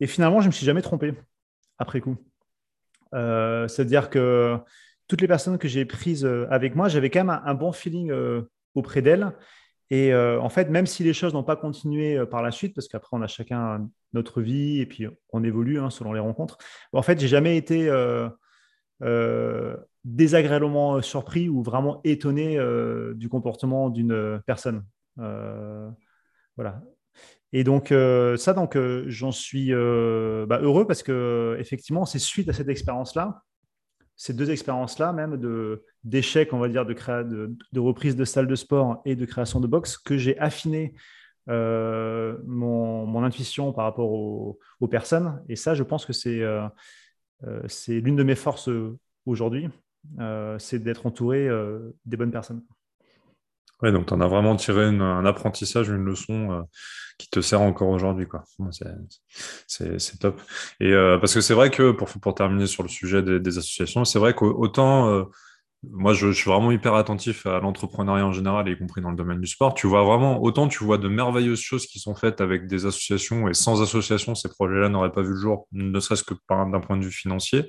Et 0.00 0.06
finalement, 0.06 0.40
je 0.40 0.46
ne 0.46 0.48
me 0.48 0.52
suis 0.52 0.66
jamais 0.66 0.82
trompé 0.82 1.14
après 1.78 2.00
coup. 2.00 2.16
Euh, 3.14 3.68
c'est-à-dire 3.68 4.10
que 4.10 4.58
toutes 5.06 5.20
les 5.20 5.28
personnes 5.28 5.58
que 5.58 5.68
j'ai 5.68 5.84
prises 5.84 6.24
euh, 6.24 6.46
avec 6.50 6.74
moi, 6.74 6.88
j'avais 6.88 7.10
quand 7.10 7.24
même 7.24 7.40
un, 7.44 7.54
bon 7.54 7.72
feeling 7.72 8.10
euh, 8.10 8.42
auprès 8.74 9.02
d'elles. 9.02 9.32
Et 9.90 10.14
en 10.14 10.50
fait, 10.50 10.68
même 10.68 10.84
si 10.84 11.02
les 11.02 11.14
choses 11.14 11.32
n'ont 11.32 11.42
pas 11.42 11.56
continué 11.56 12.26
par 12.26 12.42
la 12.42 12.50
suite, 12.50 12.74
parce 12.74 12.88
qu'après, 12.88 13.16
on 13.16 13.22
a 13.22 13.26
chacun 13.26 13.88
notre 14.12 14.42
vie 14.42 14.80
et 14.80 14.86
puis 14.86 15.06
on 15.32 15.42
évolue 15.42 15.80
hein, 15.80 15.88
selon 15.88 16.12
les 16.12 16.20
rencontres, 16.20 16.58
en 16.92 17.00
fait, 17.00 17.18
j'ai 17.18 17.26
jamais 17.26 17.56
été 17.56 17.90
désagréablement 20.04 21.00
surpris 21.00 21.48
ou 21.48 21.62
vraiment 21.62 22.02
étonné 22.04 22.58
du 23.14 23.30
comportement 23.30 23.88
d'une 23.88 24.42
personne. 24.44 24.84
voilà. 25.16 26.82
Et 27.52 27.64
donc, 27.64 27.92
euh, 27.92 28.36
ça, 28.36 28.52
donc, 28.52 28.76
euh, 28.76 29.04
j'en 29.08 29.32
suis 29.32 29.72
euh, 29.72 30.44
bah, 30.46 30.60
heureux 30.60 30.86
parce 30.86 31.02
que, 31.02 31.56
effectivement, 31.58 32.04
c'est 32.04 32.18
suite 32.18 32.48
à 32.48 32.52
cette 32.52 32.68
expérience-là, 32.68 33.42
ces 34.16 34.34
deux 34.34 34.50
expériences-là, 34.50 35.12
même 35.12 35.36
de, 35.38 35.84
d'échec, 36.04 36.52
on 36.52 36.58
va 36.58 36.68
dire, 36.68 36.84
de, 36.84 36.94
de, 37.72 37.80
reprise 37.80 38.16
de 38.16 38.24
salle 38.24 38.48
de 38.48 38.54
sport 38.54 39.00
et 39.04 39.16
de 39.16 39.24
création 39.24 39.60
de 39.60 39.66
boxe, 39.66 39.96
que 39.96 40.18
j'ai 40.18 40.38
affiné 40.38 40.94
mon, 41.46 43.22
intuition 43.24 43.72
par 43.72 43.84
rapport 43.84 44.10
aux, 44.10 44.58
personnes. 44.90 45.42
Et 45.48 45.56
ça, 45.56 45.74
je 45.74 45.84
pense 45.84 46.04
que 46.04 46.12
c'est, 46.12 46.42
c'est 47.68 48.00
l'une 48.00 48.16
de 48.16 48.24
mes 48.24 48.34
forces 48.34 48.68
aujourd'hui, 49.24 49.68
c'est 50.58 50.80
d'être 50.80 51.06
entouré 51.06 51.48
des 52.04 52.16
bonnes 52.16 52.32
personnes. 52.32 52.62
Oui, 53.82 53.92
donc 53.92 54.06
tu 54.06 54.14
en 54.14 54.20
as 54.20 54.26
vraiment 54.26 54.56
tiré 54.56 54.86
un 54.86 55.24
apprentissage, 55.24 55.88
une 55.88 56.04
leçon 56.04 56.52
euh, 56.52 56.62
qui 57.18 57.28
te 57.30 57.40
sert 57.40 57.60
encore 57.60 57.88
aujourd'hui. 57.88 58.26
C'est 59.66 60.18
top. 60.18 60.40
Et 60.80 60.92
euh, 60.92 61.18
parce 61.18 61.34
que 61.34 61.40
c'est 61.40 61.54
vrai 61.54 61.70
que, 61.70 61.92
pour, 61.92 62.08
pour 62.08 62.34
terminer 62.34 62.66
sur 62.66 62.82
le 62.82 62.88
sujet 62.88 63.22
des, 63.22 63.58
associations, 63.58 64.04
c'est 64.04 64.18
vrai 64.18 64.34
qu'autant, 64.34 65.08
euh, 65.08 65.24
moi 65.84 66.12
je, 66.12 66.32
suis 66.32 66.50
vraiment 66.50 66.72
hyper 66.72 66.94
attentif 66.94 67.46
à 67.46 67.60
l'entrepreneuriat 67.60 68.26
en 68.26 68.32
général, 68.32 68.68
y 68.68 68.76
compris 68.76 69.00
dans 69.00 69.10
le 69.10 69.16
domaine 69.16 69.40
du 69.40 69.46
sport, 69.46 69.74
tu 69.74 69.86
vois 69.86 70.02
vraiment, 70.02 70.42
autant 70.42 70.66
tu 70.66 70.82
vois 70.82 70.98
de 70.98 71.08
merveilleuses 71.08 71.60
choses 71.60 71.86
qui 71.86 72.00
sont 72.00 72.16
faites 72.16 72.40
avec 72.40 72.66
des 72.66 72.86
associations, 72.86 73.48
et 73.48 73.54
sans 73.54 73.80
association, 73.80 74.34
ces 74.34 74.48
projets-là 74.48 74.88
n'auraient 74.88 75.12
pas 75.12 75.22
vu 75.22 75.34
le 75.34 75.40
jour, 75.40 75.68
ne 75.72 76.00
serait-ce 76.00 76.24
que 76.24 76.34
d'un 76.50 76.80
point 76.80 76.96
de 76.96 77.04
vue 77.04 77.12
financier. 77.12 77.66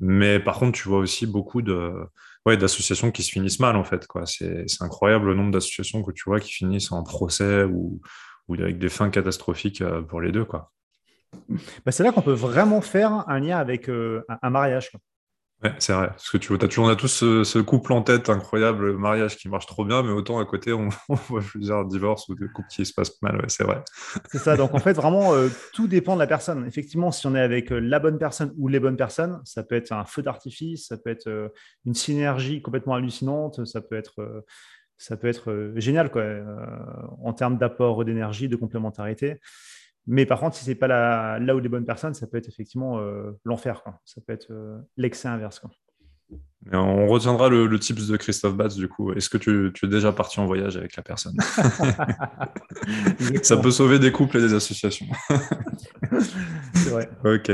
Mais 0.00 0.40
par 0.40 0.58
contre, 0.58 0.78
tu 0.78 0.88
vois 0.88 0.98
aussi 0.98 1.26
beaucoup 1.26 1.62
de 1.62 1.92
ouais, 2.46 2.56
d'associations 2.56 3.10
qui 3.10 3.22
se 3.22 3.30
finissent 3.30 3.60
mal, 3.60 3.76
en 3.76 3.84
fait. 3.84 4.06
C'est, 4.24 4.64
incroyable 4.80 5.26
le 5.26 5.34
nombre 5.34 5.50
d'associations 5.50 6.02
que 6.02 6.12
tu 6.12 6.24
vois 6.26 6.40
qui 6.40 6.52
finissent 6.52 6.92
en 6.92 7.02
procès 7.02 7.64
ou, 7.64 8.00
avec 8.50 8.78
des 8.78 8.88
fins 8.88 9.10
catastrophiques 9.10 9.82
pour 10.08 10.20
les 10.20 10.32
deux. 10.32 10.44
Quoi. 10.44 10.72
Bah, 11.84 11.92
c'est 11.92 12.02
là 12.02 12.12
qu'on 12.12 12.22
peut 12.22 12.32
vraiment 12.32 12.80
faire 12.80 13.28
un 13.28 13.40
lien 13.40 13.58
avec 13.58 13.88
un 13.88 14.50
mariage. 14.50 14.90
Ouais, 15.64 15.72
c'est 15.78 15.94
vrai. 15.94 16.08
Parce 16.08 16.28
que 16.28 16.36
tu 16.36 16.48
vois, 16.48 16.62
as 16.62 16.68
toujours, 16.68 16.84
on 16.84 16.88
a 16.90 16.96
tous 16.96 17.08
ce, 17.44 17.58
couple 17.60 17.94
en 17.94 18.02
tête 18.02 18.28
incroyable, 18.28 18.88
le 18.88 18.98
mariage 18.98 19.38
qui 19.38 19.48
marche 19.48 19.64
trop 19.66 19.86
bien, 19.86 20.02
mais 20.02 20.10
autant 20.10 20.38
à 20.38 20.44
côté, 20.44 20.74
on, 20.74 20.90
voit 21.08 21.40
plusieurs 21.40 21.86
divorces 21.86 22.28
ou 22.28 22.34
des 22.34 22.46
couples 22.48 22.68
qui 22.68 22.84
se 22.84 22.92
passent 22.92 23.20
mal. 23.22 23.42
c'est 23.48 23.64
vrai. 23.64 23.82
C'est 24.30 24.38
ça. 24.38 24.56
Donc, 24.56 24.74
en 24.74 24.78
fait, 24.78 24.92
vraiment, 24.92 25.32
euh, 25.32 25.48
tout 25.72 25.88
dépend 25.88 26.14
de 26.14 26.20
la 26.20 26.26
personne. 26.26 26.66
Effectivement, 26.66 27.10
si 27.10 27.26
on 27.26 27.34
est 27.34 27.40
avec 27.40 27.72
euh, 27.72 27.78
la 27.78 27.98
bonne 27.98 28.18
personne 28.18 28.52
ou 28.58 28.68
les 28.68 28.80
bonnes 28.80 28.98
personnes, 28.98 29.40
ça 29.44 29.62
peut 29.62 29.76
être 29.76 29.92
un 29.92 30.04
feu 30.04 30.20
d'artifice, 30.20 30.88
ça 30.88 30.98
peut 30.98 31.10
être 31.10 31.28
euh, 31.28 31.48
une 31.86 31.94
synergie 31.94 32.60
complètement 32.60 32.94
hallucinante, 32.94 33.64
ça 33.64 33.80
peut 33.80 33.96
être, 33.96 34.44
ça 34.98 35.16
peut 35.16 35.28
être 35.28 35.72
génial 35.76 36.10
quoi, 36.10 36.24
en 37.22 37.32
termes 37.32 37.56
d'apport 37.56 38.04
d'énergie, 38.04 38.48
de 38.48 38.56
complémentarité. 38.56 39.40
Mais 40.06 40.26
par 40.26 40.40
contre, 40.40 40.56
si 40.56 40.64
c'est 40.64 40.74
pas 40.74 40.86
là, 40.86 41.38
là 41.38 41.56
où 41.56 41.58
les 41.58 41.68
bonnes 41.68 41.84
personnes, 41.84 42.14
ça 42.14 42.26
peut 42.26 42.36
être 42.36 42.48
effectivement 42.48 42.98
euh, 42.98 43.32
l'enfer. 43.44 43.82
Ça 44.04 44.20
peut 44.24 44.32
être 44.32 44.48
euh, 44.50 44.78
l'excès 44.96 45.28
inverse. 45.28 45.60
on 46.72 47.06
retiendra 47.08 47.48
le, 47.48 47.66
le, 47.66 47.78
tips 47.78 48.06
de 48.06 48.16
Christophe 48.16 48.56
Batz 48.56 48.76
du 48.76 48.88
coup. 48.88 49.12
Est-ce 49.12 49.28
que 49.28 49.38
tu, 49.38 49.72
es 49.82 49.88
déjà 49.88 50.12
parti 50.12 50.38
en 50.38 50.46
voyage 50.46 50.76
avec 50.76 50.94
la 50.96 51.02
personne? 51.02 51.36
Ça 53.42 53.56
peut 53.56 53.72
sauver 53.72 53.98
des 53.98 54.12
couples 54.12 54.38
et 54.38 54.40
des 54.40 54.54
associations. 54.54 55.06
c'est 56.74 56.90
vrai. 56.90 57.10
Ok 57.24 57.50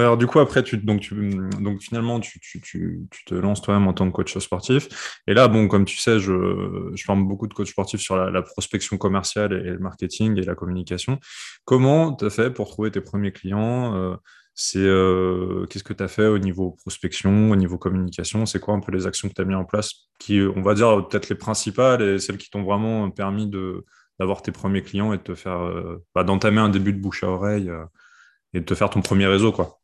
alors 0.00 0.16
du 0.16 0.26
coup, 0.26 0.38
après, 0.38 0.62
tu, 0.62 0.78
donc, 0.78 1.00
tu, 1.00 1.14
donc 1.60 1.80
finalement, 1.82 2.20
tu, 2.20 2.40
tu, 2.40 2.60
tu, 2.60 3.06
te 3.26 3.34
lances 3.34 3.60
toi-même 3.60 3.86
en 3.86 3.92
tant 3.92 4.06
que 4.06 4.12
coach 4.12 4.36
sportif. 4.38 5.20
Et 5.26 5.34
là, 5.34 5.48
bon, 5.48 5.68
comme 5.68 5.84
tu 5.84 5.98
sais, 5.98 6.18
je, 6.18 6.90
je 6.94 7.04
forme 7.04 7.26
beaucoup 7.26 7.46
de 7.46 7.54
coachs 7.54 7.68
sportifs 7.68 8.00
sur 8.00 8.16
la, 8.16 8.42
prospection 8.42 8.96
commerciale 8.96 9.52
et, 9.52 9.70
le 9.70 9.78
marketing 9.78 10.38
et 10.38 10.42
la 10.42 10.54
communication. 10.54 11.18
Comment 11.64 12.14
tu 12.14 12.24
as 12.24 12.30
fait 12.30 12.50
pour 12.50 12.70
trouver 12.70 12.90
tes 12.90 13.00
premiers 13.00 13.32
clients 13.32 13.94
euh, 13.94 14.16
c'est 14.54 14.78
euh, 14.78 15.66
qu'est-ce 15.66 15.82
que 15.84 15.92
tu 15.92 16.02
as 16.02 16.08
fait 16.08 16.26
au 16.26 16.38
niveau 16.38 16.70
prospection, 16.70 17.50
au 17.50 17.56
niveau 17.56 17.76
communication? 17.76 18.46
C'est 18.46 18.60
quoi 18.60 18.74
un 18.74 18.80
peu 18.80 18.92
les 18.92 19.06
actions 19.06 19.28
que 19.28 19.34
tu 19.34 19.42
as 19.42 19.44
mis 19.44 19.54
en 19.54 19.64
place 19.64 19.92
qui, 20.20 20.40
on 20.40 20.62
va 20.62 20.74
dire, 20.74 21.08
peut-être 21.08 21.28
les 21.28 21.34
principales 21.34 22.02
et 22.02 22.18
celles 22.20 22.38
qui 22.38 22.50
t'ont 22.50 22.62
vraiment 22.62 23.10
permis 23.10 23.50
d'avoir 24.20 24.42
tes 24.42 24.52
premiers 24.52 24.82
clients 24.82 25.12
et 25.12 25.18
de 25.18 25.34
faire 25.34 25.60
euh, 25.60 26.04
bah, 26.14 26.22
d'entamer 26.22 26.60
un 26.60 26.68
début 26.68 26.92
de 26.92 27.00
bouche 27.00 27.24
à 27.24 27.28
oreille 27.28 27.70
et 28.54 28.60
de 28.60 28.64
te 28.64 28.74
faire 28.74 28.90
ton 28.90 29.02
premier 29.02 29.26
réseau, 29.26 29.52
quoi? 29.52 29.80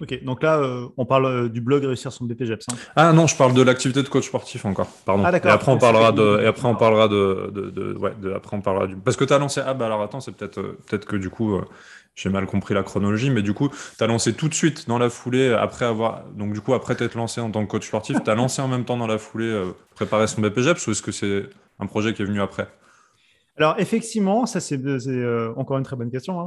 Ok, 0.00 0.24
donc 0.24 0.42
là, 0.42 0.58
euh, 0.58 0.88
on 0.96 1.04
parle 1.04 1.26
euh, 1.26 1.48
du 1.48 1.60
blog 1.60 1.84
Réussir 1.84 2.12
son 2.12 2.24
BPGEPS. 2.24 2.66
Hein. 2.70 2.76
Ah 2.96 3.12
non, 3.12 3.26
je 3.26 3.36
parle 3.36 3.54
de 3.54 3.62
l'activité 3.62 4.02
de 4.02 4.08
coach 4.08 4.26
sportif 4.26 4.64
encore. 4.64 4.88
Pardon. 5.04 5.22
Ah, 5.24 5.36
et 5.36 5.48
après, 5.48 5.70
on 5.70 5.78
parlera 5.78 6.12
de. 6.12 6.40
Et 6.42 6.46
après, 6.46 6.68
on 6.68 6.74
parlera 6.74 7.08
de. 7.08 7.50
de, 7.52 7.96
ouais, 7.96 8.14
de 8.20 8.32
après, 8.32 8.56
on 8.56 8.62
parlera 8.62 8.86
du. 8.86 8.96
Parce 8.96 9.16
que 9.16 9.24
tu 9.24 9.32
as 9.32 9.38
lancé. 9.38 9.60
Ah, 9.64 9.74
bah 9.74 9.86
alors 9.86 10.02
attends, 10.02 10.20
c'est 10.20 10.32
peut-être 10.32 10.58
euh, 10.58 10.78
peut-être 10.88 11.04
que 11.04 11.16
du 11.16 11.30
coup, 11.30 11.60
j'ai 12.14 12.30
mal 12.30 12.46
compris 12.46 12.74
la 12.74 12.82
chronologie, 12.82 13.30
mais 13.30 13.42
du 13.42 13.52
coup, 13.52 13.68
tu 13.68 14.02
as 14.02 14.06
lancé 14.06 14.32
tout 14.32 14.48
de 14.48 14.54
suite 14.54 14.88
dans 14.88 14.98
la 14.98 15.10
foulée, 15.10 15.52
après 15.52 15.84
avoir. 15.84 16.24
Donc, 16.34 16.52
du 16.52 16.60
coup, 16.60 16.74
après 16.74 16.94
t'être 16.94 17.14
lancé 17.14 17.40
en 17.40 17.50
tant 17.50 17.64
que 17.64 17.70
coach 17.70 17.86
sportif, 17.86 18.16
tu 18.24 18.30
as 18.30 18.34
lancé 18.34 18.62
en 18.62 18.68
même 18.68 18.84
temps 18.84 18.96
dans 18.96 19.06
la 19.06 19.18
foulée 19.18 19.62
préparer 19.94 20.26
son 20.26 20.40
BPGEPS 20.40 20.86
ou 20.86 20.92
est-ce 20.92 21.02
que 21.02 21.12
c'est 21.12 21.48
un 21.78 21.86
projet 21.86 22.14
qui 22.14 22.22
est 22.22 22.26
venu 22.26 22.40
après? 22.40 22.68
Alors 23.58 23.74
effectivement, 23.78 24.46
ça 24.46 24.60
c'est 24.60 24.80
encore 25.56 25.76
une 25.76 25.84
très 25.84 25.96
bonne 25.96 26.10
question. 26.10 26.40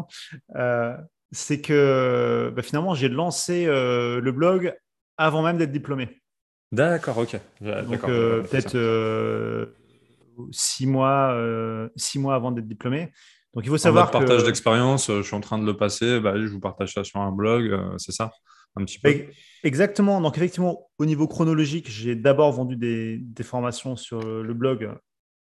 Hein 0.55 0.97
c'est 1.31 1.61
que 1.61 2.51
bah, 2.55 2.61
finalement, 2.61 2.95
j'ai 2.95 3.09
lancé 3.09 3.65
euh, 3.65 4.19
le 4.19 4.31
blog 4.31 4.75
avant 5.17 5.41
même 5.41 5.57
d'être 5.57 5.71
diplômé. 5.71 6.21
D'accord, 6.71 7.17
ok. 7.17 7.39
Donc 7.61 8.03
euh, 8.05 8.41
peut-être 8.41 8.75
euh, 8.75 9.67
six 10.51 10.87
mois, 10.87 11.37
six 11.95 12.19
mois 12.19 12.35
avant 12.35 12.51
d'être 12.51 12.67
diplômé. 12.67 13.11
Donc 13.53 13.63
il 13.65 13.69
faut 13.69 13.77
savoir. 13.77 14.09
En 14.09 14.11
partage 14.11 14.43
d'expérience, 14.43 15.07
je 15.07 15.21
suis 15.21 15.35
en 15.35 15.41
train 15.41 15.57
de 15.57 15.65
le 15.65 15.77
passer. 15.77 16.19
Bah, 16.19 16.33
je 16.35 16.47
vous 16.47 16.59
partage 16.59 16.93
ça 16.93 17.03
sur 17.03 17.21
un 17.21 17.31
blog, 17.31 17.71
c'est 17.97 18.11
ça, 18.11 18.31
un 18.75 18.83
petit 18.83 18.99
peu. 18.99 19.25
Exactement. 19.63 20.19
Donc 20.19 20.37
effectivement, 20.37 20.89
au 20.97 21.05
niveau 21.05 21.27
chronologique, 21.27 21.89
j'ai 21.89 22.15
d'abord 22.15 22.51
vendu 22.51 22.75
des, 22.75 23.43
formations 23.43 23.95
sur 23.95 24.19
le 24.19 24.53
blog 24.53 24.89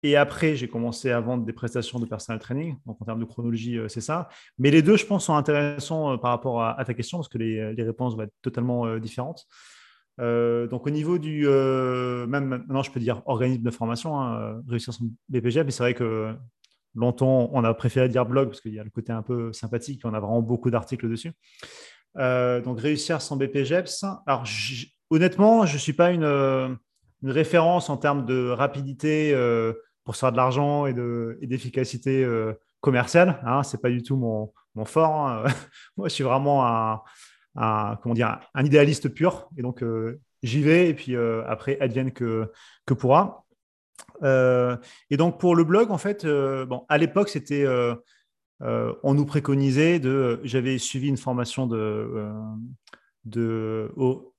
et 0.06 0.16
après, 0.16 0.56
j'ai 0.56 0.68
commencé 0.68 1.10
à 1.10 1.20
vendre 1.20 1.44
des 1.44 1.52
prestations 1.52 1.98
de 1.98 2.06
personal 2.06 2.38
training. 2.38 2.76
Donc, 2.86 3.00
en 3.00 3.04
termes 3.04 3.20
de 3.20 3.24
chronologie, 3.24 3.78
euh, 3.78 3.88
c'est 3.88 4.00
ça. 4.00 4.28
Mais 4.58 4.70
les 4.70 4.82
deux, 4.82 4.96
je 4.96 5.06
pense, 5.06 5.24
sont 5.26 5.34
intéressants 5.34 6.12
euh, 6.12 6.16
par 6.16 6.30
rapport 6.30 6.62
à, 6.62 6.84
ta 6.84 6.94
question 6.94 7.18
parce 7.18 7.28
que 7.28 7.38
les, 7.38 7.82
réponses 7.82 8.16
vont 8.16 8.22
être 8.22 8.34
totalement 8.42 8.86
euh, 8.86 9.00
différentes. 9.00 9.46
donc, 10.18 10.86
au 10.86 10.90
niveau 10.90 11.18
du. 11.18 11.46
même 11.46 12.46
maintenant, 12.46 12.82
je 12.82 12.90
peux 12.90 13.00
dire 13.00 13.22
organisme 13.26 13.62
de 13.62 13.70
formation, 13.70 14.20
hein, 14.20 14.62
réussir 14.68 14.92
son 14.94 15.10
BPG, 15.28 15.64
mais 15.64 15.70
c'est 15.70 15.82
vrai 15.82 15.94
que 15.94 16.34
longtemps, 16.94 17.50
on 17.52 17.64
a 17.64 17.74
préféré 17.74 18.08
dire 18.08 18.24
blog 18.24 18.48
parce 18.48 18.60
qu'il 18.60 18.72
y 18.72 18.80
a 18.80 18.84
le 18.84 18.90
côté 18.90 19.12
un 19.12 19.22
peu 19.22 19.52
sympathique 19.52 20.00
on 20.04 20.14
a 20.14 20.20
vraiment 20.20 20.40
beaucoup 20.40 20.70
d'articles 20.70 21.08
dessus. 21.08 21.32
donc, 22.14 22.80
réussir 22.80 23.20
son 23.20 23.36
BPGEPS. 23.36 24.04
Alors, 24.26 24.44
honnêtement, 25.10 25.66
je 25.66 25.74
ne 25.74 25.78
suis 25.78 25.92
pas 25.92 26.10
une, 26.12 26.78
référence 27.24 27.90
en 27.90 27.96
termes 27.96 28.24
de 28.24 28.48
rapidité 28.50 29.34
pour 30.06 30.16
faire 30.16 30.30
de 30.30 30.36
l'argent 30.36 30.86
et 30.86 30.94
d'efficacité 31.46 32.24
euh, 32.24 32.54
commerciale. 32.80 33.40
Hein, 33.44 33.64
ce 33.64 33.76
n'est 33.76 33.80
pas 33.80 33.90
du 33.90 34.02
tout 34.02 34.16
mon, 34.16 34.84
fort. 34.84 35.28
Hein. 35.28 35.44
Moi, 35.96 36.08
je 36.08 36.14
suis 36.14 36.24
vraiment 36.24 36.64
un, 37.56 37.92
idéaliste 38.64 39.08
pur. 39.08 39.50
Et 39.58 39.62
donc, 39.62 39.82
euh, 39.82 40.20
j'y 40.44 40.62
vais 40.62 40.88
et 40.88 40.94
puis 40.94 41.16
euh, 41.16 41.42
après, 41.48 41.78
advienne 41.80 42.12
que, 42.12 42.50
que 42.86 42.94
pourra. 42.94 43.44
et 44.22 45.16
donc, 45.16 45.40
pour 45.40 45.56
le 45.56 45.64
blog, 45.64 45.90
en 45.90 45.98
fait, 45.98 46.24
à 46.88 46.98
l'époque, 46.98 47.28
c'était. 47.28 47.66
on 48.60 49.14
nous 49.14 49.26
préconisait 49.26 49.98
de. 49.98 50.40
J'avais 50.44 50.78
suivi 50.78 51.08
une 51.08 51.16
formation 51.16 51.66
de, 51.66 52.30
de, 53.24 53.90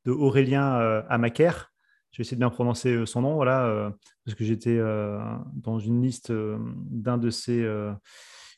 de 0.05 0.11
Aurélien 0.11 1.03
je 2.17 2.23
vais 2.23 2.25
essayer 2.25 2.37
de 2.37 2.39
bien 2.39 2.49
prononcer 2.49 2.95
euh, 2.95 3.05
son 3.05 3.21
nom, 3.21 3.35
voilà, 3.35 3.67
euh, 3.67 3.91
parce 4.25 4.33
que 4.33 4.43
j'étais 4.43 4.75
euh, 4.75 5.19
dans 5.53 5.77
une 5.77 6.01
liste 6.01 6.31
d'un 6.31 7.19
de 7.19 7.29
ses 7.29 7.63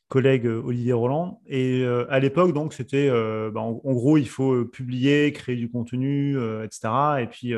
collègues, 0.08 0.46
Olivier 0.46 0.94
Roland. 0.94 1.42
Et 1.46 1.86
à 2.10 2.20
l'époque, 2.20 2.54
donc, 2.54 2.74
c'était, 2.74 3.10
bah, 3.52 3.60
en, 3.60 3.74
gros, 3.94 4.18
il 4.18 4.28
faut 4.30 4.66
publier, 4.66 5.34
créer 5.34 5.58
du 5.58 5.70
contenu, 5.70 6.38
etc. 6.64 6.90
Et 7.20 7.28
puis, 7.28 7.54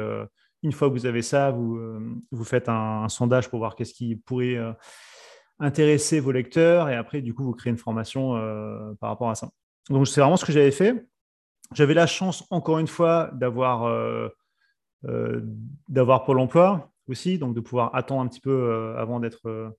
une 0.64 0.72
fois 0.72 0.90
que 0.90 0.94
vous 0.94 1.06
avez 1.06 1.22
ça, 1.22 1.52
vous, 1.52 1.80
vous 2.32 2.44
faites 2.44 2.68
un, 2.68 3.08
sondage 3.08 3.50
pour 3.50 3.60
voir 3.60 3.76
qu'est-ce 3.76 3.94
qui 3.94 4.16
pourrait 4.18 4.60
intéresser 5.60 6.20
vos 6.20 6.34
lecteurs. 6.34 6.90
Et 6.90 6.96
après, 6.96 7.22
du 7.22 7.34
coup, 7.34 7.44
vous 7.44 7.54
créez 7.54 7.72
une 7.72 7.78
formation 7.78 8.34
par 9.00 9.12
rapport 9.12 9.30
à 9.30 9.36
ça. 9.36 9.50
Donc, 9.90 10.08
c'est 10.08 10.20
vraiment 10.20 10.36
ce 10.36 10.44
que 10.44 10.52
j'avais 10.52 10.72
fait. 10.72 11.06
J'avais 11.74 11.94
la 11.94 12.08
chance, 12.08 12.46
encore 12.50 12.80
une 12.80 12.88
fois, 12.88 13.30
d'avoir 13.34 13.86
d'avoir 15.88 16.24
Pôle 16.24 16.40
emploi 16.40 16.92
aussi, 17.08 17.38
donc 17.38 17.54
de 17.54 17.60
pouvoir 17.60 17.94
attendre 17.96 18.22
un 18.22 18.28
petit 18.28 18.40
peu 18.40 18.52
euh, 18.52 18.98
avant 18.98 19.20
d'être 19.20 19.48
euh, 19.48 19.70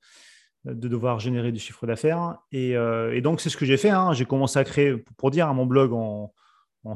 de 0.65 0.87
devoir 0.87 1.19
générer 1.19 1.51
du 1.51 1.59
chiffre 1.59 1.87
d'affaires. 1.87 2.39
Et, 2.53 2.77
donc, 3.21 3.41
c'est 3.41 3.51
ce 3.51 3.57
que 3.57 3.65
j'ai 3.65 3.77
fait. 3.77 3.91
Hein. 3.91 4.13
J'ai 4.13 4.27
commencé 4.27 4.61
à 4.61 4.65
créer, 4.65 4.97
pour 5.17 5.33
dire, 5.33 5.49
hein, 5.49 5.55
mon 5.55 5.67
blog 5.67 5.93
en, 5.93 6.33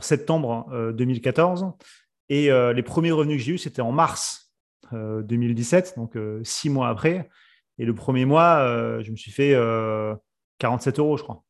septembre 0.00 0.92
2014. 0.94 1.72
Et 2.28 2.48
les 2.48 2.82
premiers 2.84 3.10
revenus 3.10 3.38
que 3.38 3.42
j'ai 3.42 3.52
eus, 3.54 3.58
c'était 3.58 3.82
en 3.82 3.90
mars 3.90 4.52
2017, 4.92 5.94
donc 5.96 6.16
six 6.44 6.70
mois 6.70 6.88
après. 6.88 7.28
Et 7.78 7.84
le 7.84 7.92
premier 7.92 8.24
mois, 8.24 9.00
je 9.02 9.10
me 9.10 9.16
suis 9.16 9.32
fait 9.32 9.56
47 10.58 11.00
euros, 11.00 11.16
je 11.16 11.24
crois. 11.24 11.42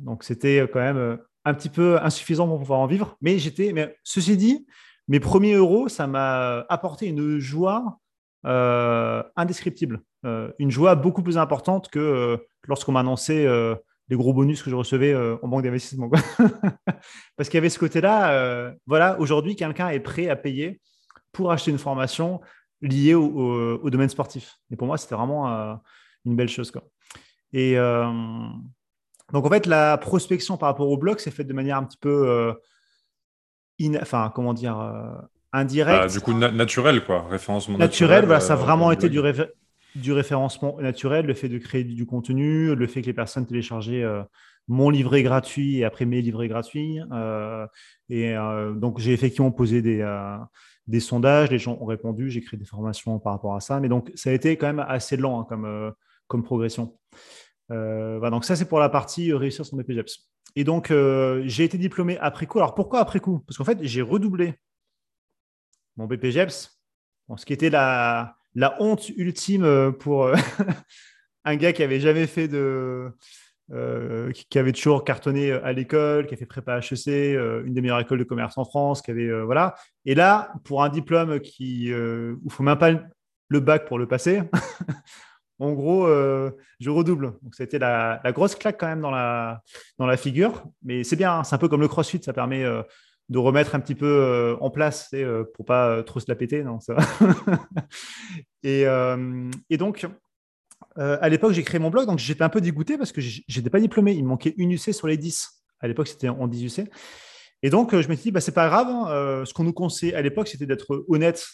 donc, 0.00 0.24
c'était 0.24 0.66
quand 0.72 0.80
même 0.80 1.18
un 1.44 1.52
petit 1.52 1.68
peu 1.68 2.00
insuffisant 2.00 2.48
pour 2.48 2.58
pouvoir 2.58 2.80
en 2.80 2.86
vivre. 2.86 3.18
Mais 3.20 3.38
j'étais, 3.38 3.74
mais 3.74 3.94
ceci 4.02 4.38
dit, 4.38 4.66
mes 5.08 5.20
premiers 5.20 5.54
euros, 5.54 5.88
ça 5.88 6.06
m'a 6.06 6.64
apporté 6.68 7.06
une 7.06 7.38
joie 7.38 7.98
euh, 8.44 9.22
indescriptible, 9.36 10.02
euh, 10.24 10.50
une 10.58 10.70
joie 10.70 10.96
beaucoup 10.96 11.22
plus 11.22 11.38
importante 11.38 11.88
que 11.88 12.00
euh, 12.00 12.36
lorsqu'on 12.66 12.90
m'a 12.90 13.00
annoncé 13.00 13.46
les 14.08 14.16
gros 14.16 14.34
bonus 14.34 14.62
que 14.62 14.70
je 14.70 14.74
recevais 14.74 15.14
en 15.14 15.48
banque 15.48 15.62
d'investissement. 15.62 16.10
Parce 17.36 17.48
qu'il 17.48 17.54
y 17.54 17.58
avait 17.58 17.70
ce 17.70 17.78
côté-là, 17.78 18.74
voilà, 18.86 19.18
aujourd'hui, 19.20 19.56
quelqu'un 19.56 19.88
est 19.88 20.00
prêt 20.00 20.28
à 20.28 20.36
payer 20.36 20.80
pour 21.30 21.50
acheter 21.50 21.70
une 21.70 21.78
formation 21.78 22.40
liée 22.80 23.14
au, 23.14 23.88
domaine 23.90 24.08
sportif. 24.08 24.58
Et 24.70 24.76
pour 24.76 24.86
moi, 24.86 24.98
c'était 24.98 25.14
vraiment 25.14 25.80
une 26.24 26.36
belle 26.36 26.48
chose. 26.48 26.72
Et 27.52 27.76
donc, 27.76 29.46
en 29.46 29.48
fait, 29.48 29.66
la 29.66 29.96
prospection 29.98 30.56
par 30.56 30.68
rapport 30.68 30.88
au 30.88 30.98
blog 30.98 31.18
s'est 31.18 31.30
faite 31.30 31.46
de 31.46 31.54
manière 31.54 31.78
un 31.78 31.84
petit 31.84 31.98
peu 31.98 32.54
enfin, 34.00 34.32
comment 34.34 34.54
dire, 34.54 34.78
euh, 34.78 35.14
indirect. 35.52 35.98
Bah, 35.98 36.08
du 36.08 36.20
coup, 36.20 36.32
naturel, 36.32 37.04
quoi, 37.04 37.26
référencement 37.28 37.78
naturel. 37.78 38.24
voilà, 38.24 38.40
ça 38.40 38.54
a 38.54 38.56
euh, 38.56 38.60
vraiment 38.60 38.92
été 38.92 39.08
du, 39.08 39.20
du, 39.94 40.12
référencement 40.12 40.80
naturel, 40.80 41.26
le 41.26 41.34
fait 41.34 41.48
de 41.48 41.58
créer 41.58 41.84
du, 41.84 42.06
contenu, 42.06 42.74
le 42.74 42.86
fait 42.86 43.02
que 43.02 43.06
les 43.06 43.12
personnes 43.12 43.46
téléchargeaient 43.46 44.02
euh, 44.02 44.22
mon 44.68 44.90
livret 44.90 45.22
gratuit 45.22 45.78
et 45.78 45.84
après 45.84 46.04
mes 46.04 46.22
livrets 46.22 46.48
gratuits. 46.48 47.00
et 48.08 48.34
donc, 48.76 49.00
j'ai 49.00 49.12
effectivement 49.12 49.50
posé 49.50 49.82
des, 49.82 50.06
des 50.86 51.00
sondages, 51.00 51.50
les 51.50 51.58
gens 51.58 51.76
ont 51.80 51.84
répondu, 51.84 52.30
j'ai 52.30 52.40
créé 52.40 52.58
des 52.58 52.64
formations 52.64 53.18
par 53.18 53.32
rapport 53.32 53.56
à 53.56 53.60
ça. 53.60 53.80
Mais 53.80 53.88
donc, 53.88 54.12
ça 54.14 54.30
a 54.30 54.32
été 54.32 54.56
quand 54.56 54.68
même 54.68 54.84
assez 54.86 55.16
lent 55.16 55.40
hein, 55.40 55.46
comme, 55.48 55.92
comme 56.28 56.44
progression. 56.44 56.96
donc 57.70 58.44
ça, 58.44 58.54
c'est 58.54 58.68
pour 58.68 58.78
la 58.78 58.88
partie 58.88 59.32
réussir 59.32 59.66
son 59.66 59.76
BPGEPS. 59.76 60.31
Et 60.56 60.64
donc, 60.64 60.92
j'ai 61.44 61.64
été 61.64 61.78
diplômé 61.78 62.18
après 62.18 62.46
coup. 62.46 62.58
Alors, 62.58 62.74
pourquoi 62.74 63.00
après 63.00 63.20
coup? 63.20 63.40
Parce 63.46 63.56
qu'en 63.56 63.64
fait, 63.64 63.78
j'ai 63.82 64.02
redoublé 64.02 64.54
mon 65.96 66.06
BPGEPS, 66.06 66.78
ce 67.36 67.46
qui 67.46 67.52
était 67.52 67.70
la, 67.70 68.36
honte 68.78 69.08
ultime 69.10 69.92
pour 69.98 70.30
un 71.44 71.56
gars 71.56 71.72
qui 71.72 71.82
avait 71.82 72.00
jamais 72.00 72.26
fait 72.26 72.48
de, 72.48 73.12
euh, 73.72 74.32
qui, 74.32 74.58
avait 74.58 74.72
toujours 74.72 75.02
cartonné 75.02 75.52
à 75.52 75.72
l'école, 75.72 76.26
qui 76.26 76.34
a 76.34 76.36
fait 76.36 76.44
prépa 76.44 76.78
HEC, 76.78 77.08
euh, 77.08 77.62
une 77.64 77.72
des 77.72 77.80
meilleures 77.80 78.00
écoles 78.00 78.18
de 78.18 78.24
commerce 78.24 78.58
en 78.58 78.64
France, 78.64 79.00
qui 79.00 79.10
avait 79.10 79.28
euh, 79.28 79.44
voilà. 79.44 79.76
Et 80.04 80.14
là, 80.14 80.52
pour 80.64 80.82
un 80.82 80.90
diplôme 80.90 81.40
qui 81.40 81.92
où 81.94 82.40
il 82.44 82.50
faut 82.50 82.62
même 82.62 82.78
pas 82.78 82.92
le 83.48 83.60
bac 83.60 83.86
pour 83.86 83.98
le 83.98 84.06
passer, 84.06 84.42
en 85.62 85.72
gros, 85.72 86.06
je 86.06 86.90
redouble. 86.90 87.34
Donc 87.42 87.54
c'était 87.54 87.78
la, 87.78 88.20
la, 88.24 88.32
grosse 88.32 88.54
claque 88.54 88.78
quand 88.78 88.88
même 88.88 89.00
dans 89.00 89.10
la 89.10 89.62
dans 89.98 90.06
la 90.06 90.16
figure, 90.16 90.64
mais 90.82 91.04
c'est 91.04 91.16
bien. 91.16 91.32
Hein. 91.32 91.44
c'est 91.44 91.54
un 91.54 91.58
peu 91.58 91.68
comme 91.68 91.80
le 91.80 91.88
CrossFit, 91.88 92.22
ça 92.22 92.32
permet 92.32 92.64
de 93.28 93.38
remettre 93.38 93.74
un 93.74 93.80
petit 93.80 93.94
peu 93.94 94.56
en 94.60 94.70
place 94.70 95.10
pour 95.10 95.52
pour 95.54 95.64
pas 95.64 96.02
trop 96.02 96.20
se 96.20 96.26
la 96.28 96.34
péter, 96.34 96.64
non 96.64 96.78
et, 98.62 98.86
donc 99.78 100.06
euh, 100.98 101.18
à 101.20 101.28
l'époque, 101.28 101.52
j'ai 101.52 101.62
créé 101.62 101.78
mon 101.78 101.90
blog, 101.90 102.06
donc 102.06 102.18
j'étais 102.18 102.42
un 102.42 102.48
peu 102.48 102.60
dégoûté 102.60 102.98
parce 102.98 103.12
que 103.12 103.20
j'étais 103.20 103.70
pas 103.70 103.80
diplômé. 103.80 104.12
Il 104.12 104.24
me 104.24 104.28
manquait 104.28 104.54
une 104.56 104.72
UC 104.72 104.92
sur 104.92 105.06
les 105.06 105.16
10. 105.16 105.64
À 105.80 105.88
l'époque, 105.88 106.08
c'était 106.08 106.28
en 106.28 106.46
10 106.46 106.78
UC. 106.78 106.90
Et 107.62 107.70
donc, 107.70 107.94
euh, 107.94 108.02
je 108.02 108.08
me 108.08 108.14
suis 108.14 108.24
dit, 108.24 108.30
bah, 108.32 108.40
c'est 108.40 108.52
pas 108.52 108.68
grave. 108.68 108.88
Hein, 108.88 109.06
euh, 109.10 109.44
ce 109.44 109.54
qu'on 109.54 109.64
nous 109.64 109.72
conseillait 109.72 110.14
à 110.14 110.22
l'époque, 110.22 110.48
c'était 110.48 110.66
d'être 110.66 111.04
honnête 111.08 111.46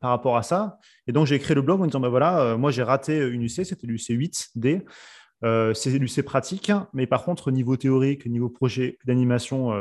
par 0.00 0.10
rapport 0.10 0.36
à 0.36 0.42
ça. 0.42 0.78
Et 1.06 1.12
donc, 1.12 1.26
j'ai 1.26 1.38
créé 1.38 1.54
le 1.54 1.62
blog 1.62 1.80
en 1.80 1.86
disant, 1.86 2.00
bah, 2.00 2.08
voilà, 2.08 2.56
moi, 2.56 2.70
j'ai 2.70 2.82
raté 2.82 3.18
une 3.18 3.42
UC, 3.42 3.64
c'était 3.64 3.86
l'UC 3.86 4.10
8D. 4.10 4.82
c'est 5.74 5.98
l'UC 5.98 6.22
pratique. 6.22 6.72
Mais 6.92 7.06
par 7.06 7.24
contre, 7.24 7.50
niveau 7.50 7.76
théorique, 7.76 8.26
niveau 8.26 8.48
projet 8.48 8.98
d'animation, 9.04 9.72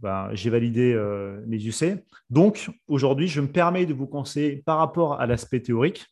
bah, 0.00 0.30
j'ai 0.32 0.50
validé 0.50 0.94
mes 1.46 1.64
UC. 1.64 2.04
Donc, 2.30 2.70
aujourd'hui, 2.88 3.28
je 3.28 3.40
me 3.40 3.48
permets 3.48 3.86
de 3.86 3.94
vous 3.94 4.06
conseiller 4.06 4.62
par 4.66 4.78
rapport 4.78 5.20
à 5.20 5.26
l'aspect 5.26 5.60
théorique 5.60 6.06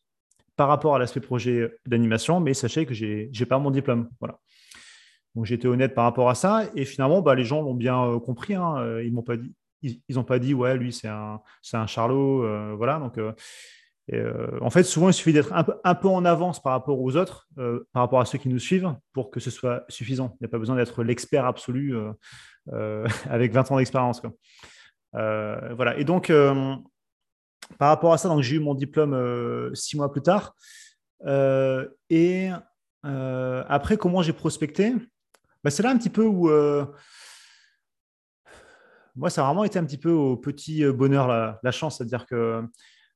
par 0.56 0.68
rapport 0.68 0.94
à 0.94 0.98
l'aspect 0.98 1.20
projet 1.20 1.72
d'animation, 1.86 2.38
mais 2.40 2.54
sachez 2.54 2.86
que 2.86 2.94
je 2.94 3.26
n'ai 3.26 3.46
pas 3.46 3.58
mon 3.58 3.70
diplôme. 3.70 4.08
Voilà. 4.20 4.38
Donc 5.34 5.46
j'étais 5.46 5.66
honnête 5.66 5.94
par 5.94 6.04
rapport 6.04 6.28
à 6.28 6.34
ça, 6.34 6.64
et 6.74 6.84
finalement, 6.84 7.22
bah, 7.22 7.34
les 7.34 7.44
gens 7.44 7.62
l'ont 7.62 7.74
bien 7.74 8.04
euh, 8.04 8.18
compris. 8.18 8.54
Hein. 8.54 8.76
Euh, 8.78 9.04
ils 9.04 9.12
m'ont 9.12 9.22
pas 9.22 9.36
dit, 9.36 9.54
ils 9.82 10.16
n'ont 10.16 10.24
pas 10.24 10.38
dit, 10.38 10.54
ouais, 10.54 10.76
lui, 10.76 10.92
c'est 10.92 11.08
un, 11.08 11.40
c'est 11.62 11.76
un 11.76 11.86
charlot. 11.86 12.44
Euh, 12.44 12.74
voilà. 12.76 12.98
Donc, 12.98 13.18
en 14.60 14.70
fait, 14.70 14.82
souvent, 14.82 15.08
il 15.08 15.14
suffit 15.14 15.32
d'être 15.32 15.52
un 15.52 15.64
peu, 15.64 15.74
un 15.82 15.94
peu 15.94 16.08
en 16.08 16.24
avance 16.24 16.62
par 16.62 16.72
rapport 16.72 17.00
aux 17.00 17.16
autres, 17.16 17.48
par 17.56 18.02
rapport 18.02 18.20
à 18.20 18.26
ceux 18.26 18.38
qui 18.38 18.48
nous 18.48 18.58
suivent, 18.58 18.94
pour 19.12 19.30
que 19.30 19.40
ce 19.40 19.50
soit 19.50 19.84
suffisant. 19.88 20.36
Il 20.40 20.44
n'y 20.44 20.46
a 20.46 20.50
pas 20.50 20.58
besoin 20.58 20.76
d'être 20.76 21.02
l'expert 21.02 21.46
absolu 21.46 21.96
avec 23.28 23.52
20 23.52 23.72
ans 23.72 23.76
d'expérience. 23.78 24.22
voilà. 25.12 25.96
Et 25.96 26.04
donc, 26.04 26.30
par 27.78 27.88
rapport 27.88 28.12
à 28.12 28.18
ça, 28.18 28.28
donc 28.28 28.42
j'ai 28.42 28.56
eu 28.56 28.60
mon 28.60 28.74
diplôme 28.74 29.74
six 29.74 29.96
mois 29.96 30.12
plus 30.12 30.22
tard. 30.22 30.54
Et 32.10 32.50
après, 33.02 33.96
comment 33.96 34.22
j'ai 34.22 34.34
prospecté? 34.34 34.94
Bah, 35.62 35.70
C'est 35.70 35.82
là 35.82 35.90
un 35.90 35.98
petit 35.98 36.10
peu 36.10 36.24
où 36.24 36.50
moi, 39.14 39.28
ça 39.28 39.42
a 39.42 39.46
vraiment 39.46 39.64
été 39.64 39.78
un 39.78 39.84
petit 39.84 39.98
peu 39.98 40.10
au 40.10 40.36
petit 40.36 40.84
bonheur 40.86 41.28
la, 41.28 41.70
chance, 41.70 41.98
c'est-à-dire 41.98 42.26
que 42.26 42.62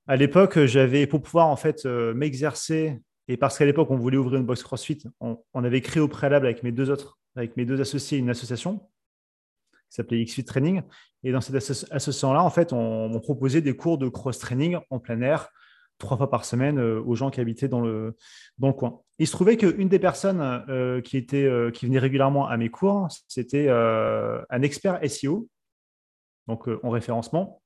à 0.06 0.16
l'époque, 0.16 0.64
j'avais 0.66 1.06
pour 1.06 1.22
pouvoir 1.22 1.48
en 1.48 1.56
fait 1.56 1.84
m'exercer 1.86 3.00
et 3.28 3.36
parce 3.36 3.58
qu'à 3.58 3.64
l'époque, 3.64 3.90
on 3.90 3.96
voulait 3.96 4.18
ouvrir 4.18 4.38
une 4.38 4.46
box 4.46 4.62
CrossFit, 4.62 5.02
on, 5.20 5.38
on, 5.52 5.64
avait 5.64 5.80
créé 5.80 6.00
au 6.00 6.06
préalable 6.06 6.46
avec 6.46 6.62
mes 6.62 6.70
deux 6.70 6.90
autres, 6.90 7.18
avec 7.34 7.56
mes 7.56 7.64
deux 7.64 7.80
associés, 7.80 8.18
une 8.18 8.30
association 8.30 8.88
qui 9.88 9.96
s'appelait 9.96 10.24
XFIT 10.24 10.44
Training. 10.44 10.82
Et 11.22 11.32
dans 11.32 11.40
cette 11.40 11.56
association-là, 11.56 12.42
en 12.42 12.50
fait, 12.50 12.72
on, 12.72 13.18
proposait 13.20 13.60
des 13.60 13.76
cours 13.76 13.98
de 13.98 14.08
cross-training 14.08 14.78
en 14.90 14.98
plein 14.98 15.20
air, 15.22 15.48
trois 15.98 16.16
fois 16.16 16.30
par 16.30 16.44
semaine, 16.44 16.78
euh, 16.78 17.00
aux 17.00 17.14
gens 17.14 17.30
qui 17.30 17.40
habitaient 17.40 17.68
dans 17.68 17.80
le, 17.80 18.16
dans 18.58 18.68
le 18.68 18.74
coin. 18.74 19.00
Il 19.18 19.26
se 19.26 19.32
trouvait 19.32 19.56
qu'une 19.56 19.88
des 19.88 19.98
personnes 19.98 20.40
euh, 20.68 21.00
qui, 21.00 21.16
était, 21.16 21.44
euh, 21.44 21.70
qui 21.70 21.86
venait 21.86 21.98
régulièrement 21.98 22.48
à 22.48 22.56
mes 22.56 22.68
cours, 22.68 23.08
c'était 23.28 23.68
un 23.68 24.62
expert 24.62 24.98
SEO, 25.08 25.48
donc 26.46 26.68
en 26.82 26.90
référencement. 26.90 27.62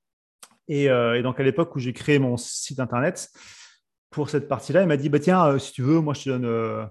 Et, 0.69 0.89
donc, 1.23 1.41
à 1.41 1.43
l'époque 1.43 1.75
où 1.75 1.81
j'ai 1.81 1.93
créé 1.93 2.21
mon 2.21 2.37
site 2.37 2.79
internet, 2.79 3.29
pour 4.11 4.31
cette 4.31 4.49
partie-là, 4.49 4.83
il 4.83 4.89
m'a 4.89 4.97
dit 4.97 5.09
bah, 5.09 5.19
Tiens, 5.19 5.59
si 5.59 5.73
tu 5.73 5.83
veux, 5.83 6.01
moi, 6.01 6.15
je 6.15 6.25
te 6.25 6.31
donne 6.31 6.91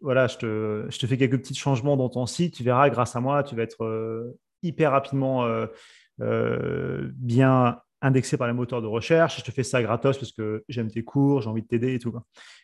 voilà, 0.00 0.26
je 0.26 0.36
te, 0.36 0.86
je 0.88 0.98
te, 0.98 1.06
fais 1.06 1.16
quelques 1.16 1.38
petits 1.38 1.54
changements 1.54 1.96
dans 1.96 2.08
ton 2.08 2.26
site. 2.26 2.54
Tu 2.54 2.62
verras, 2.62 2.90
grâce 2.90 3.16
à 3.16 3.20
moi, 3.20 3.42
tu 3.42 3.54
vas 3.54 3.62
être 3.62 4.34
hyper 4.62 4.90
rapidement 4.90 5.48
bien 6.18 7.80
indexé 8.02 8.36
par 8.36 8.46
les 8.46 8.52
moteurs 8.52 8.82
de 8.82 8.86
recherche. 8.86 9.38
Je 9.38 9.44
te 9.44 9.50
fais 9.50 9.62
ça 9.62 9.82
gratos 9.82 10.18
parce 10.18 10.32
que 10.32 10.64
j'aime 10.68 10.90
tes 10.90 11.02
cours, 11.02 11.42
j'ai 11.42 11.48
envie 11.48 11.62
de 11.62 11.66
t'aider 11.66 11.94
et 11.94 11.98
tout. 11.98 12.14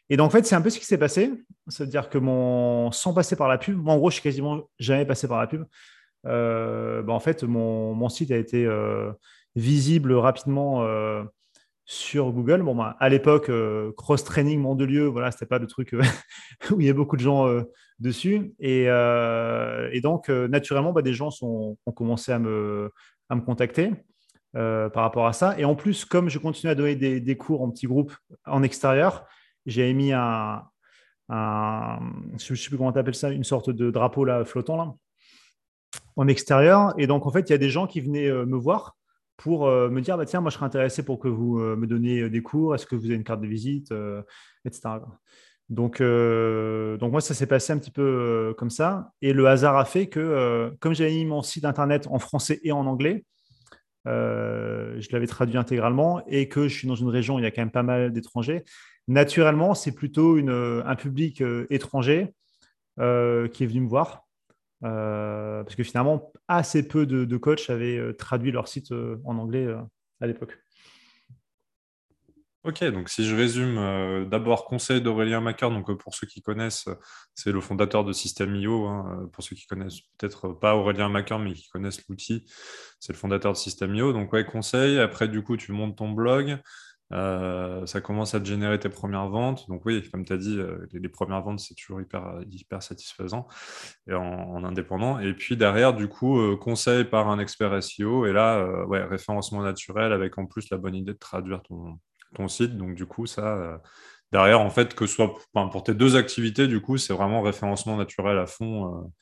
Et 0.09 0.17
donc, 0.17 0.29
en 0.29 0.31
fait, 0.31 0.47
c'est 0.47 0.55
un 0.55 0.63
peu 0.63 0.71
ce 0.71 0.79
qui 0.79 0.85
s'est 0.85 0.99
passé. 0.99 1.33
C'est-à-dire 1.69 2.09
que 2.09 2.19
mon, 2.19 2.91
sans 2.93 3.13
passer 3.13 3.37
par 3.37 3.49
la 3.49 3.59
pub, 3.59 3.77
moi, 3.77 3.95
en 3.95 3.99
gros, 3.99 4.11
je 4.11 4.15
suis 4.15 4.23
quasiment 4.23 4.69
jamais 4.79 5.05
passé 5.05 5.29
par 5.29 5.41
la 5.41 5.47
pub. 5.47 5.65
bah, 6.25 7.05
en 7.09 7.21
fait, 7.21 7.43
mon, 7.45 7.95
mon, 7.95 8.09
site 8.09 8.31
a 8.31 8.37
été 8.37 8.69
visible 9.55 10.13
rapidement 10.13 10.87
sur 11.87 12.33
Google. 12.33 12.63
Bon, 12.63 12.75
bah, 12.75 12.97
à 12.99 13.09
l'époque, 13.09 13.49
euh, 13.49 13.93
cross-training 13.97 14.61
Mandelieu, 14.61 15.07
voilà, 15.07 15.31
c'était 15.31 15.47
pas 15.47 15.59
le 15.59 15.67
truc 15.67 15.95
euh, 15.95 16.03
où 16.71 16.81
il 16.81 16.87
y 16.87 16.91
a 16.91 16.93
beaucoup 16.93 17.17
de 17.17 17.23
gens 17.23 17.49
euh, 17.49 17.63
dessus. 18.01 18.55
Et, 18.59 18.87
donc, 20.03 20.29
naturellement, 20.29 20.93
bah, 20.93 21.03
des 21.03 21.15
gens 21.15 21.31
ont 21.41 21.77
commencé 21.95 22.33
à 22.33 22.39
me, 22.39 22.91
à 23.31 23.37
me 23.37 23.41
contacter 23.41 23.93
par 24.93 25.03
rapport 25.03 25.27
à 25.27 25.33
ça. 25.33 25.59
Et 25.59 25.65
en 25.65 25.75
plus, 25.75 26.05
comme 26.05 26.29
je 26.31 26.39
continue 26.39 26.71
à 26.71 26.75
donner 26.75 26.97
des, 26.97 27.37
cours 27.37 27.63
en 27.63 27.71
petits 27.71 27.87
groupes 27.87 28.15
en 28.47 28.63
extérieur, 28.63 29.27
j'ai 29.67 29.93
mis 29.93 30.13
un, 30.13 30.63
je 31.29 31.35
ne 32.53 32.57
sais 32.57 32.69
plus 32.69 32.79
comment 32.79 32.93
tu 32.93 32.99
appelles 32.99 33.15
ça, 33.15 33.31
une 33.31 33.45
sorte 33.45 33.71
de 33.71 33.91
drapeau 33.91 34.25
là, 34.25 34.45
flottant 34.45 34.77
là, 34.77 34.95
en 36.17 36.27
extérieur. 36.27 36.95
Et 36.97 37.07
donc, 37.07 37.27
en 37.27 37.31
fait, 37.31 37.51
il 37.51 37.53
y 37.53 37.55
a 37.55 37.59
des 37.59 37.71
gens 37.71 37.87
qui 37.87 38.01
venaient 38.01 38.31
me 38.31 38.57
voir 38.57 38.97
pour 39.37 39.67
euh, 39.67 39.89
me 39.89 40.01
dire 40.01 40.17
bah, 40.17 40.27
tiens, 40.27 40.41
moi 40.41 40.51
je 40.51 40.57
serais 40.57 40.67
intéressé 40.67 41.05
pour 41.05 41.19
que 41.19 41.29
vous 41.29 41.61
euh, 41.61 41.77
me 41.77 41.87
donniez 41.87 42.23
euh, 42.23 42.31
des 42.31 42.43
cours, 42.43 42.75
est-ce 42.75 42.87
que 42.87 42.97
vous 42.97 43.07
avez 43.07 43.15
une 43.15 43.25
carte 43.25 43.41
de 43.41 43.47
visite, 43.47 43.93
etc. 44.65 44.99
Donc, 45.69 46.01
donc 46.01 47.11
moi, 47.11 47.21
ça 47.21 47.35
s'est 47.35 47.47
passé 47.47 47.73
un 47.73 47.79
petit 47.79 47.91
peu 47.91 48.55
comme 48.57 48.71
ça. 48.71 49.11
Et 49.21 49.33
le 49.33 49.47
hasard 49.49 49.77
a 49.77 49.85
fait 49.85 50.09
que, 50.09 50.73
comme 50.79 50.95
j'avais 50.95 51.11
mis 51.11 51.25
mon 51.25 51.43
site 51.43 51.65
internet 51.65 52.07
en 52.09 52.21
français 52.21 52.61
et 52.63 52.71
en 52.71 52.87
anglais, 52.87 53.25
je 54.07 55.13
l'avais 55.13 55.27
traduit 55.27 55.59
intégralement 55.59 56.25
et 56.27 56.49
que 56.49 56.69
je 56.69 56.75
suis 56.75 56.89
dans 56.89 56.95
une 56.95 57.09
région 57.09 57.37
où 57.37 57.39
il 57.39 57.43
y 57.43 57.47
a 57.47 57.51
quand 57.51 57.63
même 57.63 57.71
pas 57.71 57.83
mal 57.83 58.13
d'étrangers. 58.13 58.65
Naturellement, 59.09 59.75
c'est 59.75 59.93
plutôt 59.93 60.37
une, 60.37 60.83
un 60.85 60.95
public 60.97 61.43
étranger 61.71 62.35
qui 62.97 63.03
est 63.03 63.67
venu 63.67 63.81
me 63.81 63.89
voir 63.89 64.27
euh, 64.85 65.63
parce 65.63 65.75
que 65.75 65.83
finalement, 65.83 66.33
assez 66.49 66.87
peu 66.87 67.07
de, 67.07 67.37
coachs 67.37 67.71
avaient 67.71 67.99
euh, 67.99 68.13
traduit 68.13 68.53
leur 68.53 68.69
site 68.69 68.93
euh, 68.93 69.17
en 69.25 69.39
anglais 69.39 69.67
à 70.21 70.27
l'époque. 70.27 70.59
Ok, 72.67 72.83
donc 72.83 73.09
si 73.09 73.25
je 73.25 73.37
résume, 73.37 74.27
d'abord 74.29 74.65
conseil 74.65 75.01
d'Aurélien 75.01 75.41
Macar, 75.41 75.71
donc 75.71 75.93
pour 75.99 76.17
ceux 76.17 76.27
qui 76.27 76.43
connaissent, 76.43 76.89
c'est 77.33 77.53
le 77.53 77.61
fondateur 77.61 78.05
de 78.05 78.13
System.io. 78.13 78.87
Hein, 78.87 79.29
pour 79.33 79.45
ceux 79.45 79.55
qui 79.55 79.67
connaissent 79.67 80.01
peut-être 80.19 80.49
pas 80.49 80.75
Aurélien 80.75 81.09
Macar, 81.09 81.39
mais 81.39 81.53
qui 81.53 81.69
connaissent 81.69 82.05
l'outil, 82.09 82.45
c'est 82.99 83.13
le 83.13 83.19
fondateur 83.19 83.53
de 83.53 83.57
System.io. 83.57 84.13
Donc 84.13 84.33
ouais, 84.33 84.45
conseil. 84.45 84.99
Après, 84.99 85.29
du 85.29 85.45
coup, 85.45 85.57
tu 85.57 85.71
montes 85.71 85.97
ton 85.97 86.11
blog. 86.11 86.59
Euh, 87.13 87.87
ça 87.87 88.01
commence 88.01 88.35
à 88.35 88.41
te 88.41 88.47
générer 88.47 88.81
tes 88.81 88.89
premières 88.89 89.29
ventes. 89.29 89.69
Donc 89.69 89.87
oui, 89.87 90.03
comme 90.11 90.25
tu 90.25 90.33
as 90.33 90.37
dit, 90.37 90.59
euh, 90.59 90.89
les, 90.93 91.09
premières 91.09 91.43
ventes, 91.43 91.61
c'est 91.61 91.77
toujours 91.77 92.01
hyper, 92.01 92.41
hyper 92.51 92.83
satisfaisant 92.83 93.47
en, 94.11 94.65
indépendant. 94.65 95.21
Et 95.21 95.35
puis 95.35 95.57
derrière, 95.57 95.95
du 95.95 96.09
coup, 96.09 96.41
euh, 96.41 96.57
conseil 96.57 97.05
par 97.05 97.29
un 97.29 97.39
expert 97.39 97.81
SEO. 97.81 98.27
Et 98.27 98.33
là, 98.33 98.85
ouais, 98.87 99.05
référencement 99.05 99.63
naturel 99.63 100.13
avec 100.13 100.37
en 100.39 100.47
plus 100.47 100.69
la 100.71 100.79
bonne 100.79 100.97
idée 100.97 101.13
de 101.13 101.19
traduire 101.19 101.63
ton, 101.63 102.01
ton 102.37 102.49
site. 102.49 102.77
Donc 102.77 102.95
du 102.95 103.07
coup, 103.07 103.27
ça, 103.27 103.81
derrière, 104.33 104.61
en 104.61 104.71
fait, 104.71 104.95
que 104.95 105.07
ce 105.07 105.15
soit 105.15 105.35
pour 105.53 105.83
tes 105.83 105.95
deux 105.95 106.17
activités, 106.17 106.69
du 106.69 106.81
coup, 106.81 106.97
c'est 106.99 107.13
vraiment 107.13 107.43
référencement 107.43 107.97
naturel 107.97 108.39
à 108.39 108.47
fond 108.47 109.13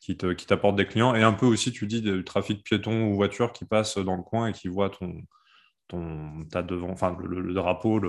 qui 0.00 0.16
t'apporte 0.16 0.76
des 0.76 0.86
clients. 0.86 1.14
Et 1.14 1.22
un 1.22 1.32
peu 1.32 1.46
aussi, 1.46 1.72
tu 1.72 1.86
dis, 1.86 2.02
du 2.02 2.24
trafic 2.24 2.62
piéton 2.62 3.06
ou 3.06 3.14
voiture 3.14 3.52
qui 3.52 3.64
passe 3.64 3.98
dans 3.98 4.16
le 4.16 4.22
coin 4.22 4.48
et 4.48 4.52
qui 4.52 4.68
voit 4.68 4.90
ton 4.90 5.22
ton, 5.88 6.46
as 6.54 6.62
devant, 6.62 6.90
enfin 6.90 7.16
le, 7.22 7.52
drapeau, 7.52 8.00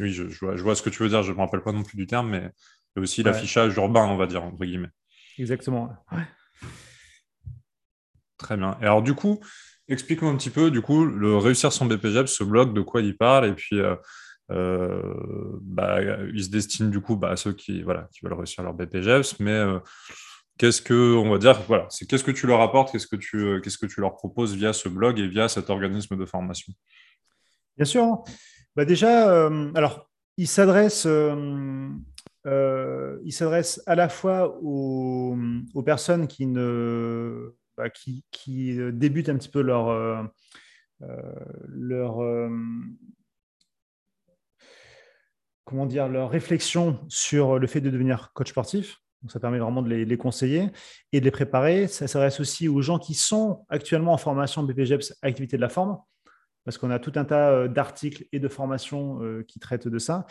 oui, 0.00 0.12
je, 0.12 0.24
vois, 0.44 0.74
ce 0.74 0.82
que 0.82 0.90
tu 0.90 1.02
veux 1.02 1.08
dire, 1.08 1.22
je 1.22 1.30
ne 1.30 1.36
me 1.36 1.40
rappelle 1.40 1.62
pas 1.62 1.72
non 1.72 1.82
plus 1.82 1.96
du 1.96 2.06
terme, 2.06 2.30
mais 2.30 2.50
aussi 2.96 3.22
l'affichage 3.22 3.76
urbain, 3.76 4.06
on 4.06 4.16
va 4.16 4.26
dire, 4.26 4.42
entre 4.42 4.64
guillemets. 4.64 4.90
Exactement. 5.38 5.90
Très 8.38 8.56
bien. 8.56 8.76
Et 8.80 8.84
alors 8.84 9.02
du 9.02 9.14
coup, 9.14 9.40
explique-moi 9.92 10.30
un 10.30 10.36
petit 10.36 10.50
peu, 10.50 10.70
du 10.70 10.80
coup, 10.80 11.04
le 11.04 11.36
réussir 11.36 11.72
son 11.72 11.86
BPGEP, 11.86 12.28
ce 12.28 12.44
blog, 12.44 12.74
de 12.74 12.80
quoi 12.80 13.02
il 13.02 13.16
parle, 13.16 13.46
et 13.46 13.52
puis 13.54 13.80
bah, 14.48 15.98
il 16.34 16.44
se 16.44 16.50
destine 16.50 16.90
du 16.90 17.00
coup 17.00 17.16
bah, 17.16 17.30
à 17.30 17.36
ceux 17.36 17.54
qui, 17.54 17.82
voilà, 17.82 18.08
qui 18.12 18.20
veulent 18.22 18.34
réussir 18.34 18.62
leur 18.62 18.74
BPGEPS, 18.74 19.40
mais 19.40 19.58
qu'est-ce 20.58 20.82
que, 20.82 21.14
on 21.14 21.30
va 21.30 21.38
dire, 21.38 21.60
voilà, 21.68 21.86
c'est 21.90 22.06
qu'est-ce 22.06 22.24
que 22.24 22.30
tu 22.30 22.46
leur 22.46 22.60
apportes, 22.60 22.92
qu'est-ce 22.92 23.06
que 23.06 23.16
tu, 23.16 23.60
qu'est-ce 23.62 23.78
que 23.78 23.86
tu 23.86 24.00
leur 24.00 24.14
proposes 24.14 24.54
via 24.54 24.72
ce 24.72 24.88
blog 24.88 25.18
et 25.18 25.28
via 25.28 25.48
cet 25.48 25.70
organisme 25.70 26.16
de 26.16 26.26
formation? 26.26 26.72
Bien 27.76 27.86
sûr. 27.86 28.24
Bah 28.76 28.84
déjà, 28.84 29.46
alors, 29.74 30.10
il 30.36 30.48
s'adresse, 30.48 31.06
euh, 31.06 31.88
à 33.86 33.94
la 33.94 34.08
fois 34.08 34.58
aux, 34.62 35.36
personnes 35.84 36.26
qui, 36.26 36.46
ne, 36.46 37.54
qui, 37.90 38.24
qui, 38.30 38.78
débutent 38.92 39.28
un 39.28 39.36
petit 39.36 39.48
peu 39.48 39.60
leur, 39.60 39.88
euh, 39.88 40.22
leur 41.68 42.18
comment 45.64 45.86
dire, 45.86 46.08
leur 46.08 46.30
réflexion 46.30 47.00
sur 47.08 47.58
le 47.58 47.66
fait 47.66 47.80
de 47.80 47.90
devenir 47.90 48.32
coach 48.34 48.50
sportif. 48.50 48.98
Ça 49.28 49.38
permet 49.38 49.58
vraiment 49.58 49.82
de 49.82 49.88
les, 49.88 50.16
conseiller 50.16 50.70
et 51.12 51.20
de 51.20 51.24
les 51.24 51.30
préparer. 51.30 51.86
Ça 51.86 52.08
s'adresse 52.08 52.40
aussi 52.40 52.68
aux 52.68 52.82
gens 52.82 52.98
qui 52.98 53.14
sont 53.14 53.64
actuellement 53.68 54.12
en 54.12 54.18
formation 54.18 54.64
BPGEPS 54.64 55.14
activité 55.22 55.56
de 55.56 55.62
la 55.62 55.68
forme, 55.68 55.98
parce 56.64 56.76
qu'on 56.76 56.90
a 56.90 56.98
tout 56.98 57.12
un 57.14 57.24
tas 57.24 57.68
d'articles 57.68 58.24
et 58.32 58.40
de 58.40 58.48
formations 58.48 59.20
qui 59.46 59.60
traitent 59.60 59.86
de 59.86 59.98
ça. 60.00 60.26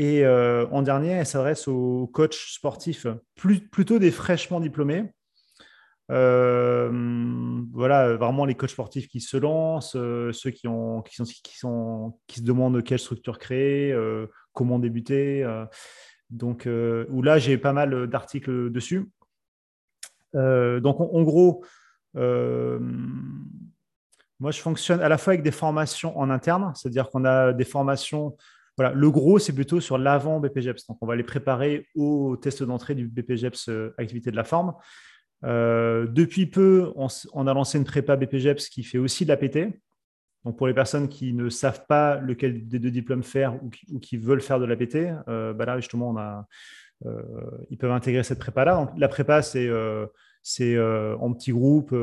Et 0.00 0.24
euh, 0.24 0.66
en 0.70 0.80
dernier, 0.80 1.10
elle 1.10 1.26
s'adresse 1.26 1.68
aux 1.68 2.06
coachs 2.06 2.32
sportifs, 2.32 3.06
plutôt 3.34 3.98
des 3.98 4.10
fraîchement 4.10 4.58
diplômés. 4.58 5.12
Euh, 6.10 6.90
voilà, 7.72 8.16
vraiment 8.16 8.44
les 8.44 8.54
coachs 8.54 8.70
sportifs 8.70 9.08
qui 9.08 9.20
se 9.20 9.36
lancent, 9.36 9.96
euh, 9.96 10.32
ceux 10.32 10.50
qui, 10.50 10.62
qui, 10.62 11.14
sont, 11.14 11.24
qui, 11.24 11.56
sont, 11.56 12.18
qui, 12.26 12.40
se 12.40 12.44
demandent 12.44 12.82
quelle 12.82 12.98
structure 12.98 13.38
créer, 13.38 13.96
comment 14.52 14.78
débuter. 14.78 15.46
donc, 16.30 16.66
où 16.66 17.22
là, 17.22 17.38
j'ai 17.38 17.58
pas 17.58 17.72
mal 17.72 18.06
d'articles 18.08 18.70
dessus. 18.70 19.10
donc, 20.34 21.00
en 21.00 21.22
gros, 21.22 21.64
moi, 22.14 22.80
je 24.50 24.60
fonctionne 24.60 25.00
à 25.00 25.08
la 25.08 25.18
fois 25.18 25.34
avec 25.34 25.42
des 25.42 25.52
formations 25.52 26.18
en 26.18 26.30
interne, 26.30 26.72
c'est-à-dire 26.74 27.10
qu'on 27.10 27.24
a 27.24 27.52
des 27.52 27.64
formations 27.64 28.36
le 28.94 29.10
gros, 29.10 29.38
c'est 29.38 29.52
plutôt 29.52 29.80
sur 29.80 29.98
l'avant 29.98 30.40
BPGEPS. 30.40 30.86
Donc, 30.88 30.98
on 31.00 31.06
va 31.06 31.16
les 31.16 31.22
préparer 31.22 31.86
au 31.94 32.36
test 32.36 32.62
d'entrée 32.62 32.94
du 32.94 33.06
BPGEPS 33.06 33.68
euh, 33.68 33.94
activité 33.98 34.30
de 34.30 34.36
la 34.36 34.44
forme. 34.44 34.74
Euh, 35.44 36.06
depuis 36.06 36.46
peu, 36.46 36.92
on, 36.96 37.46
a 37.46 37.54
lancé 37.54 37.78
une 37.78 37.84
prépa 37.84 38.16
BPGEPS 38.16 38.68
qui 38.68 38.82
fait 38.82 38.98
aussi 38.98 39.24
de 39.24 39.30
l'APT. 39.30 39.72
Donc, 40.44 40.56
pour 40.56 40.66
les 40.66 40.74
personnes 40.74 41.08
qui 41.08 41.32
ne 41.32 41.48
savent 41.48 41.84
pas 41.86 42.16
lequel 42.16 42.66
des 42.66 42.78
deux 42.78 42.90
diplômes 42.90 43.22
faire 43.22 43.58
ou 43.62 43.98
qui, 44.00 44.16
veulent 44.16 44.40
faire 44.40 44.58
de 44.58 44.64
l'APT, 44.64 44.96
euh, 45.28 45.52
bah 45.52 45.66
là, 45.66 45.78
justement, 45.78 46.16
a, 46.16 46.46
ils 47.70 47.78
peuvent 47.78 47.92
intégrer 47.92 48.22
cette 48.22 48.38
prépa-là. 48.38 48.92
la 48.96 49.08
prépa, 49.08 49.42
c'est 49.42 49.68
en 49.70 51.32
petit 51.32 51.52
groupe. 51.52 51.94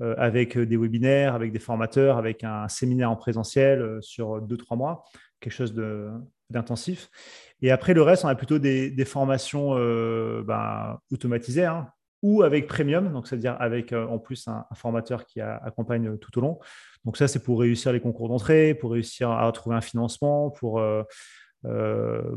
avec 0.00 0.58
des 0.58 0.76
webinaires, 0.76 1.34
avec 1.34 1.52
des 1.52 1.60
formateurs, 1.60 2.18
avec 2.18 2.42
un 2.42 2.68
séminaire 2.68 3.10
en 3.10 3.16
présentiel 3.16 3.98
sur 4.00 4.42
deux, 4.42 4.56
trois 4.56 4.76
mois 4.76 5.04
quelque 5.44 5.52
chose 5.52 5.74
d'intensif. 6.50 7.10
Et 7.60 7.70
après, 7.70 7.94
le 7.94 8.02
reste, 8.02 8.24
on 8.24 8.28
a 8.28 8.34
plutôt 8.34 8.58
des, 8.58 9.04
formations 9.04 9.76
euh, 9.76 10.42
bah, 10.42 11.00
automatisées 11.12 11.66
hein, 11.66 11.88
ou 12.24 12.42
avec 12.42 12.66
premium, 12.66 13.12
donc 13.12 13.28
c'est-à-dire 13.28 13.54
avec 13.60 13.92
euh, 13.92 14.06
en 14.06 14.18
plus 14.18 14.48
un, 14.48 14.64
formateur 14.74 15.26
qui 15.26 15.42
accompagne 15.42 16.16
tout 16.16 16.38
au 16.38 16.40
long. 16.40 16.58
Donc 17.04 17.18
ça, 17.18 17.28
c'est 17.28 17.42
pour 17.42 17.60
réussir 17.60 17.92
les 17.92 18.00
concours 18.00 18.30
d'entrée, 18.30 18.74
pour 18.74 18.92
réussir 18.92 19.30
à 19.30 19.52
trouver 19.52 19.76
un 19.76 19.82
financement, 19.82 20.48
pour, 20.48 20.80
euh, 20.80 21.02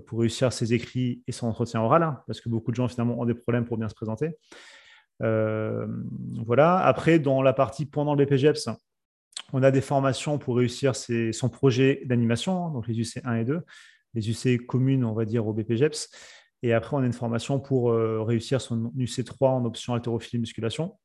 pour 0.06 0.20
réussir 0.20 0.52
ses 0.52 0.74
écrits 0.74 1.24
et 1.26 1.32
son 1.32 1.48
entretien 1.48 1.82
oral, 1.82 2.04
hein, 2.04 2.22
parce 2.28 2.42
que 2.42 2.50
beaucoup 2.50 2.72
de 2.72 2.76
gens 2.76 2.90
finalement 2.90 3.18
ont 3.18 3.26
des 3.26 3.34
problèmes 3.34 3.64
pour 3.64 3.78
bien 3.78 3.88
se 3.88 3.96
présenter. 3.96 4.32
voilà. 5.22 6.80
Après, 6.80 7.18
dans 7.18 7.42
la 7.42 7.54
partie 7.54 7.86
pendant 7.86 8.14
le 8.14 8.26
BPGEPS, 8.26 8.68
on 9.54 9.64
a 9.64 9.72
des 9.72 9.80
formations 9.80 10.38
pour 10.38 10.58
réussir 10.58 10.98
son 10.98 11.48
projet 11.48 12.02
d'animation, 12.04 12.66
hein, 12.66 12.72
donc 12.74 12.90
les 12.90 13.00
UC 13.00 13.22
1 13.24 13.36
et 13.36 13.46
2, 13.46 13.62
les 14.16 14.30
UC 14.30 14.66
communes, 14.66 15.06
on 15.06 15.14
va 15.14 15.24
dire, 15.24 15.48
au 15.48 15.54
BPGEPS. 15.54 16.10
Et 16.64 16.74
après, 16.74 16.95
on 16.95 16.99
a 16.99 17.05
une 17.05 17.14
formation 17.14 17.60
pour 17.60 17.91
euh, 17.91 18.22
réussir 18.22 18.62
son 18.62 18.91
UC3 18.97 19.47
en 19.47 19.66
option 19.66 19.93
haltérophilie 19.93 20.39
musculation. 20.39 20.97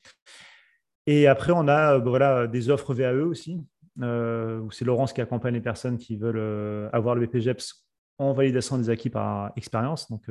Et 1.06 1.26
après, 1.26 1.52
on 1.52 1.68
a 1.68 1.94
euh, 1.94 1.98
bah, 1.98 2.10
voilà, 2.10 2.46
des 2.46 2.70
offres 2.70 2.94
VAE 2.94 3.24
aussi, 3.24 3.60
euh, 4.00 4.62
c'est 4.70 4.84
Laurence 4.84 5.12
qui 5.12 5.20
accompagne 5.20 5.54
les 5.54 5.60
personnes 5.60 5.98
qui 5.98 6.16
veulent 6.16 6.88
avoir 6.92 7.14
le 7.14 7.26
BPGEPS 7.26 7.86
en 8.18 8.32
validation 8.32 8.78
des 8.78 8.88
acquis 8.88 9.10
par 9.10 9.52
expérience, 9.56 10.10
donc 10.10 10.22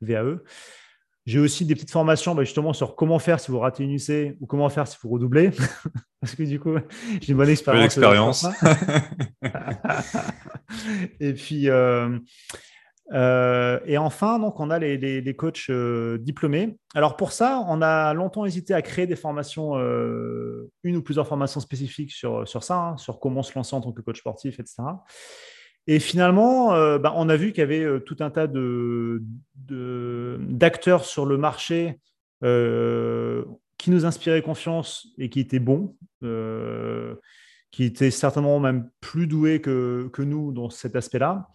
VAE. 0.00 0.38
J'ai 1.26 1.38
aussi 1.38 1.66
des 1.66 1.74
petites 1.74 1.90
formations 1.90 2.34
bah, 2.34 2.44
justement 2.44 2.72
sur 2.72 2.96
comment 2.96 3.18
faire 3.18 3.38
si 3.40 3.50
vous 3.50 3.58
ratez 3.58 3.84
une 3.84 3.92
UC 3.92 4.36
ou 4.40 4.46
comment 4.46 4.68
faire 4.70 4.88
si 4.88 4.96
vous 5.02 5.10
redoublez. 5.10 5.50
Parce 6.20 6.34
que 6.34 6.42
du 6.42 6.58
coup, 6.58 6.74
j'ai 7.20 7.32
une 7.32 7.36
bonne 7.36 7.48
expérience. 7.48 7.94
Bonne 7.94 8.04
expérience. 8.04 8.46
et 11.20 11.34
puis, 11.34 11.68
euh, 11.68 12.18
euh, 13.12 13.80
et 13.86 13.98
enfin, 13.98 14.38
donc, 14.38 14.60
on 14.60 14.70
a 14.70 14.78
les, 14.78 15.34
coachs 15.36 15.66
euh, 15.70 16.18
diplômés. 16.18 16.76
Alors 16.94 17.16
pour 17.16 17.32
ça, 17.32 17.64
on 17.68 17.82
a 17.82 18.14
longtemps 18.14 18.46
hésité 18.46 18.74
à 18.74 18.82
créer 18.82 19.06
des 19.06 19.16
formations, 19.16 19.74
une 20.82 20.96
ou 20.96 21.02
plusieurs 21.02 21.26
formations 21.26 21.60
spécifiques 21.60 22.12
sur, 22.12 22.46
sur 22.46 22.62
ça, 22.62 22.76
hein, 22.76 22.96
sur 22.96 23.20
comment 23.20 23.42
se 23.42 23.54
lancer 23.54 23.74
en 23.74 23.80
tant 23.80 23.92
que 23.92 24.02
coach 24.02 24.18
sportif, 24.18 24.60
etc. 24.60 24.82
Et 25.86 25.98
finalement, 25.98 26.74
euh, 26.74 26.98
bah, 26.98 27.12
on 27.16 27.28
a 27.28 27.36
vu 27.36 27.52
qu'il 27.52 27.58
y 27.58 27.62
avait 27.62 27.82
euh, 27.82 27.98
tout 28.00 28.16
un 28.20 28.30
tas 28.30 28.46
de, 28.46 29.22
d'acteurs 30.38 31.04
sur 31.04 31.26
le 31.26 31.36
marché 31.36 31.98
euh, 32.44 33.44
qui 33.78 33.90
nous 33.90 34.04
inspiraient 34.04 34.42
confiance 34.42 35.08
et 35.18 35.30
qui 35.30 35.40
étaient 35.40 35.58
bons, 35.58 35.96
qui 37.70 37.84
étaient 37.84 38.10
certainement 38.10 38.60
même 38.60 38.90
plus 39.00 39.26
doués 39.26 39.60
que, 39.60 40.08
que 40.12 40.22
nous 40.22 40.52
dans 40.52 40.70
cet 40.70 40.96
aspect-là. 40.96 41.48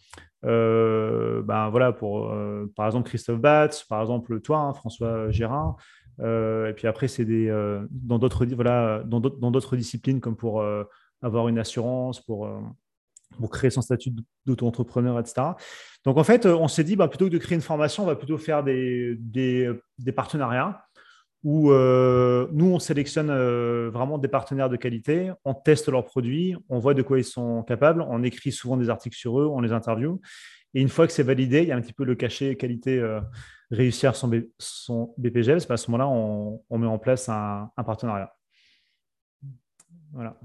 Ben 0.46 1.70
voilà, 1.70 1.92
pour, 1.92 2.34
par 2.76 2.86
exemple, 2.86 3.10
Christophe 3.10 3.40
Batz, 3.40 3.84
par 3.84 4.02
exemple, 4.02 4.40
toi, 4.42 4.60
hein, 4.60 4.74
François 4.74 5.32
Gérin. 5.32 5.76
et 6.20 6.74
puis 6.76 6.88
après, 6.88 7.08
c'est 7.08 7.26
des, 7.26 7.50
dans, 7.90 8.20
d'autres, 8.20 8.46
voilà, 8.46 9.04
dans 9.06 9.20
d'autres 9.20 9.76
disciplines, 9.76 10.22
comme 10.22 10.36
pour 10.36 10.64
avoir 11.22 11.48
une 11.48 11.60
assurance, 11.60 12.22
pour 12.22 12.48
pour 13.40 13.50
créer 13.50 13.70
son 13.70 13.82
statut 13.82 14.12
d'auto-entrepreneur, 14.46 15.20
etc. 15.20 15.48
Donc 16.04 16.18
en 16.18 16.24
fait, 16.24 16.46
on 16.46 16.68
s'est 16.68 16.84
dit, 16.84 16.96
bah, 16.96 17.08
plutôt 17.08 17.26
que 17.26 17.32
de 17.32 17.38
créer 17.38 17.56
une 17.56 17.62
formation, 17.62 18.04
on 18.04 18.06
va 18.06 18.16
plutôt 18.16 18.38
faire 18.38 18.64
des, 18.64 19.16
des, 19.20 20.12
partenariats 20.16 20.85
où 21.46 21.72
euh, 21.72 22.48
nous, 22.52 22.66
on 22.66 22.80
sélectionne 22.80 23.30
euh, 23.30 23.92
vraiment 23.94 24.18
des 24.18 24.28
partenaires 24.28 24.68
de 24.68 24.78
qualité, 24.78 25.32
on 25.46 25.54
teste 25.54 25.88
leurs 25.90 26.04
produits, 26.04 26.56
on 26.70 26.80
voit 26.80 26.96
de 26.96 27.04
quoi 27.04 27.20
ils 27.20 27.24
sont 27.24 27.62
capables, 27.62 28.02
on 28.02 28.24
écrit 28.24 28.52
souvent 28.52 28.78
des 28.78 28.90
articles 28.90 29.16
sur 29.16 29.40
eux, 29.40 29.46
on 29.46 29.62
les 29.62 29.72
interviewe. 29.72 30.20
Et 30.74 30.82
une 30.82 30.90
fois 30.90 31.06
que 31.06 31.14
c'est 31.14 31.24
validé, 31.24 31.62
il 31.62 31.68
y 31.68 31.72
a 31.72 31.76
un 31.76 31.82
petit 31.82 31.94
peu 31.94 32.04
le 32.04 32.16
cachet 32.16 32.56
qualité 32.56 32.98
euh, 32.98 33.22
réussir 33.70 34.16
son, 34.16 34.32
son 34.58 35.14
BPGL. 35.20 35.60
À 35.70 35.78
ce 35.78 35.92
moment-là, 35.92 36.08
on, 36.10 36.78
met 36.80 36.88
en 36.88 36.98
place 36.98 37.30
un, 37.30 37.70
un 37.78 37.84
partenariat. 37.84 38.36
Voilà. 40.14 40.40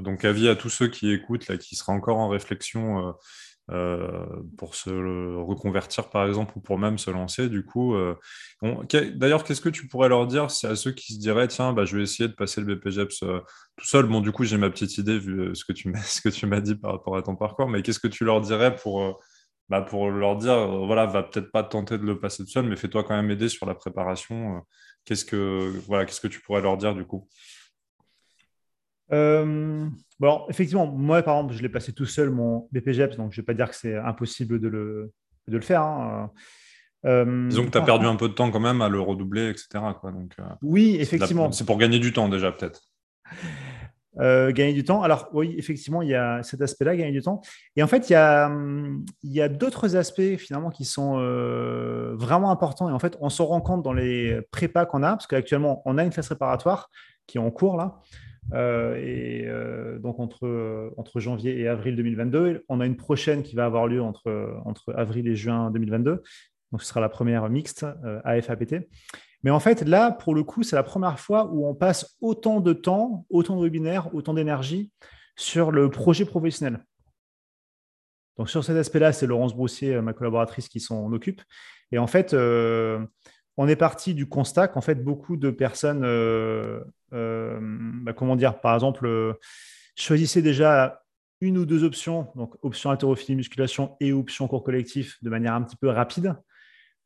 Donc, 0.00 0.26
avis 0.26 0.50
à 0.50 0.54
tous 0.54 0.68
ceux 0.68 0.88
qui 0.88 1.12
écoutent, 1.12 1.48
là, 1.48 1.56
qui 1.56 1.76
seraient 1.76 1.94
encore 1.94 2.18
en 2.18 2.28
réflexion 2.28 3.14
euh, 3.70 4.10
euh, 4.10 4.42
pour 4.56 4.74
se 4.74 4.90
reconvertir, 4.90 6.10
par 6.10 6.26
exemple, 6.26 6.54
ou 6.56 6.60
pour 6.60 6.78
même 6.78 6.98
se 6.98 7.10
lancer. 7.10 7.48
Du 7.48 7.64
coup, 7.64 7.94
euh, 7.94 8.14
d'ailleurs, 9.14 9.44
qu'est-ce 9.44 9.60
que 9.60 9.68
tu 9.68 9.86
pourrais 9.88 10.08
leur 10.08 10.26
dire 10.26 10.44
à 10.44 10.76
ceux 10.76 10.92
qui 10.92 11.14
se 11.14 11.18
diraient, 11.18 11.48
tiens, 11.48 11.72
bah, 11.72 11.84
je 11.84 11.96
vais 11.96 12.02
essayer 12.02 12.28
de 12.28 12.34
passer 12.34 12.60
le 12.60 12.74
BPGEPS 12.74 13.20
tout 13.20 13.86
seul 13.86 14.06
Bon, 14.06 14.20
du 14.20 14.32
coup, 14.32 14.44
j'ai 14.44 14.56
ma 14.56 14.70
petite 14.70 14.98
idée 14.98 15.18
vu 15.18 15.54
ce 15.54 15.64
que 15.64 15.72
tu 16.28 16.46
m'as 16.46 16.60
dit 16.60 16.74
par 16.74 16.92
rapport 16.92 17.16
à 17.16 17.22
ton 17.22 17.36
parcours, 17.36 17.68
mais 17.68 17.82
qu'est-ce 17.82 18.00
que 18.00 18.08
tu 18.08 18.24
leur 18.24 18.40
dirais 18.40 18.74
pour, 18.74 19.20
bah, 19.68 19.82
pour 19.82 20.10
leur 20.10 20.36
dire, 20.36 20.68
voilà, 20.86 21.06
va 21.06 21.22
peut-être 21.22 21.50
pas 21.50 21.62
tenter 21.62 21.98
de 21.98 22.04
le 22.04 22.18
passer 22.18 22.44
tout 22.44 22.50
seul, 22.50 22.66
mais 22.66 22.76
fais-toi 22.76 23.04
quand 23.04 23.16
même 23.16 23.30
aider 23.30 23.48
sur 23.48 23.66
la 23.66 23.74
préparation. 23.74 24.62
qu'est-ce 25.04 25.24
que, 25.24 25.72
voilà, 25.86 26.04
qu'est-ce 26.06 26.20
que 26.20 26.28
tu 26.28 26.40
pourrais 26.40 26.62
leur 26.62 26.76
dire 26.76 26.94
du 26.94 27.04
coup? 27.04 27.28
Euh, 29.12 29.86
bon, 30.18 30.42
effectivement, 30.48 30.86
moi, 30.86 31.22
par 31.22 31.36
exemple, 31.36 31.54
je 31.54 31.62
l'ai 31.62 31.68
passé 31.68 31.92
tout 31.92 32.06
seul, 32.06 32.30
mon 32.30 32.68
BPGEPS, 32.72 33.16
donc 33.16 33.32
je 33.32 33.40
ne 33.40 33.42
vais 33.42 33.46
pas 33.46 33.54
dire 33.54 33.68
que 33.68 33.76
c'est 33.76 33.96
impossible 33.96 34.60
de 34.60 34.68
le, 34.68 35.12
de 35.48 35.56
le 35.56 35.62
faire. 35.62 35.82
Hein. 35.82 36.30
Euh, 37.06 37.48
Disons 37.48 37.64
que 37.64 37.70
tu 37.70 37.78
as 37.78 37.82
perdu 37.82 38.06
un 38.06 38.16
peu 38.16 38.28
de 38.28 38.34
temps 38.34 38.50
quand 38.50 38.60
même 38.60 38.82
à 38.82 38.88
le 38.88 39.00
redoubler, 39.00 39.48
etc. 39.48 39.68
Quoi. 40.00 40.12
Donc, 40.12 40.32
euh, 40.38 40.44
oui, 40.62 40.96
effectivement. 41.00 41.50
C'est 41.50 41.64
pour 41.64 41.78
gagner 41.78 41.98
du 41.98 42.12
temps 42.12 42.28
déjà, 42.28 42.52
peut-être. 42.52 42.82
gagner 44.16 44.74
du 44.74 44.84
temps. 44.84 45.02
Alors, 45.02 45.28
oui, 45.32 45.54
effectivement, 45.56 46.02
il 46.02 46.10
y 46.10 46.14
a 46.14 46.42
cet 46.42 46.60
aspect-là, 46.60 46.94
gagner 46.94 47.12
du 47.12 47.22
temps. 47.22 47.40
Et 47.74 47.82
en 47.82 47.86
fait, 47.86 48.10
il 48.10 48.12
y 48.12 48.16
a, 48.16 48.52
il 49.22 49.32
y 49.32 49.40
a 49.40 49.48
d'autres 49.48 49.96
aspects 49.96 50.36
finalement 50.36 50.68
qui 50.68 50.84
sont 50.84 51.14
vraiment 52.16 52.50
importants. 52.50 52.90
Et 52.90 52.92
en 52.92 52.98
fait, 52.98 53.16
on 53.20 53.30
se 53.30 53.40
rend 53.40 53.62
compte 53.62 53.82
dans 53.82 53.94
les 53.94 54.40
prépas 54.50 54.84
qu'on 54.84 55.02
a, 55.02 55.12
parce 55.12 55.26
qu'actuellement, 55.26 55.80
on 55.86 55.96
a 55.96 56.04
une 56.04 56.12
phase 56.12 56.28
réparatoire 56.28 56.90
qui 57.26 57.38
est 57.38 57.40
en 57.40 57.50
cours 57.50 57.76
là. 57.78 58.02
Et 58.54 59.46
donc 60.00 60.18
entre, 60.18 60.92
entre 60.96 61.20
janvier 61.20 61.60
et 61.60 61.68
avril 61.68 61.96
2022. 61.96 62.64
On 62.68 62.80
a 62.80 62.86
une 62.86 62.96
prochaine 62.96 63.42
qui 63.42 63.54
va 63.54 63.64
avoir 63.64 63.86
lieu 63.86 64.02
entre, 64.02 64.60
entre 64.64 64.92
avril 64.94 65.28
et 65.28 65.36
juin 65.36 65.70
2022. 65.70 66.22
Donc 66.72 66.82
ce 66.82 66.86
sera 66.86 67.00
la 67.00 67.08
première 67.08 67.48
mixte 67.48 67.86
AFAPT. 68.24 68.86
Mais 69.42 69.50
en 69.50 69.60
fait, 69.60 69.82
là, 69.82 70.10
pour 70.10 70.34
le 70.34 70.44
coup, 70.44 70.62
c'est 70.62 70.76
la 70.76 70.82
première 70.82 71.18
fois 71.18 71.46
où 71.50 71.66
on 71.66 71.74
passe 71.74 72.16
autant 72.20 72.60
de 72.60 72.72
temps, 72.72 73.24
autant 73.30 73.56
de 73.56 73.62
webinaires, 73.62 74.14
autant 74.14 74.34
d'énergie 74.34 74.90
sur 75.36 75.70
le 75.70 75.90
projet 75.90 76.24
professionnel. 76.24 76.84
Donc 78.36 78.50
sur 78.50 78.64
cet 78.64 78.76
aspect-là, 78.76 79.12
c'est 79.12 79.26
Laurence 79.26 79.54
Broussier, 79.54 80.00
ma 80.00 80.12
collaboratrice, 80.12 80.68
qui 80.68 80.80
s'en 80.80 81.12
occupe. 81.12 81.42
Et 81.92 81.98
en 81.98 82.06
fait, 82.06 82.34
euh, 82.34 83.04
on 83.56 83.68
est 83.68 83.76
parti 83.76 84.14
du 84.14 84.26
constat 84.26 84.68
qu'en 84.68 84.80
fait, 84.80 84.96
beaucoup 84.96 85.36
de 85.36 85.50
personnes, 85.50 86.02
euh, 86.04 86.80
euh, 87.12 87.58
bah, 87.60 88.12
comment 88.12 88.36
dire, 88.36 88.60
par 88.60 88.74
exemple, 88.74 89.36
choisissaient 89.96 90.42
déjà 90.42 91.02
une 91.40 91.58
ou 91.58 91.66
deux 91.66 91.84
options, 91.84 92.28
donc 92.36 92.54
option 92.62 92.90
haltérophilie 92.90 93.36
musculation 93.36 93.96
et 94.00 94.12
option 94.12 94.46
cours 94.46 94.62
collectif, 94.62 95.16
de 95.22 95.30
manière 95.30 95.54
un 95.54 95.62
petit 95.62 95.76
peu 95.76 95.88
rapide. 95.88 96.36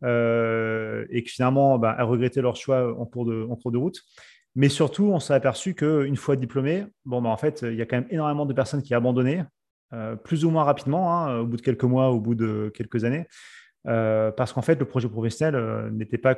Euh, 0.03 1.07
et 1.09 1.23
que 1.23 1.31
finalement, 1.31 1.79
bah, 1.79 1.97
elles 1.99 2.05
regrettaient 2.05 2.43
leur 2.43 2.57
choix 2.57 2.99
en 2.99 3.07
cours 3.07 3.25
de, 3.25 3.77
route. 3.77 4.03
Mais 4.55 4.69
surtout, 4.69 5.05
on 5.05 5.19
s'est 5.19 5.35
aperçu 5.35 5.75
qu'une 5.75 6.17
fois 6.17 6.37
diplômé, 6.37 6.87
bon, 7.05 7.23
bah, 7.23 7.31
en 7.31 7.37
fait, 7.37 7.63
il 7.63 7.77
y 7.77 7.83
a 7.83 7.87
quand 7.87 7.97
même 7.97 8.09
énormément 8.11 8.45
de 8.45 8.53
personnes 8.53 8.83
qui 8.83 8.95
euh, 9.95 10.17
plus 10.17 10.45
ou 10.45 10.51
moins 10.51 10.65
rapidement, 10.65 11.15
hein, 11.15 11.39
au 11.39 11.47
bout 11.47 11.57
de 11.57 11.63
quelques 11.63 11.85
mois, 11.85 12.11
au 12.11 12.21
bout 12.21 12.35
de 12.35 12.73
quelques 12.75 13.05
années, 13.05 13.27
euh, 13.87 14.31
parce 14.33 14.53
qu'en 14.53 14.63
fait, 14.63 14.79
le 14.79 14.85
projet 14.85 15.09
professionnel 15.09 15.93
pas, 16.23 16.37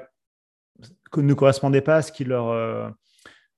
ne 1.17 1.35
correspondait 1.35 1.81
pas 1.81 1.97
à 1.97 2.03
ce 2.03 2.13
qui 2.13 2.25
leur. 2.25 2.95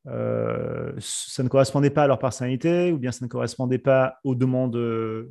ça 0.05 1.43
ne 1.43 1.49
correspondait 1.49 1.91
pas 1.91 2.05
à 2.05 2.07
leur 2.07 2.18
personnalité, 2.18 2.93
ou 2.93 2.99
bien 2.99 3.12
ça 3.12 3.24
ne 3.24 3.30
correspondait 3.30 3.78
pas 3.78 4.18
aux 4.24 4.34
demandes 4.34 4.78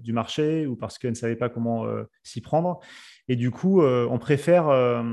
du 0.01 0.13
marché, 0.13 0.67
ou 0.67 0.75
parce 0.75 0.97
qu'elles 0.97 1.11
ne 1.11 1.15
savaient 1.15 1.35
pas 1.35 1.49
comment 1.49 1.85
s'y 2.23 2.41
prendre. 2.41 2.79
Et 3.27 3.35
du 3.35 3.51
coup, 3.51 3.81
euh, 3.81 4.07
on 4.09 4.19
préfère 4.19 4.69
euh, 4.69 5.03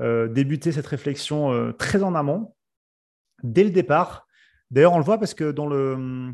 euh, 0.00 0.28
débuter 0.28 0.72
cette 0.72 0.86
réflexion 0.86 1.72
très 1.78 2.02
en 2.02 2.14
amont, 2.14 2.54
dès 3.42 3.64
le 3.64 3.70
départ. 3.70 4.26
D'ailleurs, 4.70 4.92
on 4.92 4.98
le 4.98 5.04
voit 5.04 5.18
parce 5.18 5.34
que 5.34 5.50
dans 5.50 5.66
le, 5.66 6.32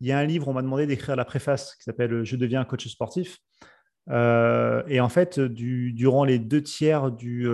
il 0.00 0.06
y 0.06 0.12
a 0.12 0.18
un 0.18 0.24
livre, 0.24 0.48
on 0.48 0.52
m'a 0.52 0.62
demandé 0.62 0.86
d'écrire 0.86 1.16
la 1.16 1.24
préface 1.24 1.74
qui 1.76 1.84
s'appelle 1.84 2.24
Je 2.24 2.36
deviens 2.36 2.64
coach 2.64 2.86
sportif. 2.88 3.38
Et 4.10 5.00
en 5.00 5.08
fait, 5.08 5.38
durant 5.38 6.24
les 6.24 6.38
deux 6.38 6.62
tiers 6.62 7.10
du, 7.10 7.46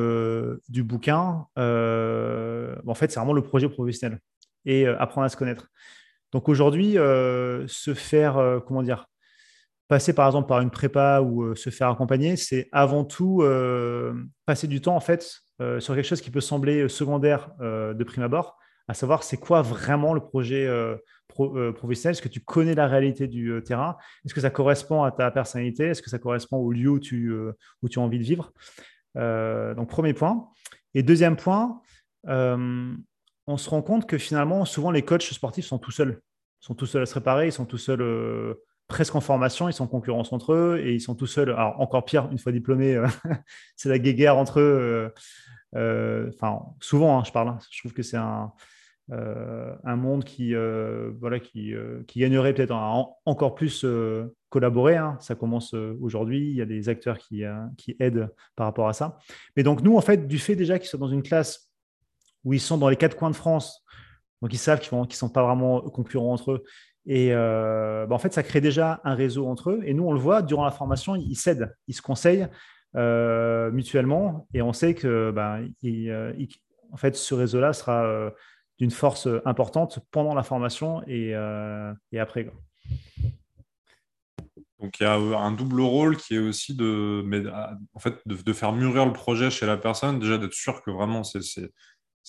du 0.69 0.83
bouquin, 0.83 1.47
en 1.57 2.95
fait, 2.95 3.11
c'est 3.11 3.19
vraiment 3.19 3.33
le 3.33 3.43
projet 3.43 3.69
professionnel 3.69 4.21
et 4.65 4.87
apprendre 4.87 5.27
à 5.27 5.29
se 5.29 5.37
connaître. 5.37 5.69
Donc 6.33 6.49
aujourd'hui, 6.49 6.93
se 6.95 7.95
faire, 7.95 8.61
comment 8.67 8.83
dire, 8.83 9.07
passer 9.89 10.13
par 10.13 10.27
exemple 10.27 10.49
par 10.49 10.61
une 10.61 10.71
prépa 10.71 11.21
ou 11.21 11.43
euh, 11.43 11.55
se 11.55 11.71
faire 11.71 11.89
accompagner, 11.89 12.37
c'est 12.37 12.69
avant 12.73 13.05
tout 13.05 13.43
euh, 13.43 14.15
passer 14.47 14.67
du 14.67 14.81
temps 14.81 14.97
en 14.97 15.01
fait 15.01 15.31
euh, 15.61 15.81
sur 15.81 15.95
quelque 15.95 16.07
chose 16.07 16.21
qui 16.21 16.31
peut 16.31 16.41
sembler 16.41 16.89
secondaire 16.89 17.51
de 17.61 18.05
prime 18.05 18.23
abord, 18.23 18.57
à 18.89 18.95
savoir 18.95 19.23
c'est 19.23 19.37
quoi 19.37 19.63
vraiment 19.63 20.15
le 20.15 20.21
projet 20.21 20.69
professionnel, 21.75 22.13
est-ce 22.13 22.23
que 22.23 22.29
tu 22.29 22.41
connais 22.41 22.75
la 22.75 22.87
réalité 22.87 23.27
du 23.27 23.61
terrain, 23.65 23.97
est-ce 24.25 24.35
que 24.35 24.41
ça 24.41 24.51
correspond 24.51 25.03
à 25.03 25.11
ta 25.11 25.31
personnalité, 25.31 25.87
est-ce 25.87 26.03
que 26.03 26.11
ça 26.11 26.19
correspond 26.19 26.57
au 26.59 26.73
lieu 26.73 26.91
où 26.91 27.01
tu, 27.01 27.33
où 27.83 27.89
tu 27.89 27.99
as 27.99 28.03
envie 28.03 28.19
de 28.19 28.25
vivre? 28.25 28.53
donc 29.15 29.89
premier 29.89 30.13
point. 30.13 30.49
Et 30.95 31.03
deuxième 31.03 31.37
point, 31.37 31.81
on 32.27 33.57
se 33.57 33.71
rend 33.71 33.83
compte 33.83 34.09
que 34.09 34.19
finalement 34.19 34.65
souvent 34.65 34.91
les 34.91 35.03
coachs 35.03 35.23
sportifs 35.23 35.67
sont 35.67 35.79
tout 35.79 35.91
seuls, 35.91 36.21
sont 36.61 36.75
tout 36.75 36.87
seuls 36.87 37.03
à 37.03 37.07
se 37.07 37.15
réparer, 37.15 37.47
ils 37.47 37.53
sont 37.53 37.67
tout 37.67 37.79
seuls 37.79 38.03
presque 38.89 39.15
en 39.15 39.21
formation, 39.21 39.69
ils 39.69 39.73
sont 39.73 39.85
en 39.85 39.89
concurrence 39.89 40.33
entre 40.33 40.53
eux 40.53 40.81
et 40.83 40.95
ils 40.95 41.01
sont 41.01 41.15
tout 41.15 41.27
seuls. 41.27 41.51
Alors, 41.51 41.81
encore 41.81 42.05
pire, 42.05 42.29
une 42.31 42.39
fois 42.39 42.53
diplômés, 42.53 42.95
euh, 42.95 43.07
c'est 43.77 43.89
la 43.89 43.99
guéguerre 43.99 44.37
entre 44.37 44.61
eux. 44.61 44.63
Euh, 44.63 45.09
euh, 45.77 46.31
enfin, 46.35 46.61
souvent, 46.81 47.19
hein, 47.19 47.25
je 47.25 47.33
parle. 47.33 47.49
Hein. 47.49 47.59
je 47.71 47.81
trouve 47.81 47.93
que 47.93 48.03
c'est 48.03 48.17
un, 48.17 48.53
un 49.11 49.97
monde 49.97 50.25
qui, 50.25 50.55
voilà, 51.21 51.39
qui, 51.41 51.75
qui 52.07 52.21
gagnerait 52.21 52.55
peut-être 52.55 52.73
à 52.73 52.93
encore 53.25 53.55
plus 53.55 53.85
collaborer. 54.49 54.97
Hein. 54.97 55.17
Ça 55.21 55.35
commence 55.35 55.75
aujourd'hui. 55.75 56.51
Il 56.51 56.57
y 56.57 56.63
a 56.63 56.67
des 56.67 56.89
acteurs 56.89 57.19
qui, 57.19 57.45
qui 57.77 57.97
aident 58.01 58.31
par 58.57 58.67
rapport 58.67 58.89
à 58.89 58.93
ça. 58.93 59.19
Mais 59.57 59.63
donc, 59.63 59.83
nous, 59.83 59.97
en 59.97 60.01
fait, 60.01 60.27
du 60.27 60.39
fait 60.39 60.57
déjà 60.57 60.79
qu'ils 60.79 60.89
sont 60.89 60.99
dans 60.99 61.09
une 61.09 61.23
classe 61.23 61.71
où 62.45 62.53
ils 62.53 62.61
sont 62.61 62.79
dans 62.79 62.89
les 62.89 62.97
quatre 62.97 63.17
coins 63.17 63.31
de 63.31 63.37
France, 63.37 63.85
donc 64.43 64.53
ils 64.53 64.59
savent 64.59 64.81
qu'ils 64.81 64.99
ne 64.99 65.07
sont 65.11 65.31
pas 65.31 65.43
vraiment 65.43 65.81
concurrents 65.81 66.33
entre 66.33 66.53
eux, 66.53 66.65
et 67.07 67.29
euh, 67.33 68.07
bah, 68.07 68.15
en 68.15 68.19
fait, 68.19 68.33
ça 68.33 68.43
crée 68.43 68.61
déjà 68.61 69.01
un 69.05 69.15
réseau 69.15 69.47
entre 69.47 69.71
eux. 69.71 69.81
Et 69.85 69.95
nous, 69.95 70.05
on 70.05 70.13
le 70.13 70.19
voit, 70.19 70.43
durant 70.43 70.65
la 70.65 70.71
formation, 70.71 71.15
ils 71.15 71.37
s'aident, 71.37 71.75
ils 71.87 71.95
se 71.95 72.03
conseillent 72.03 72.49
euh, 72.97 73.71
mutuellement. 73.71 74.47
Et 74.55 74.63
on 74.63 74.73
sait 74.73 74.95
que 74.95 75.31
bah, 75.31 75.59
euh, 75.85 76.33
en 76.93 76.97
fait, 76.97 77.17
ce 77.17 77.35
réseau-là 77.35 77.73
sera 77.73 78.33
d'une 78.79 78.91
force 78.91 79.29
importante 79.45 80.01
pendant 80.11 80.35
la 80.35 80.43
formation 80.43 81.03
et, 81.07 81.31
et 82.13 82.19
après. 82.19 82.51
Donc 84.81 85.01
il 85.01 85.05
y 85.05 85.07
a 85.07 85.15
un 85.15 85.53
double 85.53 85.81
rôle 85.81 86.17
qui 86.17 86.35
est 86.35 86.39
aussi 86.39 86.75
de, 86.75 87.23
mais, 87.25 87.43
en 87.95 87.99
fait, 87.99 88.17
de, 88.27 88.35
de, 88.35 88.53
faire 88.53 88.73
mûrir 88.73 89.07
le 89.07 89.13
projet 89.13 89.51
chez 89.51 89.65
la 89.65 89.77
personne, 89.77 90.19
déjà 90.19 90.37
d'être 90.37 90.53
sûr 90.53 90.83
que 90.83 90.91
vraiment 90.91 91.23
c'est 91.25 91.71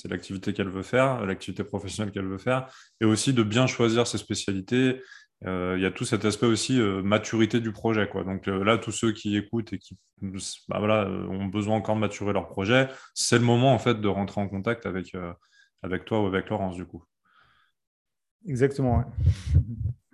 l'activité 0.09 0.53
qu'elle 0.53 0.69
veut 0.69 0.83
faire, 0.83 1.25
l'activité 1.25 1.63
professionnelle 1.63 2.13
qu'elle 2.13 2.27
veut 2.27 2.37
faire, 2.37 2.67
et 3.01 3.05
aussi 3.05 3.33
de 3.33 3.43
bien 3.43 3.67
choisir 3.67 4.07
ses 4.07 4.17
spécialités. 4.17 5.01
Euh, 5.45 5.75
il 5.77 5.83
y 5.83 5.85
a 5.85 5.91
tout 5.91 6.05
cet 6.05 6.23
aspect 6.23 6.45
aussi 6.45 6.79
euh, 6.79 7.01
maturité 7.03 7.59
du 7.59 7.71
projet. 7.71 8.07
Quoi. 8.07 8.23
Donc 8.23 8.47
euh, 8.47 8.63
là, 8.63 8.77
tous 8.77 8.91
ceux 8.91 9.11
qui 9.11 9.35
écoutent 9.35 9.73
et 9.73 9.77
qui 9.77 9.97
bah, 10.21 10.79
voilà, 10.79 11.09
ont 11.09 11.45
besoin 11.45 11.75
encore 11.75 11.95
de 11.95 11.99
maturer 11.99 12.31
leur 12.31 12.47
projet, 12.47 12.87
c'est 13.13 13.37
le 13.37 13.43
moment 13.43 13.73
en 13.73 13.79
fait 13.79 13.99
de 13.99 14.07
rentrer 14.07 14.39
en 14.39 14.47
contact 14.47 14.85
avec, 14.85 15.11
avec 15.85 16.05
toi 16.05 16.21
ou 16.21 16.27
avec 16.27 16.49
Laurence 16.49 16.75
du 16.75 16.85
coup. 16.85 17.03
Exactement. 18.47 19.03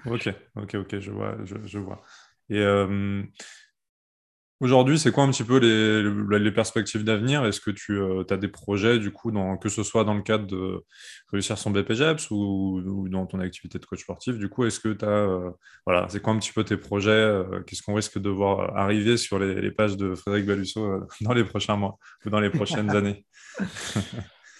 ok, 0.05 0.33
ok, 0.55 0.75
ok, 0.75 0.99
je 0.99 1.11
vois, 1.11 1.37
je, 1.43 1.55
je 1.65 1.79
vois. 1.79 2.01
Et 2.49 2.63
Aujourd'hui, 4.61 4.99
c'est 4.99 5.11
quoi 5.11 5.23
un 5.23 5.31
petit 5.31 5.43
peu 5.43 5.57
les, 5.57 6.51
perspectives 6.51 7.03
d'avenir? 7.03 7.43
Est-ce 7.45 7.59
que 7.59 7.71
tu 7.71 7.93
euh, 7.93 8.23
as 8.29 8.37
des 8.37 8.47
projets, 8.47 8.99
du 8.99 9.09
coup, 9.09 9.31
dans, 9.31 9.57
que 9.57 9.69
ce 9.69 9.81
soit 9.81 10.03
dans 10.03 10.13
le 10.13 10.21
cadre 10.21 10.45
de 10.45 10.85
réussir 11.31 11.57
son 11.57 11.71
BPGEPS 11.71 12.29
ou, 12.29 13.07
dans 13.09 13.25
ton 13.25 13.39
activité 13.39 13.79
de 13.79 13.85
coach 13.85 14.01
sportif 14.01 14.37
Du 14.37 14.49
coup, 14.49 14.63
est-ce 14.65 14.79
que 14.79 14.89
tu 14.89 15.03
as. 15.03 15.07
Euh, 15.07 15.49
voilà, 15.87 16.05
c'est 16.09 16.21
quoi 16.21 16.33
un 16.33 16.37
petit 16.37 16.53
peu 16.53 16.63
tes 16.63 16.77
projets 16.77 17.09
euh, 17.09 17.61
Qu'est-ce 17.65 17.81
qu'on 17.81 17.95
risque 17.95 18.19
de 18.19 18.29
voir 18.29 18.77
arriver 18.77 19.17
sur 19.17 19.39
les, 19.39 19.71
pages 19.71 19.97
de 19.97 20.13
Frédéric 20.13 20.45
Balusso 20.45 21.07
dans 21.21 21.33
les 21.33 21.43
prochains 21.43 21.75
mois 21.75 21.97
ou 22.23 22.29
dans 22.29 22.39
les 22.39 22.51
prochaines 22.51 22.91
années? 22.95 23.25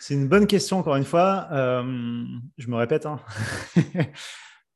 C'est 0.02 0.16
une 0.16 0.28
bonne 0.28 0.48
question, 0.48 0.80
encore 0.80 0.96
une 0.96 1.06
fois. 1.06 1.48
je 1.52 2.68
me 2.68 2.76
répète. 2.76 3.06
Hein. 3.06 3.20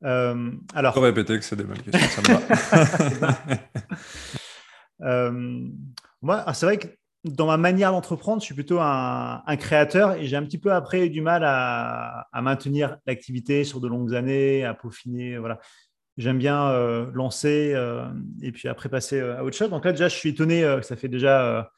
alors... 0.02 0.94
Je 0.94 1.00
peux 1.00 1.00
répéter 1.00 1.36
que 1.36 1.44
c'est 1.44 1.56
des 1.56 1.64
bonnes 1.64 1.82
questions, 1.82 2.22
ça. 2.22 3.38
Euh, 5.02 5.68
moi, 6.22 6.44
c'est 6.54 6.66
vrai 6.66 6.78
que 6.78 6.88
dans 7.24 7.46
ma 7.46 7.56
manière 7.56 7.92
d'entreprendre, 7.92 8.40
je 8.40 8.46
suis 8.46 8.54
plutôt 8.54 8.78
un, 8.80 9.42
créateur 9.58 10.12
et 10.12 10.26
j'ai 10.26 10.36
un 10.36 10.44
petit 10.44 10.58
peu 10.58 10.72
après 10.72 11.08
du 11.08 11.20
mal 11.20 11.42
à, 11.44 12.28
maintenir 12.40 12.98
l'activité 13.06 13.64
sur 13.64 13.80
de 13.80 13.88
longues 13.88 14.14
années, 14.14 14.64
à 14.64 14.74
peaufiner. 14.74 15.38
Voilà. 15.38 15.58
J'aime 16.16 16.38
bien 16.38 16.70
euh, 16.70 17.10
lancer 17.12 17.72
euh, 17.74 18.06
et 18.40 18.52
puis 18.52 18.68
après 18.68 18.88
passer 18.88 19.20
à 19.20 19.44
autre 19.44 19.56
chose. 19.56 19.70
Donc 19.70 19.84
là, 19.84 19.92
déjà, 19.92 20.08
je 20.08 20.16
suis 20.16 20.30
étonné 20.30 20.62
que 20.62 20.82
ça 20.82 20.96
fait 20.96 21.08
déjà 21.08 21.70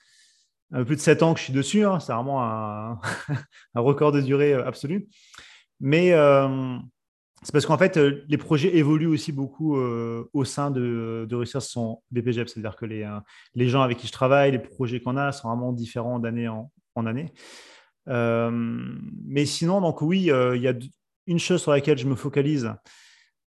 un 0.73 0.79
peu 0.79 0.85
plus 0.85 0.97
de 0.97 1.01
7 1.01 1.23
ans 1.23 1.35
que 1.35 1.41
je 1.41 1.45
suis 1.45 1.53
dessus. 1.53 1.85
Hein. 1.85 2.01
C'est 2.01 2.12
vraiment 2.12 2.43
un, 2.43 2.99
record 3.75 4.12
de 4.12 4.21
durée 4.21 4.55
absolu. 4.55 5.09
Mais 5.81 6.12
c'est 7.43 7.53
parce 7.53 7.66
qu'en 7.66 7.79
fait, 7.79 7.97
euh, 7.97 8.25
les 8.29 8.37
projets 8.37 8.77
évoluent 8.77 9.07
aussi 9.07 9.31
beaucoup 9.31 9.77
euh, 9.77 10.29
au 10.33 10.45
sein 10.45 10.73
de, 10.73 11.25
de 11.29 11.37
réussir 11.37 11.62
son 11.62 12.03
BPGEP. 12.11 12.49
C'est-à-dire 12.49 12.75
que 12.75 12.85
les, 12.85 13.05
euh, 13.05 13.21
les, 13.55 13.69
gens 13.69 13.83
avec 13.83 13.99
qui 13.99 14.09
je 14.09 14.12
travaille, 14.12 14.51
les 14.51 14.59
projets 14.59 15.01
qu'on 15.01 15.16
a 15.16 15.31
sont 15.31 15.49
vraiment 15.49 15.73
différents 15.73 16.19
d'année 16.19 16.49
en, 16.49 16.71
année. 17.07 17.33
mais 18.07 19.47
sinon, 19.47 19.81
donc 19.81 20.03
oui, 20.03 20.23
il 20.23 20.61
y 20.61 20.66
a 20.66 20.75
une 21.29 21.39
chose 21.39 21.62
sur 21.62 21.71
laquelle 21.71 21.97
je 21.97 22.09
me 22.09 22.16
focalise 22.16 22.73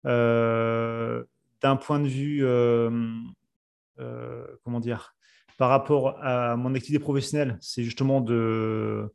d'un 0.04 1.76
point 1.80 1.98
de 1.98 2.06
vue, 2.06 2.44
comment 4.62 4.78
dire, 4.78 5.16
par 5.60 5.68
rapport 5.68 6.16
à 6.22 6.56
mon 6.56 6.74
activité 6.74 6.98
professionnelle, 6.98 7.58
c'est 7.60 7.84
justement 7.84 8.22
de 8.22 9.12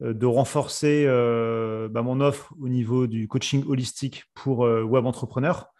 euh, 0.00 0.14
renforcer 0.22 1.04
euh, 1.06 1.86
bah, 1.90 2.00
mon 2.00 2.22
offre 2.22 2.54
au 2.58 2.70
niveau 2.70 3.06
du 3.06 3.28
coaching 3.28 3.62
holistique 3.68 4.24
pour 4.32 4.64
euh, 4.64 4.82
web 4.82 5.04
entrepreneurs, 5.04 5.70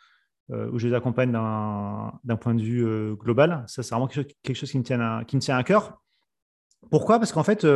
où 0.51 0.79
je 0.79 0.87
les 0.87 0.93
accompagne 0.93 1.33
d'un 1.33 2.37
point 2.37 2.55
de 2.55 2.61
vue 2.61 3.17
global. 3.17 3.65
Ça, 3.69 3.83
c'est 3.83 3.95
vraiment 3.95 4.07
quelque 4.07 4.53
chose 4.53 4.71
qui 4.71 4.77
me 4.79 4.83
tient 4.83 5.57
à, 5.57 5.65
cœur. 5.65 5.97
Pourquoi? 6.91 7.19
Parce 7.19 7.33
qu'en 7.33 7.43
fait, 7.43 7.67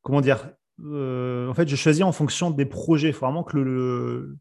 comment 0.00 0.22
dire 0.22 0.48
En 0.78 1.52
fait, 1.52 1.68
je 1.68 1.76
choisis 1.76 2.02
en 2.02 2.12
fonction 2.12 2.50
des 2.50 2.64
projets. 2.64 3.08
Il 3.08 3.12
faut 3.12 3.26
vraiment 3.26 3.44
que 3.44 4.34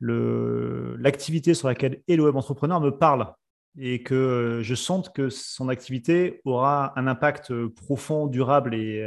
l'activité 0.00 1.54
sur 1.54 1.66
laquelle 1.66 2.02
est 2.06 2.14
le 2.14 2.22
web 2.22 2.36
entrepreneur 2.36 2.80
me 2.80 2.90
parle 2.90 3.34
et 3.78 4.02
que 4.02 4.60
je 4.62 4.74
sente 4.74 5.14
que 5.14 5.30
son 5.30 5.68
activité 5.68 6.40
aura 6.44 6.98
un 6.98 7.06
impact 7.06 7.52
profond, 7.68 8.26
durable 8.26 8.74
et, 8.74 9.02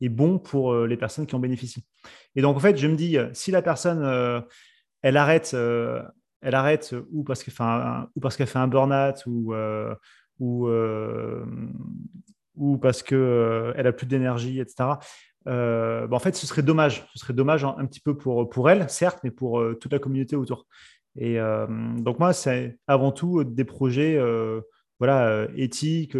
et 0.00 0.08
bon 0.08 0.38
pour 0.38 0.74
les 0.86 0.96
personnes 0.96 1.26
qui 1.26 1.34
en 1.34 1.40
bénéficient. 1.40 1.84
Et 2.34 2.42
donc, 2.42 2.56
en 2.56 2.60
fait, 2.60 2.76
je 2.76 2.86
me 2.86 2.96
dis, 2.96 3.18
si 3.34 3.50
la 3.50 3.60
personne, 3.60 4.42
elle 5.02 5.16
arrête, 5.16 5.54
elle 5.54 6.54
arrête 6.54 6.94
ou 7.12 7.22
parce 7.22 7.42
qu'elle 7.42 7.52
fait 7.52 8.58
un, 8.58 8.68
burn-out 8.68 9.26
ou, 9.26 9.54
ou, 12.56 12.78
parce 12.78 13.02
qu'elle 13.02 13.74
elle 13.76 13.86
a 13.86 13.92
plus 13.92 14.06
d'énergie, 14.06 14.60
etc. 14.60 14.98
Euh, 15.48 16.06
bah, 16.06 16.16
en 16.16 16.20
fait, 16.20 16.36
ce 16.36 16.46
serait 16.46 16.62
dommage. 16.62 17.06
Ce 17.14 17.20
serait 17.20 17.32
dommage 17.32 17.64
un, 17.64 17.86
petit 17.86 18.00
peu 18.00 18.16
pour, 18.16 18.48
pour 18.48 18.70
elle, 18.70 18.88
certes, 18.90 19.20
mais 19.24 19.30
pour 19.30 19.60
euh, 19.60 19.74
toute 19.74 19.92
la 19.92 19.98
communauté 19.98 20.36
autour. 20.36 20.66
Et 21.18 21.38
euh, 21.38 21.66
donc, 21.96 22.18
moi, 22.18 22.32
c'est 22.32 22.78
avant 22.86 23.12
tout 23.12 23.44
des 23.44 23.64
projets 23.64 24.18
voilà, 24.98 25.46
éthiques 25.56 26.16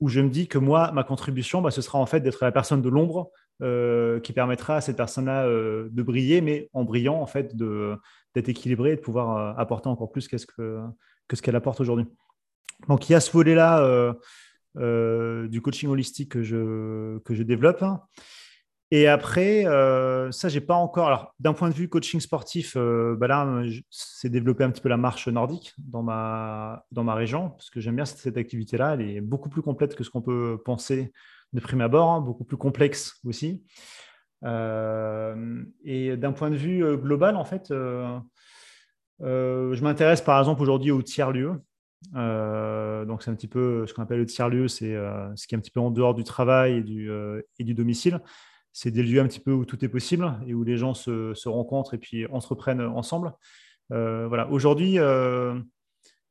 où 0.00 0.08
je 0.08 0.20
me 0.20 0.28
dis 0.28 0.46
que 0.46 0.58
moi, 0.58 0.92
ma 0.92 1.02
contribution, 1.02 1.60
bah, 1.62 1.70
ce 1.70 1.82
sera 1.82 1.98
en 1.98 2.06
fait 2.06 2.20
d'être 2.20 2.44
la 2.44 2.52
personne 2.52 2.82
de 2.82 2.88
l'ombre 2.88 3.30
qui 4.22 4.32
permettra 4.32 4.76
à 4.76 4.80
cette 4.80 4.96
personne-là 4.96 5.46
de 5.48 6.02
briller, 6.02 6.40
mais 6.40 6.68
en 6.72 6.84
brillant, 6.84 7.20
en 7.20 7.26
fait, 7.26 7.56
d'être 7.56 8.48
équilibrée 8.48 8.92
et 8.92 8.96
de 8.96 9.00
pouvoir 9.00 9.58
apporter 9.58 9.88
encore 9.88 10.10
plus 10.10 10.28
qu'est-ce 10.28 10.46
que, 10.46 10.80
que 11.26 11.36
ce 11.36 11.42
qu'elle 11.42 11.56
apporte 11.56 11.80
aujourd'hui. 11.80 12.06
Donc, 12.88 13.08
il 13.08 13.12
y 13.12 13.14
a 13.16 13.20
ce 13.20 13.32
volet-là 13.32 14.14
euh, 14.76 15.48
du 15.48 15.60
coaching 15.60 15.88
holistique 15.88 16.30
que 16.30 16.42
je, 16.42 17.18
que 17.20 17.34
je 17.34 17.42
développe. 17.42 17.84
Et 18.90 19.06
après, 19.06 19.66
euh, 19.66 20.30
ça, 20.32 20.48
j'ai 20.48 20.62
pas 20.62 20.74
encore. 20.74 21.08
Alors, 21.08 21.34
d'un 21.40 21.52
point 21.52 21.68
de 21.68 21.74
vue 21.74 21.88
coaching 21.88 22.20
sportif, 22.20 22.74
euh, 22.76 23.16
bah 23.18 23.26
là, 23.26 23.62
c'est 23.90 24.30
développer 24.30 24.64
un 24.64 24.70
petit 24.70 24.80
peu 24.80 24.88
la 24.88 24.96
marche 24.96 25.28
nordique 25.28 25.74
dans 25.78 26.02
ma, 26.02 26.84
dans 26.90 27.04
ma 27.04 27.14
région, 27.14 27.50
parce 27.50 27.68
que 27.68 27.80
j'aime 27.80 27.96
bien 27.96 28.06
cette, 28.06 28.36
activité-là. 28.36 28.94
Elle 28.94 29.02
est 29.02 29.20
beaucoup 29.20 29.50
plus 29.50 29.62
complète 29.62 29.94
que 29.94 30.04
ce 30.04 30.10
qu'on 30.10 30.22
peut 30.22 30.58
penser 30.64 31.12
de 31.52 31.60
prime 31.60 31.82
abord, 31.82 32.10
hein, 32.10 32.20
beaucoup 32.20 32.44
plus 32.44 32.56
complexe 32.56 33.20
aussi. 33.24 33.62
et 34.42 36.16
d'un 36.16 36.32
point 36.32 36.50
de 36.50 36.56
vue 36.56 36.96
global, 36.96 37.36
en 37.36 37.44
fait, 37.44 37.66
je 37.70 38.22
m'intéresse 39.82 40.22
par 40.22 40.38
exemple 40.38 40.62
aujourd'hui 40.62 40.90
au 40.90 41.02
tiers-lieu. 41.02 41.60
Euh, 42.14 43.04
donc, 43.04 43.22
c'est 43.22 43.30
un 43.30 43.34
petit 43.34 43.48
peu 43.48 43.86
ce 43.86 43.94
qu'on 43.94 44.02
appelle 44.02 44.18
le 44.18 44.26
tiers-lieu, 44.26 44.68
c'est 44.68 44.94
euh, 44.94 45.34
ce 45.36 45.46
qui 45.46 45.54
est 45.54 45.58
un 45.58 45.60
petit 45.60 45.70
peu 45.70 45.80
en 45.80 45.90
dehors 45.90 46.14
du 46.14 46.24
travail 46.24 46.78
et 46.78 46.82
du, 46.82 47.10
euh, 47.10 47.42
et 47.58 47.64
du 47.64 47.74
domicile. 47.74 48.20
C'est 48.80 48.90
des 48.92 49.02
lieux 49.02 49.20
un 49.20 49.26
petit 49.26 49.40
peu 49.40 49.52
où 49.52 49.64
tout 49.64 49.84
est 49.84 49.88
possible 49.88 50.38
et 50.46 50.54
où 50.54 50.62
les 50.62 50.76
gens 50.76 50.94
se, 50.94 51.48
rencontrent 51.48 51.94
et 51.94 51.98
puis 51.98 52.26
entreprennent 52.26 52.80
ensemble. 52.80 53.32
voilà. 53.90 54.48
Aujourd'hui, 54.50 54.98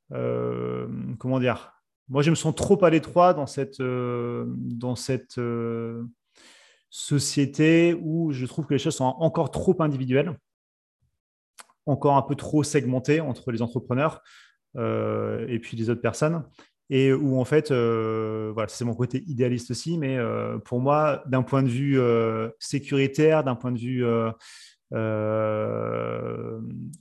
comment 0.09 1.39
dire? 1.39 1.73
Moi, 2.09 2.21
je 2.21 2.29
me 2.29 2.35
sens 2.35 2.55
trop 2.55 2.81
à 2.85 2.89
l'étroit 2.89 3.33
dans 3.33 3.47
cette, 3.47 3.81
dans 3.81 4.95
cette 4.95 5.39
société 6.89 7.93
où 8.01 8.31
je 8.31 8.45
trouve 8.45 8.65
que 8.65 8.75
les 8.75 8.79
choses 8.79 8.95
sont 8.95 9.03
encore 9.03 9.51
trop 9.51 9.75
individuelles, 9.81 10.37
encore 11.85 12.15
un 12.15 12.21
peu 12.21 12.35
trop 12.35 12.63
segmentées 12.63 13.19
entre 13.19 13.51
les 13.51 13.61
entrepreneurs. 13.61 14.21
Euh, 14.77 15.45
et 15.47 15.59
puis 15.59 15.75
les 15.77 15.89
autres 15.89 16.01
personnes. 16.01 16.43
Et 16.89 17.11
où 17.11 17.39
en 17.39 17.45
fait, 17.45 17.71
euh, 17.71 18.51
voilà, 18.53 18.69
c'est 18.69 18.85
mon 18.85 18.95
côté 18.95 19.23
idéaliste 19.27 19.71
aussi, 19.71 19.97
mais 19.97 20.17
euh, 20.17 20.57
pour 20.57 20.79
moi, 20.79 21.21
d'un 21.25 21.43
point 21.43 21.61
de 21.61 21.67
vue 21.67 21.99
sécuritaire, 22.59 23.43
d'un 23.43 23.55
point 23.55 23.71
de 23.71 23.79
vue 23.79 24.05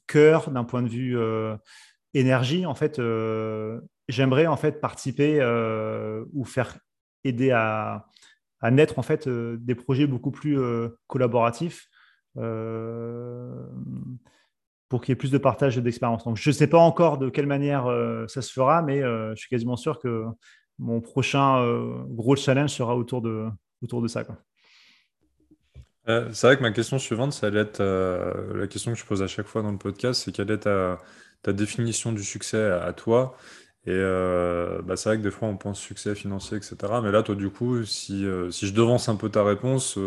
cœur, 0.07 0.51
d'un 0.51 0.65
point 0.65 0.83
de 0.83 0.89
vue 0.89 1.17
énergie, 2.15 2.67
en 2.67 2.75
fait, 2.75 3.01
j'aimerais 4.09 4.47
en 4.47 4.57
fait 4.57 4.81
participer 4.81 5.41
ou 6.33 6.45
faire 6.45 6.79
aider 7.23 7.53
à, 7.53 8.07
à 8.61 8.71
naître 8.71 8.99
en 8.99 9.03
fait 9.03 9.29
des 9.29 9.75
projets 9.75 10.07
beaucoup 10.07 10.33
plus 10.33 10.59
collaboratifs 11.07 11.89
pour 14.89 15.01
qu'il 15.01 15.13
y 15.13 15.15
ait 15.15 15.17
plus 15.17 15.31
de 15.31 15.39
partage 15.39 15.77
d'expérience. 15.79 16.25
Donc, 16.25 16.37
je 16.37 16.51
ne 16.51 16.55
sais 16.55 16.67
pas 16.67 16.79
encore 16.79 17.19
de 17.19 17.29
quelle 17.29 17.47
manière 17.47 17.87
euh, 17.87 18.27
ça 18.29 18.43
se 18.43 18.53
fera, 18.53 18.83
mais 18.83 19.03
euh, 19.03 19.31
je 19.35 19.41
suis 19.41 19.49
quasiment 19.49 19.77
sûr 19.77 19.99
que 19.99 20.25
mon 20.79 21.01
prochain 21.01 21.63
euh, 21.63 22.03
gros 22.09 22.37
challenge 22.37 22.71
sera 22.71 22.97
autour 22.97 23.23
de, 23.23 23.47
autour 23.83 24.03
de 24.03 24.09
ça. 24.09 24.25
c'est 26.07 26.47
vrai 26.47 26.57
que 26.57 26.63
ma 26.63 26.71
question 26.71 26.99
suivante, 26.99 27.33
ça 27.33 27.49
allait 27.49 27.61
être 27.61 27.83
la 27.83 28.67
question 28.67 28.93
que 28.93 28.99
je 28.99 29.05
pose 29.05 29.23
à 29.23 29.27
chaque 29.27 29.47
fois 29.47 29.63
dans 29.63 29.73
le 29.73 29.79
podcast, 29.79 30.23
c'est 30.25 30.33
quelle 30.33 30.51
est 30.51 30.61
ta, 30.61 30.99
définition 31.53 32.13
du 32.13 32.25
succès 32.25 32.71
à, 32.71 32.93
toi? 32.93 33.37
Et 33.87 33.97
bah, 34.85 34.97
c'est 34.97 35.09
vrai 35.09 35.19
que 35.19 35.23
des 35.23 35.31
fois, 35.31 35.49
on 35.49 35.57
pense 35.57 35.81
succès 35.81 36.15
financier, 36.15 36.57
etc. 36.57 36.77
Mais 37.03 37.11
là, 37.11 37.23
toi, 37.23 37.35
du 37.35 37.51
coup, 37.51 37.85
si, 37.85 38.27
si 38.51 38.67
je 38.67 38.75
devance 38.75 39.09
un 39.09 39.17
peu 39.17 39.31
ta 39.31 39.43
réponse, 39.43 39.99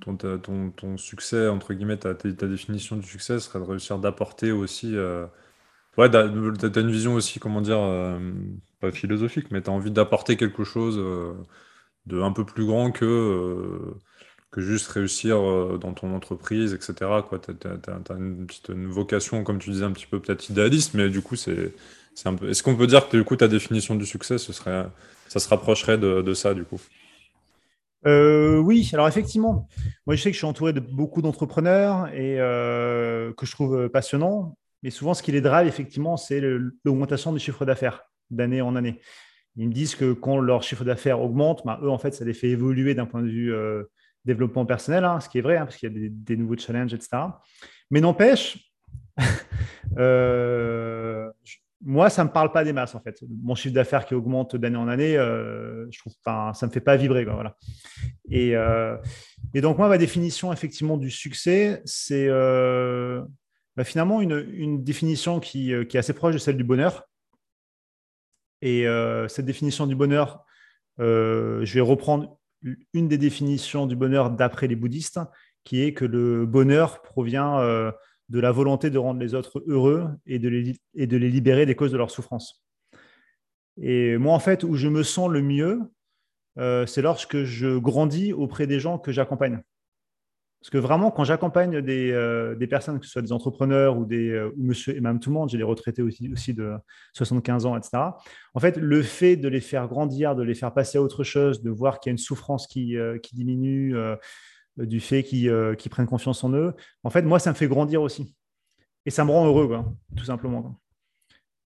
ton, 0.00 0.70
ton, 0.70 0.96
succès, 0.96 1.48
entre 1.48 1.72
guillemets, 1.74 1.96
ta, 1.96 2.14
ta, 2.14 2.46
définition 2.46 2.96
du 2.96 3.06
succès 3.06 3.38
serait 3.38 3.58
de 3.58 3.64
réussir 3.64 3.98
d'apporter 3.98 4.52
aussi. 4.52 4.96
Euh, 4.96 5.26
ouais, 5.96 6.10
tu 6.10 6.16
as, 6.16 6.24
une 6.26 6.90
vision 6.90 7.14
aussi, 7.14 7.38
comment 7.38 7.60
dire, 7.60 7.78
euh, 7.80 8.32
pas 8.80 8.90
philosophique, 8.92 9.50
mais 9.50 9.62
tu 9.62 9.70
as 9.70 9.72
envie 9.72 9.90
d'apporter 9.90 10.36
quelque 10.36 10.64
chose 10.64 10.96
euh, 10.98 11.32
de 12.06 12.20
un 12.20 12.32
peu 12.32 12.44
plus 12.44 12.66
grand 12.66 12.90
que, 12.92 13.94
que 14.50 14.60
juste 14.60 14.88
réussir 14.88 15.36
dans 15.78 15.94
ton 15.94 16.14
entreprise, 16.14 16.74
etc. 16.74 16.94
Tu 17.30 18.12
as, 18.12 18.16
une 18.16 18.86
vocation, 18.88 19.44
comme 19.44 19.58
tu 19.58 19.70
disais, 19.70 19.84
un 19.84 19.92
petit 19.92 20.06
peu 20.06 20.20
peut-être 20.20 20.48
idéaliste, 20.50 20.94
mais 20.94 21.08
du 21.08 21.22
coup, 21.22 21.36
c'est. 21.36 21.74
Un 22.24 22.34
peu... 22.34 22.48
Est-ce 22.48 22.62
qu'on 22.62 22.76
peut 22.76 22.86
dire 22.86 23.08
que 23.08 23.16
du 23.16 23.24
coup 23.24 23.34
ta 23.34 23.48
définition 23.48 23.96
du 23.96 24.06
succès, 24.06 24.38
ce 24.38 24.52
serait, 24.52 24.86
ça 25.28 25.40
se 25.40 25.48
rapprocherait 25.48 25.98
de, 25.98 26.22
de 26.22 26.34
ça 26.34 26.54
du 26.54 26.64
coup? 26.64 26.80
Euh, 28.06 28.58
oui, 28.58 28.90
alors 28.92 29.08
effectivement, 29.08 29.68
moi 30.06 30.14
je 30.14 30.22
sais 30.22 30.30
que 30.30 30.34
je 30.34 30.38
suis 30.38 30.46
entouré 30.46 30.72
de 30.72 30.80
beaucoup 30.80 31.22
d'entrepreneurs 31.22 32.08
et 32.08 32.38
euh, 32.38 33.32
que 33.34 33.46
je 33.46 33.52
trouve 33.52 33.88
passionnants, 33.88 34.56
mais 34.82 34.90
souvent 34.90 35.14
ce 35.14 35.22
qui 35.22 35.32
les 35.32 35.40
drive, 35.40 35.66
effectivement, 35.66 36.16
c'est 36.16 36.40
l'augmentation 36.84 37.32
du 37.32 37.38
chiffre 37.38 37.64
d'affaires 37.64 38.02
d'année 38.30 38.60
en 38.60 38.76
année. 38.76 39.00
Ils 39.56 39.68
me 39.68 39.72
disent 39.72 39.94
que 39.94 40.12
quand 40.12 40.38
leur 40.38 40.62
chiffre 40.62 40.84
d'affaires 40.84 41.20
augmente, 41.20 41.62
ben, 41.64 41.78
eux, 41.82 41.88
en 41.88 41.98
fait, 41.98 42.12
ça 42.12 42.24
les 42.24 42.34
fait 42.34 42.48
évoluer 42.48 42.94
d'un 42.94 43.06
point 43.06 43.22
de 43.22 43.28
vue 43.28 43.54
euh, 43.54 43.84
développement 44.24 44.66
personnel, 44.66 45.04
hein, 45.04 45.20
ce 45.20 45.28
qui 45.28 45.38
est 45.38 45.42
vrai, 45.42 45.56
hein, 45.56 45.64
parce 45.64 45.76
qu'il 45.76 45.92
y 45.92 45.96
a 45.96 45.98
des, 45.98 46.08
des, 46.10 46.36
nouveaux 46.36 46.56
challenges, 46.56 46.92
etc. 46.92 47.22
Mais 47.90 48.00
n'empêche, 48.00 48.72
moi, 51.82 52.10
ça 52.10 52.22
ne 52.22 52.28
me 52.28 52.32
parle 52.32 52.52
pas 52.52 52.64
des 52.64 52.72
masses, 52.72 52.94
en 52.94 53.00
fait. 53.00 53.22
Mon 53.42 53.54
chiffre 53.54 53.74
d'affaires 53.74 54.06
qui 54.06 54.14
augmente 54.14 54.56
d'année 54.56 54.76
en 54.76 54.88
année, 54.88 55.16
euh, 55.16 55.86
je 55.90 55.98
trouve, 55.98 56.14
ça 56.24 56.52
ne 56.62 56.66
me 56.66 56.72
fait 56.72 56.80
pas 56.80 56.96
vibrer. 56.96 57.26
Euh, 58.32 58.96
et, 59.52 59.60
donc, 59.60 59.78
moi, 59.78 59.88
ma 59.88 59.98
définition, 59.98 60.52
effectivement, 60.52 60.96
du 60.96 61.10
succès, 61.10 61.82
c'est 61.84 62.26
euh, 62.28 63.22
bah, 63.76 63.84
finalement 63.84 64.20
une, 64.20 64.82
définition 64.82 65.40
qui, 65.40 65.72
est 65.72 65.96
assez 65.96 66.14
proche 66.14 66.34
de 66.34 66.38
celle 66.38 66.56
du 66.56 66.64
bonheur. 66.64 67.04
Et 68.62 68.86
cette 69.28 69.44
définition 69.44 69.86
du 69.86 69.94
bonheur, 69.94 70.44
je 70.98 71.74
vais 71.74 71.80
reprendre 71.80 72.38
une 72.94 73.08
des 73.08 73.18
définitions 73.18 73.86
du 73.86 73.94
bonheur 73.94 74.30
d'après 74.30 74.68
les 74.68 74.76
bouddhistes, 74.76 75.20
qui 75.64 75.82
est 75.82 75.92
que 75.92 76.06
le 76.06 76.46
bonheur 76.46 77.02
provient 77.02 77.60
de 78.28 78.40
la 78.40 78.52
volonté 78.52 78.90
de 78.90 78.98
rendre 78.98 79.20
les 79.20 79.34
autres 79.34 79.62
heureux 79.66 80.08
et 80.26 80.38
de 80.38 80.48
les, 80.48 80.76
et 80.94 81.06
de 81.06 81.16
les 81.16 81.30
libérer 81.30 81.66
des 81.66 81.74
causes 81.74 81.92
de 81.92 81.98
leur 81.98 82.10
souffrance. 82.10 82.64
Et 83.80 84.16
moi, 84.18 84.34
en 84.34 84.38
fait, 84.38 84.64
où 84.64 84.74
je 84.76 84.88
me 84.88 85.02
sens 85.02 85.28
le 85.28 85.42
mieux, 85.42 85.80
euh, 86.58 86.86
c'est 86.86 87.02
lorsque 87.02 87.42
je 87.44 87.76
grandis 87.76 88.32
auprès 88.32 88.66
des 88.66 88.80
gens 88.80 88.98
que 88.98 89.12
j'accompagne. 89.12 89.60
Parce 90.60 90.70
que 90.70 90.78
vraiment, 90.78 91.10
quand 91.10 91.24
j'accompagne 91.24 91.82
des, 91.82 92.10
euh, 92.10 92.54
des, 92.54 92.66
personnes, 92.66 92.98
que 92.98 93.04
ce 93.04 93.12
soit 93.12 93.20
des 93.20 93.32
entrepreneurs 93.32 93.98
ou, 93.98 94.06
des, 94.06 94.30
euh, 94.30 94.50
monsieur 94.56 94.96
et 94.96 95.00
même 95.00 95.20
tout 95.20 95.28
le 95.28 95.34
monde, 95.34 95.50
j'ai 95.50 95.58
des 95.58 95.64
retraités 95.64 96.00
aussi, 96.00 96.32
aussi 96.32 96.54
de 96.54 96.72
75 97.12 97.66
ans, 97.66 97.76
etc. 97.76 97.98
En 98.54 98.60
fait, 98.60 98.78
le 98.78 99.02
fait 99.02 99.36
de 99.36 99.48
les 99.48 99.60
faire 99.60 99.88
grandir, 99.88 100.34
de 100.34 100.42
les 100.42 100.54
faire 100.54 100.72
passer 100.72 100.96
à 100.96 101.02
autre 101.02 101.22
chose, 101.22 101.62
de 101.62 101.68
voir 101.68 102.00
qu'il 102.00 102.08
y 102.08 102.12
a 102.12 102.14
une 102.14 102.18
souffrance 102.18 102.66
qui, 102.66 102.96
qui 103.22 103.34
diminue, 103.34 103.94
du 104.76 105.00
fait 105.00 105.24
euh, 105.44 105.74
qu'ils 105.74 105.90
prennent 105.90 106.06
confiance 106.06 106.42
en 106.44 106.52
eux. 106.52 106.74
En 107.02 107.10
fait, 107.10 107.22
moi, 107.22 107.38
ça 107.38 107.50
me 107.50 107.56
fait 107.56 107.68
grandir 107.68 108.02
aussi. 108.02 108.34
Et 109.06 109.10
ça 109.10 109.24
me 109.24 109.30
rend 109.30 109.46
heureux, 109.46 109.68
quoi, 109.68 109.92
tout 110.16 110.24
simplement. 110.24 110.80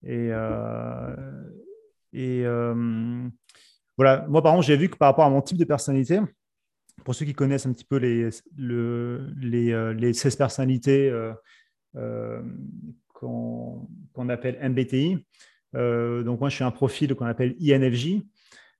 Et, 0.02 0.30
euh, 0.32 1.16
voilà, 3.96 4.26
moi, 4.28 4.42
par 4.42 4.52
exemple, 4.52 4.66
j'ai 4.66 4.76
vu 4.76 4.88
que 4.88 4.96
par 4.96 5.08
rapport 5.08 5.24
à 5.24 5.30
mon 5.30 5.42
type 5.42 5.58
de 5.58 5.64
personnalité, 5.64 6.20
pour 7.04 7.14
ceux 7.14 7.24
qui 7.24 7.34
connaissent 7.34 7.66
un 7.66 7.72
petit 7.72 7.84
peu 7.84 7.96
les, 7.96 8.30
les, 8.56 9.94
les 9.94 10.12
16 10.12 10.36
personnalités 10.36 11.12
qu'on 13.12 13.88
appelle 14.28 14.58
MBTI, 14.70 15.26
donc 15.74 16.40
moi, 16.40 16.48
je 16.48 16.54
suis 16.54 16.64
un 16.64 16.70
profil 16.70 17.14
qu'on 17.14 17.26
appelle 17.26 17.56
INFJ. 17.60 18.22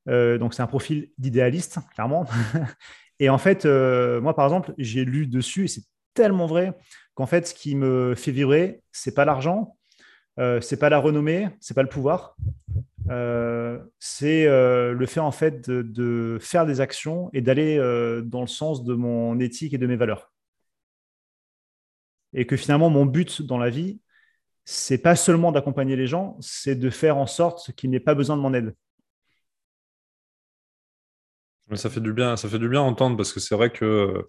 donc, 0.07 0.55
c'est 0.55 0.63
un 0.63 0.69
profil 0.69 1.11
d'idéaliste, 1.19 1.79
clairement. 1.95 2.27
Et 3.21 3.29
en 3.29 3.39
fait, 3.39 3.65
euh, 3.65 4.21
moi, 4.21 4.35
par 4.35 4.47
exemple, 4.47 4.75
j'ai 4.79 5.05
lu 5.05 5.27
dessus, 5.27 5.65
et 5.65 5.69
c'est 5.69 5.85
tellement 6.15 6.47
vrai 6.47 6.75
qu'en 7.15 7.27
fait, 7.27 7.49
ce 7.49 7.55
qui 7.55 7.75
me 7.77 8.15
fait 8.15 8.33
vibrer, 8.33 8.83
c'est 8.93 9.15
pas 9.15 9.25
l'argent, 9.25 9.77
euh, 10.41 10.61
c'est 10.61 10.79
pas 10.79 10.89
la 10.89 10.99
renommée, 10.99 11.49
c'est 11.61 11.75
pas 11.75 11.83
le 11.83 11.89
pouvoir, 11.89 12.37
euh, 13.11 13.79
c'est 14.01 14.47
euh, 14.47 14.93
le 14.93 15.07
fait 15.07 15.21
en 15.21 15.31
fait 15.31 15.71
de, 15.71 16.39
faire 16.41 16.67
des 16.67 16.81
actions 16.81 17.31
et 17.33 17.41
d'aller 17.41 17.77
dans 18.25 18.41
le 18.41 18.47
sens 18.47 18.85
de 18.85 18.95
mon 18.95 19.39
éthique 19.39 19.75
et 19.75 19.79
de 19.79 19.87
mes 19.87 19.97
valeurs. 19.97 20.33
Et 22.33 22.47
que 22.47 22.57
finalement, 22.57 22.91
mon 22.91 23.07
but 23.07 23.43
dans 23.43 23.59
la 23.59 23.71
vie, 23.71 24.01
c'est 24.65 24.99
pas 24.99 25.15
seulement 25.15 25.53
d'accompagner 25.53 25.95
les 25.95 26.07
gens, 26.07 26.37
c'est 26.41 26.75
de 26.75 26.91
faire 26.91 27.17
en 27.17 27.27
sorte 27.27 27.73
qu'ils 27.73 27.91
n'aient 27.91 28.01
pas 28.01 28.15
besoin 28.15 28.37
de 28.37 28.43
mon 28.43 28.55
aide. 28.55 28.75
Ça 31.75 31.89
fait 31.89 32.01
du 32.01 32.13
bien, 32.13 32.37
ça 32.37 32.49
fait 32.49 32.59
du 32.59 32.69
bien 32.69 32.83
entendre 32.83 33.17
parce 33.17 33.33
que 33.33 33.41
c'est 33.41 33.55
vrai 33.55 33.71
que 33.71 34.27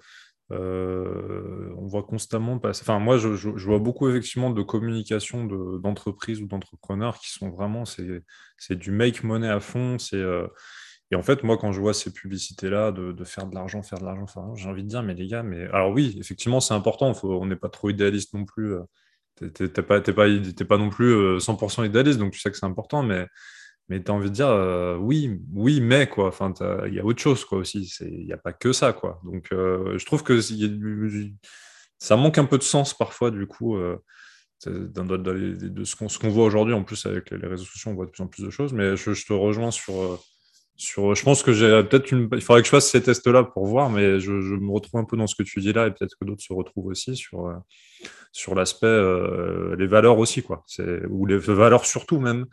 euh, 0.51 1.73
on 1.77 1.87
voit 1.87 2.03
constamment. 2.03 2.59
Enfin, 2.63 2.99
moi, 2.99 3.17
je, 3.17 3.27
vois 3.27 3.79
beaucoup 3.79 4.09
effectivement 4.09 4.51
de 4.51 4.61
communication 4.61 5.45
d'entreprises 5.45 6.41
ou 6.41 6.47
d'entrepreneurs 6.47 7.19
qui 7.19 7.31
sont 7.31 7.49
vraiment, 7.49 7.83
c'est 7.85 8.75
du 8.75 8.91
make 8.91 9.23
money 9.23 9.49
à 9.49 9.59
fond. 9.59 9.97
C'est 9.99 10.17
euh, 10.17 10.47
et 11.11 11.15
en 11.15 11.23
fait, 11.23 11.43
moi, 11.43 11.57
quand 11.57 11.71
je 11.71 11.79
vois 11.79 11.93
ces 11.93 12.11
publicités-là 12.11 12.91
de, 12.91 13.23
faire 13.25 13.47
de 13.47 13.55
l'argent, 13.55 13.83
faire 13.83 13.99
de 13.99 14.05
l'argent, 14.05 14.55
j'ai 14.55 14.69
envie 14.69 14.83
de 14.83 14.87
dire, 14.89 15.03
mais 15.03 15.13
les 15.13 15.27
gars, 15.27 15.43
mais 15.43 15.65
alors 15.65 15.91
oui, 15.91 16.17
effectivement, 16.19 16.59
c'est 16.59 16.73
important. 16.73 17.13
on 17.23 17.45
n'est 17.45 17.55
pas 17.55 17.69
trop 17.69 17.89
idéaliste 17.89 18.33
non 18.33 18.45
plus. 18.45 18.75
Euh, 18.75 19.49
t'es 19.53 19.67
pas, 19.67 20.01
pas, 20.01 20.13
pas 20.13 20.77
non 20.77 20.89
plus 20.89 21.37
100% 21.39 21.85
idéaliste, 21.85 22.19
donc 22.19 22.33
tu 22.33 22.39
sais 22.39 22.51
que 22.51 22.57
c'est 22.57 22.65
important, 22.65 23.03
mais 23.03 23.27
mais 23.89 24.03
tu 24.03 24.11
as 24.11 24.13
envie 24.13 24.29
de 24.29 24.35
dire 24.35 24.47
euh, 24.47 24.97
oui, 24.97 25.39
oui, 25.53 25.79
mais 25.81 26.07
quoi. 26.07 26.27
Enfin, 26.27 26.53
il 26.87 26.93
y 26.93 26.99
a 26.99 27.05
autre 27.05 27.21
chose 27.21 27.45
quoi 27.45 27.59
aussi. 27.59 27.87
Il 28.01 28.25
n'y 28.25 28.33
a 28.33 28.37
pas 28.37 28.53
que 28.53 28.73
ça 28.73 28.93
quoi. 28.93 29.21
Donc, 29.23 29.49
euh, 29.51 29.97
je 29.97 30.05
trouve 30.05 30.23
que 30.23 30.39
ça 31.99 32.15
manque 32.17 32.37
un 32.37 32.45
peu 32.45 32.57
de 32.57 32.63
sens 32.63 32.97
parfois 32.97 33.31
du 33.31 33.45
coup. 33.47 33.77
Euh, 33.77 33.97
de 34.65 35.83
ce 35.83 35.95
qu'on 35.95 36.29
voit 36.29 36.45
aujourd'hui, 36.45 36.73
en 36.73 36.83
plus 36.83 37.05
avec 37.05 37.29
les 37.29 37.45
réseaux 37.45 37.65
sociaux, 37.65 37.91
on 37.91 37.93
voit 37.93 38.05
de 38.05 38.11
plus 38.11 38.23
en 38.23 38.27
plus 38.27 38.43
de 38.43 38.49
choses. 38.49 38.73
Mais 38.73 38.95
je, 38.95 39.11
te 39.11 39.33
rejoins 39.33 39.69
sur, 39.69 40.19
sur. 40.75 41.15
Je 41.15 41.23
pense 41.23 41.43
que 41.43 41.53
j'ai 41.53 41.83
peut-être 41.83 42.11
une. 42.11 42.29
Il 42.33 42.41
faudrait 42.41 42.61
que 42.61 42.67
je 42.67 42.71
fasse 42.71 42.89
ces 42.89 43.01
tests-là 43.01 43.43
pour 43.43 43.65
voir, 43.65 43.89
mais 43.89 44.19
je, 44.19 44.31
me 44.31 44.71
retrouve 44.71 44.99
un 44.99 45.05
peu 45.05 45.17
dans 45.17 45.27
ce 45.27 45.35
que 45.35 45.43
tu 45.43 45.59
dis 45.59 45.73
là, 45.73 45.87
et 45.87 45.91
peut-être 45.91 46.15
que 46.19 46.25
d'autres 46.25 46.43
se 46.43 46.53
retrouvent 46.53 46.87
aussi 46.87 47.15
sur 47.15 47.53
sur 48.31 48.55
l'aspect 48.55 48.99
les 49.77 49.87
valeurs 49.87 50.17
aussi 50.17 50.43
quoi. 50.43 50.65
Ou 51.09 51.25
les 51.25 51.37
valeurs 51.37 51.85
surtout 51.85 52.19
même. 52.19 52.45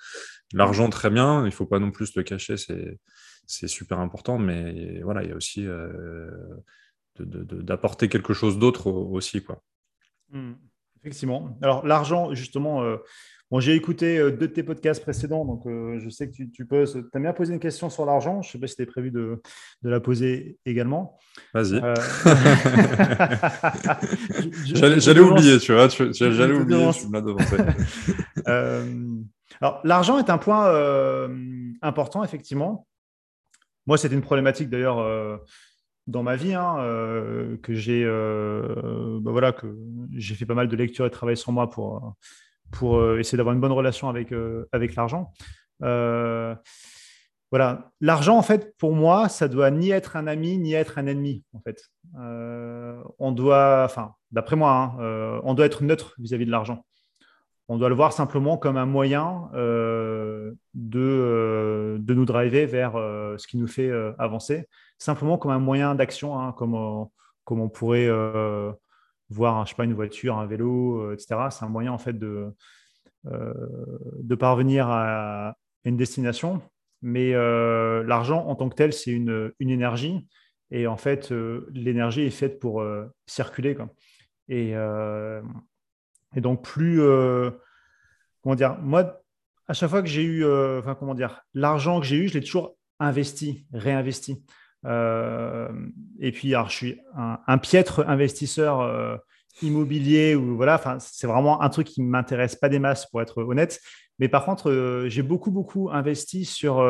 L'argent, 0.55 0.89
très 0.91 1.11
bien, 1.11 1.43
il 1.43 1.47
ne 1.47 1.51
faut 1.51 1.67
pas 1.67 1.79
non 1.79 1.91
plus 1.91 2.15
le 2.15 2.23
cacher, 2.23 2.57
c'est 2.57 3.69
super 3.69 3.99
important, 3.99 4.39
mais 4.39 5.01
voilà, 5.03 5.23
il 5.23 5.31
y 5.31 5.33
a 5.33 5.37
aussi 5.37 5.67
euh, 5.67 6.31
d'apporter 7.19 8.09
quelque 8.09 8.35
chose 8.35 8.59
d'autre 8.59 8.89
aussi. 8.89 9.43
Quoi. 9.43 9.63
Mmh. 10.31 10.53
effectivement. 11.01 11.57
Alors, 11.63 11.87
l'argent, 11.87 12.35
justement, 12.35 12.83
euh, 12.83 12.99
bon, 13.53 13.61
j'ai 13.61 13.77
écouté 13.77 14.19
euh, 14.19 14.33
deux 14.33 14.49
de 14.49 14.53
tes 14.53 14.65
podcasts 14.65 15.01
précédents, 15.01 15.45
donc 15.45 15.63
je 15.67 16.09
sais 16.09 16.29
que 16.29 16.35
tu, 16.35 16.51
tu 16.51 16.67
poses. 16.67 16.95
Tu 16.95 17.17
as 17.17 17.21
bien 17.21 17.33
posé 17.33 17.53
une 17.53 17.61
question 17.61 17.89
sur 17.89 18.05
l'argent, 18.05 18.43
je 18.43 18.49
ne 18.49 18.53
sais 18.53 18.59
pas 18.59 18.67
si 18.67 18.75
tu 18.75 18.85
prévu 18.87 19.13
de, 19.13 19.41
la 19.85 20.01
poser 20.01 20.59
également. 20.67 21.21
Vas-y. 21.55 21.77
J'allais 24.75 25.21
oublier, 25.21 25.61
tu 25.61 25.73
vois, 25.73 25.87
j'allais 25.89 26.55
oublier, 26.55 26.91
je 26.93 27.07
me 27.07 27.21
devancé. 27.21 27.57
Alors, 29.63 29.81
l'argent 29.85 30.19
est 30.19 30.29
un 30.29 30.39
point 30.39 30.67
euh, 30.67 31.29
important, 31.83 32.25
effectivement. 32.25 32.89
Moi, 33.87 33.97
c'était 33.97 34.17
une 34.17 34.23
problématique 34.23 34.69
d'ailleurs 34.69 34.99
euh, 34.99 35.37
dans 36.09 36.25
ma 36.25 36.35
vie, 36.35 36.55
hein, 36.55 36.79
euh, 36.81 37.57
que 37.59 37.73
j'ai 37.73 38.05
bah 38.05 39.31
voilà, 39.31 39.53
que 39.53 39.73
j'ai 40.17 40.35
fait 40.35 40.47
pas 40.47 40.55
mal 40.55 40.67
de 40.67 40.77
lectures 40.77 41.07
et 41.07 41.11
de 41.11 41.15
travail 41.15 41.37
sur 41.37 41.53
moi 41.53 41.71
pour, 41.71 42.17
pour 42.73 43.19
essayer 43.19 43.37
d'avoir 43.37 43.55
une 43.55 43.61
bonne 43.61 43.73
relation 43.73 44.09
avec, 44.09 44.33
avec 44.73 44.97
l'argent. 44.97 45.33
voilà, 45.81 46.61
l'argent, 48.01 48.37
en 48.37 48.43
fait, 48.43 48.77
pour 48.79 48.95
moi, 48.95 49.29
ça 49.29 49.49
doit 49.49 49.71
ni 49.71 49.91
être 49.91 50.17
un 50.17 50.27
ami 50.27 50.59
ni 50.59 50.75
être 50.75 50.99
un 50.99 51.07
ennemi, 51.07 51.45
en 51.53 51.61
fait. 51.61 51.91
on 53.19 53.33
doit, 53.33 53.83
enfin, 53.85 54.15
d'après 54.31 54.57
moi, 54.57 54.73
hein, 54.73 55.41
on 55.45 55.55
doit 55.55 55.67
être 55.67 55.85
neutre 55.85 56.15
vis 56.19 56.35
à 56.35 56.39
-vis 56.39 56.47
de 56.47 56.51
l'argent. 56.51 56.85
On 57.69 57.79
doit 57.79 57.89
le 57.89 57.95
voir 57.95 58.13
simplement 58.13 58.59
comme 58.59 58.77
un 58.77 58.87
moyen 58.87 59.49
euh, 59.55 60.53
de, 60.75 61.01
euh, 61.01 61.97
de, 61.99 62.13
nous 62.13 62.25
driver 62.25 62.67
vers 62.67 62.97
euh, 62.97 63.37
ce 63.39 63.47
qui 63.47 63.57
nous 63.57 63.69
fait 63.69 63.91
avancer, 64.19 64.69
simplement 64.99 65.39
comme 65.39 65.53
un 65.53 65.59
moyen 65.59 65.95
d'action, 65.95 66.39
hein, 66.39 66.53
comme, 66.53 67.07
comme, 67.45 67.61
on 67.61 67.69
pourrait 67.69 68.09
voir, 69.33 69.65
je 69.67 69.71
sais 69.71 69.77
pas, 69.77 69.85
une 69.85 69.95
voiture, 69.95 70.39
un 70.39 70.47
vélo, 70.47 71.13
etc. 71.13 71.49
C'est 71.51 71.65
un 71.65 71.69
moyen 71.69 71.93
en 71.93 71.99
fait 71.99 72.19
de, 72.19 72.55
de 73.25 74.35
parvenir 74.35 74.89
à 74.89 75.57
une 75.85 75.97
destination. 75.97 76.63
Mais 77.03 77.33
l'argent 77.33 78.47
en 78.47 78.55
tant 78.55 78.69
que 78.69 78.75
tel, 78.75 78.93
c'est 78.93 79.11
une, 79.11 79.53
une, 79.59 79.71
énergie. 79.71 80.27
Et 80.71 80.87
en 80.87 80.97
fait, 80.97 81.33
l'énergie 81.73 82.23
est 82.23 82.31
faite 82.31 82.61
pour 82.61 82.85
circuler. 83.27 83.75
Quoi. 83.75 83.89
Et, 84.49 84.75
et 86.35 86.41
donc, 86.41 86.63
plus. 86.63 87.01
Euh, 87.01 87.51
comment 88.43 88.55
dire 88.55 88.79
Moi, 88.79 89.21
à 89.67 89.73
chaque 89.73 89.91
fois 89.91 90.03
que 90.03 90.09
j'ai 90.09 90.23
eu. 90.23 90.45
Euh, 90.45 90.81
enfin, 90.81 90.95
comment 90.95 91.15
dire 91.15 91.43
L'argent 91.55 92.01
que 92.01 92.07
j'ai 92.07 92.17
eu, 92.17 92.29
je 92.29 92.35
l'ai 92.35 92.41
toujours 92.41 92.77
investi, 92.99 93.67
réinvesti. 93.73 94.45
Euh, 94.85 95.69
et 96.21 96.33
puis, 96.33 96.55
je 96.67 96.73
suis 96.73 97.01
un, 97.15 97.59
piètre 97.59 98.05
investisseur 98.07 99.21
immobilier 99.61 100.35
ou 100.35 100.57
voilà. 100.57 100.75
Enfin, 100.75 100.99
c'est 100.99 101.27
vraiment 101.27 101.63
un 101.63 101.69
truc 101.69 101.87
qui 101.87 102.03
m'intéresse 102.03 102.57
pas 102.57 102.69
des 102.69 102.79
masses, 102.79 103.07
pour 103.07 103.23
être 103.23 103.43
honnête. 103.43 103.81
Mais 104.19 104.29
par 104.29 104.45
contre, 104.45 105.05
j'ai 105.09 105.23
beaucoup, 105.23 105.51
beaucoup 105.51 105.91
investi 105.91 106.45
sur 106.45 106.83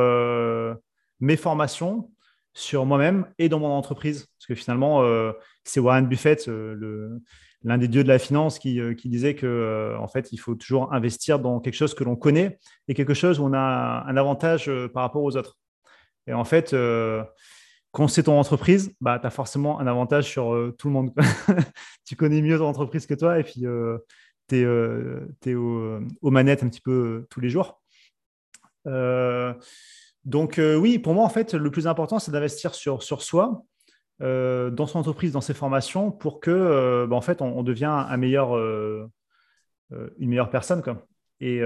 mes 1.20 1.36
formations, 1.36 2.11
sur 2.55 2.84
moi-même 2.86 3.26
et 3.38 3.49
dans 3.49 3.59
mon 3.59 3.70
entreprise. 3.70 4.26
Parce 4.38 4.47
que 4.47 4.55
finalement, 4.55 5.03
c'est 5.64 5.80
Warren 5.80 6.07
Buffett, 6.07 6.49
l'un 7.64 7.78
des 7.78 7.88
dieux 7.88 8.03
de 8.03 8.09
la 8.09 8.18
finance 8.18 8.59
qui, 8.59 8.80
euh, 8.80 8.95
disait 9.05 9.34
que 9.34 9.47
euh, 9.47 9.99
en 9.99 10.09
fait, 10.09 10.32
il 10.32 10.38
faut 10.38 10.55
toujours 10.55 10.93
investir 10.93 11.38
dans 11.38 11.61
quelque 11.61 11.74
chose 11.74 11.95
que 11.95 12.05
l'on 12.05 12.16
connaît 12.16 12.59
et 12.88 12.95
quelque 12.95 13.14
chose 13.14 13.38
où 13.40 13.45
on 13.45 13.53
a 13.53 14.05
un 14.07 14.16
avantage 14.16 14.68
euh, 14.68 14.88
par 14.88 15.03
rapport 15.03 15.22
aux 15.22 15.36
autres. 15.36 15.59
Et 16.26 16.32
en 16.32 16.45
fait, 16.45 16.74
quand 17.93 18.09
c'est 18.09 18.24
ton 18.24 18.38
entreprise, 18.38 18.95
bah, 19.01 19.18
tu 19.18 19.26
as 19.26 19.30
forcément 19.30 19.78
un 19.80 19.86
avantage 19.86 20.28
sur 20.28 20.72
tout 20.78 20.88
le 20.88 20.93
monde. 20.93 21.12
tu 22.05 22.16
connais 22.16 22.43
mieux 22.43 22.59
ton 22.59 22.66
entreprise 22.66 23.07
que 23.07 23.14
toi 23.14 23.38
et 23.38 23.45
puis 23.45 23.64
tu 24.49 24.57
es, 24.57 25.55
aux 25.55 26.30
manettes 26.30 26.62
un 26.62 26.68
petit 26.68 26.80
peu 26.80 27.26
tous 27.30 27.40
les 27.40 27.51
jours. 27.51 27.80
donc 30.24 30.59
oui, 30.59 30.99
pour 30.99 31.14
moi, 31.14 31.24
en 31.24 31.28
fait, 31.28 31.55
le 31.55 31.70
plus 31.70 31.86
important, 31.86 32.18
c'est 32.18 32.32
d'investir 32.32 32.74
sur, 32.74 33.03
sur 33.03 33.22
soi 33.22 33.64
euh, 34.22 34.70
dans 34.70 34.86
son 34.86 35.01
entreprise, 35.01 35.32
dans 35.32 35.40
ses 35.40 35.55
formations, 35.55 36.12
pour 36.12 36.40
que, 36.40 36.51
euh, 36.51 37.07
bah, 37.07 37.16
en 37.16 37.20
fait, 37.20 37.43
on, 37.43 37.62
devient 37.62 37.86
un 37.86 38.16
meilleur, 38.16 38.57
euh, 38.57 39.11
une 40.18 40.28
meilleure 40.28 40.51
personne, 40.51 40.82
quoi. 40.82 41.07
Et, 41.40 41.61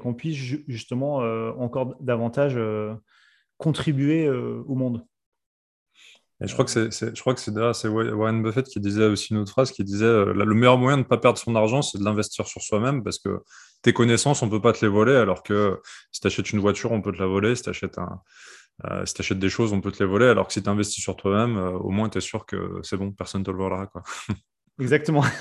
qu'on 0.00 0.12
puisse 0.12 0.36
justement 0.68 1.16
encore 1.58 1.96
davantage 2.00 2.58
contribuer 3.56 4.28
au 4.28 4.74
monde. 4.74 5.06
Et 6.42 6.48
je 6.48 6.52
crois 6.52 6.64
que 6.64 6.70
c'est, 6.70 6.90
je 6.90 7.72
c'est, 7.74 7.88
Warren 7.88 8.42
Buffett 8.42 8.66
qui 8.66 8.80
disait 8.80 9.06
aussi 9.06 9.32
une 9.32 9.38
autre 9.38 9.52
phrase 9.52 9.70
qui 9.70 9.84
disait 9.84 10.04
le 10.06 10.54
meilleur 10.54 10.78
moyen 10.78 10.96
de 10.96 11.02
ne 11.02 11.08
pas 11.08 11.18
perdre 11.18 11.38
son 11.38 11.54
argent, 11.54 11.80
c'est 11.80 11.98
de 11.98 12.04
l'investir 12.04 12.46
sur 12.46 12.60
soi-même 12.60 13.04
parce 13.04 13.18
que 13.18 13.40
tes 13.82 13.92
connaissances, 13.92 14.42
on 14.42 14.46
ne 14.46 14.50
peut 14.50 14.62
pas 14.62 14.72
te 14.72 14.84
les 14.84 14.90
voler, 14.90 15.14
alors 15.14 15.42
que 15.42 15.80
si 16.10 16.20
tu 16.20 16.26
achètes 16.26 16.50
une 16.52 16.58
voiture, 16.58 16.90
on 16.90 17.02
peut 17.02 17.12
te 17.12 17.18
la 17.18 17.26
voler. 17.26 17.54
Si 17.54 17.62
tu 17.62 17.68
achètes 17.68 17.98
un, 17.98 18.20
euh, 18.86 19.04
achètes 19.04 19.38
des 19.38 19.50
choses, 19.50 19.72
on 19.72 19.80
peut 19.80 19.92
te 19.92 20.02
les 20.02 20.08
voler, 20.08 20.26
alors 20.26 20.48
que 20.48 20.54
si 20.54 20.62
tu 20.62 20.68
investis 20.68 21.02
sur 21.02 21.16
toi-même, 21.16 21.56
euh, 21.58 21.70
au 21.72 21.90
moins 21.90 22.08
tu 22.08 22.18
es 22.18 22.20
sûr 22.20 22.46
que 22.46 22.80
c'est 22.82 22.96
bon, 22.96 23.12
personne 23.12 23.42
ne 23.42 23.44
te 23.44 23.50
le 23.50 23.58
volera. 23.58 23.86
Quoi. 23.86 24.02
Exactement. 24.78 25.24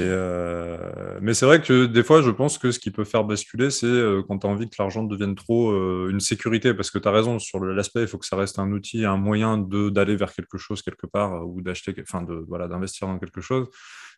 Euh, 0.00 1.18
mais 1.20 1.34
c'est 1.34 1.46
vrai 1.46 1.60
que 1.60 1.86
des 1.86 2.02
fois, 2.02 2.20
je 2.22 2.30
pense 2.30 2.58
que 2.58 2.72
ce 2.72 2.80
qui 2.80 2.90
peut 2.90 3.04
faire 3.04 3.22
basculer, 3.22 3.70
c'est 3.70 3.86
quand 4.26 4.38
tu 4.38 4.46
as 4.46 4.50
envie 4.50 4.68
que 4.68 4.74
l'argent 4.78 5.04
devienne 5.04 5.36
trop 5.36 5.72
une 6.08 6.18
sécurité, 6.18 6.74
parce 6.74 6.90
que 6.90 6.98
tu 6.98 7.06
as 7.06 7.12
raison 7.12 7.38
sur 7.38 7.60
l'aspect, 7.60 8.02
il 8.02 8.08
faut 8.08 8.18
que 8.18 8.26
ça 8.26 8.36
reste 8.36 8.58
un 8.58 8.72
outil, 8.72 9.04
un 9.04 9.16
moyen 9.16 9.58
d'aller 9.58 10.16
vers 10.16 10.32
quelque 10.32 10.58
chose 10.58 10.82
quelque 10.82 11.06
part, 11.06 11.46
ou 11.46 11.60
d'acheter, 11.62 11.94
enfin, 12.02 12.22
de, 12.22 12.44
voilà, 12.48 12.66
d'investir 12.66 13.06
dans 13.06 13.18
quelque 13.18 13.40
chose. 13.40 13.68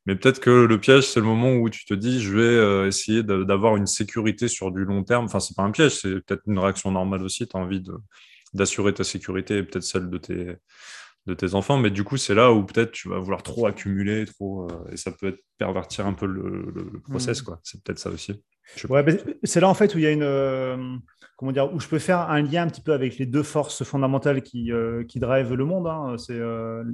Mais 0.07 0.17
peut-être 0.17 0.41
que 0.41 0.51
le 0.51 0.81
piège, 0.81 1.05
c'est 1.09 1.21
le 1.21 1.27
moment 1.27 1.55
où 1.55 1.71
tu 1.71 1.85
te 1.85 1.95
dis, 1.95 2.21
je 2.21 2.35
vais 2.35 2.43
euh, 2.43 2.87
essayer 2.89 3.23
d'avoir 3.23 3.77
une 3.77 3.87
sécurité 3.87 4.49
sur 4.49 4.73
du 4.73 4.85
long 4.85 5.05
terme. 5.05 5.27
Enfin, 5.27 5.39
c'est 5.41 5.57
pas 5.57 5.63
un 5.63 5.71
piège, 5.71 6.01
c'est 6.01 6.21
peut-être 6.25 6.43
une 6.47 6.59
réaction 6.59 6.91
normale 6.91 7.23
aussi. 7.23 7.47
Tu 7.47 7.57
as 7.57 7.61
envie 7.61 7.83
d'assurer 8.53 8.93
ta 8.95 9.05
sécurité 9.05 9.59
et 9.59 9.63
peut-être 9.63 9.85
celle 9.85 10.11
de 10.11 10.19
tes, 10.19 10.57
de 11.27 11.35
tes 11.35 11.55
enfants. 11.55 11.79
Mais 11.79 11.91
du 11.91 12.05
coup, 12.05 12.17
c'est 12.17 12.35
là 12.35 12.53
où 12.53 12.65
peut-être 12.65 12.93
tu 12.93 13.09
vas 13.09 13.19
vouloir 13.19 13.43
trop 13.43 13.67
accumuler, 13.67 14.25
trop, 14.27 14.67
euh, 14.67 14.93
et 14.93 14.97
ça 14.97 15.13
peut 15.13 15.29
être 15.29 15.41
pervertir 15.59 16.07
un 16.07 16.15
peu 16.15 16.27
le, 16.27 17.01
process. 17.09 17.43
Mmh. 17.43 17.45
quoi. 17.45 17.61
C'est 17.63 17.83
peut-être 17.83 17.99
ça 17.99 18.11
aussi. 18.11 18.43
c'est 19.45 19.61
là 19.61 19.69
en 19.69 19.75
fait 19.75 19.95
où 19.95 19.99
il 19.99 20.05
y 20.05 20.07
a 20.07 20.11
une. 20.11 20.23
Euh, 20.23 20.97
comment 21.37 21.53
dire, 21.53 21.73
où 21.73 21.81
je 21.81 21.89
peux 21.89 21.99
faire 21.99 22.31
un 22.31 22.43
lien 22.43 22.63
un 22.65 22.69
petit 22.69 22.81
peu 22.81 22.93
avec 22.93 23.19
les 23.19 23.27
deux 23.27 23.43
forces 23.43 23.85
fondamentales 23.85 24.43
qui, 24.43 24.71
qui 25.09 25.19
drivent 25.19 25.55
le 25.55 25.65
monde. 25.65 25.87
Hein. 25.89 26.17
C'est 26.17 26.39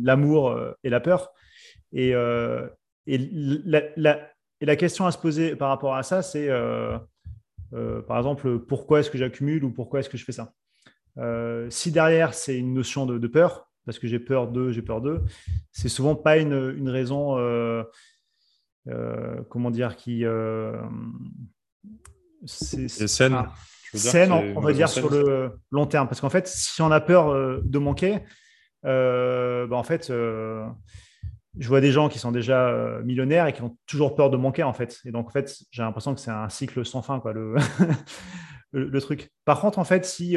l'amour 0.02 0.58
et 0.82 0.88
la 0.88 1.00
peur. 1.00 1.32
Et, 1.92 2.10
et, 3.06 3.18
la, 3.66 3.82
et, 4.60 4.66
la, 4.66 4.76
question 4.76 5.04
à 5.04 5.12
se 5.12 5.18
poser 5.18 5.54
par 5.54 5.68
rapport 5.68 5.94
à 5.94 6.02
ça, 6.02 6.22
c'est 6.22 6.48
par 7.70 8.16
exemple, 8.16 8.58
pourquoi 8.60 9.00
est-ce 9.00 9.10
que 9.10 9.18
j'accumule 9.18 9.64
ou 9.64 9.70
pourquoi 9.70 10.00
est-ce 10.00 10.08
que 10.08 10.16
je 10.16 10.24
fais 10.24 10.32
ça? 10.32 10.54
Si 11.68 11.92
derrière, 11.92 12.32
c'est 12.32 12.56
une 12.56 12.72
notion 12.72 13.04
de, 13.04 13.26
peur, 13.26 13.67
parce 13.88 13.98
que 13.98 14.06
j'ai 14.06 14.18
peur 14.18 14.48
d'eux, 14.48 14.70
j'ai 14.70 14.82
peur 14.82 15.00
d'eux, 15.00 15.22
c'est 15.72 15.88
souvent 15.88 16.14
pas 16.14 16.36
une, 16.36 16.74
une 16.76 16.90
raison, 16.90 17.36
comment 19.48 19.70
dire, 19.70 19.96
qui 19.96 20.24
c'est 22.44 22.88
saine. 22.88 23.36
saine, 23.94 24.32
on, 24.32 24.60
va 24.60 24.72
dire, 24.72 24.88
sur 24.88 25.10
le 25.10 25.52
long 25.70 25.86
terme. 25.86 26.08
Parce 26.08 26.20
qu'en 26.20 26.30
fait, 26.30 26.46
si 26.46 26.82
on 26.82 26.90
a 26.90 27.00
peur 27.00 27.28
euh, 27.28 27.60
de 27.64 27.78
manquer, 27.78 28.20
euh, 28.84 29.66
bah, 29.66 29.76
en 29.76 29.82
fait, 29.82 30.10
euh, 30.10 30.66
je 31.58 31.68
vois 31.68 31.80
des 31.80 31.92
gens 31.92 32.08
qui 32.08 32.18
sont 32.18 32.32
déjà 32.32 33.00
millionnaires 33.04 33.46
et 33.46 33.52
qui 33.52 33.62
ont 33.62 33.76
toujours 33.86 34.14
peur 34.14 34.30
de 34.30 34.36
manquer, 34.36 34.62
en 34.62 34.72
fait. 34.72 35.00
Et 35.04 35.10
donc, 35.10 35.28
en 35.28 35.30
fait, 35.30 35.56
j'ai 35.70 35.82
l'impression 35.82 36.14
que 36.14 36.20
c'est 36.20 36.30
un 36.30 36.48
cycle 36.48 36.84
sans 36.84 37.02
fin, 37.02 37.20
quoi, 37.20 37.32
le, 37.32 37.56
le, 38.72 39.00
truc. 39.00 39.30
Par 39.44 39.60
contre, 39.60 39.78
en 39.78 39.84
fait, 39.84 40.04
si, 40.04 40.36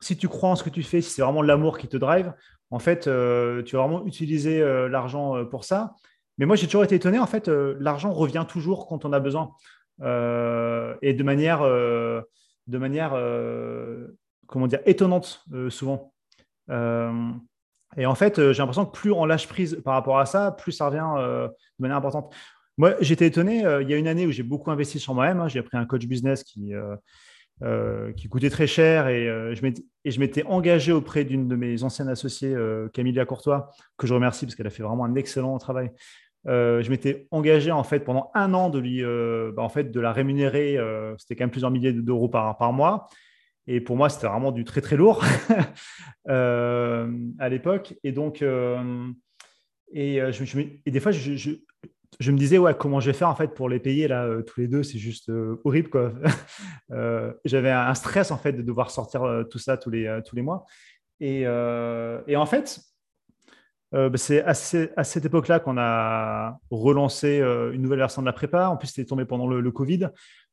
si 0.00 0.16
tu 0.16 0.28
crois 0.28 0.50
en 0.50 0.56
ce 0.56 0.62
que 0.62 0.70
tu 0.70 0.82
fais, 0.82 1.00
si 1.00 1.10
c'est 1.10 1.22
vraiment 1.22 1.42
l'amour 1.42 1.78
qui 1.78 1.88
te 1.88 1.96
drive, 1.96 2.32
en 2.70 2.78
fait, 2.78 3.02
tu 3.02 3.76
vas 3.76 3.86
vraiment 3.86 4.04
utiliser 4.06 4.60
l'argent 4.88 5.44
pour 5.46 5.64
ça. 5.64 5.94
Mais 6.38 6.46
moi, 6.46 6.56
j'ai 6.56 6.66
toujours 6.66 6.84
été 6.84 6.96
étonné, 6.96 7.18
en 7.18 7.26
fait, 7.26 7.48
l'argent 7.48 8.12
revient 8.12 8.44
toujours 8.48 8.86
quand 8.86 9.04
on 9.04 9.12
a 9.12 9.20
besoin. 9.20 9.52
Euh, 10.02 10.94
et 11.02 11.14
de 11.14 11.22
manière, 11.22 11.62
euh, 11.62 12.20
de 12.66 12.78
manière 12.78 13.12
euh, 13.14 14.08
comment 14.46 14.66
dire, 14.66 14.80
étonnante 14.86 15.44
souvent. 15.68 16.12
et 16.68 18.06
en 18.06 18.14
fait, 18.14 18.36
j'ai 18.52 18.58
l'impression 18.58 18.86
que 18.86 18.92
plus 18.96 19.12
on 19.12 19.24
lâche 19.24 19.48
prise 19.48 19.80
par 19.84 19.94
rapport 19.94 20.18
à 20.18 20.26
ça, 20.26 20.50
plus 20.52 20.72
ça 20.72 20.86
revient 20.86 21.08
de 21.16 21.82
manière 21.82 21.96
importante. 21.96 22.34
Moi, 22.76 22.94
j'étais 23.00 23.26
étonné. 23.26 23.58
il 23.82 23.88
y 23.88 23.94
a 23.94 23.96
une 23.96 24.08
année 24.08 24.26
où 24.26 24.32
j'ai 24.32 24.42
beaucoup 24.42 24.70
investi 24.70 24.98
sur 24.98 25.14
moi-même. 25.14 25.40
Hein. 25.40 25.48
j'ai 25.48 25.62
pris 25.62 25.76
un 25.76 25.86
coach 25.86 26.06
business 26.06 26.42
qui, 26.42 26.72
qui 28.16 28.28
coûtait 28.28 28.50
très 28.50 28.66
cher 28.66 29.08
et, 29.08 29.26
et 29.26 30.10
je 30.10 30.20
m'étais 30.20 30.44
engagé 30.44 30.92
auprès 30.92 31.24
d'une 31.24 31.48
de 31.48 31.56
mes 31.56 31.82
anciennes 31.82 32.08
associées, 32.08 32.54
Camilla 32.92 33.24
Courtois, 33.24 33.70
que 33.96 34.06
je 34.06 34.14
remercie 34.14 34.44
parce 34.44 34.54
qu'elle 34.54 34.66
a 34.66 34.70
fait 34.70 34.82
vraiment 34.82 35.04
un 35.04 35.14
excellent 35.14 35.56
travail. 35.58 35.90
Euh, 36.46 36.82
je 36.82 36.90
m'étais 36.90 37.26
engagé 37.30 37.70
en 37.70 37.84
fait 37.84 38.00
pendant 38.00 38.30
un 38.34 38.52
an 38.52 38.68
de 38.68 38.78
lui, 38.78 39.02
euh, 39.02 39.52
bah, 39.54 39.62
en 39.62 39.68
fait, 39.68 39.90
de 39.90 40.00
la 40.00 40.12
rémunérer. 40.12 40.76
Euh, 40.76 41.14
c'était 41.18 41.36
quand 41.36 41.44
même 41.44 41.50
plusieurs 41.50 41.70
milliers 41.70 41.92
d'euros 41.92 42.28
par, 42.28 42.56
par 42.58 42.72
mois. 42.72 43.08
Et 43.66 43.80
pour 43.80 43.96
moi, 43.96 44.10
c'était 44.10 44.26
vraiment 44.26 44.52
du 44.52 44.64
très 44.64 44.82
très 44.82 44.96
lourd 44.96 45.24
à 46.28 47.48
l'époque. 47.48 47.94
Et 48.04 48.12
donc, 48.12 48.44
et, 49.92 50.16
et, 50.16 50.90
des 50.90 51.00
fois, 51.00 51.12
je, 51.12 51.50
je, 52.20 52.32
me 52.32 52.38
disais 52.38 52.58
ouais, 52.58 52.74
comment 52.74 53.00
je 53.00 53.10
vais 53.10 53.16
faire 53.16 53.28
en 53.28 53.34
fait 53.34 53.54
pour 53.54 53.68
les 53.68 53.80
payer 53.80 54.08
là 54.08 54.28
tous 54.46 54.60
les 54.60 54.68
deux. 54.68 54.82
C'est 54.82 54.98
juste 54.98 55.30
horrible 55.64 55.90
quoi. 55.90 56.12
J'avais 57.44 57.70
un 57.70 57.94
stress 57.94 58.30
en 58.30 58.38
fait 58.38 58.52
de 58.52 58.62
devoir 58.62 58.90
sortir 58.90 59.44
tout 59.50 59.58
ça 59.58 59.76
tous 59.76 59.90
les 59.90 60.20
tous 60.26 60.36
les 60.36 60.42
mois. 60.42 60.66
Et, 61.20 61.42
et 61.42 62.36
en 62.36 62.46
fait, 62.46 62.80
euh, 63.94 64.08
bah, 64.08 64.18
c'est 64.18 64.44
à, 64.44 64.54
cette 65.04 65.24
époque-là 65.24 65.60
qu'on 65.60 65.78
a 65.78 66.58
relancé 66.70 67.40
euh, 67.40 67.72
une 67.72 67.82
nouvelle 67.82 68.00
version 68.00 68.22
de 68.22 68.26
la 68.26 68.32
prépa. 68.32 68.68
En 68.68 68.76
plus, 68.76 68.88
c'était 68.88 69.04
tombé 69.04 69.24
pendant 69.24 69.46
le, 69.46 69.70
Covid. 69.70 70.08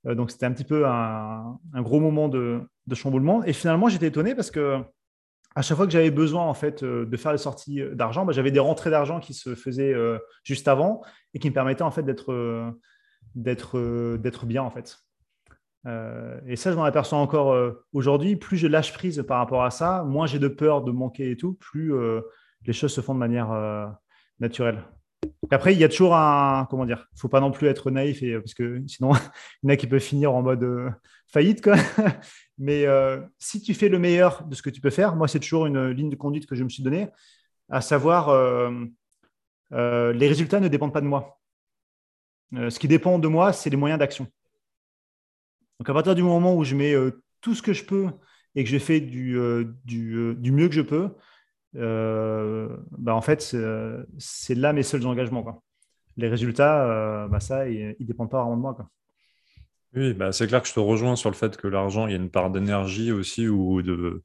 Euh, 0.06 0.16
donc, 0.16 0.32
c'était 0.32 0.46
un 0.46 0.52
petit 0.52 0.64
peu 0.64 0.86
un, 0.86 1.58
gros 1.76 2.00
moment 2.00 2.30
de, 2.30 2.62
chamboulement. 2.94 3.44
Et 3.44 3.54
finalement, 3.54 3.90
j'étais 3.90 4.08
étonné 4.08 4.36
parce 4.36 4.52
que 4.52 4.80
à 5.56 5.62
chaque 5.62 5.78
fois 5.78 5.86
que 5.86 5.92
j'avais 5.92 6.12
besoin 6.12 6.44
en 6.44 6.54
fait 6.54 6.84
de 6.84 7.18
faire 7.18 7.32
les 7.32 7.38
sorties 7.38 7.82
d'argent, 7.94 8.26
bah, 8.26 8.34
j'avais 8.34 8.52
des 8.52 8.60
rentrées 8.60 8.90
d'argent 8.90 9.20
qui 9.20 9.34
se 9.34 9.56
faisaient 9.56 9.94
juste 10.44 10.68
avant 10.68 11.02
et 11.34 11.40
qui 11.40 11.50
me 11.50 11.54
permettaient 11.54 11.82
en 11.82 11.92
fait 11.92 12.04
d'être 12.04 12.74
d'être 13.36 14.46
bien 14.46 14.64
en 14.64 14.70
fait. 14.72 14.98
et 15.86 16.56
ça, 16.56 16.72
je 16.72 16.76
m'en 16.78 16.86
aperçois 16.86 17.18
encore 17.18 17.56
aujourd'hui. 17.92 18.38
Plus 18.38 18.58
je 18.58 18.68
lâche 18.68 18.94
prise 18.94 19.24
par 19.28 19.40
rapport 19.40 19.64
à 19.64 19.72
ça, 19.72 20.04
moins 20.04 20.26
j'ai 20.26 20.40
de 20.40 20.48
peur 20.48 20.84
de 20.84 20.92
manquer 20.92 21.32
et 21.32 21.36
tout, 21.38 21.56
plus 21.56 21.94
les 22.66 22.74
choses 22.74 22.94
se 22.94 23.02
font 23.02 23.14
de 23.14 23.20
manière 23.20 23.52
euh, 23.52 23.88
après, 25.52 25.74
il 25.74 25.80
y 25.80 25.84
a 25.84 25.90
toujours 25.90 26.16
un. 26.16 26.66
Comment 26.70 26.86
dire 26.86 27.08
Il 27.12 27.16
ne 27.16 27.20
faut 27.20 27.28
pas 27.28 27.42
non 27.42 27.52
plus 27.52 27.68
être 27.68 27.92
naïf, 27.92 28.24
et, 28.24 28.36
parce 28.40 28.54
que 28.54 28.82
sinon, 28.88 29.12
il 29.64 29.68
y 29.68 29.72
en 29.72 29.74
a 29.74 29.76
qui 29.76 29.88
peuvent 29.88 30.00
finir 30.00 30.34
en 30.34 30.42
mode 30.42 30.64
euh, 30.64 30.90
faillite. 31.28 31.68
Mais 32.58 32.86
euh, 32.86 33.20
si 33.38 33.62
tu 33.62 33.74
fais 33.74 33.90
le 33.90 34.00
meilleur 34.00 34.46
de 34.46 34.56
ce 34.56 34.62
que 34.62 34.70
tu 34.70 34.82
peux 34.82 34.90
faire, 34.90 35.16
moi, 35.16 35.28
c'est 35.28 35.40
toujours 35.40 35.66
une 35.66 35.90
ligne 35.90 36.10
de 36.10 36.16
conduite 36.16 36.46
que 36.46 36.56
je 36.56 36.64
me 36.64 36.70
suis 36.70 36.84
donnée, 36.84 37.10
à 37.70 37.82
savoir 37.82 38.30
les 39.72 40.28
résultats 40.28 40.60
ne 40.60 40.68
dépendent 40.68 40.94
pas 40.94 41.02
de 41.02 41.08
moi. 41.08 41.40
ce 42.54 42.78
qui 42.78 42.88
dépend 42.88 43.18
de 43.18 43.28
moi, 43.28 43.52
c'est 43.52 43.70
les 43.70 43.78
moyens 43.78 44.00
d'action. 44.00 44.28
Donc, 45.80 45.90
à 45.90 45.94
partir 45.94 46.14
du 46.14 46.22
moment 46.22 46.56
où 46.56 46.64
je 46.64 46.76
mets 46.76 46.94
tout 47.42 47.56
ce 47.56 47.64
que 47.64 47.74
je 47.74 47.84
peux 47.84 48.10
et 48.54 48.64
que 48.64 48.70
je 48.70 48.78
fais 48.78 49.00
du, 49.00 49.40
du, 49.84 50.36
du 50.36 50.52
mieux 50.52 50.68
que 50.68 50.76
je 50.76 50.82
peux, 50.82 51.10
euh, 51.10 51.10
bah, 51.74 53.16
en 53.16 53.22
fait, 53.22 53.56
c'est 54.18 54.56
là 54.56 54.74
mes 54.74 54.84
seuls 54.84 55.06
engagements. 55.06 55.44
Quoi. 55.44 55.62
Les 56.18 56.28
résultats, 56.28 56.84
euh, 56.86 57.28
bah, 57.28 57.40
ça, 57.40 57.68
ils 57.68 57.96
ne 58.00 58.06
dépendent 58.06 58.32
pas 58.32 58.42
vraiment 58.42 58.58
de 58.58 58.62
moi. 58.62 58.74
Quoi. 58.74 58.90
Oui, 59.96 60.14
bah, 60.14 60.32
c'est 60.32 60.48
clair 60.48 60.62
que 60.62 60.68
je 60.68 60.74
te 60.74 60.80
rejoins 60.80 61.16
sur 61.16 61.30
le 61.30 61.36
fait 61.36 61.58
que 61.58 61.68
l'argent, 61.68 62.08
il 62.08 62.12
y 62.12 62.14
a 62.14 62.18
une 62.18 62.30
part 62.30 62.50
d'énergie 62.50 63.12
aussi 63.12 63.48
ou 63.48 63.82
de, 63.82 64.24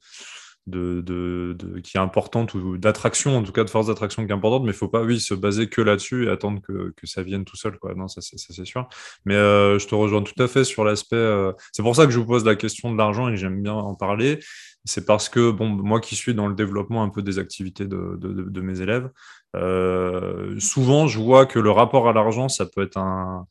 de, 0.67 1.01
de, 1.01 1.79
qui 1.79 1.97
est 1.97 1.99
importante 1.99 2.53
ou 2.53 2.77
d'attraction, 2.77 3.37
en 3.37 3.43
tout 3.43 3.51
cas 3.51 3.63
de 3.63 3.69
force 3.69 3.87
d'attraction 3.87 4.25
qui 4.25 4.31
est 4.31 4.35
importante, 4.35 4.61
mais 4.63 4.67
il 4.67 4.73
ne 4.73 4.77
faut 4.77 4.87
pas 4.87 5.01
oui, 5.01 5.19
se 5.19 5.33
baser 5.33 5.67
que 5.67 5.81
là-dessus 5.81 6.27
et 6.27 6.29
attendre 6.29 6.61
que, 6.61 6.93
que, 6.95 7.07
ça 7.07 7.23
vienne 7.23 7.45
tout 7.45 7.55
seul. 7.55 7.77
Quoi. 7.79 7.95
Non, 7.95 8.07
ça, 8.07 8.21
c'est 8.21 8.65
sûr. 8.65 8.87
Mais 9.25 9.35
euh, 9.35 9.79
je 9.79 9.87
te 9.87 9.95
rejoins 9.95 10.23
tout 10.23 10.41
à 10.41 10.47
fait 10.47 10.63
sur 10.63 10.83
l'aspect. 10.83 11.51
c'est 11.71 11.83
pour 11.83 11.95
ça 11.95 12.05
que 12.05 12.11
je 12.11 12.19
vous 12.19 12.25
pose 12.25 12.45
la 12.45 12.55
question 12.55 12.91
de 12.91 12.97
l'argent 12.97 13.29
et 13.29 13.37
j'aime 13.37 13.61
bien 13.61 13.73
en 13.73 13.95
parler 13.95 14.39
c'est 14.87 15.05
parce 15.05 15.29
que 15.29 15.51
bon, 15.51 15.69
moi 15.69 15.99
qui 15.99 16.15
suis 16.15 16.33
dans 16.33 16.47
le 16.47 16.55
développement 16.55 17.03
un 17.03 17.09
peu 17.09 17.21
des 17.21 17.39
activités 17.39 17.85
de, 17.85 18.61
mes 18.61 18.81
élèves, 18.81 19.09
euh, 19.55 20.59
souvent 20.59 21.07
je 21.07 21.19
vois 21.19 21.45
que 21.45 21.59
le 21.59 21.71
rapport 21.71 22.07
à 22.07 22.13
l'argent, 22.13 22.47
ça 22.49 22.65
peut 22.65 22.83
être 22.83 22.97
un, 22.97 23.45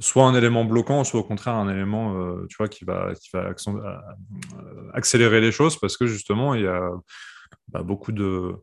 soit 0.00 0.24
un 0.24 0.34
élément 0.34 0.64
bloquant, 0.64 1.04
soit 1.04 1.20
au 1.20 1.24
contraire 1.24 1.54
un 1.54 1.68
élément 1.68 2.16
euh, 2.16 2.46
tu 2.48 2.56
vois, 2.56 2.68
qui 2.68 2.84
va, 2.84 3.12
qui 3.14 3.30
va 3.32 3.50
euh, 3.50 4.90
accélérer 4.94 5.40
les 5.40 5.52
choses 5.52 5.78
parce 5.78 5.96
que 5.96 6.06
justement, 6.06 6.54
il 6.54 6.62
y 6.62 6.66
a 6.66 6.90
bah, 7.68 7.82
beaucoup 7.82 8.12
de 8.12 8.54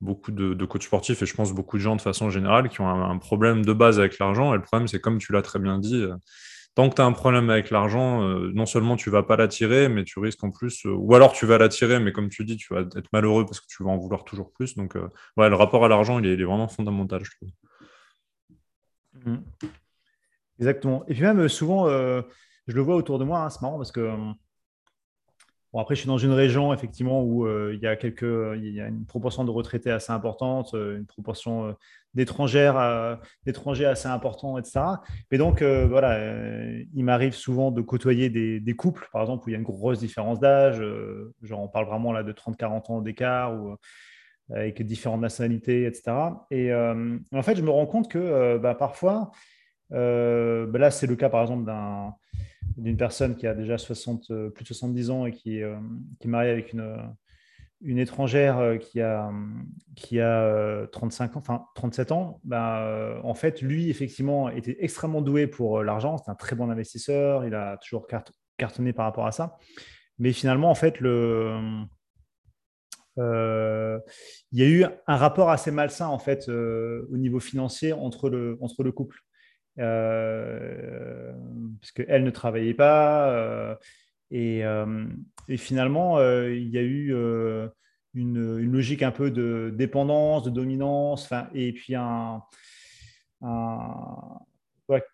beaucoup 0.00 0.32
de, 0.32 0.64
coachs 0.64 0.82
sportifs 0.82 1.22
et 1.22 1.26
je 1.26 1.34
pense 1.34 1.52
beaucoup 1.52 1.76
de 1.76 1.82
gens 1.82 1.96
de 1.96 2.00
façon 2.00 2.30
générale 2.30 2.68
qui 2.68 2.80
ont 2.80 2.88
un 2.88 3.18
problème 3.18 3.64
de 3.64 3.72
base 3.72 4.00
avec 4.00 4.18
l'argent. 4.18 4.52
Et 4.52 4.56
le 4.56 4.62
problème, 4.62 4.88
c'est 4.88 5.00
comme 5.00 5.18
tu 5.18 5.32
l'as 5.32 5.42
très 5.42 5.60
bien 5.60 5.78
dit, 5.78 6.04
tant 6.74 6.88
que 6.88 6.94
tu 6.94 7.02
as 7.02 7.04
un 7.04 7.12
problème 7.12 7.50
avec 7.50 7.70
l'argent, 7.70 8.22
euh, 8.22 8.50
non 8.54 8.66
seulement 8.66 8.96
tu 8.96 9.10
vas 9.10 9.22
pas 9.22 9.36
l'attirer, 9.36 9.88
mais 9.88 10.04
tu 10.04 10.18
risques 10.18 10.42
en 10.44 10.50
plus, 10.50 10.86
euh, 10.86 10.90
ou 10.90 11.14
alors 11.14 11.32
tu 11.32 11.46
vas 11.46 11.58
l'attirer, 11.58 12.00
mais 12.00 12.12
comme 12.12 12.28
tu 12.28 12.44
dis, 12.44 12.56
tu 12.56 12.72
vas 12.74 12.80
être 12.80 13.08
malheureux 13.12 13.44
parce 13.44 13.60
que 13.60 13.66
tu 13.68 13.82
vas 13.82 13.90
en 13.90 13.98
vouloir 13.98 14.24
toujours 14.24 14.52
plus. 14.52 14.76
Donc, 14.76 14.96
euh, 14.96 15.08
ouais, 15.36 15.48
le 15.48 15.56
rapport 15.56 15.84
à 15.84 15.88
l'argent, 15.88 16.18
il, 16.18 16.26
est, 16.26 16.44
vraiment 16.44 16.68
fondamental, 16.68 17.22
je 17.24 17.30
trouve. 17.36 17.50
Exactement. 20.62 21.02
Et 21.08 21.14
puis 21.14 21.22
même, 21.22 21.48
souvent, 21.48 21.88
je 21.88 22.74
le 22.74 22.80
vois 22.80 22.94
autour 22.94 23.18
de 23.18 23.24
moi, 23.24 23.40
hein, 23.40 23.50
c'est 23.50 23.62
marrant 23.62 23.78
parce 23.78 23.90
que 23.90 24.08
Bon, 25.72 25.80
après, 25.80 25.94
je 25.94 26.00
suis 26.00 26.06
dans 26.06 26.18
une 26.18 26.32
région, 26.32 26.74
effectivement, 26.74 27.22
où 27.24 27.48
il, 27.48 27.80
y 27.80 27.86
a 27.86 27.96
quelques, 27.96 28.22
il 28.22 28.74
y 28.74 28.80
a 28.80 28.88
une 28.88 29.06
proportion 29.06 29.42
de 29.42 29.50
retraités 29.50 29.90
assez 29.90 30.12
importante, 30.12 30.74
une 30.74 31.06
proportion 31.06 31.74
d'étrangers 32.12 32.66
assez 33.86 34.06
important, 34.06 34.58
etc. 34.58 34.80
Mais 35.30 35.38
donc, 35.38 35.62
voilà, 35.62 36.18
il 36.94 37.04
m'arrive 37.04 37.32
souvent 37.32 37.70
de 37.70 37.80
côtoyer 37.80 38.28
des, 38.28 38.74
couples, 38.76 39.08
par 39.14 39.22
exemple, 39.22 39.46
où 39.46 39.48
il 39.48 39.52
y 39.52 39.56
a 39.56 39.58
une 39.58 39.64
grosse 39.64 39.98
différence 39.98 40.38
d'âge, 40.38 40.82
genre 41.40 41.62
on 41.62 41.68
parle 41.68 41.86
vraiment 41.86 42.12
là 42.12 42.22
de 42.22 42.32
30-40 42.32 42.92
ans 42.92 43.00
d'écart, 43.00 43.54
ou 43.54 43.74
avec 44.50 44.82
différentes 44.82 45.22
nationalités, 45.22 45.86
etc. 45.86 46.12
Et 46.50 46.70
en 46.74 47.42
fait, 47.42 47.56
je 47.56 47.62
me 47.62 47.70
rends 47.70 47.86
compte 47.86 48.10
que 48.10 48.58
bah, 48.58 48.74
parfois, 48.74 49.30
bah, 49.92 50.78
là, 50.78 50.90
c'est 50.90 51.06
le 51.06 51.16
cas, 51.16 51.28
par 51.28 51.42
exemple, 51.42 51.64
d'un 51.64 52.14
d'une 52.76 52.96
personne 52.96 53.36
qui 53.36 53.46
a 53.46 53.54
déjà 53.54 53.78
60, 53.78 54.26
plus 54.54 54.64
de 54.64 54.66
70 54.66 55.10
ans 55.10 55.26
et 55.26 55.32
qui, 55.32 55.40
qui 55.40 55.60
est 55.60 56.26
mariée 56.26 56.50
avec 56.50 56.72
une, 56.72 57.98
étrangère 57.98 58.58
euh, 58.58 58.76
qui 58.76 59.00
a, 59.00 59.30
qui 59.96 60.20
a 60.20 60.86
35 60.92 61.30
euh, 61.30 61.34
ans, 61.34 61.38
enfin 61.38 61.64
37 61.74 62.12
ans, 62.12 62.40
ben, 62.44 62.78
euh, 62.80 63.20
en 63.24 63.34
fait, 63.34 63.60
lui, 63.60 63.90
effectivement, 63.90 64.48
était 64.48 64.76
extrêmement 64.80 65.22
doué 65.22 65.46
pour 65.46 65.82
l'argent. 65.82 66.16
C'est 66.18 66.30
un 66.30 66.34
très 66.34 66.56
bon 66.56 66.70
investisseur. 66.70 67.44
Il 67.44 67.54
a 67.54 67.76
toujours 67.78 68.06
cartonné 68.56 68.92
par 68.92 69.04
rapport 69.04 69.26
à 69.26 69.32
ça. 69.32 69.58
Mais 70.18 70.32
finalement, 70.32 70.70
en 70.70 70.74
fait, 70.74 70.98
il 71.00 71.86
y 73.16 74.62
a 74.62 74.66
eu 74.68 74.84
un 75.06 75.16
rapport 75.16 75.50
assez 75.50 75.70
malsain 75.70 76.06
en 76.06 76.18
fait 76.18 76.48
au 76.48 77.16
niveau 77.16 77.40
financier 77.40 77.92
entre 77.92 78.28
le 78.30 78.92
couple. 78.92 79.18
Euh, 79.78 81.32
parce 81.80 81.92
qu'elle 81.92 82.24
ne 82.24 82.30
travaillait 82.30 82.74
pas. 82.74 83.78
Et, 84.30 84.64
et 85.48 85.56
finalement, 85.56 86.18
euh, 86.18 86.54
il 86.54 86.68
y 86.70 86.78
a 86.78 86.82
eu 86.82 87.14
euh, 87.14 87.68
une, 88.14 88.58
logique 88.58 89.02
un 89.02 89.10
peu 89.10 89.30
de 89.30 89.72
dépendance, 89.74 90.42
de 90.44 90.50
dominance, 90.50 91.32
et 91.54 91.72
puis 91.72 91.94
un, 91.94 92.42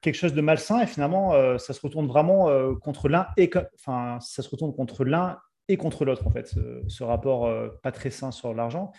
quelque 0.03 0.15
chose 0.15 0.35
de 0.35 0.41
malsain 0.41 0.81
et 0.83 0.87
finalement, 0.87 1.59
ça 1.59 1.73
se 1.73 1.81
retourne 1.81 2.07
vraiment 2.07 2.75
contre 2.77 3.09
l'un 3.09 3.29
et 3.37 3.51
enfin, 3.75 4.19
ça 4.21 4.43
se 4.43 4.49
retourne 4.51 4.75
contre 4.75 5.05
l'un 5.05 5.39
et 5.69 5.77
contre 5.77 6.05
l'autre 6.05 6.27
en 6.27 6.31
fait, 6.31 6.55
ce, 6.89 7.03
rapport 7.03 7.51
pas 7.83 7.93
très 7.93 8.11
sain 8.11 8.31
sur 8.31 8.53
l'argent. 8.55 8.93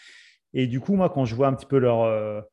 Et 0.54 0.68
du 0.68 0.80
coup, 0.80 0.96
moi, 0.96 1.10
quand 1.10 1.26
je 1.26 1.36
vois 1.36 1.48
un 1.48 1.54
petit 1.54 1.68
peu 1.68 1.78
leur 1.78 2.44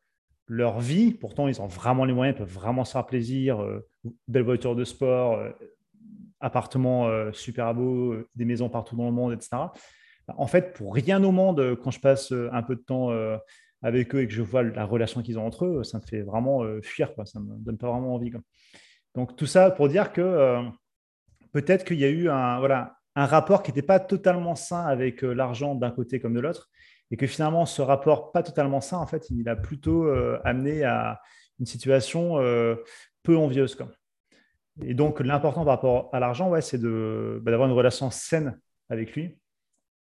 leur 0.46 0.80
vie. 0.80 1.12
Pourtant, 1.12 1.48
ils 1.48 1.60
ont 1.60 1.66
vraiment 1.66 2.04
les 2.04 2.12
moyens, 2.12 2.36
ils 2.36 2.38
peuvent 2.38 2.52
vraiment 2.52 2.84
se 2.84 2.92
faire 2.92 3.06
plaisir. 3.06 3.64
belle 4.28 4.42
voiture 4.42 4.76
de 4.76 4.84
sport, 4.84 5.40
appartements 6.40 7.08
super 7.32 7.74
beaux, 7.74 8.16
des 8.34 8.44
maisons 8.44 8.68
partout 8.68 8.96
dans 8.96 9.06
le 9.06 9.12
monde, 9.12 9.32
etc 9.32 9.68
en 10.36 10.46
fait, 10.46 10.72
pour 10.72 10.94
rien 10.94 11.22
au 11.22 11.30
monde, 11.30 11.60
euh, 11.60 11.76
quand 11.76 11.90
je 11.90 12.00
passe 12.00 12.32
euh, 12.32 12.48
un 12.52 12.62
peu 12.62 12.76
de 12.76 12.80
temps 12.80 13.10
euh, 13.10 13.36
avec 13.82 14.14
eux 14.14 14.22
et 14.22 14.26
que 14.26 14.32
je 14.32 14.42
vois 14.42 14.62
la 14.62 14.84
relation 14.84 15.22
qu'ils 15.22 15.38
ont 15.38 15.46
entre 15.46 15.66
eux, 15.66 15.84
ça 15.84 15.98
me 15.98 16.02
fait 16.02 16.22
vraiment 16.22 16.64
fuir, 16.82 17.14
quoi. 17.14 17.26
ça 17.26 17.38
ne 17.38 17.44
me 17.44 17.56
donne 17.58 17.78
pas 17.78 17.90
vraiment 17.90 18.14
envie. 18.14 18.32
Donc 19.14 19.36
tout 19.36 19.46
ça 19.46 19.70
pour 19.70 19.88
dire 19.88 20.12
que 20.12 20.62
peut-être 21.52 21.84
qu'il 21.84 21.98
y 21.98 22.04
a 22.04 22.08
eu 22.08 22.28
un, 22.28 22.58
voilà, 22.58 22.96
un 23.14 23.26
rapport 23.26 23.62
qui 23.62 23.70
n'était 23.70 23.86
pas 23.86 24.00
totalement 24.00 24.56
sain 24.56 24.84
avec 24.86 25.22
l'argent 25.22 25.74
d'un 25.74 25.90
côté 25.90 26.18
comme 26.18 26.34
de 26.34 26.40
l'autre, 26.40 26.70
et 27.10 27.16
que 27.16 27.26
finalement 27.26 27.66
ce 27.66 27.82
rapport 27.82 28.32
pas 28.32 28.42
totalement 28.42 28.80
sain, 28.80 28.98
en 28.98 29.06
fait, 29.06 29.30
il 29.30 29.48
a 29.48 29.56
plutôt 29.56 30.08
amené 30.44 30.84
à 30.84 31.20
une 31.58 31.66
situation 31.66 32.38
peu 33.22 33.36
envieuse. 33.36 33.74
Quoi. 33.74 33.88
Et 34.82 34.94
donc 34.94 35.20
l'important 35.20 35.64
par 35.64 35.74
rapport 35.74 36.10
à 36.12 36.20
l'argent, 36.20 36.50
ouais, 36.50 36.60
c'est 36.60 36.78
de, 36.78 37.40
bah, 37.42 37.50
d'avoir 37.50 37.68
une 37.68 37.74
relation 37.74 38.10
saine 38.10 38.58
avec 38.88 39.14
lui 39.14 39.38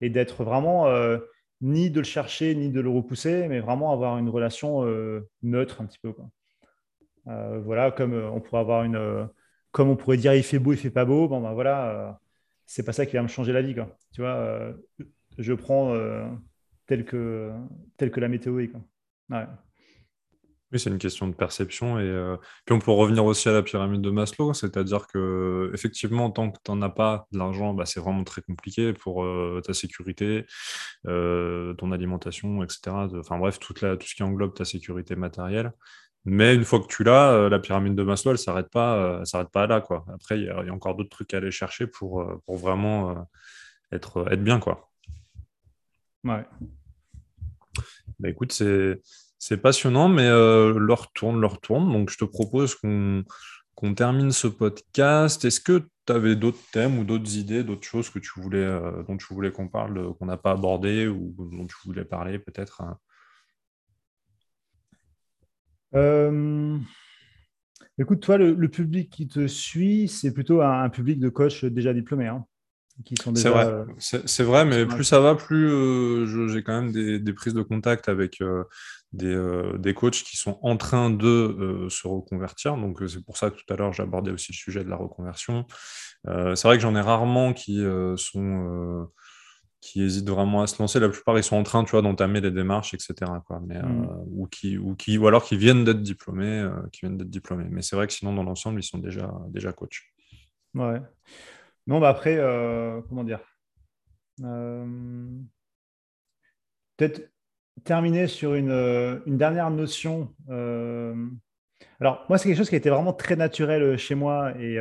et 0.00 0.10
d'être 0.10 0.44
vraiment 0.44 0.88
euh, 0.88 1.18
ni 1.60 1.90
de 1.90 2.00
le 2.00 2.04
chercher 2.04 2.54
ni 2.54 2.70
de 2.70 2.80
le 2.80 2.88
repousser, 2.88 3.48
mais 3.48 3.60
vraiment 3.60 3.92
avoir 3.92 4.18
une 4.18 4.28
relation 4.28 4.84
euh, 4.86 5.28
neutre 5.42 5.80
un 5.80 5.86
petit 5.86 5.98
peu. 5.98 6.14
Euh, 7.28 7.60
voilà, 7.60 7.90
comme 7.90 8.14
on 8.14 8.40
pourrait 8.40 8.60
avoir 8.60 8.84
une, 8.84 9.28
comme 9.70 9.88
on 9.88 9.96
pourrait 9.96 10.16
dire, 10.16 10.34
il 10.34 10.42
fait 10.42 10.58
beau, 10.58 10.72
il 10.72 10.78
fait 10.78 10.90
pas 10.90 11.04
beau. 11.04 11.28
Bon 11.28 11.40
ben 11.40 11.52
voilà, 11.52 12.20
c'est 12.66 12.84
pas 12.84 12.92
ça 12.92 13.06
qui 13.06 13.16
va 13.16 13.22
me 13.22 13.28
changer 13.28 13.52
la 13.52 13.62
vie. 13.62 13.74
Quoi. 13.74 13.96
Tu 14.12 14.20
vois, 14.20 14.74
je 15.38 15.52
prends 15.54 15.94
tel 16.92 17.06
que 17.06 17.50
tel 17.96 18.10
que 18.10 18.20
la 18.20 18.28
météo 18.28 18.58
est. 18.58 18.68
Quoi. 18.68 18.80
Ouais. 19.30 19.46
Oui, 20.72 20.78
c'est 20.78 20.90
une 20.90 20.98
question 20.98 21.26
de 21.26 21.34
perception. 21.34 21.98
Et 21.98 22.02
euh, 22.02 22.36
puis 22.66 22.74
on 22.74 22.78
peut 22.80 22.90
revenir 22.90 23.24
aussi 23.24 23.48
à 23.48 23.52
la 23.52 23.62
pyramide 23.62 24.02
de 24.02 24.10
Maslow, 24.10 24.52
c'est-à-dire 24.52 25.06
que 25.06 25.70
effectivement, 25.72 26.30
tant 26.30 26.50
que 26.50 26.58
tu 26.62 26.70
n'en 26.70 26.82
as 26.82 26.90
pas 26.90 27.26
de 27.32 27.38
l'argent, 27.38 27.72
bah, 27.72 27.86
c'est 27.86 28.00
vraiment 28.00 28.24
très 28.24 28.42
compliqué 28.42 28.92
pour 28.92 29.24
euh, 29.24 29.62
ta 29.64 29.72
sécurité, 29.72 30.44
euh, 31.06 31.72
ton 31.74 31.92
alimentation, 31.92 32.62
etc. 32.62 32.80
Enfin 33.18 33.38
bref, 33.38 33.58
tout 33.58 33.74
ce 33.74 34.14
qui 34.14 34.22
englobe 34.22 34.54
ta 34.54 34.66
sécurité 34.66 35.16
matérielle. 35.16 35.72
Mais 36.26 36.54
une 36.54 36.64
fois 36.64 36.80
que 36.80 36.88
tu 36.88 37.04
l'as, 37.04 37.48
la 37.48 37.58
pyramide 37.58 37.94
de 37.94 38.02
Maslow, 38.02 38.32
elle 38.32 38.34
ne 38.34 38.38
s'arrête 38.38 38.70
pas, 38.70 39.24
s'arrête 39.24 39.50
pas 39.50 39.66
là. 39.66 39.80
Quoi. 39.80 40.04
Après, 40.14 40.38
il 40.38 40.44
y, 40.44 40.50
a 40.50 40.72
encore 40.72 40.94
d'autres 40.94 41.10
trucs 41.10 41.34
à 41.34 41.38
aller 41.38 41.50
chercher 41.50 41.86
pour, 41.86 42.24
pour 42.44 42.56
vraiment 42.56 43.26
être, 43.92 44.30
être 44.30 44.44
bien. 44.44 44.60
Quoi. 44.60 44.92
Ouais. 46.24 46.44
Bah, 48.22 48.28
écoute, 48.28 48.52
c'est 48.52 49.56
passionnant, 49.56 50.08
mais 50.08 50.28
euh, 50.28 50.78
leur 50.78 51.12
tourne, 51.12 51.40
leur 51.40 51.60
tourne. 51.60 51.92
Donc, 51.92 52.08
je 52.08 52.16
te 52.16 52.24
propose 52.24 52.76
qu'on 52.76 53.94
termine 53.96 54.30
ce 54.30 54.46
podcast. 54.46 55.44
Est-ce 55.44 55.60
que 55.60 55.88
tu 56.06 56.12
avais 56.12 56.36
d'autres 56.36 56.62
thèmes 56.72 57.00
ou 57.00 57.04
d'autres 57.04 57.36
idées, 57.36 57.64
d'autres 57.64 57.82
choses 57.82 58.10
que 58.10 58.20
tu 58.20 58.40
voulais, 58.40 58.58
euh, 58.58 59.02
dont 59.08 59.16
tu 59.16 59.34
voulais 59.34 59.50
qu'on 59.50 59.66
parle, 59.68 59.98
euh, 59.98 60.12
qu'on 60.12 60.26
n'a 60.26 60.36
pas 60.36 60.52
abordé 60.52 61.08
ou 61.08 61.34
dont 61.36 61.66
tu 61.66 61.74
voulais 61.84 62.04
parler 62.04 62.38
peut-être 62.38 62.80
hein? 62.82 62.96
Écoute, 67.98 68.20
toi, 68.20 68.38
le, 68.38 68.68
public 68.68 69.10
qui 69.10 69.26
te 69.26 69.48
suit, 69.48 70.08
c'est 70.08 70.32
plutôt 70.32 70.62
un, 70.62 70.88
public 70.90 71.18
de 71.18 71.28
coach 71.28 71.64
déjà 71.64 71.92
diplômé. 71.92 72.28
Hein, 72.28 72.46
c'est 73.34 73.48
vrai, 73.48 73.84
c'est 73.98 74.42
vrai, 74.42 74.64
mais 74.64 74.86
plus 74.86 75.04
ça 75.04 75.20
va, 75.20 75.34
plus 75.34 76.48
j'ai 76.48 76.62
quand 76.62 76.80
même 76.80 76.92
des, 76.92 77.32
prises 77.32 77.54
de 77.54 77.62
contact 77.62 78.08
avec 78.08 78.40
euh, 79.20 79.78
des, 79.78 79.94
coachs 79.94 80.22
qui 80.22 80.36
sont 80.36 80.58
en 80.62 80.76
train 80.76 81.10
de 81.10 81.26
euh, 81.26 81.88
se 81.88 82.06
reconvertir. 82.08 82.76
Donc, 82.76 83.02
euh, 83.02 83.08
c'est 83.08 83.24
pour 83.24 83.36
ça 83.36 83.50
que 83.50 83.56
tout 83.56 83.72
à 83.72 83.76
l'heure, 83.76 83.92
j'abordais 83.92 84.30
aussi 84.30 84.52
le 84.52 84.56
sujet 84.56 84.84
de 84.84 84.88
la 84.88 84.96
reconversion. 84.96 85.66
c'est 86.26 86.64
vrai 86.64 86.76
que 86.76 86.82
j'en 86.82 86.94
ai 86.94 87.00
rarement 87.00 87.52
qui 87.52 87.82
sont 88.16 89.08
qui 89.80 90.00
hésitent 90.00 90.28
vraiment 90.28 90.62
à 90.62 90.68
se 90.68 90.80
lancer. 90.80 91.00
La 91.00 91.08
plupart, 91.08 91.36
ils 91.36 91.42
sont 91.42 91.56
en 91.56 91.64
train, 91.64 91.82
tu 91.82 91.90
vois, 91.90 92.02
d'entamer 92.02 92.40
des 92.40 92.52
démarches, 92.52 92.94
etc. 92.94 93.14
Quoi. 93.44 93.60
Mais, 93.66 93.82
mm. 93.82 94.24
ou, 94.30 94.46
qui, 94.46 94.78
ou, 94.78 94.94
qui, 94.94 95.18
ou 95.18 95.26
alors 95.26 95.42
qui 95.42 95.56
viennent 95.56 95.84
d'être 95.84 96.02
diplômés, 96.02 96.64
qui 96.92 97.00
viennent 97.00 97.18
d'être 97.18 97.30
diplômés. 97.30 97.66
Mais 97.68 97.82
c'est 97.82 97.96
vrai 97.96 98.06
que 98.06 98.12
sinon, 98.12 98.32
dans 98.32 98.44
l'ensemble, 98.44 98.78
ils 98.78 98.84
sont 98.84 98.98
déjà, 98.98 99.34
déjà 99.48 99.72
coachs. 99.72 100.02
Ouais. 100.74 101.02
Non, 101.86 102.00
bah 102.00 102.08
après, 102.08 102.36
comment 103.08 103.24
dire 103.24 103.40
Peut-être 106.96 107.32
terminer 107.84 108.26
sur 108.26 108.54
une, 108.54 108.70
euh, 108.70 109.18
dernière 109.26 109.70
notion. 109.70 110.34
Euh, 110.50 111.14
alors, 112.00 112.24
moi, 112.28 112.38
c'est 112.38 112.48
quelque 112.48 112.58
chose 112.58 112.68
qui 112.68 112.74
a 112.74 112.78
été 112.78 112.90
vraiment 112.90 113.12
très 113.12 113.36
naturel 113.36 113.82
euh, 113.82 113.96
chez 113.96 114.14
moi 114.14 114.52
et 114.58 114.76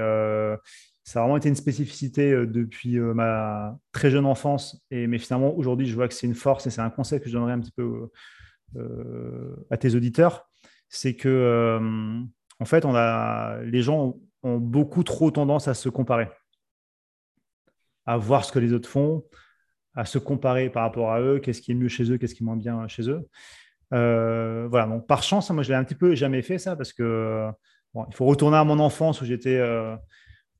ça 1.03 1.19
a 1.19 1.21
vraiment 1.23 1.37
été 1.37 1.49
une 1.49 1.55
spécificité 1.55 2.31
depuis 2.45 2.99
ma 2.99 3.75
très 3.91 4.11
jeune 4.11 4.25
enfance. 4.25 4.85
Et, 4.91 5.07
mais 5.07 5.17
finalement, 5.17 5.53
aujourd'hui, 5.57 5.87
je 5.87 5.95
vois 5.95 6.07
que 6.07 6.13
c'est 6.13 6.27
une 6.27 6.35
force 6.35 6.67
et 6.67 6.69
c'est 6.69 6.81
un 6.81 6.91
conseil 6.91 7.19
que 7.19 7.27
je 7.27 7.33
donnerais 7.33 7.53
un 7.53 7.59
petit 7.59 7.71
peu 7.71 8.09
à 9.71 9.77
tes 9.77 9.95
auditeurs. 9.95 10.47
C'est 10.89 11.15
que, 11.15 11.79
en 12.59 12.65
fait, 12.65 12.85
on 12.85 12.93
a, 12.95 13.61
les 13.63 13.81
gens 13.81 14.15
ont 14.43 14.57
beaucoup 14.57 15.03
trop 15.03 15.31
tendance 15.31 15.67
à 15.67 15.73
se 15.73 15.89
comparer, 15.89 16.29
à 18.05 18.17
voir 18.17 18.45
ce 18.45 18.51
que 18.51 18.59
les 18.59 18.73
autres 18.73 18.89
font, 18.89 19.23
à 19.95 20.05
se 20.05 20.17
comparer 20.17 20.69
par 20.69 20.83
rapport 20.83 21.11
à 21.11 21.21
eux, 21.21 21.39
qu'est-ce 21.39 21.61
qui 21.61 21.71
est 21.71 21.75
mieux 21.75 21.89
chez 21.89 22.11
eux, 22.11 22.17
qu'est-ce 22.17 22.35
qui 22.35 22.43
est 22.43 22.45
moins 22.45 22.57
bien 22.57 22.87
chez 22.87 23.09
eux. 23.09 23.27
Euh, 23.93 24.67
voilà, 24.69 24.87
donc 24.87 25.07
par 25.07 25.23
chance, 25.23 25.49
moi 25.51 25.63
je 25.63 25.69
l'ai 25.69 25.75
un 25.75 25.83
petit 25.83 25.95
peu 25.95 26.15
jamais 26.15 26.41
fait 26.41 26.57
ça 26.57 26.75
parce 26.75 26.93
que 26.93 27.47
il 27.95 28.15
faut 28.15 28.25
retourner 28.25 28.57
à 28.57 28.63
mon 28.63 28.79
enfance 28.79 29.21
où 29.21 29.25
j'étais 29.25 29.57
euh, 29.57 29.95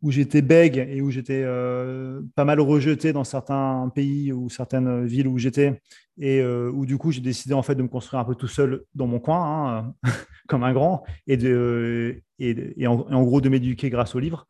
où 0.02 0.12
j'étais 0.12 0.42
bègue 0.42 0.86
et 0.90 1.02
où 1.02 1.12
j'étais 1.12 1.42
euh, 1.46 2.22
pas 2.36 2.44
mal 2.44 2.60
rejeté 2.60 3.14
dans 3.14 3.24
certains 3.24 3.90
pays 3.96 4.34
ou 4.34 4.50
certaines 4.50 5.06
villes 5.06 5.28
où 5.28 5.38
j'étais 5.38 5.80
et 6.18 6.44
où 6.44 6.86
du 6.86 6.98
coup 6.98 7.12
j'ai 7.12 7.22
décidé 7.22 7.54
en 7.54 7.64
fait 7.64 7.76
de 7.76 7.82
me 7.82 7.88
construire 7.88 8.20
un 8.20 8.26
peu 8.26 8.36
tout 8.36 8.48
seul 8.48 8.84
dans 8.94 9.08
mon 9.08 9.20
coin 9.20 9.78
hein, 9.78 9.94
comme 10.48 10.64
un 10.64 10.74
grand 10.74 11.04
et 11.26 11.38
de 11.38 12.22
et, 12.40 12.88
en, 12.88 13.24
gros 13.24 13.40
de 13.40 13.50
m'éduquer 13.50 13.90
grâce 13.90 14.16
aux 14.16 14.20
livres. 14.20 14.46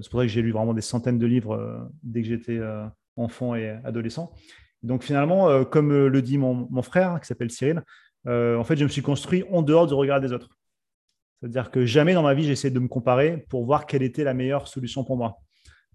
C'est 0.00 0.10
pour 0.10 0.20
ça 0.20 0.26
que 0.26 0.32
j'ai 0.32 0.42
lu 0.42 0.52
vraiment 0.52 0.74
des 0.74 0.80
centaines 0.80 1.18
de 1.18 1.26
livres 1.26 1.88
dès 2.02 2.22
que 2.22 2.28
j'étais 2.28 2.60
enfants 3.16 3.54
et 3.54 3.68
adolescents. 3.84 4.32
Donc 4.82 5.02
finalement, 5.02 5.48
euh, 5.48 5.64
comme 5.64 5.92
euh, 5.92 6.08
le 6.08 6.22
dit 6.22 6.38
mon, 6.38 6.82
frère, 6.82 7.20
qui 7.20 7.26
s'appelle 7.26 7.50
Cyril, 7.50 7.82
euh, 8.26 8.56
en 8.56 8.64
fait, 8.64 8.76
je 8.76 8.84
me 8.84 8.88
suis 8.88 9.02
construit 9.02 9.44
en 9.50 9.62
dehors 9.62 9.86
du 9.86 9.94
regard 9.94 10.20
des 10.20 10.32
autres. 10.32 10.48
C'est-à-dire 11.40 11.70
que 11.70 11.84
jamais 11.84 12.14
dans 12.14 12.22
ma 12.22 12.34
vie, 12.34 12.44
j'essaie 12.44 12.70
de 12.70 12.78
me 12.78 12.88
comparer 12.88 13.44
pour 13.48 13.64
voir 13.64 13.86
quelle 13.86 14.02
était 14.02 14.24
la 14.24 14.34
meilleure 14.34 14.68
solution 14.68 15.04
pour 15.04 15.16
moi. 15.16 15.38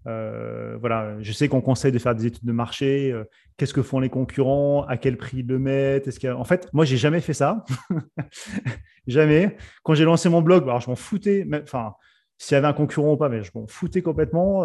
voilà, 0.04 1.16
je 1.20 1.32
sais 1.32 1.48
qu'on 1.48 1.60
conseille 1.60 1.92
de 1.92 1.98
faire 1.98 2.14
des 2.14 2.26
études 2.26 2.44
de 2.44 2.52
marché. 2.52 3.14
Qu'est-ce 3.56 3.74
que 3.74 3.82
font 3.82 3.98
les 3.98 4.08
concurrents 4.08 4.84
À 4.86 4.96
quel 4.96 5.16
prix 5.16 5.38
ils 5.38 5.46
le 5.46 5.58
mettent 5.58 6.06
Est-ce 6.06 6.26
En 6.28 6.44
fait, 6.44 6.68
moi, 6.72 6.84
j'ai 6.84 6.96
jamais 6.96 7.20
fait 7.20 7.34
ça. 7.34 7.64
jamais. 9.06 9.56
Quand 9.82 9.94
j'ai 9.94 10.04
lancé 10.04 10.28
mon 10.28 10.42
blog, 10.42 10.62
alors 10.62 10.80
je 10.80 10.88
m'en 10.88 10.96
foutais. 10.96 11.46
Enfin, 11.62 11.94
s'il 12.42 12.54
y 12.54 12.58
avait 12.58 12.66
un 12.66 12.72
concurrent 12.72 13.12
ou 13.12 13.16
pas, 13.16 13.28
mais 13.28 13.42
je 13.42 13.50
m'en 13.54 13.66
foutais 13.66 14.02
complètement. 14.02 14.64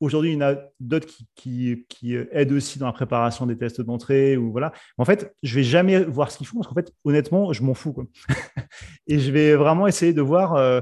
Aujourd'hui, 0.00 0.30
il 0.30 0.34
y 0.34 0.36
en 0.38 0.54
a 0.54 0.56
d'autres 0.80 1.08
qui, 1.34 1.84
aident 2.32 2.52
aussi 2.52 2.78
dans 2.78 2.86
la 2.86 2.92
préparation 2.92 3.44
des 3.44 3.56
tests 3.56 3.82
d'entrée. 3.82 4.38
Ou 4.38 4.50
voilà. 4.50 4.72
En 4.96 5.04
fait, 5.04 5.34
je 5.42 5.54
vais 5.54 5.62
jamais 5.62 6.02
voir 6.02 6.30
ce 6.30 6.38
qu'ils 6.38 6.46
font 6.46 6.56
parce 6.56 6.68
qu'en 6.68 6.74
fait, 6.74 6.90
honnêtement, 7.04 7.52
je 7.52 7.62
m'en 7.62 7.74
fous. 7.74 7.94
et 9.06 9.18
je 9.18 9.30
vais 9.30 9.54
vraiment 9.54 9.86
essayer 9.86 10.14
de 10.14 10.22
voir 10.22 10.54
euh, 10.54 10.80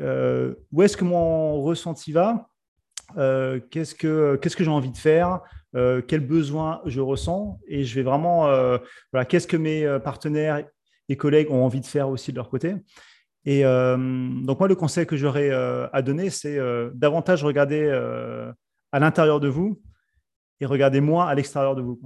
euh, 0.00 0.54
où 0.72 0.82
est-ce 0.82 0.96
que 0.96 1.04
mon 1.04 1.62
ressenti 1.62 2.10
va, 2.10 2.48
euh, 3.16 3.60
qu'est-ce 3.70 3.94
que, 3.94 4.40
j'ai 4.42 4.68
envie 4.68 4.90
de 4.90 4.98
faire, 4.98 5.42
quels 5.72 6.26
besoins 6.26 6.82
je 6.86 7.00
ressens. 7.00 7.60
Et 7.68 7.84
je 7.84 7.94
vais 7.94 8.02
vraiment, 8.02 8.46
voilà, 9.12 9.24
qu'est-ce 9.24 9.46
que 9.46 9.56
mes 9.56 9.98
partenaires 10.02 10.64
et 11.08 11.16
collègues 11.16 11.50
ont 11.52 11.64
envie 11.64 11.80
de 11.80 11.86
faire 11.86 12.08
aussi 12.08 12.32
de 12.32 12.36
leur 12.36 12.50
côté. 12.50 12.74
Et 13.46 13.64
euh, 13.64 13.96
donc 14.42 14.58
moi, 14.58 14.68
le 14.68 14.74
conseil 14.74 15.06
que 15.06 15.16
j'aurais 15.16 15.50
euh, 15.50 15.88
à 15.92 16.02
donner, 16.02 16.30
c'est 16.30 16.58
euh, 16.58 16.90
davantage 16.94 17.42
regarder 17.44 17.88
à 18.92 19.00
l'intérieur 19.00 19.40
de 19.40 19.48
vous 19.48 19.80
et 20.60 20.66
regarder 20.66 21.00
moins 21.00 21.26
à 21.26 21.34
l'extérieur 21.34 21.74
de 21.74 21.82
vous. 21.82 22.00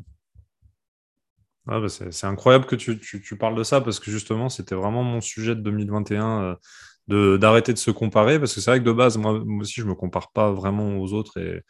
Ah 1.66 1.80
bah, 1.80 1.88
c'est 1.88 2.26
incroyable 2.26 2.66
que 2.66 2.76
tu, 2.76 3.38
parles 3.38 3.56
de 3.56 3.64
ça 3.64 3.80
parce 3.80 3.98
que 3.98 4.10
justement, 4.10 4.48
c'était 4.48 4.74
vraiment 4.74 5.02
mon 5.02 5.20
sujet 5.20 5.54
de 5.54 5.60
2021 5.62 6.56
d'arrêter 7.08 7.72
de, 7.72 7.78
se 7.78 7.90
comparer 7.90 8.38
parce 8.38 8.54
que 8.54 8.60
c'est 8.60 8.70
vrai 8.70 8.80
que 8.80 8.84
de 8.84 8.92
base, 8.92 9.16
moi, 9.16 9.32
aussi, 9.60 9.80
je 9.80 9.86
me 9.86 9.94
compare 9.94 10.30
pas 10.32 10.52
vraiment 10.52 10.98
aux 10.98 11.12
autres 11.14 11.38
et, 11.38 11.62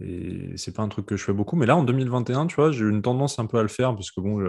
et 0.00 0.52
c'est 0.56 0.74
pas 0.74 0.82
un 0.82 0.88
truc 0.88 1.06
que 1.06 1.16
je 1.16 1.24
fais 1.24 1.32
beaucoup. 1.32 1.56
Mais 1.56 1.64
là, 1.64 1.76
en 1.76 1.84
2021, 1.84 2.48
tu 2.48 2.56
vois, 2.56 2.72
j'ai 2.72 2.84
eu 2.84 2.90
une 2.90 3.02
tendance 3.02 3.38
un 3.38 3.46
peu 3.46 3.58
à 3.58 3.62
le 3.62 3.68
faire 3.68 3.94
parce 3.94 4.10
que 4.10 4.20
bon, 4.20 4.44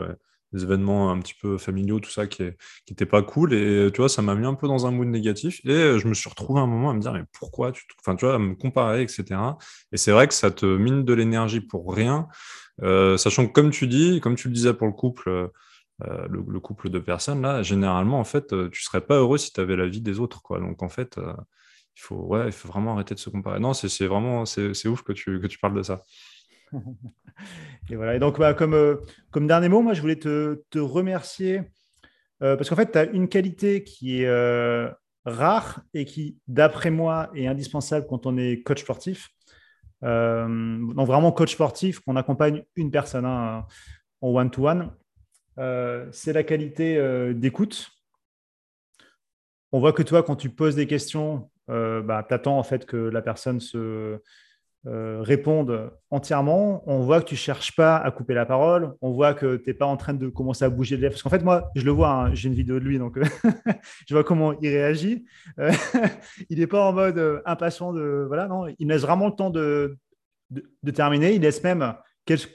événements 0.54 1.12
un 1.12 1.20
petit 1.20 1.34
peu 1.34 1.58
familiaux, 1.58 2.00
tout 2.00 2.10
ça 2.10 2.28
qui 2.28 2.44
n'était 2.90 3.06
pas 3.06 3.22
cool. 3.22 3.54
Et 3.54 3.90
tu 3.94 4.02
vois, 4.02 4.10
ça 4.10 4.22
m'a 4.22 4.36
mis 4.36 4.46
un 4.46 4.54
peu 4.54 4.68
dans 4.68 4.86
un 4.86 4.92
mood 4.92 5.08
négatif. 5.08 5.60
Et 5.66 6.00
je 6.00 6.08
me 6.08 6.14
suis 6.14 6.30
retrouvé 6.30 6.60
un 6.60 6.68
moment 6.68 6.90
à 6.90 6.94
me 6.94 7.02
dire, 7.02 7.14
mais 7.14 7.24
pourquoi 7.34 7.72
tu, 7.72 7.84
enfin, 8.00 8.16
tu 8.16 8.26
vois, 8.26 8.36
à 8.36 8.40
me 8.40 8.56
comparer, 8.56 9.02
etc. 9.02 9.26
Et 9.92 9.98
c'est 9.98 10.12
vrai 10.12 10.28
que 10.28 10.34
ça 10.34 10.52
te 10.52 10.66
mine 10.66 11.04
de 11.04 11.14
l'énergie 11.14 11.62
pour 11.62 11.94
rien. 11.94 12.28
sachant 12.82 13.48
que, 13.48 13.52
comme 13.52 13.72
tu 13.72 13.88
dis, 13.88 14.20
comme 14.22 14.36
tu 14.36 14.48
le 14.48 14.54
disais 14.54 14.74
pour 14.74 14.88
le 14.88 14.94
couple, 14.94 15.50
le, 16.00 16.60
couple 16.60 16.90
de 16.90 17.00
personnes, 17.00 17.42
là, 17.42 17.64
généralement, 17.64 18.20
en 18.20 18.26
fait, 18.26 18.54
tu 18.72 18.84
serais 18.84 19.02
pas 19.02 19.16
heureux 19.18 19.38
si 19.38 19.52
tu 19.54 19.62
avais 19.62 19.76
la 19.76 19.88
vie 19.88 20.02
des 20.02 20.20
autres. 20.20 20.42
Quoi. 20.42 20.60
Donc, 20.60 20.84
en 20.84 20.90
fait, 20.90 21.18
il 21.98 22.02
faut, 22.02 22.16
ouais, 22.16 22.46
il 22.48 22.52
faut 22.52 22.68
vraiment 22.68 22.94
arrêter 22.94 23.16
de 23.16 23.20
se 23.20 23.30
comparer. 23.30 23.60
Non, 23.60 23.74
c'est 23.74 24.08
vraiment, 24.08 24.46
c'est 24.46 24.88
ouf 24.88 25.02
que 25.04 25.14
tu, 25.14 25.42
que 25.42 25.48
tu 25.48 25.58
parles 25.58 25.76
de 25.76 25.84
ça. 25.84 26.02
et 27.90 27.96
voilà. 27.96 28.16
Et 28.16 28.20
donc, 28.20 28.40
bah, 28.40 28.54
comme, 28.54 28.74
euh, 28.74 28.98
comme 29.32 29.48
dernier 29.48 29.70
mot, 29.70 29.82
moi, 29.82 29.94
je 29.94 30.02
voulais 30.02 30.18
te, 30.18 30.64
te 30.70 30.80
remercier 30.80 31.62
euh, 32.44 32.56
parce 32.56 32.70
qu'en 32.70 32.76
fait, 32.76 32.92
tu 32.92 32.98
as 32.98 33.06
une 33.06 33.28
qualité 33.30 33.84
qui 33.84 34.22
est 34.22 34.28
euh, 34.28 34.90
rare 35.26 35.82
et 35.94 36.06
qui, 36.06 36.38
d'après 36.48 36.92
moi, 36.92 37.30
est 37.34 37.48
indispensable 37.48 38.06
quand 38.08 38.26
on 38.26 38.38
est 38.38 38.62
coach 38.64 38.82
sportif. 38.82 39.30
donc, 40.02 41.08
vraiment 41.08 41.32
coach 41.32 41.54
sportif, 41.54 42.00
qu'on 42.00 42.16
accompagne 42.16 42.64
une 42.76 42.92
personne 42.92 43.26
hein, 43.26 43.66
en 44.22 44.30
one-to-one. 44.30 44.92
c'est 46.12 46.34
la 46.34 46.44
qualité 46.44 47.34
d'écoute. 47.34 47.90
On 49.72 49.80
voit 49.80 49.94
que 49.94 50.04
toi, 50.04 50.24
quand 50.24 50.36
tu 50.36 50.50
poses 50.50 50.76
des 50.76 50.88
questions, 50.88 51.50
bah, 51.68 52.26
tu 52.28 52.34
attends 52.34 52.60
en 52.60 52.64
fait 52.64 52.86
que 52.86 52.98
la 52.98 53.22
personne 53.22 53.60
se 53.60 54.22
euh, 54.88 55.22
réponde 55.22 55.92
entièrement. 56.12 56.82
On 56.86 57.02
voit 57.02 57.20
que 57.20 57.26
tu 57.26 57.36
cherches 57.36 57.76
pas 57.76 57.98
à 57.98 58.10
couper 58.10 58.34
la 58.34 58.46
parole. 58.46 58.94
On 59.02 59.12
voit 59.12 59.34
que 59.34 59.58
tu 59.58 59.64
n'es 59.68 59.74
pas 59.74 59.86
en 59.86 59.98
train 59.98 60.14
de 60.14 60.30
commencer 60.30 60.64
à 60.64 60.70
bouger 60.70 60.96
de 60.96 61.02
lèvres. 61.02 61.14
Parce 61.14 61.24
qu'en 61.24 61.30
fait, 61.30 61.44
moi, 61.44 61.70
je 61.76 61.84
le 61.84 61.92
vois, 61.92 62.10
hein, 62.10 62.34
j'ai 62.34 62.48
une 62.48 62.56
vidéo 62.56 62.80
de 62.80 62.86
lui, 62.86 62.98
donc 62.98 63.20
je 64.08 64.14
vois 64.14 64.24
comment 64.24 64.54
il 64.62 64.70
réagit. 64.70 65.26
Euh, 65.60 65.72
il 66.50 66.60
n'est 66.60 66.68
pas 66.68 66.86
en 66.86 66.94
mode 66.94 67.42
impatient 67.46 67.92
de. 67.92 68.24
Voilà, 68.28 68.48
non, 68.48 68.68
il 68.80 68.88
laisse 68.88 69.02
vraiment 69.02 69.28
le 69.28 69.34
temps 69.34 69.50
de, 69.50 69.98
de, 70.52 70.92
terminer. 70.92 71.34
Il 71.34 71.42
laisse 71.42 71.62
même 71.64 71.94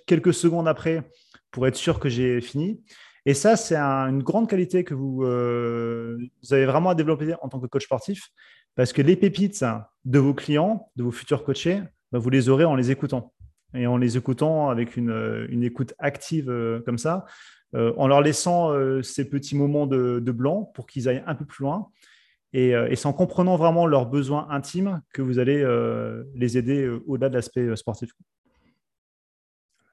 quelques 0.07 0.33
secondes 0.33 0.69
après 0.69 1.03
pour 1.51 1.67
être 1.67 1.77
sûr 1.77 2.01
que 2.01 2.09
j'ai 2.09 2.41
fini. 2.41 2.83
Et 3.27 3.35
ça, 3.35 3.57
c'est 3.57 3.77
une 3.77 4.23
grande 4.23 4.49
qualité 4.49 4.85
que 4.85 4.95
vous, 4.95 5.19
vous, 5.19 6.55
avez 6.55 6.65
vraiment 6.67 6.91
à 6.91 6.95
développer 6.95 7.35
en 7.43 7.49
tant 7.49 7.61
que 7.61 7.67
coach 7.67 7.85
sportif. 7.85 8.31
Parce 8.75 8.95
que 8.95 9.03
les 9.03 9.17
pépites 9.17 9.65
de 10.07 10.19
vos 10.19 10.33
clients, 10.33 10.91
de 10.97 11.03
vos 11.03 11.11
futurs 11.11 11.45
coachés, 11.45 11.83
bah, 12.13 12.19
vous 12.19 12.31
les 12.31 12.49
aurez 12.49 12.65
en 12.65 12.75
les 12.75 12.91
écoutant. 12.91 13.33
Et 13.75 13.87
en 13.87 13.97
les 13.97 14.17
écoutant 14.17 14.69
avec 14.69 14.97
une, 14.97 15.11
euh, 15.11 15.63
écoute 15.63 15.95
active 15.99 16.51
euh, 16.51 16.81
comme 16.81 16.99
ça, 16.99 17.25
euh, 17.75 17.93
en 17.97 18.07
leur 18.07 18.21
laissant 18.21 18.73
ces 19.03 19.29
petits 19.29 19.57
moments 19.57 19.87
de, 19.87 20.21
blanc 20.31 20.71
pour 20.75 20.87
qu'ils 20.87 21.09
aillent 21.09 21.25
un 21.27 21.35
peu 21.35 21.45
plus 21.45 21.65
loin. 21.65 21.89
Et, 22.53 22.75
en 23.05 23.13
comprenant 23.15 23.57
vraiment 23.57 23.87
leurs 23.87 24.07
besoins 24.07 24.47
intimes 24.51 25.01
que 25.15 25.23
vous 25.23 25.39
allez 25.39 25.65
les 26.35 26.59
aider 26.59 26.87
au-delà 27.07 27.31
de 27.31 27.35
l'aspect 27.35 27.75
sportif. 27.77 28.11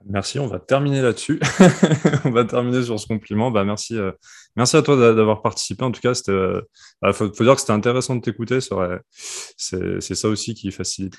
Merci, 0.05 0.39
on 0.39 0.47
va 0.47 0.59
terminer 0.59 1.01
là-dessus. 1.01 1.39
on 2.25 2.31
va 2.31 2.45
terminer 2.45 2.83
sur 2.83 2.99
ce 2.99 3.07
compliment. 3.07 3.51
Bah, 3.51 3.63
merci, 3.63 3.97
merci 4.57 4.75
à 4.75 4.81
toi 4.81 4.95
d'avoir 5.13 5.41
participé. 5.41 5.83
En 5.83 5.91
tout 5.91 6.01
cas, 6.01 6.21
il 6.27 6.31
euh, 6.31 6.61
bah, 7.01 7.13
faut, 7.13 7.29
dire 7.29 7.55
que 7.55 7.61
c'était 7.61 7.73
intéressant 7.73 8.15
de 8.15 8.21
t'écouter. 8.21 8.59
C'est 9.57 10.15
ça 10.15 10.27
aussi 10.27 10.53
qui 10.53 10.71
facilite 10.71 11.17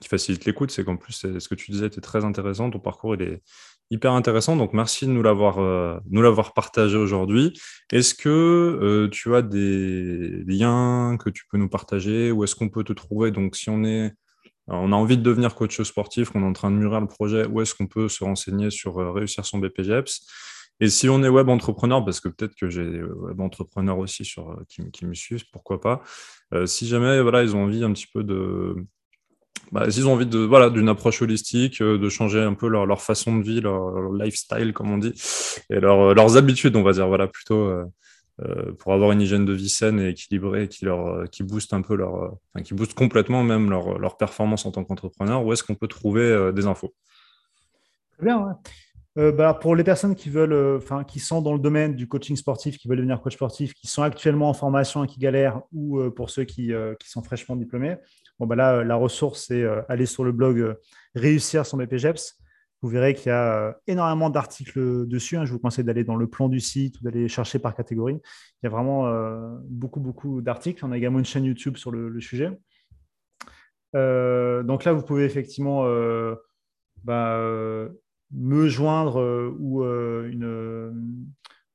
qui 0.00 0.08
facilite 0.08 0.44
l'écoute, 0.44 0.70
c'est 0.70 0.84
qu'en 0.84 0.96
plus, 0.96 1.26
ce 1.38 1.48
que 1.48 1.54
tu 1.54 1.70
disais 1.70 1.86
était 1.86 2.00
très 2.00 2.24
intéressant. 2.24 2.70
Ton 2.70 2.78
parcours, 2.78 3.14
il 3.14 3.22
est 3.22 3.42
hyper 3.90 4.12
intéressant. 4.12 4.56
Donc, 4.56 4.72
merci 4.72 5.06
de 5.06 5.12
nous 5.12 5.22
l'avoir 5.22 5.58
euh, 5.58 5.98
partagé 6.54 6.96
aujourd'hui. 6.96 7.58
Est-ce 7.92 8.14
que 8.14 9.08
tu 9.12 9.34
as 9.34 9.42
des 9.42 10.44
liens 10.46 11.16
que 11.18 11.30
tu 11.30 11.44
peux 11.50 11.58
nous 11.58 11.68
partager 11.68 12.30
ou 12.30 12.44
est-ce 12.44 12.54
qu'on 12.54 12.68
peut 12.68 12.84
te 12.84 12.92
trouver? 12.92 13.30
Donc, 13.30 13.56
si 13.56 13.70
on 13.70 13.84
est 13.84 14.12
on 14.68 14.92
a 14.92 14.96
envie 14.96 15.16
de 15.16 15.22
devenir 15.22 15.54
coach 15.54 15.80
sportif, 15.82 16.30
on 16.34 16.42
est 16.42 16.46
en 16.46 16.52
train 16.52 16.70
de 16.70 16.76
mûrir 16.76 17.00
le 17.00 17.06
projet, 17.06 17.46
où 17.46 17.60
est-ce 17.60 17.74
qu'on 17.74 17.86
peut 17.86 18.08
se 18.08 18.24
renseigner 18.24 18.70
sur 18.70 18.98
euh, 18.98 19.12
réussir 19.12 19.44
son 19.44 19.58
BPGEPS 19.58 20.26
Et 20.80 20.88
si 20.88 21.08
on 21.08 21.22
est 21.22 21.28
web 21.28 21.48
entrepreneur, 21.48 22.04
parce 22.04 22.20
que 22.20 22.28
peut-être 22.28 22.56
que 22.56 22.68
j'ai 22.68 22.90
des 22.90 23.02
web 23.02 23.40
entrepreneurs 23.40 23.98
aussi 23.98 24.24
sur, 24.24 24.50
euh, 24.50 24.64
qui, 24.68 25.06
me 25.06 25.14
suivent, 25.14 25.44
pourquoi 25.52 25.80
pas. 25.80 26.02
Euh, 26.52 26.66
si 26.66 26.88
jamais 26.88 27.20
voilà, 27.22 27.42
ils 27.44 27.54
ont 27.54 27.64
envie 27.64 27.84
un 27.84 27.92
petit 27.92 28.08
peu 28.12 28.24
de. 28.24 28.74
Bah, 29.72 29.90
s'ils 29.90 30.06
ont 30.06 30.12
envie 30.12 30.26
de 30.26 30.38
voilà 30.38 30.70
d'une 30.70 30.88
approche 30.88 31.22
holistique, 31.22 31.82
de 31.82 32.08
changer 32.08 32.40
un 32.40 32.54
peu 32.54 32.68
leur, 32.68 33.02
façon 33.02 33.36
de 33.36 33.42
vie, 33.42 33.60
leur, 33.60 34.12
lifestyle 34.12 34.72
comme 34.72 34.92
on 34.92 34.98
dit, 34.98 35.12
et 35.70 35.80
leurs 35.80 36.36
habitudes, 36.36 36.76
on 36.76 36.82
va 36.82 36.92
dire 36.92 37.08
voilà 37.08 37.26
plutôt 37.26 37.68
euh, 38.42 38.72
pour 38.74 38.92
avoir 38.92 39.12
une 39.12 39.22
hygiène 39.22 39.46
de 39.46 39.54
vie 39.54 39.70
saine 39.70 39.98
et 39.98 40.10
équilibrée 40.10 40.68
qui, 40.68 40.84
leur, 40.84 41.06
euh, 41.06 41.24
qui 41.24 41.42
booste 41.42 41.72
un 41.72 41.80
peu 41.80 41.94
leur, 41.94 42.38
euh, 42.56 42.60
qui 42.60 42.74
booste 42.74 42.92
complètement 42.92 43.42
même 43.42 43.70
leur, 43.70 43.98
leur 43.98 44.18
performance 44.18 44.66
en 44.66 44.72
tant 44.72 44.84
qu'entrepreneur, 44.84 45.42
où 45.44 45.54
est-ce 45.54 45.64
qu'on 45.64 45.74
peut 45.74 45.88
trouver 45.88 46.52
des 46.54 46.66
infos? 46.66 46.94
Très 48.12 48.26
bien, 48.26 48.58
bah, 49.16 49.54
pour 49.54 49.74
les 49.74 49.84
personnes 49.84 50.14
qui 50.14 50.28
veulent, 50.28 50.76
enfin, 50.76 51.04
qui 51.04 51.18
sont 51.18 51.40
dans 51.40 51.54
le 51.54 51.58
domaine 51.58 51.94
du 51.96 52.06
coaching 52.06 52.36
sportif, 52.36 52.76
qui 52.76 52.88
veulent 52.88 52.98
devenir 52.98 53.22
coach 53.22 53.34
sportif, 53.34 53.72
qui 53.72 53.86
sont 53.86 54.02
actuellement 54.02 54.50
en 54.50 54.54
formation 54.54 55.04
et 55.04 55.06
qui 55.06 55.18
galèrent, 55.18 55.62
ou 55.72 56.10
pour 56.10 56.28
ceux 56.28 56.44
qui, 56.44 56.72
qui, 57.00 57.08
sont 57.08 57.22
fraîchement 57.22 57.56
diplômés, 57.56 57.96
bon, 58.38 58.46
bah 58.46 58.56
là, 58.56 58.84
la 58.84 58.96
ressource, 58.96 59.46
c'est 59.48 59.64
aller 59.88 60.06
sur 60.06 60.24
le 60.24 60.32
blog 60.32 60.76
Réussir 61.14 61.64
son 61.64 61.78
BPGEPS. 61.78 62.38
Vous 62.82 62.88
verrez 62.88 63.14
qu'il 63.14 63.28
y 63.28 63.32
a 63.32 63.68
euh, 63.68 63.72
énormément 63.86 64.28
d'articles 64.28 65.06
dessus. 65.06 65.36
Hein. 65.36 65.46
Je 65.46 65.52
vous 65.52 65.58
conseille 65.58 65.84
d'aller 65.84 66.04
dans 66.04 66.16
le 66.16 66.26
plan 66.26 66.48
du 66.48 66.60
site 66.60 67.00
ou 67.00 67.04
d'aller 67.04 67.26
chercher 67.26 67.58
par 67.58 67.74
catégorie. 67.74 68.14
Il 68.14 68.64
y 68.64 68.66
a 68.66 68.70
vraiment 68.70 69.06
euh, 69.06 69.56
beaucoup, 69.64 70.00
beaucoup 70.00 70.42
d'articles. 70.42 70.84
On 70.84 70.92
a 70.92 70.96
également 70.96 71.18
une 71.18 71.24
chaîne 71.24 71.44
YouTube 71.44 71.76
sur 71.76 71.90
le, 71.90 72.20
sujet. 72.20 72.50
Euh, 73.94 74.62
donc 74.62 74.84
là, 74.84 74.92
vous 74.92 75.02
pouvez 75.02 75.24
effectivement 75.24 75.84
bah, 77.02 77.40
me 78.30 78.68
joindre 78.68 79.54
ou, 79.58 79.82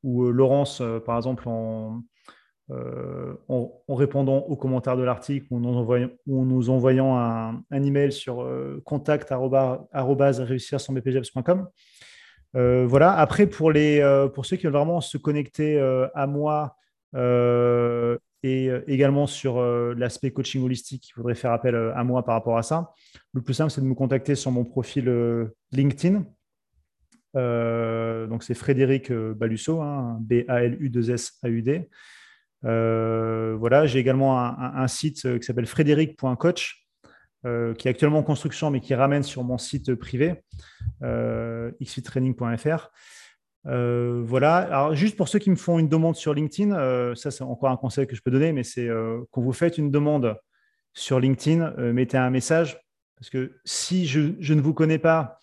ou 0.04 0.32
Laurence, 0.32 0.84
par 1.06 1.18
exemple, 1.18 1.50
en, 1.50 2.04
euh, 2.72 3.34
en, 3.50 3.70
répondant 3.90 4.38
aux 4.38 4.56
commentaires 4.56 4.96
de 4.96 5.04
l'article 5.04 5.46
ou 5.52 5.58
en 5.58 6.46
nous 6.46 6.70
envoyant, 6.70 7.18
un, 7.18 7.84
email 7.84 8.14
sur 8.14 8.44
euh, 8.44 8.82
contact 8.86 9.32
réussir 10.46 10.80
euh, 12.56 12.86
voilà. 12.86 13.14
Après, 13.14 13.48
pour, 13.48 13.72
les, 13.72 14.02
pour 14.34 14.46
ceux 14.46 14.56
qui 14.56 14.64
veulent 14.64 14.74
vraiment 14.74 15.02
se 15.02 15.18
connecter 15.18 15.80
à 16.14 16.28
moi 16.28 16.78
et 18.44 18.70
également 18.88 19.28
sur 19.28 19.62
l'aspect 19.96 20.32
coaching 20.32 20.64
holistique, 20.64 21.10
il 21.10 21.14
faudrait 21.14 21.36
faire 21.36 21.52
appel 21.52 21.76
à 21.76 22.04
moi 22.04 22.24
par 22.24 22.36
rapport 22.36 22.58
à 22.58 22.64
ça. 22.64 22.94
Le 23.34 23.42
plus 23.42 23.54
simple, 23.54 23.72
c'est 23.72 23.82
de 23.82 23.86
me 23.86 23.96
contacter 23.96 24.36
sur 24.36 24.52
mon 24.52 24.64
profil 24.64 25.12
LinkedIn. 25.72 26.26
donc, 28.28 28.44
c'est 28.44 28.54
Frédéric 28.54 29.12
Balusso, 29.12 29.82
hein, 29.82 30.18
B-A-L-U-2-S-A-U-D. 30.22 31.72
Euh, 31.72 32.21
voilà, 32.64 33.86
j'ai 33.86 34.00
également 34.00 34.40
un, 34.40 34.88
site 34.88 35.26
euh, 35.26 35.40
qui 35.40 35.46
s'appelle 35.46 35.66
frédéric.coach, 35.66 36.88
euh, 37.46 37.74
qui 37.74 37.88
est 37.88 37.92
actuellement 37.92 38.20
en 38.20 38.24
construction, 38.24 38.70
mais 38.70 38.80
qui 38.82 38.94
ramène 38.94 39.24
sur 39.24 39.44
mon 39.44 39.58
site 39.58 39.96
privé, 39.96 40.44
euh, 41.04 41.72
xfittraining.fr. 41.82 42.90
voilà. 43.66 44.56
Alors, 44.58 44.96
juste 44.96 45.18
pour 45.18 45.28
ceux 45.28 45.40
qui 45.40 45.50
me 45.50 45.56
font 45.56 45.80
une 45.80 45.90
demande 45.90 46.16
sur 46.16 46.34
LinkedIn, 46.34 47.16
ça 47.16 47.32
c'est 47.32 47.44
encore 47.44 47.70
un 47.70 47.78
conseil 47.78 48.08
que 48.08 48.16
je 48.16 48.22
peux 48.22 48.32
donner, 48.32 48.52
mais 48.52 48.64
c'est 48.64 48.90
quand 49.32 49.42
vous 49.42 49.54
faites 49.54 49.78
une 49.78 49.92
demande 49.92 50.36
sur 50.94 51.20
LinkedIn, 51.20 51.92
mettez 51.94 52.18
un 52.18 52.30
message. 52.30 52.80
Parce 53.18 53.30
que 53.30 53.54
si 53.66 54.08
je, 54.08 54.34
je 54.40 54.56
ne 54.56 54.62
vous 54.62 54.74
connais 54.74 54.98
pas 54.98 55.40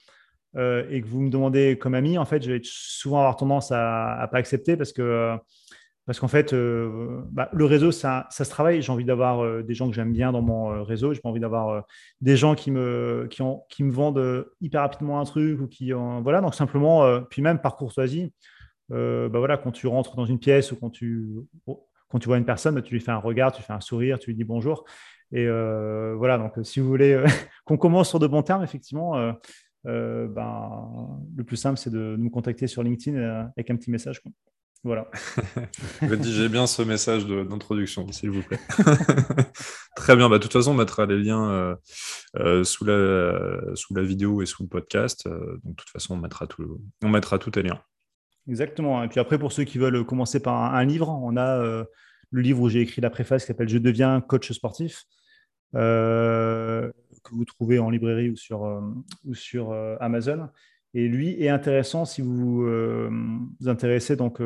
et 0.56 1.00
que 1.00 1.06
vous 1.06 1.20
me 1.20 1.30
demandez 1.30 1.78
comme 1.78 1.94
ami, 1.94 2.18
en 2.18 2.24
fait, 2.24 2.42
je 2.42 2.52
vais 2.52 2.60
souvent 2.64 3.18
avoir 3.18 3.36
tendance 3.36 3.70
à 3.70 4.18
ne 4.22 4.26
pas 4.26 4.38
accepter 4.38 4.76
parce 4.76 4.92
que 4.92 5.38
parce 6.08 6.20
qu'en 6.20 6.28
fait, 6.28 6.54
euh, 6.54 7.20
bah, 7.30 7.50
le 7.52 7.66
réseau, 7.66 7.92
ça, 7.92 8.26
se 8.30 8.42
travaille. 8.44 8.80
J'ai 8.80 8.90
envie 8.90 9.04
d'avoir 9.04 9.44
euh, 9.44 9.62
des 9.62 9.74
gens 9.74 9.90
que 9.90 9.94
j'aime 9.94 10.10
bien 10.10 10.32
dans 10.32 10.40
mon 10.40 10.72
euh, 10.72 10.82
réseau. 10.82 11.12
J'ai 11.12 11.20
pas 11.20 11.28
envie 11.28 11.38
d'avoir 11.38 11.84
des 12.22 12.34
gens 12.34 12.54
qui 12.54 12.70
me, 12.70 13.26
qui, 13.30 13.42
ont, 13.42 13.62
me 13.78 13.90
vendent 13.90 14.46
hyper 14.62 14.80
rapidement 14.80 15.20
un 15.20 15.24
truc 15.24 15.60
ou 15.60 15.66
qui, 15.66 15.92
voilà. 15.92 16.40
Donc 16.40 16.54
simplement, 16.54 17.20
puis 17.24 17.42
même 17.42 17.58
par 17.58 17.76
courtoisie, 17.76 18.32
bah, 18.88 19.28
voilà, 19.34 19.58
quand 19.58 19.70
tu 19.70 19.86
rentres 19.86 20.16
dans 20.16 20.24
une 20.24 20.38
pièce 20.38 20.72
ou 20.72 20.76
quand 20.76 20.88
tu, 20.88 21.28
tu 21.66 22.26
vois 22.26 22.38
une 22.38 22.46
personne, 22.46 22.74
bah, 22.74 22.80
tu 22.80 22.94
lui 22.94 23.02
fais 23.02 23.10
un 23.10 23.18
regard, 23.18 23.52
tu 23.52 23.60
fais 23.60 23.74
un 23.74 23.80
sourire, 23.80 24.18
tu 24.18 24.30
lui 24.30 24.34
dis 24.34 24.44
bonjour. 24.44 24.86
Et 25.30 25.46
voilà. 25.46 26.38
Donc 26.38 26.54
si 26.64 26.80
vous 26.80 26.88
voulez 26.88 27.22
qu'on 27.66 27.76
commence 27.76 28.08
sur 28.08 28.18
de 28.18 28.26
bons 28.26 28.42
termes, 28.42 28.64
effectivement. 28.64 29.34
ben, 29.84 31.20
le 31.36 31.44
plus 31.44 31.58
simple, 31.58 31.76
c'est 31.76 31.92
de 31.92 32.16
nous 32.18 32.30
contacter 32.30 32.66
sur 32.66 32.82
LinkedIn 32.82 33.50
avec 33.54 33.68
un 33.68 33.76
petit 33.76 33.90
message. 33.90 34.22
Voilà. 34.84 35.10
Rédigez 36.00 36.48
bien 36.48 36.66
ce 36.66 36.82
message 36.82 37.26
d'introduction, 37.26 38.10
s'il 38.12 38.30
vous 38.30 38.42
plaît. 38.42 38.60
Très 39.96 40.14
bien. 40.14 40.28
Bah, 40.28 40.38
de 40.38 40.42
toute 40.42 40.52
façon, 40.52 40.70
on 40.70 40.74
mettra 40.74 41.04
les 41.06 41.18
liens 41.18 41.50
euh, 41.50 41.76
euh, 42.36 42.64
sous, 42.64 42.84
la, 42.84 43.58
sous 43.74 43.94
la 43.94 44.02
vidéo 44.02 44.40
et 44.40 44.46
sous 44.46 44.62
le 44.62 44.68
podcast. 44.68 45.26
Euh, 45.26 45.58
donc, 45.64 45.72
de 45.72 45.74
toute 45.74 45.90
façon, 45.90 46.14
on 46.14 46.18
mettra, 46.18 46.46
tout, 46.46 46.80
on 47.02 47.08
mettra 47.08 47.38
tous 47.38 47.50
les 47.56 47.62
liens. 47.64 47.82
Exactement. 48.48 49.02
Et 49.02 49.08
puis 49.08 49.18
après, 49.18 49.38
pour 49.38 49.52
ceux 49.52 49.64
qui 49.64 49.78
veulent 49.78 50.04
commencer 50.04 50.40
par 50.40 50.74
un, 50.74 50.84
livre, 50.84 51.08
on 51.08 51.36
a 51.36 51.58
le 52.30 52.40
livre 52.40 52.60
où 52.62 52.68
j'ai 52.68 52.80
écrit 52.80 53.02
la 53.02 53.10
préface 53.10 53.42
qui 53.42 53.48
s'appelle 53.48 53.68
Je 53.68 53.78
deviens 53.78 54.20
coach 54.22 54.50
sportif, 54.52 55.04
que 55.74 56.92
vous 57.30 57.44
trouvez 57.44 57.78
en 57.78 57.90
librairie 57.90 58.30
ou 58.30 58.36
sur, 58.36 58.62
ou 59.26 59.34
sur 59.34 59.72
Amazon. 60.00 60.48
Et 60.94 61.06
lui 61.06 61.42
est 61.42 61.48
intéressant 61.48 62.04
si 62.04 62.22
vous 62.22 62.62
vous 63.60 63.68
intéressez 63.68 64.16
donc 64.16 64.40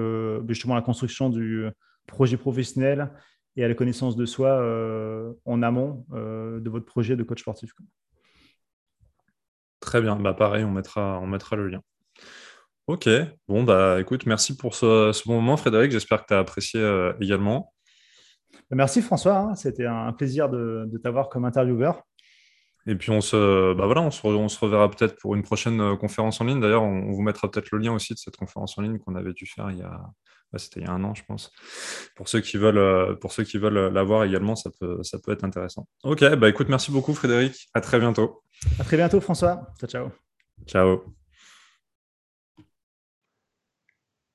justement 0.49 0.75
à 0.75 0.79
la 0.79 0.83
construction 0.83 1.31
du 1.31 1.67
projet 2.07 2.37
professionnel 2.37 3.11
et 3.57 3.65
à 3.65 3.69
la 3.69 3.75
connaissance 3.75 4.17
de 4.17 4.27
soi 4.27 4.49
euh, 4.49 5.33
en 5.45 5.63
amont 5.63 6.07
euh, 6.13 6.61
de 6.61 6.71
votre 6.71 6.87
projet 6.87 7.17
de 7.17 7.23
coach 7.23 7.41
sportif. 7.41 7.73
Très 9.81 10.01
bien, 10.01 10.17
bah 10.17 10.33
pareil, 10.33 10.65
on 10.65 10.71
mettra, 10.71 11.19
on 11.21 11.27
mettra 11.27 11.57
le 11.57 11.69
lien. 11.69 11.81
Ok, 12.87 13.09
bon, 13.49 13.63
bah 13.63 14.01
écoute, 14.01 14.27
merci 14.27 14.57
pour 14.57 14.75
ce, 14.75 15.27
bon 15.27 15.35
moment, 15.35 15.57
Frédéric. 15.57 15.93
J'espère 15.93 16.23
que 16.23 16.29
tu 16.29 16.35
as 16.35 16.39
apprécié 16.39 16.81
euh, 16.81 17.13
également. 17.21 17.73
Merci 18.71 19.03
François, 19.03 19.37
hein. 19.37 19.55
c'était 19.55 19.87
un 19.87 20.13
plaisir 20.13 20.49
de, 20.49 20.89
t'avoir 21.03 21.29
comme 21.29 21.45
intervieweur. 21.45 22.03
Et 22.87 22.97
puis 22.97 23.11
on 23.11 23.21
se, 23.21 23.75
bah 23.75 23.87
voilà, 23.87 24.03
on 24.03 24.11
se, 24.11 24.27
on 24.27 24.49
se 24.49 24.59
reverra 24.59 24.91
peut-être 24.91 25.17
pour 25.21 25.35
une 25.35 25.43
prochaine 25.43 25.97
conférence 25.99 26.41
en 26.41 26.45
ligne. 26.45 26.61
D'ailleurs, 26.61 26.83
on, 26.83 27.13
vous 27.13 27.23
mettra 27.23 27.51
peut-être 27.51 27.71
le 27.71 27.79
lien 27.79 27.93
aussi 27.93 28.13
de 28.13 28.19
cette 28.19 28.37
conférence 28.37 28.77
en 28.77 28.83
ligne 28.83 28.99
qu'on 28.99 29.15
avait 29.15 29.33
dû 29.33 29.47
faire 29.47 29.71
il 29.71 29.79
y 29.79 29.83
a, 29.83 30.01
c'était 30.59 30.81
il 30.81 30.87
y 30.87 30.91
a 30.91 30.93
un 30.93 31.03
an, 31.05 31.15
je 31.15 31.23
pense. 31.25 31.51
Pour 32.17 32.29
ceux 32.29 32.41
qui 32.41 32.57
veulent, 32.57 32.79
euh, 32.79 33.15
pour 33.15 33.33
ceux 33.33 33.45
qui 33.45 33.59
veulent 33.59 33.77
euh, 33.77 33.91
l'avoir 33.91 34.25
également, 34.25 34.57
ça 34.57 34.71
peut, 34.79 35.03
ça 35.03 35.19
peut 35.19 35.33
être 35.33 35.45
intéressant. 35.45 35.87
Ok, 36.03 36.25
bah 36.35 36.49
écoute, 36.49 36.69
merci 36.69 36.91
beaucoup 36.91 37.15
Frédéric. 37.15 37.69
À 37.75 37.81
très 37.81 37.99
bientôt. 37.99 38.43
À 38.79 38.85
très 38.85 38.97
bientôt 38.97 39.21
François. 39.21 39.67
Ciao, 39.79 39.89
ciao. 39.89 40.11
Ciao. 40.67 41.05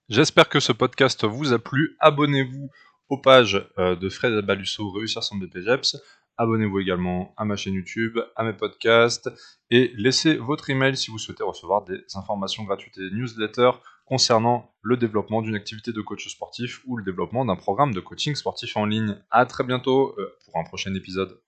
J'espère 0.09 0.47
que 0.47 0.59
ce 0.59 0.71
podcast 0.71 1.25
vous 1.25 1.51
a 1.53 1.59
plu. 1.59 1.97
Abonnez-vous 1.99 2.69
aux 3.09 3.17
pages 3.17 3.67
euh, 3.77 3.95
de 3.95 4.09
Fred 4.09 4.33
Balusso, 4.45 4.89
Réussir 4.91 5.23
son 5.23 5.35
BPGEPS. 5.35 5.97
Abonnez-vous 6.37 6.79
également 6.79 7.33
à 7.37 7.45
ma 7.45 7.55
chaîne 7.55 7.73
YouTube, 7.73 8.19
à 8.35 8.43
mes 8.43 8.53
podcasts 8.53 9.29
et 9.71 9.91
laissez 9.95 10.37
votre 10.37 10.69
email 10.69 10.95
si 10.95 11.09
vous 11.09 11.17
souhaitez 11.17 11.43
recevoir 11.43 11.83
des 11.83 11.99
informations 12.15 12.63
gratuites 12.63 12.97
et 12.97 13.09
newsletters 13.11 13.71
concernant 14.05 14.71
le 14.81 14.97
développement 14.97 15.41
d'une 15.41 15.55
activité 15.55 15.91
de 15.91 16.01
coach 16.01 16.27
sportif 16.29 16.81
ou 16.85 16.95
le 16.97 17.03
développement 17.03 17.43
d'un 17.43 17.55
programme 17.55 17.93
de 17.93 17.99
coaching 17.99 18.35
sportif 18.35 18.77
en 18.77 18.85
ligne. 18.85 19.17
À 19.31 19.45
très 19.45 19.63
bientôt 19.63 20.15
euh, 20.17 20.37
pour 20.45 20.57
un 20.57 20.63
prochain 20.63 20.93
épisode. 20.95 21.41